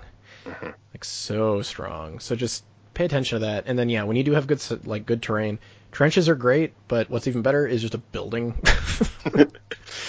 like 0.94 1.04
so 1.06 1.62
strong. 1.62 2.20
So 2.20 2.36
just 2.36 2.64
pay 2.94 3.06
attention 3.06 3.40
to 3.40 3.46
that, 3.46 3.64
and 3.68 3.80
then 3.80 3.90
yeah, 3.90 4.04
when 4.04 4.18
you 4.18 4.24
do 4.24 4.34
have 4.34 4.48
good 4.48 4.62
like 4.86 5.06
good 5.06 5.22
terrain, 5.22 5.60
trenches 5.92 6.30
are 6.30 6.36
great, 6.36 6.74
but 6.88 7.10
what's 7.10 7.28
even 7.28 7.42
better 7.42 7.68
is 7.68 7.82
just 7.82 7.96
a 7.96 8.00
building. 8.00 8.62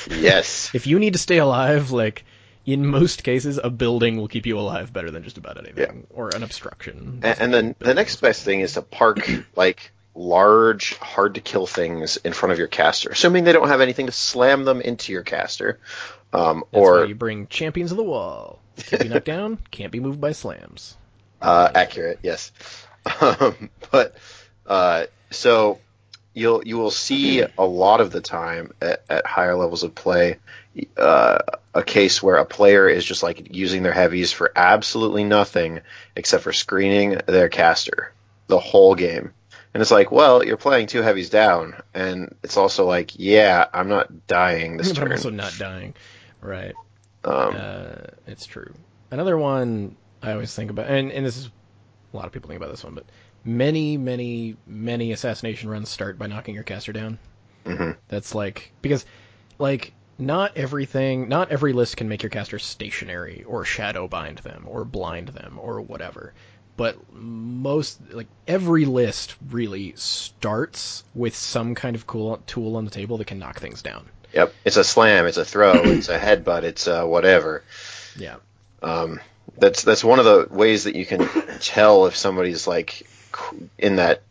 Yes. 0.08 0.70
if 0.74 0.86
you 0.86 0.98
need 0.98 1.12
to 1.12 1.18
stay 1.18 1.38
alive, 1.38 1.90
like 1.90 2.24
in 2.64 2.86
most 2.86 3.24
cases, 3.24 3.58
a 3.62 3.70
building 3.70 4.16
will 4.16 4.28
keep 4.28 4.46
you 4.46 4.58
alive 4.58 4.92
better 4.92 5.10
than 5.10 5.22
just 5.22 5.38
about 5.38 5.58
anything, 5.58 6.06
yeah. 6.08 6.16
or 6.16 6.30
an 6.34 6.42
obstruction. 6.42 7.20
And, 7.22 7.40
and 7.40 7.54
then 7.54 7.74
the 7.78 7.94
next 7.94 8.16
best 8.20 8.42
thing 8.42 8.60
is 8.60 8.74
to 8.74 8.82
park 8.82 9.28
like 9.56 9.92
large, 10.14 10.96
hard 10.98 11.34
to 11.36 11.40
kill 11.40 11.66
things 11.66 12.16
in 12.18 12.32
front 12.32 12.52
of 12.52 12.58
your 12.58 12.68
caster, 12.68 13.10
assuming 13.10 13.44
they 13.44 13.52
don't 13.52 13.68
have 13.68 13.80
anything 13.80 14.06
to 14.06 14.12
slam 14.12 14.64
them 14.64 14.80
into 14.80 15.12
your 15.12 15.22
caster. 15.22 15.78
Um, 16.32 16.64
That's 16.72 16.82
why 16.82 16.88
or 16.88 17.04
you 17.06 17.14
bring 17.14 17.46
champions 17.46 17.90
of 17.90 17.96
the 17.96 18.04
wall. 18.04 18.60
Can't 18.76 19.02
be 19.02 19.08
knocked 19.08 19.26
down, 19.26 19.58
can't 19.70 19.92
be 19.92 20.00
moved 20.00 20.20
by 20.20 20.32
slams. 20.32 20.96
uh, 21.40 21.70
accurate, 21.74 22.20
yes. 22.22 22.52
Um, 23.20 23.68
but 23.90 24.14
uh, 24.64 25.06
so 25.32 25.78
you'll 26.34 26.62
you 26.66 26.78
will 26.78 26.90
see 26.90 27.42
a 27.58 27.64
lot 27.64 28.00
of 28.00 28.10
the 28.10 28.20
time 28.20 28.72
at, 28.80 29.02
at 29.10 29.26
higher 29.26 29.54
levels 29.54 29.82
of 29.82 29.94
play 29.94 30.38
uh, 30.96 31.38
a 31.74 31.82
case 31.82 32.22
where 32.22 32.36
a 32.36 32.44
player 32.46 32.88
is 32.88 33.04
just 33.04 33.22
like 33.22 33.54
using 33.54 33.82
their 33.82 33.92
heavies 33.92 34.32
for 34.32 34.50
absolutely 34.56 35.24
nothing 35.24 35.80
except 36.16 36.42
for 36.42 36.52
screening 36.52 37.20
their 37.26 37.48
caster 37.48 38.12
the 38.46 38.58
whole 38.58 38.94
game. 38.94 39.32
And 39.74 39.80
it's 39.80 39.90
like, 39.90 40.10
well, 40.12 40.44
you're 40.44 40.58
playing 40.58 40.86
two 40.86 41.00
heavies 41.00 41.30
down, 41.30 41.76
and 41.94 42.34
it's 42.42 42.58
also 42.58 42.84
like, 42.86 43.18
yeah, 43.18 43.66
I'm 43.72 43.88
not 43.88 44.26
dying 44.26 44.76
this 44.76 44.88
but 44.88 44.98
I'm 44.98 45.04
turn. 45.04 45.12
also 45.12 45.30
not 45.30 45.54
dying. 45.58 45.94
Right. 46.42 46.74
Um, 47.24 47.54
Uh, 47.56 47.94
it's 48.26 48.44
true. 48.44 48.74
Another 49.10 49.38
one 49.38 49.96
I 50.22 50.32
always 50.32 50.54
think 50.54 50.70
about, 50.70 50.88
and, 50.88 51.10
and 51.10 51.24
this 51.24 51.38
is 51.38 51.50
a 52.12 52.16
lot 52.16 52.26
of 52.26 52.32
people 52.32 52.48
think 52.48 52.58
about 52.60 52.70
this 52.70 52.84
one, 52.84 52.94
but 52.94 53.06
many, 53.44 53.96
many, 53.96 54.56
many 54.66 55.12
assassination 55.12 55.68
runs 55.68 55.88
start 55.88 56.18
by 56.18 56.26
knocking 56.26 56.54
your 56.54 56.64
caster 56.64 56.92
down. 56.92 57.18
mhm. 57.64 57.96
That's 58.08 58.34
like 58.34 58.72
because 58.82 59.04
like 59.58 59.92
not 60.18 60.56
everything, 60.56 61.28
not 61.28 61.50
every 61.50 61.72
list 61.72 61.96
can 61.96 62.08
make 62.08 62.22
your 62.22 62.30
caster 62.30 62.58
stationary 62.58 63.44
or 63.46 63.64
shadow 63.64 64.08
bind 64.08 64.38
them 64.38 64.64
or 64.66 64.84
blind 64.84 65.28
them 65.28 65.58
or 65.60 65.80
whatever. 65.80 66.32
But 66.76 66.96
most 67.12 68.00
like 68.12 68.28
every 68.48 68.84
list 68.84 69.36
really 69.50 69.92
starts 69.96 71.04
with 71.14 71.36
some 71.36 71.74
kind 71.74 71.96
of 71.96 72.06
cool 72.06 72.42
tool 72.46 72.76
on 72.76 72.84
the 72.84 72.90
table 72.90 73.18
that 73.18 73.26
can 73.26 73.38
knock 73.38 73.60
things 73.60 73.82
down. 73.82 74.06
Yep, 74.32 74.54
it's 74.64 74.76
a 74.76 74.84
slam, 74.84 75.26
it's 75.26 75.36
a 75.36 75.44
throw, 75.44 75.72
it's 75.84 76.08
a 76.08 76.18
headbutt, 76.18 76.62
it's 76.62 76.86
a 76.86 77.06
whatever. 77.06 77.62
Yeah. 78.16 78.36
Um, 78.82 79.20
that's 79.58 79.82
that's 79.82 80.02
one 80.02 80.18
of 80.18 80.24
the 80.24 80.48
ways 80.50 80.84
that 80.84 80.96
you 80.96 81.04
can 81.04 81.28
tell 81.60 82.06
if 82.06 82.16
somebody's 82.16 82.66
like 82.66 83.06
in 83.78 83.96
that 83.96 84.22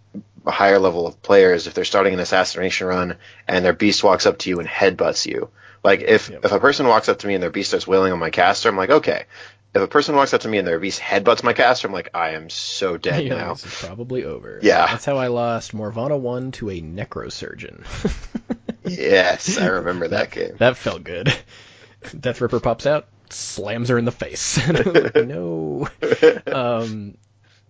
higher 0.47 0.80
level 0.80 1.06
of 1.08 1.22
players 1.22 1.68
if 1.68 1.74
they're 1.74 1.86
starting 1.86 2.14
an 2.14 2.20
assassination 2.20 2.88
run 2.88 3.18
and 3.47 3.64
their 3.64 3.74
beast 3.74 4.04
walks 4.04 4.26
up 4.26 4.39
to 4.39 4.49
you 4.49 4.60
and 4.60 4.68
headbutts 4.68 5.26
you. 5.26 5.49
Like 5.84 6.02
if 6.02 6.30
Yep. 6.30 6.45
if 6.45 6.52
a 6.52 6.60
person 6.60 6.88
walks 6.88 7.10
up 7.10 7.20
to 7.20 7.28
me 7.28 7.34
and 7.36 7.43
their 7.43 7.49
beast 7.52 7.70
starts 7.70 7.88
wailing 7.88 8.12
on 8.12 8.20
my 8.20 8.30
caster, 8.32 8.70
I'm 8.70 8.78
like, 8.78 8.89
okay. 8.89 9.26
If 9.74 9.82
a 9.82 9.88
person 9.88 10.16
walks 10.16 10.34
up 10.34 10.41
to 10.41 10.49
me 10.49 10.58
and 10.58 10.68
their 10.68 10.80
beast 10.80 10.99
headbutts 10.99 11.43
my 11.43 11.54
caster, 11.54 11.88
I'm 11.88 11.93
like, 11.93 12.10
I 12.14 12.32
am 12.32 12.49
so 12.49 12.97
dead 12.97 13.24
Yeah, 13.28 13.36
now. 13.36 13.54
this 13.54 13.66
is 13.66 13.88
probably 13.88 14.26
over. 14.26 14.60
Yeah. 14.62 14.86
That's 14.88 15.06
how 15.06 15.16
I 15.18 15.28
lost 15.28 15.74
Morvahna 15.74 16.20
1 16.20 16.52
to 16.54 16.70
a 16.72 16.82
necrosurgeon. 16.82 17.86
yes, 18.84 19.58
I 19.58 19.68
remember 19.68 20.10
that 20.10 20.32
game. 20.32 20.56
That 20.58 20.76
felt 20.76 21.04
good. 21.04 21.34
Deathripper 22.04 22.62
pops 22.62 22.86
out, 22.86 23.08
slams 23.30 23.89
her 23.89 23.97
in 23.97 24.06
the 24.06 24.12
face. 24.12 24.58
And 24.68 24.78
I 24.78 24.82
was 24.82 25.04
like, 25.04 25.28
no. 25.28 25.88
Um, 26.47 27.18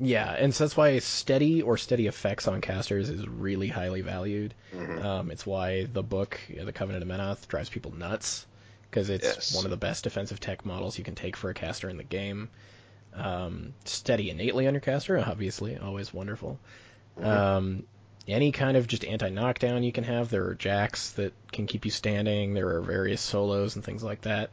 yeah, 0.01 0.31
and 0.31 0.53
so 0.53 0.63
that's 0.63 0.75
why 0.75 0.97
steady 0.99 1.61
or 1.61 1.77
steady 1.77 2.07
effects 2.07 2.47
on 2.47 2.59
casters 2.59 3.09
is 3.09 3.27
really 3.27 3.67
highly 3.67 4.01
valued. 4.01 4.53
Mhm. 4.73 5.03
Um, 5.03 5.31
it's 5.31 5.45
why 5.45 5.85
the 5.85 6.03
book, 6.03 6.39
The 6.49 6.73
Covenant 6.73 7.03
of 7.03 7.09
Menoth, 7.09 7.47
drives 7.47 7.69
people 7.69 7.93
nuts 7.95 8.45
because 8.89 9.09
it's 9.09 9.23
Yes. 9.23 9.55
one 9.55 9.63
of 9.65 9.71
the 9.71 9.77
best 9.77 10.03
defensive 10.03 10.39
tech 10.39 10.65
models 10.65 10.97
you 10.97 11.03
can 11.03 11.15
take 11.15 11.37
for 11.37 11.49
a 11.49 11.53
caster 11.53 11.87
in 11.89 11.97
the 11.97 12.03
game. 12.03 12.49
Um, 13.13 13.73
steady 13.85 14.29
innately 14.29 14.67
on 14.67 14.73
your 14.73 14.81
caster, 14.81 15.19
obviously, 15.19 15.77
always 15.77 16.13
wonderful. 16.13 16.59
Um, 17.21 17.83
any 18.27 18.51
kind 18.51 18.77
of 18.77 18.87
just 18.87 19.05
anti-knockdown 19.05 19.83
you 19.83 19.91
can 19.91 20.03
have. 20.05 20.29
There 20.29 20.47
are 20.47 20.55
jacks 20.55 21.11
that 21.11 21.33
can 21.51 21.67
keep 21.67 21.85
you 21.85 21.91
standing. 21.91 22.53
There 22.53 22.69
are 22.75 22.81
various 22.81 23.21
solos 23.21 23.75
and 23.75 23.83
things 23.83 24.03
like 24.03 24.21
that. 24.21 24.49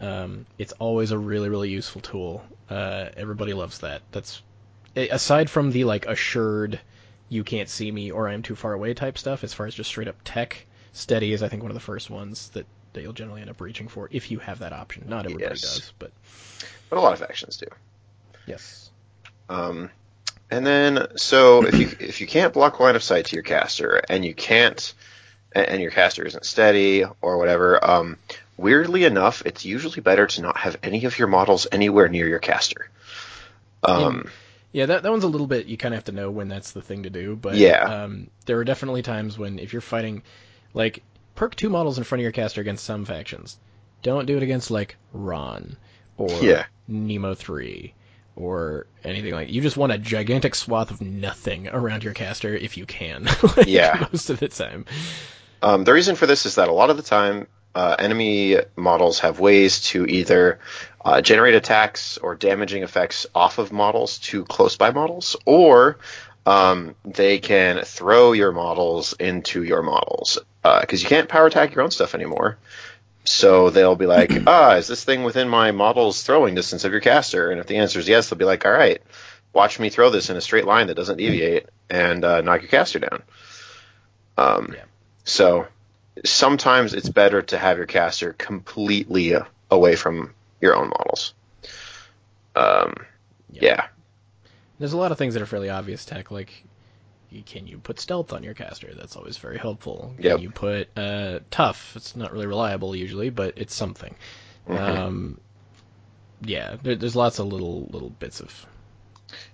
Um, 0.00 0.46
it's 0.58 0.72
always 0.74 1.10
a 1.10 1.18
really, 1.18 1.48
really 1.48 1.70
useful 1.70 2.00
tool. 2.00 2.44
Uh, 2.68 3.08
everybody 3.16 3.54
loves 3.54 3.78
that. 3.78 4.02
That's 4.12 4.42
aside 4.96 5.50
from 5.50 5.70
the 5.72 5.84
like 5.84 6.06
assured 6.06 6.80
you 7.28 7.44
can't 7.44 7.68
see 7.68 7.90
me 7.90 8.10
or 8.10 8.28
I'm 8.28 8.42
too 8.42 8.54
far 8.56 8.72
away 8.72 8.94
type 8.94 9.16
stuff. 9.18 9.42
As 9.44 9.54
far 9.54 9.66
as 9.66 9.74
just 9.74 9.88
straight 9.88 10.08
up 10.08 10.16
tech, 10.24 10.66
steady 10.92 11.32
is 11.32 11.42
I 11.42 11.48
think 11.48 11.62
one 11.62 11.70
of 11.70 11.74
the 11.74 11.80
first 11.80 12.10
ones 12.10 12.50
that, 12.50 12.66
that 12.92 13.02
you'll 13.02 13.12
generally 13.14 13.40
end 13.40 13.50
up 13.50 13.60
reaching 13.60 13.88
for 13.88 14.08
if 14.12 14.30
you 14.30 14.38
have 14.40 14.58
that 14.58 14.72
option. 14.72 15.04
Not 15.08 15.24
everybody 15.24 15.44
Yes. 15.44 15.60
does, 15.62 15.92
but 15.98 16.10
But 16.90 16.98
a 16.98 17.00
lot 17.00 17.14
of 17.14 17.18
factions 17.20 17.56
do. 17.56 17.66
yes. 18.46 18.90
Um, 19.48 19.90
and 20.50 20.66
then, 20.66 21.06
so 21.16 21.64
if 21.64 21.78
you 21.78 21.88
if 21.98 22.20
you 22.20 22.26
can't 22.26 22.52
block 22.52 22.78
line 22.80 22.96
of 22.96 23.02
sight 23.02 23.26
to 23.26 23.36
your 23.36 23.42
caster, 23.42 24.02
and 24.10 24.22
you 24.24 24.34
can't, 24.34 24.92
and 25.52 25.66
and 25.66 25.82
your 25.82 25.90
caster 25.90 26.22
isn't 26.24 26.44
steady 26.44 27.04
or 27.22 27.38
whatever, 27.38 27.82
um, 27.82 28.18
weirdly 28.58 29.04
enough, 29.04 29.42
it's 29.46 29.64
usually 29.64 30.00
better 30.02 30.26
to 30.26 30.42
not 30.42 30.58
have 30.58 30.76
any 30.82 31.04
of 31.06 31.18
your 31.18 31.28
models 31.28 31.66
anywhere 31.72 32.08
near 32.08 32.28
your 32.28 32.38
caster. 32.38 32.90
Um, 33.82 34.30
Yeah, 34.72 34.86
that, 34.86 35.02
that 35.02 35.10
one's 35.12 35.24
a 35.24 35.28
little 35.28 35.46
bit. 35.46 35.66
You 35.66 35.76
kind 35.76 35.94
of 35.94 35.98
have 35.98 36.04
to 36.04 36.12
know 36.12 36.30
when 36.30 36.48
that's 36.48 36.72
the 36.72 36.80
thing 36.82 37.02
to 37.02 37.10
do. 37.10 37.36
But 37.36 37.56
Yeah. 37.56 37.82
um, 38.04 38.28
there 38.46 38.58
are 38.58 38.64
definitely 38.64 39.02
times 39.02 39.38
when 39.38 39.58
if 39.58 39.72
you're 39.72 39.82
fighting, 39.82 40.22
like 40.74 41.02
perk 41.34 41.54
two 41.54 41.68
models 41.68 41.98
in 41.98 42.04
front 42.04 42.20
of 42.20 42.22
your 42.22 42.32
caster 42.32 42.60
against 42.60 42.84
some 42.84 43.04
factions. 43.04 43.58
Don't 44.02 44.26
do 44.26 44.36
it 44.36 44.42
against 44.42 44.70
like 44.70 44.96
Ron 45.12 45.76
or 46.16 46.30
Yeah. 46.42 46.64
Nemo 46.88 47.34
three 47.34 47.94
or 48.34 48.86
anything 49.04 49.34
like. 49.34 49.50
You 49.50 49.60
just 49.60 49.76
want 49.76 49.92
a 49.92 49.98
gigantic 49.98 50.54
swath 50.54 50.90
of 50.90 51.00
nothing 51.02 51.68
around 51.68 52.02
your 52.02 52.14
caster 52.14 52.54
if 52.54 52.76
you 52.78 52.86
can. 52.86 53.24
like, 53.56 53.66
Yeah. 53.66 54.06
most 54.10 54.30
of 54.30 54.40
the 54.40 54.48
time. 54.48 54.86
Um, 55.60 55.84
the 55.84 55.92
reason 55.92 56.16
for 56.16 56.26
this 56.26 56.46
is 56.46 56.54
that 56.56 56.68
a 56.68 56.72
lot 56.72 56.90
of 56.90 56.96
the 56.96 57.02
time, 57.02 57.46
uh, 57.74 57.96
enemy 57.98 58.58
models 58.76 59.20
have 59.20 59.40
ways 59.40 59.80
to 59.80 60.04
either 60.06 60.58
uh, 61.04 61.20
generate 61.20 61.54
attacks 61.54 62.18
or 62.18 62.34
damaging 62.34 62.82
effects 62.82 63.26
off 63.34 63.58
of 63.58 63.72
models 63.72 64.18
to 64.18 64.44
close 64.44 64.76
by 64.76 64.90
models, 64.90 65.36
or 65.44 65.98
um, 66.46 66.94
they 67.04 67.38
can 67.38 67.84
throw 67.84 68.32
your 68.32 68.52
models 68.52 69.14
into 69.14 69.62
your 69.62 69.82
models 69.82 70.38
because 70.80 71.02
you 71.02 71.08
can't 71.08 71.28
power 71.28 71.46
attack 71.46 71.74
your 71.74 71.82
own 71.84 71.90
stuff 71.90 72.14
anymore. 72.14 72.58
so 73.24 73.70
they'll 73.70 73.96
be 73.96 74.06
like, 74.06 74.30
ah, 74.46 74.74
is 74.74 74.86
this 74.86 75.04
thing 75.04 75.22
within 75.22 75.48
my 75.48 75.70
model's 75.70 76.22
throwing 76.22 76.54
distance 76.54 76.84
of 76.84 76.92
your 76.92 77.00
caster? 77.00 77.50
And 77.50 77.60
if 77.60 77.66
the 77.66 77.76
answer 77.76 77.98
is 77.98 78.08
yes, 78.08 78.28
they'll 78.28 78.38
be 78.38 78.44
like, 78.44 78.64
all 78.64 78.72
right, 78.72 79.00
watch 79.52 79.78
me 79.78 79.90
throw 79.90 80.10
this 80.10 80.30
in 80.30 80.36
a 80.36 80.40
straight 80.40 80.64
line 80.66 80.88
that 80.88 80.94
doesn't 80.96 81.18
deviate 81.18 81.66
and 81.90 82.24
uh, 82.24 82.40
knock 82.40 82.62
your 82.62 82.70
caster 82.70 82.98
down. 82.98 83.22
Um, 84.36 84.74
Yeah. 84.74 84.84
So 85.24 85.68
sometimes 86.24 86.94
it's 86.94 87.08
better 87.08 87.42
to 87.42 87.58
have 87.58 87.76
your 87.76 87.86
caster 87.86 88.32
completely 88.32 89.34
away 89.70 89.96
from 89.96 90.34
your 90.60 90.76
own 90.76 90.88
models. 90.88 91.34
Um, 92.54 92.94
Yeah. 93.50 93.60
yeah. 93.62 93.86
There's 94.78 94.92
a 94.92 94.98
lot 94.98 95.12
of 95.12 95.18
things 95.18 95.34
that 95.34 95.42
are 95.42 95.46
fairly 95.46 95.70
obvious 95.70 96.04
tech, 96.04 96.30
like 96.30 96.64
can 97.46 97.66
you 97.66 97.78
put 97.78 97.98
stealth 97.98 98.34
on 98.34 98.42
your 98.42 98.52
caster? 98.52 98.90
That's 98.94 99.16
always 99.16 99.38
very 99.38 99.56
helpful. 99.56 100.12
Can 100.16 100.24
Yep. 100.24 100.40
you 100.40 100.50
put 100.50 100.98
uh, 100.98 101.38
tough? 101.50 101.94
It's 101.96 102.14
not 102.14 102.30
really 102.30 102.46
reliable 102.46 102.94
usually, 102.94 103.30
but 103.30 103.54
it's 103.56 103.74
something. 103.74 104.14
Mhm. 104.68 104.78
Um, 104.78 105.40
yeah, 106.44 106.76
there, 106.82 106.94
there's 106.94 107.16
lots 107.16 107.38
of 107.38 107.46
little 107.46 107.88
little 107.90 108.10
bits 108.10 108.40
of 108.40 108.66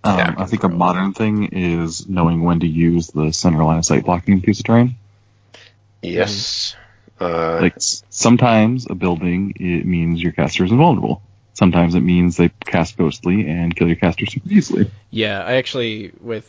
Um, 0.02 0.18
Yeah. 0.18 0.34
I 0.38 0.46
think 0.46 0.64
a 0.64 0.68
modern 0.68 1.12
thing 1.12 1.50
is 1.52 2.08
knowing 2.08 2.42
when 2.42 2.60
to 2.60 2.66
use 2.66 3.08
the 3.08 3.32
center 3.32 3.62
line 3.62 3.78
of 3.78 3.84
sight 3.84 4.04
blocking 4.04 4.40
piece 4.40 4.58
of 4.58 4.66
terrain. 4.66 4.96
Yes. 6.02 6.76
Uh, 7.20 7.58
Like 7.60 7.74
sometimes 7.78 8.86
a 8.88 8.94
building 8.94 9.52
it 9.56 9.86
means 9.86 10.22
your 10.22 10.32
caster 10.32 10.64
is 10.64 10.70
invulnerable. 10.70 11.22
Sometimes 11.54 11.94
it 11.96 12.00
means 12.02 12.36
they 12.36 12.50
cast 12.66 12.96
ghostly 12.96 13.48
and 13.48 13.74
kill 13.74 13.88
your 13.88 13.96
caster 13.96 14.26
super 14.26 14.48
easily. 14.48 14.92
Yeah, 15.10 15.42
I 15.42 15.54
actually 15.54 16.12
with 16.20 16.46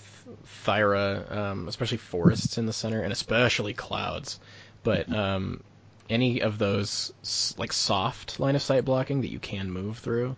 Thyra, 0.65 1.31
um, 1.31 1.67
especially 1.67 1.97
forests 1.97 2.57
in 2.57 2.65
the 2.67 2.73
center, 2.73 3.01
and 3.01 3.11
especially 3.11 3.73
clouds, 3.73 4.39
but 4.83 5.11
um, 5.11 5.63
any 6.09 6.41
of 6.41 6.57
those 6.59 7.11
like 7.57 7.73
soft 7.73 8.39
line 8.39 8.55
of 8.55 8.61
sight 8.61 8.85
blocking 8.85 9.21
that 9.21 9.31
you 9.31 9.39
can 9.39 9.71
move 9.71 9.97
through, 9.97 10.35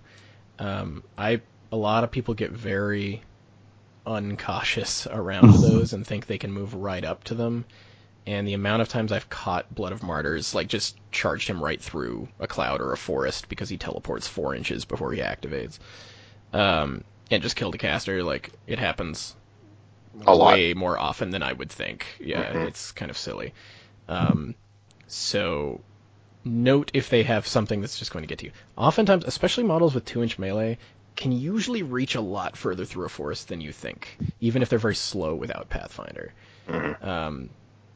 um, 0.59 1.03
I 1.17 1.41
a 1.71 1.77
lot 1.77 2.03
of 2.05 2.11
people 2.11 2.33
get 2.33 2.51
very 2.51 3.21
uncautious 4.05 5.07
around 5.07 5.51
those 5.61 5.93
and 5.93 6.05
think 6.07 6.25
they 6.27 6.37
can 6.37 6.51
move 6.51 6.73
right 6.75 7.03
up 7.03 7.23
to 7.25 7.35
them. 7.35 7.65
And 8.27 8.47
the 8.47 8.53
amount 8.53 8.81
of 8.81 8.89
times 8.89 9.11
I've 9.11 9.29
caught 9.29 9.73
Blood 9.73 9.91
of 9.93 10.03
Martyrs, 10.03 10.53
like 10.53 10.67
just 10.67 10.97
charged 11.11 11.47
him 11.47 11.63
right 11.63 11.81
through 11.81 12.29
a 12.39 12.47
cloud 12.47 12.81
or 12.81 12.93
a 12.93 12.97
forest 12.97 13.49
because 13.49 13.69
he 13.69 13.77
teleports 13.77 14.27
four 14.27 14.55
inches 14.55 14.85
before 14.85 15.11
he 15.11 15.21
activates, 15.21 15.79
um, 16.53 17.03
and 17.31 17.41
just 17.43 17.55
killed 17.55 17.75
a 17.75 17.79
caster. 17.79 18.23
Like 18.23 18.51
it 18.67 18.79
happens 18.79 19.35
A 20.25 20.35
lot. 20.35 20.59
more 20.75 20.97
often 20.99 21.31
than 21.31 21.43
I 21.43 21.53
would 21.53 21.71
think. 21.71 22.05
Yeah, 22.19 22.53
Mhm. 22.53 22.67
it's 22.67 22.91
kind 22.91 23.09
of 23.11 23.17
silly. 23.17 23.53
Um, 24.07 24.55
so 25.07 25.83
note 26.43 26.91
if 26.93 27.09
they 27.09 27.23
have 27.23 27.47
something 27.47 27.81
that's 27.81 27.99
just 27.99 28.11
going 28.11 28.23
to 28.23 28.27
get 28.27 28.39
to 28.39 28.45
you. 28.47 28.51
Oftentimes, 28.77 29.25
especially 29.25 29.63
models 29.63 29.95
with 29.95 30.05
two 30.05 30.23
inch 30.23 30.39
melee, 30.39 30.77
can 31.15 31.31
usually 31.31 31.83
reach 31.83 32.15
a 32.15 32.21
lot 32.21 32.57
further 32.57 32.85
through 32.85 33.05
a 33.05 33.09
forest 33.09 33.47
than 33.49 33.61
you 33.61 33.71
think, 33.73 34.19
even 34.39 34.61
if 34.61 34.69
they're 34.69 34.79
very 34.79 34.95
slow 34.95 35.35
without 35.35 35.69
Pathfinder. 35.69 36.33
mhm. 36.67 37.03
Um, 37.03 37.49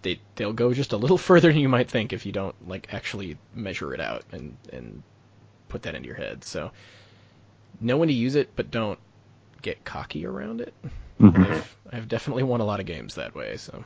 they 0.06 0.20
they'll 0.36 0.53
go 0.53 0.72
just 0.74 0.93
a 0.93 0.97
little 0.97 1.18
further 1.30 1.51
than 1.51 1.60
you 1.60 1.68
might 1.68 1.89
think 1.89 2.14
if 2.14 2.26
you 2.26 2.32
don't 2.32 2.56
like 2.70 2.93
actually 2.93 3.38
measure 3.53 3.93
it 3.93 3.99
out 3.99 4.24
and 4.32 4.56
and 4.72 5.03
put 5.68 5.82
that 5.82 5.95
into 5.95 6.08
your 6.08 6.16
head. 6.16 6.43
So 6.45 6.72
know 7.82 7.97
when 7.97 8.08
to 8.08 8.14
use 8.14 8.36
it, 8.36 8.51
but 8.56 8.72
don't 8.72 8.99
get 9.62 9.84
cocky 9.84 10.26
around 10.26 10.62
it. 10.62 10.74
Mhm. 11.20 11.51
I've, 11.51 11.76
I've 11.91 12.08
definitely 12.08 12.43
won 12.43 12.62
a 12.62 12.66
lot 12.66 12.80
of 12.80 12.86
games 12.86 13.16
that 13.16 13.36
way. 13.36 13.58
So 13.58 13.84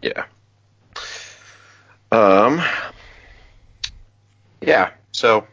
Yeah. 0.00 0.24
Um. 2.12 2.62
Yeah. 4.60 4.90
So 5.12 5.46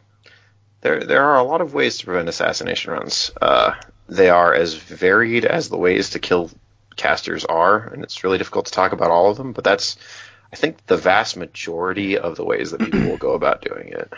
there 0.81 1.03
there 1.03 1.23
are 1.23 1.37
a 1.37 1.43
lot 1.43 1.61
of 1.61 1.73
ways 1.73 1.97
to 1.97 2.05
prevent 2.05 2.29
assassination 2.29 2.91
runs. 2.91 3.31
Uh, 3.41 3.73
they 4.07 4.29
are 4.29 4.53
as 4.53 4.75
varied 4.75 5.45
as 5.45 5.69
the 5.69 5.77
ways 5.77 6.11
to 6.11 6.19
kill 6.19 6.51
casters 6.95 7.45
are, 7.45 7.77
and 7.87 8.03
it's 8.03 8.23
really 8.23 8.37
difficult 8.37 8.65
to 8.67 8.71
talk 8.71 8.91
about 8.91 9.11
all 9.11 9.29
of 9.29 9.37
them. 9.37 9.53
But 9.53 9.63
that's, 9.63 9.97
I 10.51 10.55
think, 10.55 10.85
the 10.85 10.97
vast 10.97 11.37
majority 11.37 12.17
of 12.17 12.35
the 12.35 12.45
ways 12.45 12.71
that 12.71 12.79
people 12.79 13.01
will 13.01 13.17
go 13.17 13.33
about 13.33 13.61
doing 13.61 13.89
it. 13.89 14.11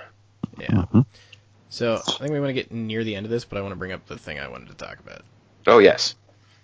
yeah. 0.57 0.85
Mhm. 0.93 1.05
So 1.69 1.95
I 1.95 2.11
think 2.19 2.31
we 2.31 2.39
want 2.39 2.49
to 2.49 2.53
get 2.53 2.71
near 2.71 3.03
the 3.03 3.15
end 3.15 3.25
of 3.25 3.29
this, 3.29 3.43
but 3.43 3.57
I 3.57 3.61
want 3.61 3.73
to 3.73 3.77
bring 3.77 3.91
up 3.91 4.05
the 4.07 4.17
thing 4.17 4.39
I 4.39 4.47
wanted 4.47 4.69
to 4.69 4.75
talk 4.75 4.99
about. 4.99 5.23
Oh 5.67 5.79
yes. 5.79 6.15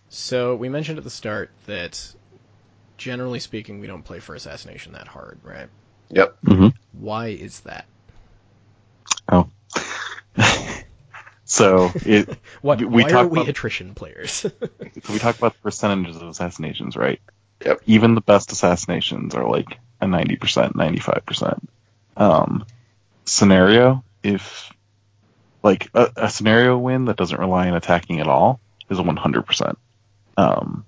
So 0.09 0.55
we 0.55 0.69
mentioned 0.69 0.97
at 0.97 1.03
the 1.03 1.09
start 1.09 1.51
that 1.65 2.15
generally 2.97 3.39
speaking, 3.39 3.79
we 3.79 3.87
don't 3.87 4.03
play 4.03 4.19
for 4.19 4.35
assassination 4.35 4.93
that 4.93 5.07
hard, 5.07 5.39
right? 5.43 5.67
Yep. 6.09 6.37
Mhm. 6.45 6.73
Why 6.93 7.27
is 7.27 7.61
that? 7.61 7.85
So 11.51 11.91
it 11.95 12.29
What? 12.61 12.79
We- 12.79 12.85
we 12.85 13.03
why 13.03 13.11
are 13.11 13.27
we 13.27 13.39
about- 13.41 13.49
attrition 13.49 13.93
players? 13.93 14.31
so 14.31 14.51
we 15.09 15.19
talk 15.19 15.37
about 15.37 15.53
the 15.53 15.59
percentages 15.59 16.15
of 16.17 16.27
assassinations, 16.29 16.95
right? 16.95 17.19
Yep. 17.65 17.81
Even 17.85 18.15
the 18.15 18.21
best 18.21 18.51
assassinations 18.53 19.35
are 19.35 19.45
like 19.47 19.77
a 19.99 20.07
ninety 20.07 20.37
percent, 20.37 20.75
ninety 20.75 20.99
five 20.99 21.23
percent. 21.25 21.69
Um 22.15 22.65
scenario, 23.25 24.03
if 24.23 24.71
like 25.63 25.89
a, 25.93 26.11
a 26.15 26.29
scenario 26.29 26.77
win 26.77 27.05
that 27.05 27.17
doesn't 27.17 27.39
rely 27.39 27.67
on 27.67 27.75
attacking 27.75 28.19
at 28.19 28.27
all 28.27 28.59
is 28.89 28.97
a 28.99 29.03
one 29.03 29.17
hundred 29.17 29.45
percent. 29.45 29.77
Um 30.37 30.85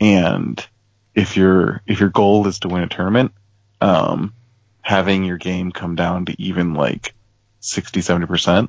and 0.00 0.66
if 1.14 1.36
your 1.36 1.82
if 1.86 2.00
your 2.00 2.08
goal 2.10 2.46
is 2.46 2.60
to 2.60 2.68
win 2.68 2.82
a 2.82 2.88
tournament, 2.88 3.32
um 3.80 4.32
having 4.80 5.24
your 5.24 5.36
game 5.38 5.72
come 5.72 5.94
down 5.94 6.24
to 6.26 6.40
even 6.42 6.74
like 6.74 7.12
60 7.60 8.00
70%, 8.00 8.68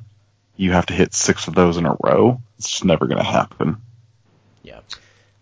you 0.58 0.72
have 0.72 0.84
to 0.86 0.92
hit 0.94 1.14
six 1.14 1.48
of 1.48 1.54
those 1.54 1.78
in 1.78 1.86
a 1.86 1.96
row. 2.04 2.42
It's 2.58 2.68
just 2.68 2.84
never 2.84 3.06
going 3.06 3.18
to 3.18 3.24
happen. 3.24 3.78
Yeah. 4.62 4.80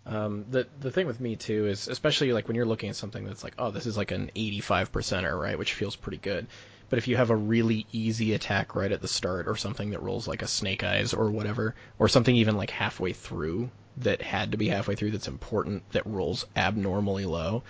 Um, 0.05 0.45
the 0.51 0.69
the 0.79 0.93
thing 0.93 1.09
with 1.09 1.19
me 1.21 1.35
too 1.35 1.67
is 1.67 1.89
especially 1.89 2.33
like 2.33 2.47
when 2.47 2.55
you're 2.55 2.64
looking 2.67 2.91
at 2.91 2.97
something 2.97 3.25
that's 3.25 3.43
like, 3.43 3.55
oh, 3.59 3.73
this 3.73 3.87
is 3.87 3.97
like 3.97 4.12
an 4.12 4.31
85 4.37 4.93
percenter, 4.93 5.37
right, 5.37 5.59
which 5.59 5.75
feels 5.75 5.97
pretty 5.97 6.19
good. 6.19 6.47
But 6.89 6.99
if 6.99 7.09
you 7.09 7.17
have 7.17 7.31
a 7.31 7.37
really 7.37 7.85
easy 7.91 8.35
attack 8.35 8.77
right 8.77 8.93
at 8.93 9.01
the 9.01 9.09
start, 9.09 9.49
or 9.49 9.57
something 9.57 9.91
that 9.91 10.03
rolls 10.03 10.29
like 10.29 10.43
a 10.43 10.47
snake 10.47 10.85
eyes 10.85 11.12
or 11.14 11.31
whatever, 11.31 11.75
or 11.99 12.09
something 12.09 12.37
even 12.37 12.57
like 12.57 12.71
halfway 12.71 13.12
through 13.12 13.71
that 13.97 14.23
had 14.23 14.53
to 14.53 14.59
be 14.59 14.69
halfway 14.69 14.95
through 14.95 15.11
that's 15.11 15.27
important 15.27 15.83
that 15.91 16.07
rolls 16.07 16.47
abnormally 16.55 17.25
low, 17.25 17.64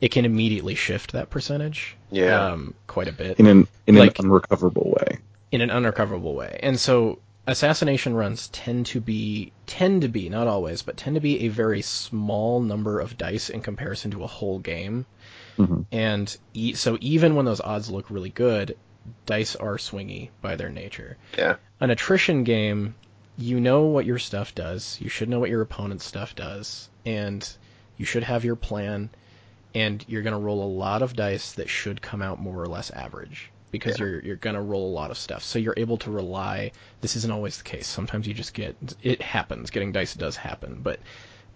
it 0.00 0.08
can 0.08 0.24
immediately 0.24 0.74
shift 0.74 1.12
that 1.12 1.30
percentage. 1.30 1.96
Yeah. 2.10 2.46
Um, 2.46 2.74
quite 2.88 3.06
a 3.06 3.12
bit 3.12 3.38
In 3.38 3.46
an 3.46 3.68
in 3.86 3.94
Like- 3.94 4.18
an 4.18 4.24
unrecoverable 4.24 4.90
way. 4.98 5.18
In 5.50 5.60
an 5.60 5.70
unrecoverable 5.70 6.34
way. 6.34 6.58
And 6.62 6.78
so 6.78 7.18
assassination 7.46 8.14
runs 8.14 8.48
tend 8.48 8.84
to 8.86 9.00
be 9.00 9.52
tend 9.66 10.02
to 10.02 10.08
be 10.08 10.28
not 10.28 10.46
always, 10.46 10.82
but 10.82 10.96
tend 10.96 11.14
to 11.14 11.20
be 11.20 11.40
a 11.40 11.48
very 11.48 11.80
small 11.82 12.60
number 12.60 13.00
of 13.00 13.16
dice 13.16 13.48
in 13.48 13.62
comparison 13.62 14.10
to 14.10 14.24
a 14.24 14.26
whole 14.26 14.58
game. 14.58 15.06
Mhm. 15.56 15.86
And 15.90 16.36
e- 16.54 16.74
so 16.74 16.98
even 17.00 17.34
when 17.34 17.46
those 17.46 17.60
odds 17.60 17.90
look 17.90 18.10
really 18.10 18.30
good, 18.30 18.76
dice 19.24 19.56
are 19.56 19.76
swingy 19.78 20.28
by 20.42 20.56
their 20.56 20.68
nature. 20.70 21.16
Yeah. 21.36 21.56
An 21.80 21.90
attrition 21.90 22.44
game, 22.44 22.94
you 23.38 23.58
know 23.60 23.82
what 23.86 24.04
your 24.04 24.18
stuff 24.18 24.54
does. 24.54 24.98
You 25.00 25.08
should 25.08 25.28
know 25.28 25.40
what 25.40 25.50
your 25.50 25.62
opponent's 25.62 26.04
stuff 26.04 26.34
does, 26.36 26.90
and 27.06 27.48
you 27.96 28.04
should 28.04 28.24
have 28.24 28.44
your 28.44 28.56
plan. 28.56 29.08
And 29.74 30.04
you're 30.08 30.22
going 30.22 30.32
to 30.34 30.38
roll 30.40 30.62
a 30.64 30.66
lot 30.68 31.02
of 31.02 31.14
dice 31.14 31.52
that 31.52 31.68
should 31.68 32.02
come 32.02 32.20
out 32.22 32.40
more 32.40 32.60
or 32.60 32.66
less 32.66 32.90
average 32.90 33.50
because 33.70 33.98
Yeah. 33.98 34.06
you're 34.06 34.20
you're 34.24 34.36
going 34.36 34.56
to 34.56 34.62
roll 34.62 34.88
a 34.90 34.94
lot 34.94 35.10
of 35.10 35.18
stuff. 35.18 35.42
So 35.42 35.58
you're 35.58 35.74
able 35.76 35.96
to 35.98 36.10
rely. 36.10 36.72
This 37.00 37.16
isn't 37.16 37.30
always 37.32 37.58
the 37.58 37.64
case. 37.64 37.86
Sometimes 37.86 38.26
you 38.26 38.34
just 38.34 38.54
get 38.54 38.76
it 39.02 39.22
happens. 39.22 39.70
Getting 39.70 39.92
dice 39.92 40.14
does 40.14 40.36
happen, 40.36 40.80
but 40.82 41.00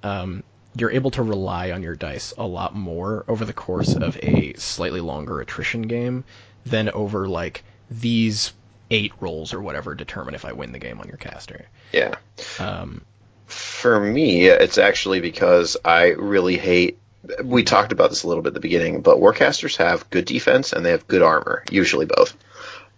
um, 0.03 0.43
you're 0.77 0.91
able 0.91 1.11
to 1.13 1.23
rely 1.23 1.71
on 1.71 1.83
your 1.83 1.95
dice 1.95 2.33
a 2.39 2.47
lot 2.47 2.75
more 2.75 3.25
over 3.29 3.45
the 3.45 3.53
course 3.53 3.95
of 3.95 4.17
a 4.23 4.55
slightly 4.55 5.01
longer 5.01 5.41
attrition 5.41 5.83
game 5.83 6.25
than 6.65 6.89
over 6.91 7.29
like 7.29 7.65
these 7.91 8.53
eight 8.91 9.13
rolls 9.21 9.53
or 9.55 9.61
whatever 9.61 9.95
determine 9.95 10.35
if 10.35 10.45
I 10.45 10.53
win 10.53 10.73
the 10.73 10.79
game 10.79 11.01
on 11.01 11.09
your 11.09 11.17
caster. 11.17 11.67
Yeah. 11.93 12.15
Um, 12.59 13.03
For 13.47 14.01
me, 14.01 14.47
it's 14.47 14.79
actually 14.79 15.21
because 15.21 15.77
I 15.85 16.09
really 16.11 16.57
hate. 16.57 16.99
We 17.45 17.63
talked 17.63 17.93
about 17.93 18.11
this 18.11 18.25
a 18.25 18.29
little 18.29 18.43
bit 18.43 18.49
at 18.49 18.55
the 18.55 18.61
beginning, 18.61 19.01
but 19.01 19.19
warcasters 19.19 19.77
have 19.77 20.11
good 20.11 20.25
defense 20.25 20.73
and 20.73 20.85
they 20.85 20.91
have 20.91 21.07
good 21.07 21.23
armor, 21.23 21.65
usually 21.71 22.07
both. 22.07 22.37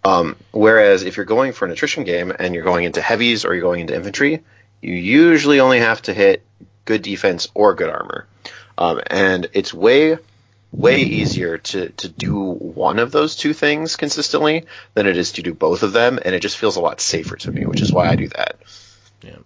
Um, 0.03 0.35
whereas 0.51 1.03
if 1.03 1.17
you're 1.17 1.25
going 1.25 1.53
for 1.53 1.65
an 1.65 1.71
attrition 1.71 2.03
game 2.03 2.31
and 2.37 2.53
you're 2.53 2.63
going 2.63 2.85
into 2.85 3.01
heavies 3.01 3.45
or 3.45 3.53
you're 3.53 3.63
going 3.63 3.81
into 3.81 3.95
infantry, 3.95 4.43
you 4.81 4.93
usually 4.93 5.59
only 5.59 5.79
have 5.79 6.01
to 6.03 6.13
hit 6.13 6.43
good 6.85 7.01
defense 7.01 7.47
or 7.53 7.73
good 7.73 7.89
armor. 7.89 8.27
Um, 8.77 9.01
and 9.07 9.47
it's 9.53 9.73
way, 9.73 10.17
way 10.71 10.99
easier 10.99 11.57
to, 11.57 11.89
to 11.89 12.09
do 12.09 12.35
one 12.35 12.99
of 12.99 13.11
those 13.11 13.35
two 13.35 13.53
things 13.53 13.95
consistently 13.95 14.65
than 14.93 15.07
it 15.07 15.17
is 15.17 15.33
to 15.33 15.41
do 15.41 15.53
both 15.53 15.83
of 15.83 15.93
them, 15.93 16.19
and 16.23 16.35
it 16.35 16.41
just 16.41 16.57
feels 16.57 16.75
a 16.75 16.81
lot 16.81 17.01
safer 17.01 17.35
to 17.37 17.51
me, 17.51 17.65
which 17.65 17.81
is 17.81 17.91
why 17.91 18.07
I 18.07 18.15
do 18.15 18.27
that. 18.29 18.57
Yeah, 19.21 19.37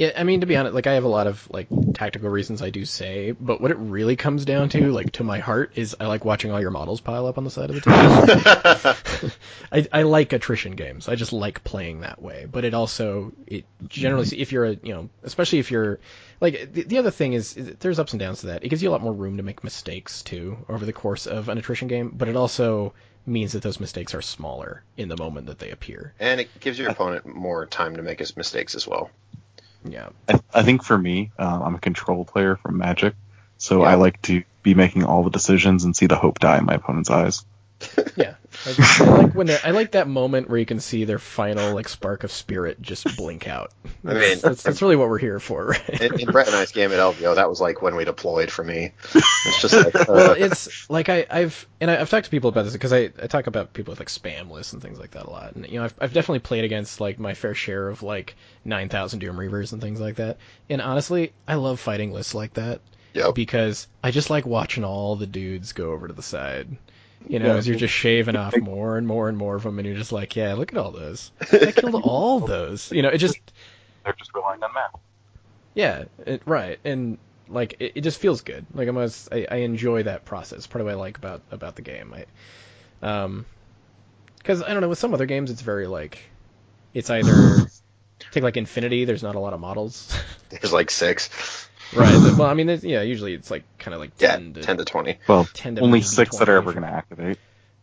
I 0.00 0.24
mean 0.24 0.40
to 0.40 0.46
be 0.46 0.56
honest, 0.56 0.74
like 0.74 0.86
I 0.86 0.94
have 0.94 1.04
a 1.04 1.08
lot 1.08 1.26
of 1.26 1.46
like 1.50 1.68
tactical 1.94 2.30
reasons 2.30 2.62
I 2.62 2.70
do 2.70 2.84
say, 2.84 3.32
but 3.32 3.60
what 3.60 3.70
it 3.70 3.76
really 3.76 4.16
comes 4.16 4.44
down 4.44 4.68
to, 4.70 4.92
like 4.92 5.12
to 5.12 5.24
my 5.24 5.38
heart, 5.38 5.72
is 5.74 5.96
I 6.00 6.06
like 6.06 6.24
watching 6.24 6.50
all 6.50 6.60
your 6.60 6.70
models 6.70 7.00
pile 7.00 7.26
up 7.26 7.38
on 7.38 7.44
the 7.44 7.50
side 7.50 7.70
of 7.70 7.76
the 7.76 7.82
table. 7.82 9.30
I, 9.72 9.86
I 9.92 10.02
like 10.02 10.32
attrition 10.32 10.72
games. 10.72 11.08
I 11.08 11.16
just 11.16 11.32
like 11.32 11.62
playing 11.64 12.00
that 12.00 12.22
way. 12.22 12.46
But 12.50 12.64
it 12.64 12.74
also, 12.74 13.32
it 13.46 13.64
generally, 13.88 14.24
mm-hmm. 14.24 14.40
if 14.40 14.52
you're 14.52 14.64
a, 14.66 14.76
you 14.82 14.94
know, 14.94 15.08
especially 15.22 15.58
if 15.58 15.70
you're, 15.70 15.98
like 16.40 16.72
the, 16.72 16.84
the 16.84 16.98
other 16.98 17.10
thing 17.10 17.34
is, 17.34 17.56
is 17.56 17.76
there's 17.80 17.98
ups 17.98 18.12
and 18.12 18.20
downs 18.20 18.40
to 18.40 18.46
that. 18.46 18.64
It 18.64 18.68
gives 18.68 18.82
you 18.82 18.88
a 18.88 18.92
lot 18.92 19.02
more 19.02 19.12
room 19.12 19.36
to 19.36 19.42
make 19.42 19.62
mistakes 19.62 20.22
too 20.22 20.56
over 20.68 20.86
the 20.86 20.92
course 20.92 21.26
of 21.26 21.48
an 21.48 21.58
attrition 21.58 21.88
game, 21.88 22.12
but 22.16 22.28
it 22.28 22.36
also 22.36 22.94
means 23.26 23.52
that 23.52 23.62
those 23.62 23.80
mistakes 23.80 24.14
are 24.14 24.22
smaller 24.22 24.82
in 24.96 25.08
the 25.08 25.16
moment 25.16 25.46
that 25.46 25.58
they 25.58 25.70
appear. 25.70 26.14
And 26.18 26.40
it 26.40 26.48
gives 26.60 26.78
your 26.78 26.88
opponent 26.88 27.26
more 27.26 27.66
time 27.66 27.96
to 27.96 28.02
make 28.02 28.18
his 28.18 28.36
mistakes 28.36 28.74
as 28.74 28.86
well. 28.86 29.10
Yeah. 29.84 30.10
I, 30.28 30.40
I 30.52 30.62
think 30.62 30.84
for 30.84 30.96
me, 30.96 31.32
uh, 31.38 31.60
I'm 31.64 31.74
a 31.74 31.80
control 31.80 32.24
player 32.24 32.56
from 32.56 32.78
Magic, 32.78 33.14
so 33.58 33.82
Yeah. 33.82 33.88
I 33.90 33.94
like 33.94 34.20
to 34.22 34.42
be 34.62 34.74
making 34.74 35.04
all 35.04 35.22
the 35.24 35.30
decisions 35.30 35.84
and 35.84 35.96
see 35.96 36.06
the 36.06 36.16
hope 36.16 36.38
die 36.38 36.58
in 36.58 36.66
my 36.66 36.74
opponent's 36.74 37.10
eyes. 37.10 37.44
Yeah, 38.16 38.34
I, 38.66 38.72
just, 38.72 39.00
I 39.00 39.04
like 39.04 39.34
when 39.34 39.50
I 39.64 39.70
like 39.70 39.92
that 39.92 40.08
moment 40.08 40.48
where 40.48 40.58
you 40.58 40.66
can 40.66 40.80
see 40.80 41.04
their 41.04 41.18
final 41.18 41.74
like 41.74 41.88
spark 41.88 42.24
of 42.24 42.32
spirit 42.32 42.80
just 42.82 43.16
blink 43.16 43.48
out. 43.48 43.72
I 44.04 44.14
mean- 44.14 44.38
that's, 44.40 44.62
that's, 44.62 44.82
really 44.82 44.96
what 44.96 45.08
we're 45.08 45.18
here 45.18 45.38
for, 45.38 45.66
right? 45.66 45.88
In, 46.00 46.20
in 46.20 46.26
Brett 46.30 46.46
and 46.48 46.56
I's 46.56 46.72
game 46.72 46.92
at 46.92 46.98
LVO, 46.98 47.36
that 47.36 47.48
was 47.48 47.60
like 47.60 47.82
when 47.82 47.96
we 47.96 48.04
deployed 48.04 48.50
for 48.50 48.64
me. 48.64 48.92
It's 49.14 49.60
just 49.60 49.74
like, 49.74 49.94
uh, 49.94 50.04
well, 50.08 50.32
it's 50.32 50.88
like 50.90 51.08
I, 51.08 51.26
I've 51.30 51.66
and 51.80 51.90
I, 51.90 52.00
I've 52.00 52.10
talked 52.10 52.24
to 52.24 52.30
people 52.30 52.50
about 52.50 52.64
this 52.64 52.72
because 52.72 52.92
I, 52.92 53.10
I 53.22 53.26
talk 53.26 53.46
about 53.46 53.72
people 53.72 53.92
with 53.92 54.00
like 54.00 54.08
spam 54.08 54.50
lists 54.50 54.72
and 54.72 54.82
things 54.82 54.98
like 54.98 55.12
that 55.12 55.26
a 55.26 55.30
lot, 55.30 55.54
and 55.54 55.66
you 55.66 55.78
know 55.78 55.84
I've, 55.84 55.94
I've 56.00 56.12
definitely 56.12 56.40
played 56.40 56.64
against 56.64 57.00
like 57.00 57.18
my 57.18 57.34
fair 57.34 57.54
share 57.54 57.88
of 57.88 58.02
like 58.02 58.34
nine 58.64 58.88
thousand 58.88 59.20
Doom 59.20 59.36
Reavers 59.36 59.72
and 59.72 59.80
things 59.80 60.00
like 60.00 60.16
that, 60.16 60.38
and 60.68 60.80
honestly, 60.80 61.32
I 61.46 61.54
love 61.54 61.80
fighting 61.80 62.12
lists 62.12 62.34
like 62.34 62.54
that 62.54 62.80
Yep. 63.12 63.34
because 63.34 63.88
I 64.04 64.10
just 64.10 64.30
like 64.30 64.46
watching 64.46 64.84
all 64.84 65.16
the 65.16 65.26
dudes 65.26 65.72
go 65.72 65.90
over 65.92 66.06
to 66.06 66.14
the 66.14 66.22
side. 66.22 66.68
You 67.28 67.38
know, 67.38 67.46
Yeah. 67.48 67.56
as 67.56 67.68
you're 67.68 67.76
just 67.76 67.94
shaving 67.94 68.36
off 68.36 68.56
more 68.56 68.96
and 68.96 69.06
more 69.06 69.28
and 69.28 69.36
more 69.38 69.54
of 69.56 69.62
them, 69.62 69.78
and 69.78 69.86
you're 69.86 69.96
just 69.96 70.12
like, 70.12 70.36
yeah, 70.36 70.54
look 70.54 70.72
at 70.72 70.78
all 70.78 70.90
those. 70.90 71.30
I 71.52 71.72
killed 71.72 71.94
all 72.04 72.40
those. 72.40 72.90
You 72.90 73.02
know, 73.02 73.08
it 73.10 73.18
just 73.18 73.38
They're 74.04 74.14
just 74.18 74.34
relying 74.34 74.62
on 74.62 74.72
math. 74.74 74.98
yeah, 75.74 76.04
it, 76.26 76.42
right, 76.46 76.78
and 76.84 77.18
like 77.48 77.76
it, 77.78 77.92
it 77.96 78.00
just 78.02 78.18
feels 78.20 78.40
good. 78.40 78.64
Like 78.74 78.88
I'm 78.88 78.96
almost, 78.96 79.28
I, 79.32 79.46
I 79.50 79.56
enjoy 79.56 80.04
that 80.04 80.24
process. 80.24 80.66
Part 80.66 80.80
of 80.80 80.86
what 80.86 80.92
I 80.92 80.96
like 80.96 81.18
about 81.18 81.42
about 81.50 81.76
the 81.76 81.82
game. 81.82 82.14
I, 82.14 82.24
um, 83.06 83.44
because 84.38 84.62
I 84.62 84.72
don't 84.72 84.80
know, 84.80 84.88
with 84.88 84.98
some 84.98 85.12
other 85.12 85.26
games, 85.26 85.50
it's 85.50 85.60
very 85.62 85.86
like, 85.86 86.18
it's 86.94 87.10
either 87.10 87.66
take 88.32 88.42
like 88.42 88.56
Infinity. 88.56 89.04
There's 89.04 89.22
not 89.22 89.34
a 89.34 89.40
lot 89.40 89.52
of 89.52 89.60
models, 89.60 90.16
there's 90.48 90.72
like 90.72 90.90
six. 90.90 91.68
Right? 91.94 92.34
well, 92.38 92.48
I 92.48 92.54
mean, 92.54 92.66
there's, 92.66 92.84
yeah, 92.84 93.02
usually 93.02 93.34
it's 93.34 93.50
like 93.50 93.64
kind 93.78 93.94
of 93.94 94.00
like 94.00 94.12
Yeah, 94.18 94.36
10 94.36 94.54
to 94.54 94.62
10 94.62 94.76
to 94.78 94.84
20. 94.84 95.18
Well, 95.28 95.44
10 95.52 95.76
to 95.76 95.80
only 95.82 95.98
maybe 95.98 96.04
six 96.04 96.38
that 96.38 96.48
are 96.48 96.56
ever 96.56 96.72
going 96.72 96.84
to 96.84 96.88
activate. 96.90 97.38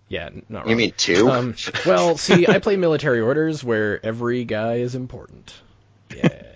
yeah, 0.08 0.30
not 0.50 0.62
really. 0.64 0.72
You 0.72 0.76
mean 0.78 0.94
two? 0.98 1.30
Um, 1.30 1.56
well, 1.86 2.18
see, 2.18 2.48
I 2.48 2.60
play 2.60 2.76
military 2.78 3.20
orders 3.20 3.64
where 3.64 4.04
every 4.06 4.46
guy 4.46 4.76
is 4.76 4.96
important. 4.96 5.54
Yeah. 6.16 6.44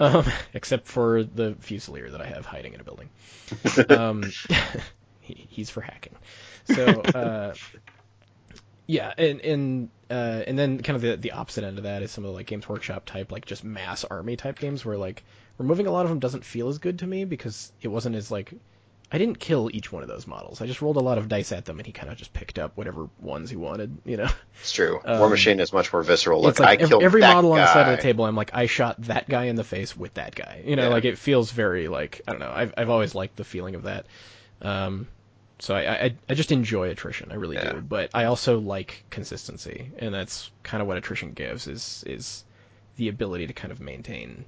Um, 0.00 0.24
except 0.54 0.86
for 0.86 1.24
the 1.24 1.56
Fusilier 1.60 2.12
that 2.12 2.20
I 2.20 2.26
have 2.26 2.46
hiding 2.46 2.72
in 2.72 2.80
a 2.80 2.84
building. 2.84 3.08
Um, 3.90 4.22
he, 5.20 5.46
he's 5.50 5.70
for 5.70 5.80
hacking. 5.80 6.14
So, 6.66 7.00
uh, 7.00 7.54
yeah, 8.86 9.12
and 9.18 9.40
and 9.40 9.88
uh, 10.08 10.42
and 10.46 10.56
then 10.56 10.82
kind 10.82 10.94
of 10.94 11.02
the 11.02 11.16
the 11.16 11.32
opposite 11.32 11.64
end 11.64 11.78
of 11.78 11.84
that 11.84 12.02
is 12.02 12.12
some 12.12 12.24
of 12.24 12.30
the 12.30 12.34
like 12.34 12.46
Games 12.46 12.68
Workshop 12.68 13.06
type, 13.06 13.32
like 13.32 13.44
just 13.44 13.64
mass 13.64 14.04
army 14.04 14.36
type 14.36 14.60
games 14.60 14.84
where 14.84 14.96
like 14.96 15.24
removing 15.58 15.86
a 15.86 15.90
lot 15.90 16.04
of 16.04 16.08
them 16.10 16.18
doesn't 16.20 16.44
feel 16.44 16.68
as 16.68 16.78
good 16.78 17.00
to 17.00 17.06
me 17.06 17.24
because 17.24 17.72
it 17.82 17.88
wasn't 17.88 18.16
as 18.16 18.30
like 18.30 18.54
I 19.10 19.16
didn't 19.16 19.38
kill 19.38 19.70
each 19.72 19.90
one 19.90 20.02
of 20.02 20.08
those 20.08 20.26
models. 20.26 20.60
I 20.60 20.66
just 20.66 20.82
rolled 20.82 20.98
a 20.98 21.00
lot 21.00 21.16
of 21.16 21.28
dice 21.28 21.50
at 21.52 21.64
them, 21.64 21.78
and 21.78 21.86
he 21.86 21.92
kind 21.92 22.10
of 22.12 22.18
just 22.18 22.34
picked 22.34 22.58
up 22.58 22.76
whatever 22.76 23.08
ones 23.20 23.48
he 23.48 23.56
wanted. 23.56 23.96
You 24.04 24.18
know, 24.18 24.28
it's 24.60 24.72
true. 24.72 25.00
um, 25.04 25.20
Warmachine 25.20 25.60
is 25.60 25.72
much 25.72 25.90
more 25.92 26.02
visceral. 26.02 26.42
Look, 26.42 26.50
it's 26.50 26.60
like 26.60 26.82
I 26.82 27.02
every 27.02 27.22
that 27.22 27.34
model 27.34 27.52
on 27.52 27.58
the 27.58 27.72
side 27.72 27.88
of 27.88 27.96
the 27.96 28.02
table. 28.02 28.26
I'm 28.26 28.36
like, 28.36 28.50
I 28.52 28.66
shot 28.66 29.00
that 29.02 29.26
guy 29.28 29.44
in 29.44 29.56
the 29.56 29.64
face 29.64 29.96
with 29.96 30.14
that 30.14 30.34
guy. 30.34 30.62
You 30.66 30.76
know, 30.76 30.84
Yeah. 30.84 30.88
like 30.88 31.06
it 31.06 31.16
feels 31.16 31.50
very 31.50 31.88
like 31.88 32.20
I 32.28 32.32
don't 32.32 32.40
know. 32.40 32.52
I've 32.54 32.74
I've 32.76 32.90
always 32.90 33.14
liked 33.14 33.36
the 33.36 33.44
feeling 33.44 33.74
of 33.76 33.84
that. 33.84 34.04
Um, 34.60 35.08
so 35.58 35.74
I, 35.74 36.04
I 36.04 36.14
I 36.28 36.34
just 36.34 36.52
enjoy 36.52 36.90
attrition. 36.90 37.32
I 37.32 37.36
really 37.36 37.56
Yeah. 37.56 37.72
do. 37.72 37.80
But 37.80 38.10
I 38.12 38.24
also 38.24 38.58
like 38.60 39.04
consistency, 39.08 39.90
and 39.98 40.12
that's 40.12 40.50
kind 40.62 40.82
of 40.82 40.86
what 40.86 40.98
attrition 40.98 41.32
gives 41.32 41.66
is 41.66 42.04
is 42.06 42.44
the 42.96 43.08
ability 43.08 43.46
to 43.46 43.54
kind 43.54 43.72
of 43.72 43.80
maintain 43.80 44.44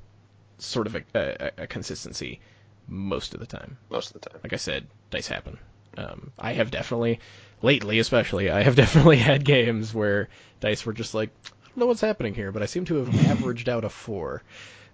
sort 0.61 0.87
of 0.87 0.97
a, 0.97 1.03
a, 1.15 1.51
a 1.63 1.67
consistency 1.67 2.41
most 2.89 3.35
of 3.35 3.41
the 3.41 3.47
time 3.47 3.77
most 3.89 4.15
of 4.15 4.21
the 4.21 4.29
time. 4.29 4.41
like 4.43 4.53
I 4.53 4.57
said, 4.57 4.87
dice 5.11 5.29
happen. 5.29 5.59
Um, 5.97 6.33
I 6.39 6.53
have 6.53 6.71
definitely, 6.71 7.21
lately 7.63 7.99
especially, 7.99 8.51
I 8.51 8.63
have 8.63 8.77
definitely 8.85 9.19
had 9.19 9.45
games 9.45 9.95
where 9.95 10.29
dice 10.61 10.85
were 10.85 10.93
just 10.93 11.15
like, 11.15 11.31
I 11.45 11.69
don't 11.69 11.79
know 11.79 11.87
what's 11.87 12.01
happening 12.01 12.35
here, 12.35 12.53
but 12.53 12.63
I 12.63 12.67
seem 12.67 12.85
to 12.87 12.97
have 12.97 13.27
averaged 13.31 13.69
out 13.69 13.85
a 13.85 13.89
four 13.89 14.43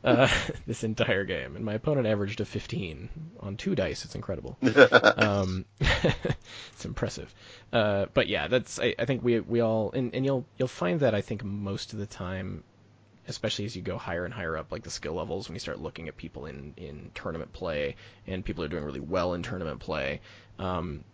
uh, 0.05 0.29
this 0.67 0.85
entire 0.85 1.25
game, 1.25 1.57
and 1.57 1.65
my 1.65 1.75
opponent 1.75 2.07
averaged 2.07 2.41
a 2.41 2.45
15 2.45 3.09
on 3.41 3.57
two 3.57 3.75
dice. 3.75 4.05
It's 4.05 4.15
incredible. 4.15 4.57
um, 5.17 5.65
it's 5.81 6.85
impressive. 6.85 7.35
Uh, 7.73 8.07
but 8.15 8.29
yeah, 8.29 8.49
that's 8.49 8.79
I, 8.79 8.95
I 8.99 9.05
think 9.05 9.23
we 9.25 9.41
we 9.41 9.61
all 9.61 9.91
and, 9.93 10.15
and 10.15 10.25
you'll 10.25 10.47
you'll 10.59 10.69
find 10.69 11.01
that 11.01 11.15
I 11.15 11.21
think 11.21 11.45
most 11.45 11.93
of 11.93 11.99
the 11.99 12.07
time 12.07 12.63
especially 13.29 13.65
as 13.65 13.77
you 13.77 13.83
go 13.83 13.97
higher 13.99 14.25
and 14.25 14.33
higher 14.33 14.57
up, 14.57 14.71
like 14.73 14.83
the 14.83 14.91
skill 14.91 15.15
levels, 15.15 15.49
when 15.49 15.55
you 15.55 15.61
start 15.61 15.81
looking 15.81 16.09
at 16.09 16.17
people 16.17 16.47
in, 16.47 16.75
in 16.77 17.11
tournament 17.15 17.53
play 17.53 17.97
and 18.27 18.45
people 18.45 18.65
are 18.65 18.69
doing 18.69 18.85
really 18.85 19.01
well 19.01 19.35
in 19.35 19.43
tournament 19.43 19.81
play, 19.81 20.21
um, 20.59 21.05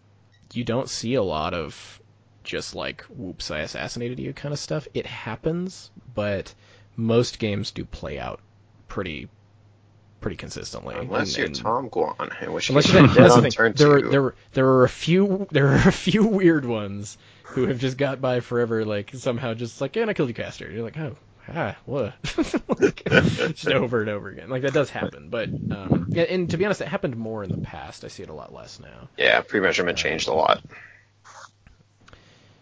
you 0.53 0.65
don't 0.65 0.89
see 0.89 1.15
a 1.15 1.23
lot 1.23 1.55
of 1.55 2.01
just 2.45 2.75
like, 2.75 3.03
whoops, 3.03 3.51
I 3.51 3.61
assassinated 3.61 4.19
you 4.19 4.33
kind 4.33 4.53
of 4.53 4.59
stuff. 4.59 4.89
It 4.95 5.07
happens, 5.07 5.91
but 6.15 6.55
most 6.97 7.39
games 7.39 7.71
do 7.71 7.85
play 7.85 8.19
out 8.19 8.41
pretty 8.89 9.29
pretty 10.21 10.37
consistently. 10.37 10.95
Unless 10.97 11.31
And- 11.31 11.37
you're 11.37 11.47
and- 11.47 11.55
Tom 11.57 11.91
Guan, 11.91 12.43
in 12.43 12.53
which 12.53 12.69
Unless 12.71 12.93
you're 12.93 13.07
dead 13.09 13.31
on 13.31 13.51
turn 13.51 13.73
There, 13.75 13.89
were, 13.89 14.03
there, 14.09 14.23
were, 14.23 14.35
there 14.53 14.69
are 14.69 14.85
a 14.85 14.89
few, 14.89 15.49
there 15.51 15.69
are 15.69 15.89
a 15.89 15.93
few 15.93 16.25
weird 16.39 16.65
ones 16.65 17.19
who 17.43 17.67
have 17.67 17.81
just 17.81 17.99
got 17.99 18.21
by 18.21 18.39
forever, 18.41 18.85
like 18.85 19.11
somehow 19.15 19.53
just 19.55 19.81
like, 19.81 19.97
yeah, 19.97 20.03
and 20.03 20.11
I 20.11 20.15
killed 20.15 20.29
you, 20.29 20.35
caster. 20.35 20.71
You're 20.71 20.85
like, 20.85 20.97
oh, 20.97 21.17
ah, 21.49 21.77
what? 21.87 22.15
like, 22.81 23.05
just 23.05 23.69
over 23.69 24.01
and 24.01 24.11
over 24.11 24.29
again. 24.29 24.49
Like 24.49 24.63
that 24.63 24.73
does 24.73 24.91
happen, 24.91 25.29
but 25.29 25.49
um, 25.71 26.11
yeah, 26.13 26.25
and 26.25 26.49
to 26.51 26.57
be 26.57 26.65
honest, 26.65 26.81
it 26.81 26.89
happened 26.89 27.17
more 27.17 27.45
in 27.45 27.51
the 27.51 27.59
past. 27.59 28.05
I 28.05 28.09
see 28.09 28.23
it 28.23 28.29
a 28.29 28.35
lot 28.35 28.55
less 28.55 28.81
now. 28.81 29.09
Yeah, 29.17 29.41
pre-measurement 29.41 29.99
changed 29.99 30.29
a 30.29 30.33
lot. 30.35 30.63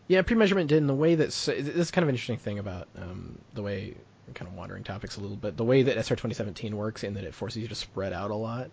Yeah, 0.09 0.23
pre-measurement 0.23 0.69
did 0.69 0.79
in 0.79 0.87
the 0.87 0.95
way 0.95 1.15
that 1.15 1.29
s- 1.29 1.47
this 1.47 1.69
is 1.69 1.91
kind 1.91 2.03
of 2.03 2.09
an 2.09 2.15
interesting 2.15 2.39
thing 2.39 2.59
about 2.59 2.89
um, 2.97 3.39
the 3.55 3.63
way 3.63 3.95
kind 4.35 4.49
of 4.49 4.57
wandering 4.57 4.85
topics 4.85 5.17
a 5.17 5.21
little 5.21 5.37
bit. 5.37 5.57
The 5.57 5.65
way 5.65 5.83
that 5.85 5.97
SR 5.97 6.17
2017 6.17 6.77
works 6.77 7.05
in 7.05 7.15
that 7.15 7.25
it 7.25 7.35
forces 7.35 7.63
you 7.63 7.69
to 7.69 7.75
spread 7.75 8.13
out 8.13 8.31
a 8.31 8.35
lot. 8.35 8.71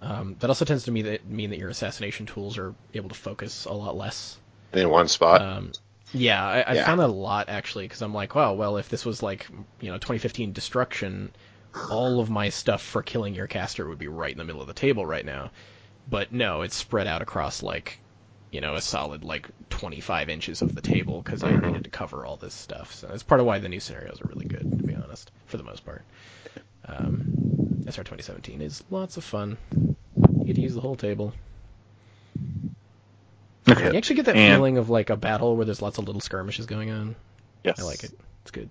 Um, 0.00 0.36
that 0.40 0.50
also 0.50 0.64
tends 0.64 0.84
to 0.84 0.90
mean 0.90 1.04
that 1.04 1.26
mean 1.26 1.50
that 1.50 1.58
your 1.58 1.68
assassination 1.68 2.26
tools 2.26 2.58
are 2.58 2.74
able 2.94 3.08
to 3.08 3.14
focus 3.14 3.66
a 3.66 3.72
lot 3.72 3.96
less. 3.96 4.38
In 4.72 4.88
one 4.88 5.08
spot. 5.08 5.42
Um, 5.42 5.72
yeah, 6.10 6.44
I, 6.44 6.72
I 6.72 6.74
Yeah. 6.74 6.84
found 6.84 7.00
that 7.00 7.08
a 7.08 7.12
lot 7.12 7.48
actually 7.48 7.84
because 7.86 8.02
I'm 8.02 8.14
like, 8.14 8.34
wow, 8.34 8.54
well, 8.54 8.76
if 8.76 8.88
this 8.88 9.04
was 9.04 9.22
like 9.22 9.46
you 9.80 9.90
know 9.90 9.98
2015 9.98 10.52
destruction, 10.52 11.34
all 11.88 12.20
of 12.20 12.30
my 12.30 12.48
stuff 12.50 12.82
for 12.82 13.02
killing 13.02 13.34
your 13.34 13.46
caster 13.46 13.88
would 13.88 13.98
be 13.98 14.08
right 14.08 14.32
in 14.32 14.38
the 14.38 14.44
middle 14.44 14.60
of 14.62 14.66
the 14.68 14.74
table 14.74 15.06
right 15.06 15.24
now. 15.24 15.52
But 16.06 16.32
no, 16.32 16.62
it's 16.62 16.76
spread 16.76 17.06
out 17.06 17.22
across 17.22 17.62
like 17.62 18.00
you 18.50 18.60
know 18.60 18.74
a 18.76 18.80
solid 18.82 19.24
like 19.24 19.50
25 19.70 20.28
inches 20.30 20.62
of 20.62 20.74
the 20.74 20.82
table 20.82 21.22
because 21.22 21.42
I 21.44 21.56
needed 21.56 21.84
to 21.84 21.90
cover 21.90 22.26
all 22.26 22.36
this 22.36 22.54
stuff. 22.54 22.94
So 22.94 23.08
that's 23.08 23.22
part 23.24 23.40
of 23.40 23.46
why 23.46 23.58
the 23.58 23.68
new 23.68 23.80
scenarios 23.80 24.20
are 24.22 24.26
really 24.28 24.46
good, 24.46 24.66
to 24.78 24.84
be 24.84 24.94
honest, 24.94 25.30
for 25.46 25.56
the 25.58 25.64
most 25.64 25.84
part. 25.84 26.04
Um, 26.86 27.28
SR 27.86 28.04
2017 28.04 28.60
is 28.62 28.84
lots 28.90 29.16
of 29.16 29.24
fun. 29.24 29.58
You 30.40 30.46
get 30.46 30.56
to 30.56 30.62
use 30.62 30.74
the 30.74 30.80
whole 30.82 30.96
table. 30.96 31.34
You 33.66 33.74
actually 33.74 34.16
get 34.16 34.26
that 34.26 34.36
And- 34.36 34.56
feeling 34.56 34.78
of 34.78 34.90
like 34.90 35.10
a 35.10 35.16
battle 35.16 35.56
where 35.56 35.64
there's 35.64 35.82
lots 35.82 35.98
of 35.98 36.06
little 36.06 36.20
skirmishes 36.20 36.66
going 36.66 36.90
on. 36.90 37.14
Yes. 37.64 37.78
I 37.80 37.84
like 37.84 38.02
it. 38.04 38.12
It's 38.42 38.50
good. 38.50 38.68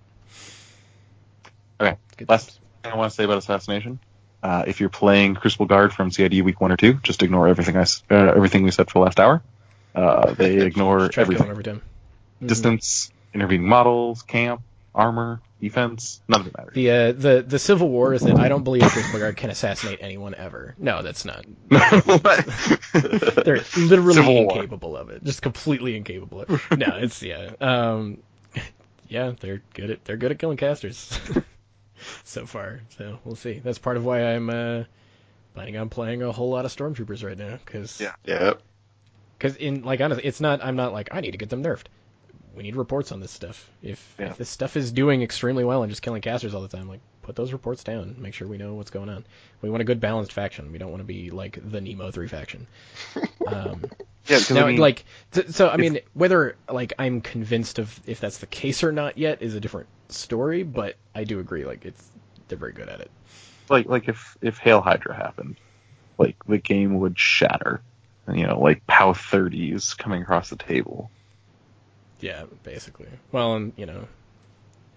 Okay. 1.80 1.96
It's 2.08 2.16
good 2.16 2.28
Last 2.28 2.44
times. 2.46 2.58
thing 2.82 2.92
I 2.92 2.96
want 2.96 3.10
to 3.10 3.14
say 3.16 3.24
about 3.24 3.38
assassination. 3.38 3.98
Uh, 4.42 4.64
if 4.66 4.80
you're 4.80 4.88
playing 4.88 5.34
Crucible 5.34 5.66
Guard 5.66 5.92
from 5.92 6.10
CID 6.10 6.42
week 6.42 6.60
one 6.60 6.72
or 6.72 6.76
two, 6.76 6.94
just 7.02 7.22
ignore 7.22 7.48
everything 7.48 7.76
I 7.76 7.82
s- 7.82 8.02
uh, 8.10 8.14
everything 8.14 8.64
we 8.64 8.70
said 8.70 8.88
for 8.90 8.98
the 8.98 9.04
last 9.04 9.20
hour. 9.20 9.42
Uh, 9.94 10.34
they 10.34 10.56
ignore 10.66 11.00
Just 11.00 11.12
try 11.12 11.24
to 11.24 11.30
kill 11.30 11.38
them 11.38 11.50
everything: 11.50 11.50
every 11.50 11.80
time. 11.80 11.82
Mhm. 12.42 12.48
distance, 12.48 13.12
intervening 13.32 13.68
models, 13.68 14.22
camp, 14.22 14.62
armor, 14.94 15.40
defense. 15.60 16.20
None 16.28 16.40
of 16.42 16.46
it 16.46 16.56
matters. 16.56 16.74
The 16.74 16.90
uh, 16.90 17.12
the 17.12 17.44
the 17.46 17.58
Civil 17.58 17.88
War 17.88 18.12
is 18.14 18.22
that 18.22 18.38
I 18.38 18.48
don't 18.48 18.64
believe 18.64 18.82
Crucible 18.82 19.18
Guard 19.18 19.36
can 19.36 19.50
assassinate 19.50 20.00
anyone 20.02 20.34
ever. 20.34 20.74
No, 20.78 21.02
that's 21.02 21.24
not. 21.24 21.44
They're 23.44 23.62
literally 23.76 24.38
incapable 24.38 24.96
of 24.96 25.10
it. 25.10 25.24
Just 25.24 25.42
completely 25.42 25.96
incapable. 25.96 26.42
Of 26.42 26.62
it. 26.70 26.78
No, 26.78 26.96
it's 26.96 27.22
yeah. 27.22 27.52
Um, 27.60 28.18
yeah, 29.08 29.32
they're 29.40 29.62
good 29.74 29.90
at 29.90 30.04
they're 30.04 30.16
good 30.16 30.32
at 30.32 30.38
killing 30.38 30.56
casters. 30.56 31.18
so 32.24 32.46
far. 32.46 32.80
So 32.96 33.18
we'll 33.24 33.36
see. 33.36 33.60
That's 33.62 33.78
part 33.78 33.96
of 33.96 34.04
why 34.04 34.22
I'm 34.22 34.50
uh, 34.50 34.84
planning 35.54 35.76
on 35.76 35.88
playing 35.88 36.22
a 36.22 36.32
whole 36.32 36.50
lot 36.50 36.64
of 36.64 36.74
stormtroopers 36.74 37.24
right 37.24 37.36
now, 37.38 37.58
because 37.64 38.00
Yeah. 38.00 38.14
yeah. 38.24 38.54
Because 39.38 39.56
in 39.56 39.82
like 39.82 40.00
honestly, 40.00 40.24
it's 40.24 40.40
not. 40.40 40.64
I'm 40.64 40.76
not 40.76 40.92
like 40.92 41.08
I 41.12 41.20
need 41.20 41.32
to 41.32 41.38
get 41.38 41.50
them 41.50 41.62
nerfed. 41.62 41.86
We 42.56 42.62
need 42.62 42.76
reports 42.76 43.12
on 43.12 43.20
this 43.20 43.30
stuff. 43.30 43.68
If 43.82 44.14
Yeah. 44.18 44.30
if 44.30 44.36
this 44.36 44.48
stuff 44.50 44.76
is 44.76 44.92
doing 44.92 45.22
extremely 45.22 45.64
well 45.64 45.82
and 45.82 45.90
just 45.90 46.02
killing 46.02 46.22
casters 46.22 46.54
all 46.54 46.62
the 46.62 46.68
time, 46.68 46.88
like 46.88 47.00
put 47.22 47.36
those 47.36 47.52
reports 47.52 47.84
down. 47.84 48.16
Make 48.18 48.34
sure 48.34 48.48
we 48.48 48.58
know 48.58 48.74
what's 48.74 48.90
going 48.90 49.08
on. 49.08 49.24
We 49.62 49.70
want 49.70 49.80
a 49.80 49.84
good 49.84 50.00
balanced 50.00 50.32
faction. 50.32 50.72
We 50.72 50.78
don't 50.78 50.90
want 50.90 51.00
to 51.00 51.06
be 51.06 51.30
like 51.30 51.58
the 51.70 51.80
Nemo 51.80 52.10
three 52.10 52.28
faction. 52.28 52.66
Um, 53.46 53.90
Yeah, 54.28 54.38
now, 54.52 54.66
I 54.66 54.70
mean, 54.70 54.78
like, 54.78 55.04
th- 55.32 55.48
so 55.48 55.68
I 55.68 55.76
mean, 55.76 55.98
whether 56.14 56.54
like 56.70 56.92
I'm 56.96 57.20
convinced 57.20 57.80
of 57.80 57.98
if 58.06 58.20
that's 58.20 58.38
the 58.38 58.46
case 58.46 58.84
or 58.84 58.92
not 58.92 59.18
yet 59.18 59.42
is 59.42 59.56
a 59.56 59.60
different 59.60 59.88
story. 60.10 60.62
But 60.62 60.94
I 61.12 61.24
do 61.24 61.40
agree, 61.40 61.64
like 61.64 61.84
it's 61.84 62.06
they're 62.46 62.56
very 62.58 62.72
good 62.72 62.88
at 62.88 63.00
it. 63.00 63.10
like 63.68 63.86
like 63.88 64.08
if 64.08 64.36
if 64.40 64.58
Hail 64.58 64.80
Hydra 64.80 65.16
happened, 65.16 65.56
like 66.18 66.36
the 66.46 66.58
game 66.58 67.00
would 67.00 67.18
shatter. 67.18 67.80
And, 68.28 68.38
you 68.38 68.46
know, 68.46 68.60
like 68.60 68.86
POW 68.86 69.12
30s 69.14 69.98
coming 69.98 70.22
across 70.22 70.50
the 70.50 70.56
table. 70.56 71.10
Yeah, 72.22 72.44
basically. 72.62 73.08
Well, 73.32 73.56
and 73.56 73.72
you 73.76 73.84
know, 73.84 74.06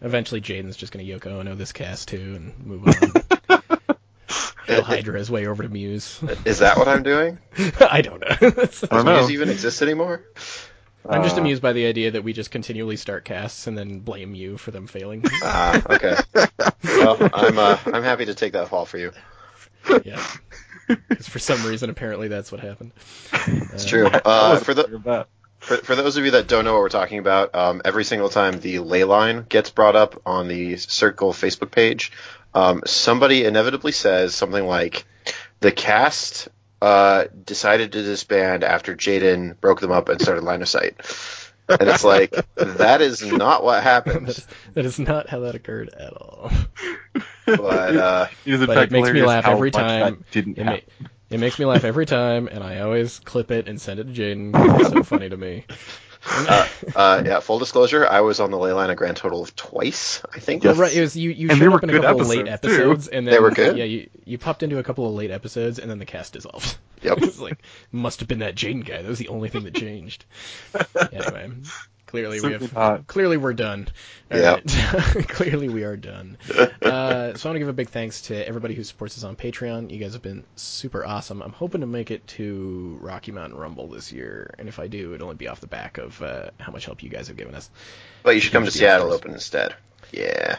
eventually 0.02 0.40
Jaden's 0.40 0.78
just 0.78 0.94
gonna 0.94 1.04
Yoko 1.06 1.28
Ono 1.40 1.56
this 1.56 1.74
cast 1.74 2.08
too 2.08 2.36
and 2.36 2.66
move 2.66 2.88
on. 2.88 3.60
Hail 4.68 4.82
Hydra 4.84 5.18
his 5.20 5.30
way 5.30 5.46
over 5.48 5.62
to 5.64 5.70
Muse. 5.70 6.20
Is 6.46 6.60
that 6.60 6.78
what 6.78 6.88
I'm 6.88 7.04
doing? 7.04 7.38
I 7.80 8.02
don't 8.02 8.22
know. 8.22 8.28
I 8.40 8.46
don't 8.46 8.56
Does 8.56 8.82
know. 9.06 9.18
Muse 9.18 9.32
even 9.32 9.50
exist 9.50 9.82
anymore? 9.82 10.22
I'm 11.08 11.22
just 11.22 11.38
Uh, 11.38 11.42
amused 11.42 11.62
by 11.62 11.74
the 11.74 11.86
idea 11.86 12.12
that 12.12 12.24
we 12.24 12.34
just 12.34 12.50
continually 12.50 12.96
start 12.96 13.26
casts 13.26 13.68
and 13.68 13.78
then 13.78 14.00
blame 14.00 14.34
you 14.34 14.58
for 14.58 14.72
them 14.72 14.88
failing. 14.88 15.24
Ah, 15.44 15.80
okay. 15.92 16.16
well, 16.84 17.30
I'm 17.34 17.60
uh, 17.60 17.78
I'm 17.86 18.02
happy 18.04 18.26
to 18.26 18.34
take 18.34 18.54
that 18.54 18.70
fall 18.70 18.86
for 18.86 18.98
you. 18.98 19.12
yeah. 20.04 20.24
'Cause 20.88 21.28
for 21.28 21.40
some 21.40 21.64
reason, 21.64 21.90
apparently, 21.92 22.28
that's 22.28 22.52
what 22.52 22.60
happened. 22.62 22.92
It's 23.34 23.86
true. 23.86 24.08
Uh, 24.08 24.58
for 24.58 24.74
the 24.74 24.86
aware 24.86 24.96
of 24.96 25.04
that. 25.04 25.28
For, 25.66 25.78
for 25.78 25.96
those 25.96 26.16
of 26.16 26.26
you 26.26 26.32
that 26.32 26.48
don't 26.48 26.64
know 26.64 26.74
what 26.74 26.82
we're 26.82 26.90
talking 26.90 27.18
about, 27.18 27.56
um, 27.56 27.82
every 27.84 28.04
single 28.04 28.30
time 28.30 28.60
the 28.60 28.80
ley 28.80 29.04
line 29.04 29.46
gets 29.50 29.72
brought 29.72 29.96
up 29.96 30.22
on 30.24 30.48
the 30.48 30.78
Circle 30.78 31.34
Facebook 31.34 31.72
page, 31.72 32.12
um, 32.54 32.84
somebody 32.86 33.46
inevitably 33.46 33.92
says 33.92 34.36
something 34.36 34.64
like, 34.64 35.06
"The 35.62 35.72
cast 35.72 36.50
uh, 36.84 37.26
decided 37.46 37.94
to 37.94 38.04
disband 38.04 38.64
after 38.64 38.96
Jaden 38.96 39.60
broke 39.60 39.82
them 39.82 39.92
up 39.92 40.08
and 40.10 40.22
started 40.22 40.44
line 40.44 40.62
of 40.62 40.70
sight," 40.70 40.98
and 41.68 41.90
it's 41.90 42.04
like 42.04 42.36
that 42.58 43.02
is 43.02 43.24
not 43.24 43.64
what 43.64 43.82
happened. 43.82 44.30
is, 44.30 44.48
that 44.76 44.86
is 44.86 45.00
not 45.00 45.28
how 45.28 45.40
that 45.40 45.56
occurred 45.56 45.90
at 45.90 46.14
all. 46.14 46.52
But 47.48 47.96
uh, 47.96 48.28
It 48.46 48.54
is 48.54 48.62
in 48.62 48.68
but 48.68 48.78
it 48.78 48.92
makes 48.92 49.12
me 49.12 49.24
laugh 49.24 49.48
every 49.48 49.70
much 49.70 49.74
that 49.74 50.00
time. 50.00 50.26
Didn't 50.32 50.60
It, 50.60 50.64
ma- 50.66 50.72
happen. 50.74 51.10
It 51.30 51.40
makes 51.40 51.58
me 51.60 51.66
laugh 51.66 51.84
every 51.84 52.06
time, 52.06 52.48
and 52.48 52.64
I 52.64 52.80
always 52.82 53.20
clip 53.20 53.52
it 53.52 53.68
and 53.68 53.80
send 53.80 54.00
it 54.00 54.06
to 54.06 54.12
Jaden. 54.14 54.54
'cause 54.54 54.82
It's 54.82 54.90
so 54.92 55.04
funny 55.04 55.30
to 55.30 55.38
me. 55.38 55.66
uh, 56.28 56.68
uh, 56.96 57.24
yeah, 57.26 57.40
full 57.40 57.60
disclosure, 57.60 58.08
I 58.08 58.22
was 58.22 58.40
on 58.40 58.50
the 58.50 58.58
ley 58.58 58.72
line 58.72 58.90
a 58.90 58.96
grand 58.96 59.16
total 59.18 59.44
of 59.44 59.56
twice. 59.56 60.24
I 60.34 60.40
think. 60.40 60.64
Yes. 60.64 60.78
right, 60.78 60.96
it 60.96 61.02
was 61.02 61.16
you. 61.16 61.30
You 61.30 61.50
And 61.50 61.60
showed 61.60 61.70
were 61.70 61.78
up 61.78 61.84
in 61.84 61.90
a 61.90 61.94
good 61.94 62.02
couple 62.02 62.22
of 62.22 62.28
late 62.30 62.48
episodes, 62.48 63.08
too. 63.08 63.16
and 63.16 63.28
then 63.28 63.34
They 63.34 63.40
were 63.40 63.52
good? 63.52 63.78
Yeah, 63.78 63.84
you 63.84 64.10
you 64.26 64.38
popped 64.40 64.64
into 64.64 64.80
a 64.80 64.84
couple 64.84 65.08
of 65.08 65.14
late 65.14 65.30
episodes, 65.32 65.78
and 65.80 65.90
then 65.90 66.00
the 66.00 66.06
cast 66.06 66.34
dissolved. 66.34 66.78
Yep. 67.04 67.18
it 67.18 67.22
was 67.22 67.40
like 67.40 67.60
must 67.92 68.20
have 68.22 68.28
been 68.30 68.40
that 68.40 68.56
Jaden 68.56 68.84
guy. 68.86 69.02
That 69.04 69.08
was 69.10 69.20
the 69.20 69.28
only 69.28 69.50
thing 69.50 69.66
that 69.66 69.76
changed. 69.76 70.26
anyway, 71.12 71.52
clearly 72.16 72.42
we 72.42 72.52
have 72.54 72.74
not. 72.74 73.08
clearly 73.08 73.38
we're 73.38 73.54
done. 73.54 73.88
All 74.32 74.40
Yep. 74.40 74.64
right. 74.66 75.28
clearly 75.30 75.70
we 75.70 75.84
are 75.84 75.96
done. 75.98 76.38
Uh, 76.82 77.34
so 77.36 77.50
I 77.50 77.52
want 77.52 77.56
to 77.56 77.60
give 77.60 77.68
a 77.68 77.74
big 77.74 77.90
thanks 77.90 78.22
to 78.24 78.48
everybody 78.48 78.76
who 78.76 78.84
supports 78.84 79.18
us 79.18 79.24
on 79.24 79.36
Patreon. 79.36 79.90
You 79.92 79.98
guys 79.98 80.14
have 80.14 80.22
been 80.22 80.44
super 80.56 81.04
awesome. 81.06 81.42
I'm 81.42 81.52
hoping 81.52 81.82
to 81.82 81.88
make 81.88 82.12
it 82.12 82.26
to 82.28 82.98
Rocky 83.02 83.32
Mountain 83.32 83.58
Rumble 83.58 83.88
this 83.88 84.12
year, 84.12 84.54
and 84.60 84.68
if 84.70 84.78
I 84.80 84.88
do, 84.88 85.14
it'll 85.14 85.26
only 85.26 85.36
be 85.36 85.48
off 85.48 85.60
the 85.62 85.68
back 85.68 85.98
of 85.98 86.22
uh, 86.22 86.52
how 86.60 86.72
much 86.72 86.86
help 86.86 87.02
you 87.02 87.10
guys 87.10 87.28
have 87.28 87.38
given 87.38 87.56
us. 87.56 87.70
But 88.24 88.36
you 88.36 88.42
should 88.42 88.54
come 88.54 88.66
to 88.66 88.72
Seattle. 88.72 89.12
Open 89.12 89.32
instead. 89.34 89.76
Yeah. 90.12 90.58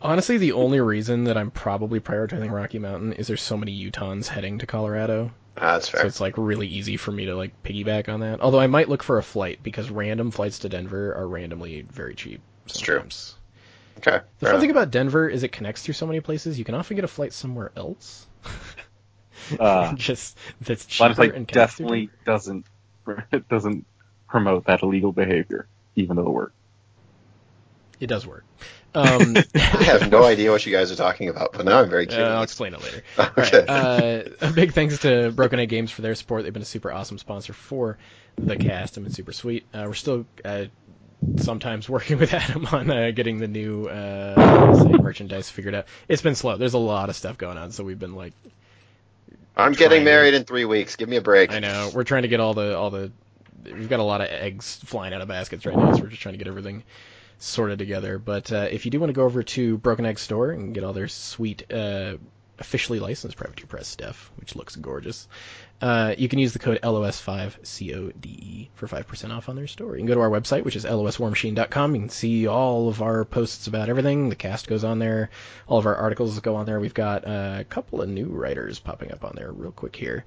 Honestly, 0.00 0.38
the 0.38 0.52
only 0.52 0.80
reason 0.80 1.24
that 1.24 1.36
I'm 1.36 1.50
probably 1.50 2.00
prioritizing 2.00 2.50
Rocky 2.50 2.78
Mountain 2.78 3.14
is 3.14 3.26
there's 3.26 3.42
so 3.42 3.56
many 3.56 3.72
Utahns 3.90 4.26
heading 4.26 4.58
to 4.58 4.66
Colorado, 4.66 5.30
Ah, 5.56 5.74
that's 5.74 5.88
so 5.88 5.98
fair. 5.98 6.06
it's 6.06 6.20
like 6.20 6.36
really 6.36 6.66
easy 6.66 6.96
for 6.96 7.12
me 7.12 7.26
to 7.26 7.36
like 7.36 7.62
piggyback 7.62 8.08
on 8.08 8.20
that. 8.20 8.40
Although 8.40 8.60
I 8.60 8.66
might 8.66 8.88
look 8.88 9.02
for 9.02 9.18
a 9.18 9.22
flight 9.22 9.60
because 9.62 9.90
random 9.90 10.30
flights 10.30 10.60
to 10.60 10.68
Denver 10.68 11.14
are 11.14 11.28
randomly 11.28 11.82
very 11.82 12.14
cheap. 12.14 12.40
It's 12.66 12.80
true. 12.80 12.98
Okay. 12.98 13.06
The 13.98 14.08
fair 14.08 14.22
fun 14.40 14.48
enough. 14.50 14.60
thing 14.60 14.70
about 14.70 14.90
Denver 14.90 15.28
is 15.28 15.42
it 15.42 15.52
connects 15.52 15.82
through 15.82 15.94
so 15.94 16.06
many 16.06 16.20
places. 16.20 16.58
You 16.58 16.64
can 16.64 16.74
often 16.74 16.96
get 16.96 17.04
a 17.04 17.08
flight 17.08 17.32
somewhere 17.32 17.72
else. 17.76 18.26
Uh, 19.60 19.92
just 19.94 20.38
that's 20.62 20.86
cheaper 20.86 21.12
Sight 21.12 21.34
and 21.34 21.46
definitely 21.46 22.08
doesn't 22.24 22.64
it 23.32 23.46
doesn't 23.48 23.84
promote 24.28 24.64
that 24.66 24.82
illegal 24.82 25.12
behavior, 25.12 25.66
even 25.96 26.16
though 26.16 26.26
it 26.26 26.30
works. 26.30 26.54
It 28.00 28.06
does 28.06 28.26
work. 28.26 28.44
Um, 28.94 29.36
I 29.54 29.58
have 29.58 30.10
no 30.10 30.24
idea 30.32 30.50
what 30.50 30.64
you 30.64 30.72
guys 30.72 30.92
are 30.92 30.96
talking 30.96 31.28
about, 31.28 31.52
but 31.52 31.64
now 31.64 31.80
I'm 31.80 31.90
very 31.90 32.06
Uh, 32.06 32.10
curious. 32.10 32.28
I'll 32.30 32.42
explain 32.42 32.74
it 32.74 32.82
later. 32.82 33.02
Okay. 33.18 33.58
right. 33.58 33.68
Uh, 33.68 34.22
a 34.40 34.52
big 34.52 34.72
thanks 34.72 34.98
to 35.00 35.30
Broken 35.32 35.58
Egg 35.58 35.68
Games 35.68 35.90
for 35.90 36.02
their 36.02 36.14
support. 36.14 36.44
They've 36.44 36.52
been 36.52 36.62
a 36.62 36.66
super 36.66 36.92
awesome 36.92 37.18
sponsor 37.18 37.52
for 37.52 37.98
the 38.36 38.56
cast 38.56 38.96
and 38.96 39.04
been 39.04 39.12
super 39.12 39.32
sweet. 39.32 39.64
Uh, 39.74 39.84
we're 39.86 39.94
still 39.94 40.26
uh, 40.44 40.66
sometimes 41.38 41.88
working 41.88 42.18
with 42.18 42.32
Adam 42.34 42.66
on 42.66 42.90
uh, 42.90 43.10
getting 43.14 43.38
the 43.38 43.48
new 43.48 43.86
uh, 43.86 44.98
merchandise 45.00 45.50
figured 45.50 45.74
out. 45.74 45.86
It's 46.08 46.22
been 46.22 46.34
slow. 46.34 46.56
There's 46.56 46.74
a 46.74 46.78
lot 46.78 47.08
of 47.08 47.16
stuff 47.16 47.38
going 47.38 47.58
on, 47.58 47.72
so 47.72 47.84
we've 47.84 47.98
been 47.98 48.14
like, 48.14 48.32
I'm 49.56 49.72
getting 49.72 50.04
married 50.04 50.34
in 50.34 50.44
three 50.44 50.64
weeks. 50.64 50.96
Give 50.96 51.08
me 51.08 51.16
a 51.16 51.20
break. 51.22 51.52
I 51.52 51.60
know 51.60 51.90
we're 51.94 52.04
trying 52.04 52.22
to 52.22 52.28
get 52.28 52.40
all 52.40 52.54
the 52.54 52.76
all 52.76 52.90
the. 52.90 53.12
We've 53.64 53.88
got 53.88 54.00
a 54.00 54.04
lot 54.04 54.20
of 54.20 54.26
eggs 54.28 54.76
flying 54.84 55.14
out 55.14 55.20
of 55.22 55.28
baskets 55.28 55.64
right 55.64 55.76
now, 55.76 55.92
so 55.94 56.02
we're 56.02 56.08
just 56.08 56.20
trying 56.20 56.34
to 56.34 56.38
get 56.38 56.48
everything 56.48 56.82
sorted 57.38 57.78
together. 57.78 58.18
But 58.18 58.52
uh, 58.52 58.68
if 58.70 58.84
you 58.84 58.90
do 58.90 59.00
want 59.00 59.10
to 59.10 59.14
go 59.14 59.24
over 59.24 59.42
to 59.42 59.78
Broken 59.78 60.06
Egg 60.06 60.18
Store 60.18 60.50
and 60.50 60.74
get 60.74 60.84
all 60.84 60.92
their 60.92 61.08
sweet, 61.08 61.72
uh, 61.72 62.16
officially 62.58 63.00
licensed 63.00 63.36
Privateer 63.36 63.66
Press 63.66 63.88
stuff, 63.88 64.30
which 64.36 64.56
looks 64.56 64.76
gorgeous, 64.76 65.28
uh, 65.80 66.14
you 66.16 66.28
can 66.28 66.38
use 66.38 66.52
the 66.52 66.58
code 66.58 66.80
LOS5CODE 66.82 68.26
E 68.26 68.70
for 68.74 68.86
5% 68.86 69.30
off 69.36 69.48
on 69.48 69.56
their 69.56 69.66
store. 69.66 69.96
You 69.96 70.00
can 70.00 70.06
go 70.06 70.14
to 70.14 70.20
our 70.20 70.30
website, 70.30 70.64
which 70.64 70.76
is 70.76 70.84
loswarmachine.com. 70.84 71.94
You 71.94 72.00
can 72.02 72.08
see 72.10 72.46
all 72.46 72.88
of 72.88 73.02
our 73.02 73.24
posts 73.24 73.66
about 73.66 73.88
everything. 73.88 74.28
The 74.28 74.36
cast 74.36 74.66
goes 74.66 74.84
on 74.84 74.98
there. 74.98 75.30
All 75.66 75.78
of 75.78 75.86
our 75.86 75.96
articles 75.96 76.38
go 76.40 76.56
on 76.56 76.66
there. 76.66 76.80
We've 76.80 76.94
got 76.94 77.26
uh, 77.26 77.56
a 77.60 77.64
couple 77.64 78.00
of 78.00 78.08
new 78.08 78.26
writers 78.26 78.78
popping 78.78 79.12
up 79.12 79.24
on 79.24 79.34
there 79.34 79.50
real 79.52 79.72
quick 79.72 79.96
here. 79.96 80.24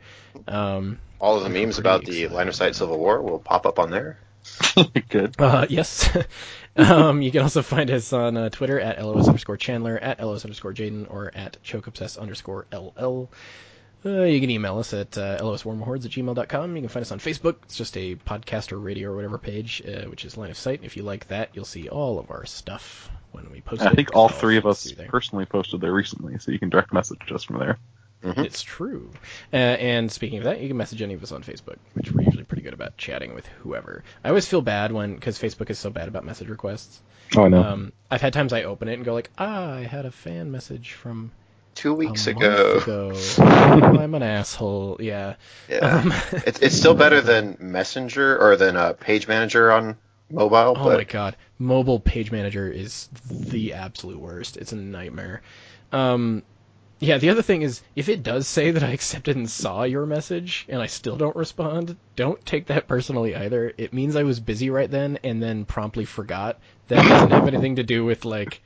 Um, 0.48 1.00
All 1.20 1.38
of 1.38 1.44
the 1.44 1.50
memes 1.50 1.76
pretty 1.76 1.80
about 1.80 2.06
the 2.06 2.12
excited 2.12 2.32
line 2.34 2.48
of 2.50 2.56
sight 2.56 2.76
Civil 2.76 3.00
War 3.00 3.22
will 3.22 3.40
pop 3.40 3.66
up 3.66 3.80
on 3.80 3.90
there. 3.90 4.20
Good. 5.10 5.40
Uh, 5.40 5.66
yes. 5.70 6.16
um, 6.78 7.22
you 7.22 7.32
can 7.32 7.42
also 7.42 7.62
find 7.62 7.90
us 7.92 8.14
on 8.14 8.38
uh, 8.38 8.50
Twitter 8.50 8.80
at 8.80 9.04
LOS 9.04 9.28
underscore 9.28 9.58
Chandler, 9.58 9.98
at 9.98 10.20
LOS 10.20 10.46
underscore 10.46 10.74
Jaden, 10.74 11.12
or 11.12 11.32
at 11.36 11.58
chokeobsess 11.64 12.20
underscore 12.20 12.66
LL. 12.72 13.30
Uh, 14.06 14.24
you 14.24 14.40
can 14.40 14.50
email 14.52 14.78
us 14.78 14.94
at 14.94 15.18
uh, 15.18 15.40
loswarmhordes 15.40 16.06
at 16.06 16.12
gmail.com. 16.12 16.76
You 16.76 16.82
can 16.84 16.90
find 16.90 17.02
us 17.02 17.12
on 17.12 17.20
Facebook. 17.20 17.56
It's 17.64 17.76
just 17.76 17.98
a 17.98 18.16
podcast 18.16 18.72
or 18.72 18.78
radio 18.78 19.10
or 19.10 19.16
whatever 19.16 19.38
page, 19.38 19.82
uh, 19.86 20.04
which 20.04 20.24
is 20.24 20.38
Line 20.38 20.52
of 20.52 20.58
Sight. 20.58 20.82
If 20.84 20.96
you 20.96 21.04
like 21.04 21.28
that, 21.28 21.50
you'll 21.54 21.66
see 21.66 21.90
all 21.90 22.20
of 22.20 22.30
our 22.30 22.46
stuff 22.46 23.10
when 23.32 23.52
we 23.52 23.62
post 23.62 23.82
I 23.82 23.88
it. 23.92 23.96
think 23.96 24.16
all 24.16 24.30
three 24.30 24.58
of 24.58 24.66
us 24.66 24.92
personally 25.08 25.46
posted 25.46 25.82
there 25.82 25.94
recently, 25.94 26.38
so 26.40 26.52
you 26.52 26.60
can 26.60 26.70
direct 26.70 26.94
message 26.94 27.20
us 27.32 27.44
from 27.44 27.60
there. 27.60 27.80
Mhm. 28.24 28.46
It's 28.46 28.62
true. 28.64 29.10
Uh, 29.54 29.56
and 29.58 30.12
speaking 30.12 30.40
of 30.40 30.46
that, 30.46 30.60
you 30.60 30.68
can 30.68 30.78
message 30.78 31.02
any 31.02 31.14
of 31.14 31.22
us 31.24 31.32
on 31.32 31.44
Facebook, 31.44 31.78
which 31.94 32.12
we're 32.12 32.24
usually 32.24 32.44
pretty 32.44 32.64
good 32.64 32.74
about 32.74 32.98
chatting 32.98 33.36
with 33.36 33.46
whoever. 33.62 34.04
I 34.24 34.30
always 34.30 34.48
feel 34.48 34.62
bad 34.62 34.92
when, 34.92 35.14
because 35.16 35.38
Facebook 35.40 35.70
is 35.70 35.78
so 35.78 35.90
bad 35.90 36.08
about 36.08 36.26
message 36.26 36.50
requests. 36.50 37.02
Oh, 37.36 37.44
I 37.44 37.52
Um, 37.58 37.94
I've 38.10 38.22
had 38.22 38.34
times 38.34 38.54
I 38.54 38.64
open 38.64 38.88
it 38.88 38.94
and 38.94 39.06
go 39.06 39.14
like, 39.14 39.30
ah, 39.38 39.74
I 39.76 39.82
had 39.82 40.06
a 40.06 40.12
fan 40.12 40.52
message 40.52 40.94
from 40.94 41.32
Two 41.76 41.92
a 41.92 41.96
weeks 41.96 42.26
month 42.26 42.38
ago. 42.40 42.78
ago. 42.80 43.12
Oh, 43.38 44.00
I'm 44.00 44.16
an 44.16 44.24
asshole. 44.24 44.98
Yeah. 45.00 45.36
Yeah. 45.70 45.78
Um, 45.78 46.12
It's 46.32 46.60
it's 46.60 46.76
still 46.76 46.96
better 46.96 47.22
than 47.22 47.58
Messenger 47.60 48.40
or 48.40 48.56
than 48.56 48.76
uh, 48.76 48.94
Page 48.94 49.28
Manager 49.28 49.72
on 49.72 49.96
mobile, 50.32 50.74
oh 50.76 50.84
but 50.84 50.98
my 50.98 51.04
god, 51.04 51.38
mobile 51.60 52.00
page 52.00 52.32
manager 52.32 52.68
is 52.70 53.08
the 53.30 53.74
absolute 53.74 54.20
worst. 54.20 54.58
It's 54.58 54.72
a 54.72 54.76
nightmare. 54.76 55.42
Um, 55.92 56.42
yeah, 57.00 57.18
the 57.18 57.30
other 57.30 57.42
thing 57.42 57.62
is, 57.62 57.82
if 57.96 58.10
it 58.10 58.24
does 58.24 58.48
say 58.48 58.72
that 58.72 58.84
I 58.84 58.90
accepted 58.92 59.36
and 59.36 59.50
saw 59.50 59.84
your 59.84 60.06
message 60.06 60.66
and 60.68 60.82
I 60.82 60.88
still 60.88 61.16
don't 61.16 61.36
respond, 61.36 61.96
don't 62.16 62.44
take 62.46 62.68
that 62.68 62.88
personally 62.88 63.36
either. 63.36 63.72
It 63.78 63.94
means 63.94 64.16
I 64.16 64.24
was 64.24 64.40
busy 64.40 64.70
right 64.70 64.90
then 64.90 65.20
and 65.24 65.42
then 65.42 65.66
promptly 65.66 66.06
forgot. 66.06 66.60
That 66.88 67.08
doesn't 67.08 67.32
have 67.32 67.48
anything 67.48 67.76
to 67.76 67.84
do 67.84 68.04
with 68.06 68.26
like 68.26 68.62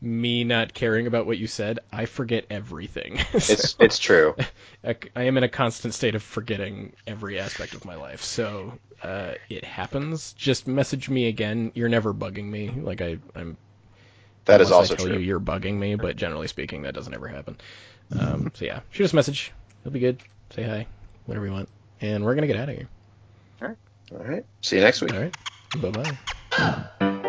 me 0.00 0.44
not 0.44 0.74
caring 0.74 1.06
about 1.06 1.26
what 1.26 1.38
you 1.38 1.46
said. 1.46 1.80
I 1.92 2.04
forget 2.06 2.44
everything. 2.50 3.18
it's 3.32 3.46
So- 3.70 3.76
it's 3.84 3.98
true. 3.98 4.36
I, 4.84 4.96
I 5.16 5.22
am 5.22 5.36
in 5.36 5.42
a 5.44 5.48
constant 5.48 5.94
state 5.94 6.14
of 6.14 6.22
forgetting 6.22 6.92
every 7.06 7.38
aspect 7.40 7.74
of 7.74 7.84
my 7.84 7.96
life. 7.96 8.22
So 8.22 8.78
uh, 9.02 9.32
it 9.48 9.64
happens. 9.64 10.32
Just 10.34 10.68
message 10.68 11.08
me 11.08 11.26
again. 11.26 11.72
You're 11.74 11.88
never 11.88 12.14
bugging 12.14 12.44
me. 12.50 12.68
Like 12.70 13.00
I, 13.00 13.16
I'm 13.34 13.56
That 14.46 14.60
is 14.60 14.68
Unless 14.68 14.90
also 14.90 14.94
I 14.94 14.96
tell 14.96 15.06
true. 15.06 15.14
you 15.16 15.20
you're 15.20 15.40
bugging 15.40 15.74
me, 15.74 15.94
but 15.94 16.16
generally 16.16 16.48
speaking, 16.48 16.82
that 16.82 16.94
doesn't 16.94 17.14
ever 17.14 17.28
happen. 17.28 17.56
Um, 18.18 18.50
so 18.54 18.64
yeah, 18.64 18.80
shoot 18.90 19.04
us 19.04 19.12
a 19.12 19.16
message. 19.16 19.52
It'll 19.82 19.92
be 19.92 20.00
good. 20.00 20.20
Say 20.50 20.62
hi, 20.62 20.86
whatever 21.26 21.46
you 21.46 21.52
want, 21.52 21.68
and 22.00 22.24
we're 22.24 22.34
gonna 22.34 22.46
get 22.46 22.56
out 22.56 22.68
of 22.68 22.76
here. 22.76 22.88
Alright. 23.62 23.76
All 24.12 24.18
right. 24.18 24.44
See 24.60 24.76
you 24.76 24.82
next 24.82 25.00
week. 25.00 25.14
All 25.14 25.20
right. 25.20 25.36
Bye 25.80 26.16
bye. 26.98 27.20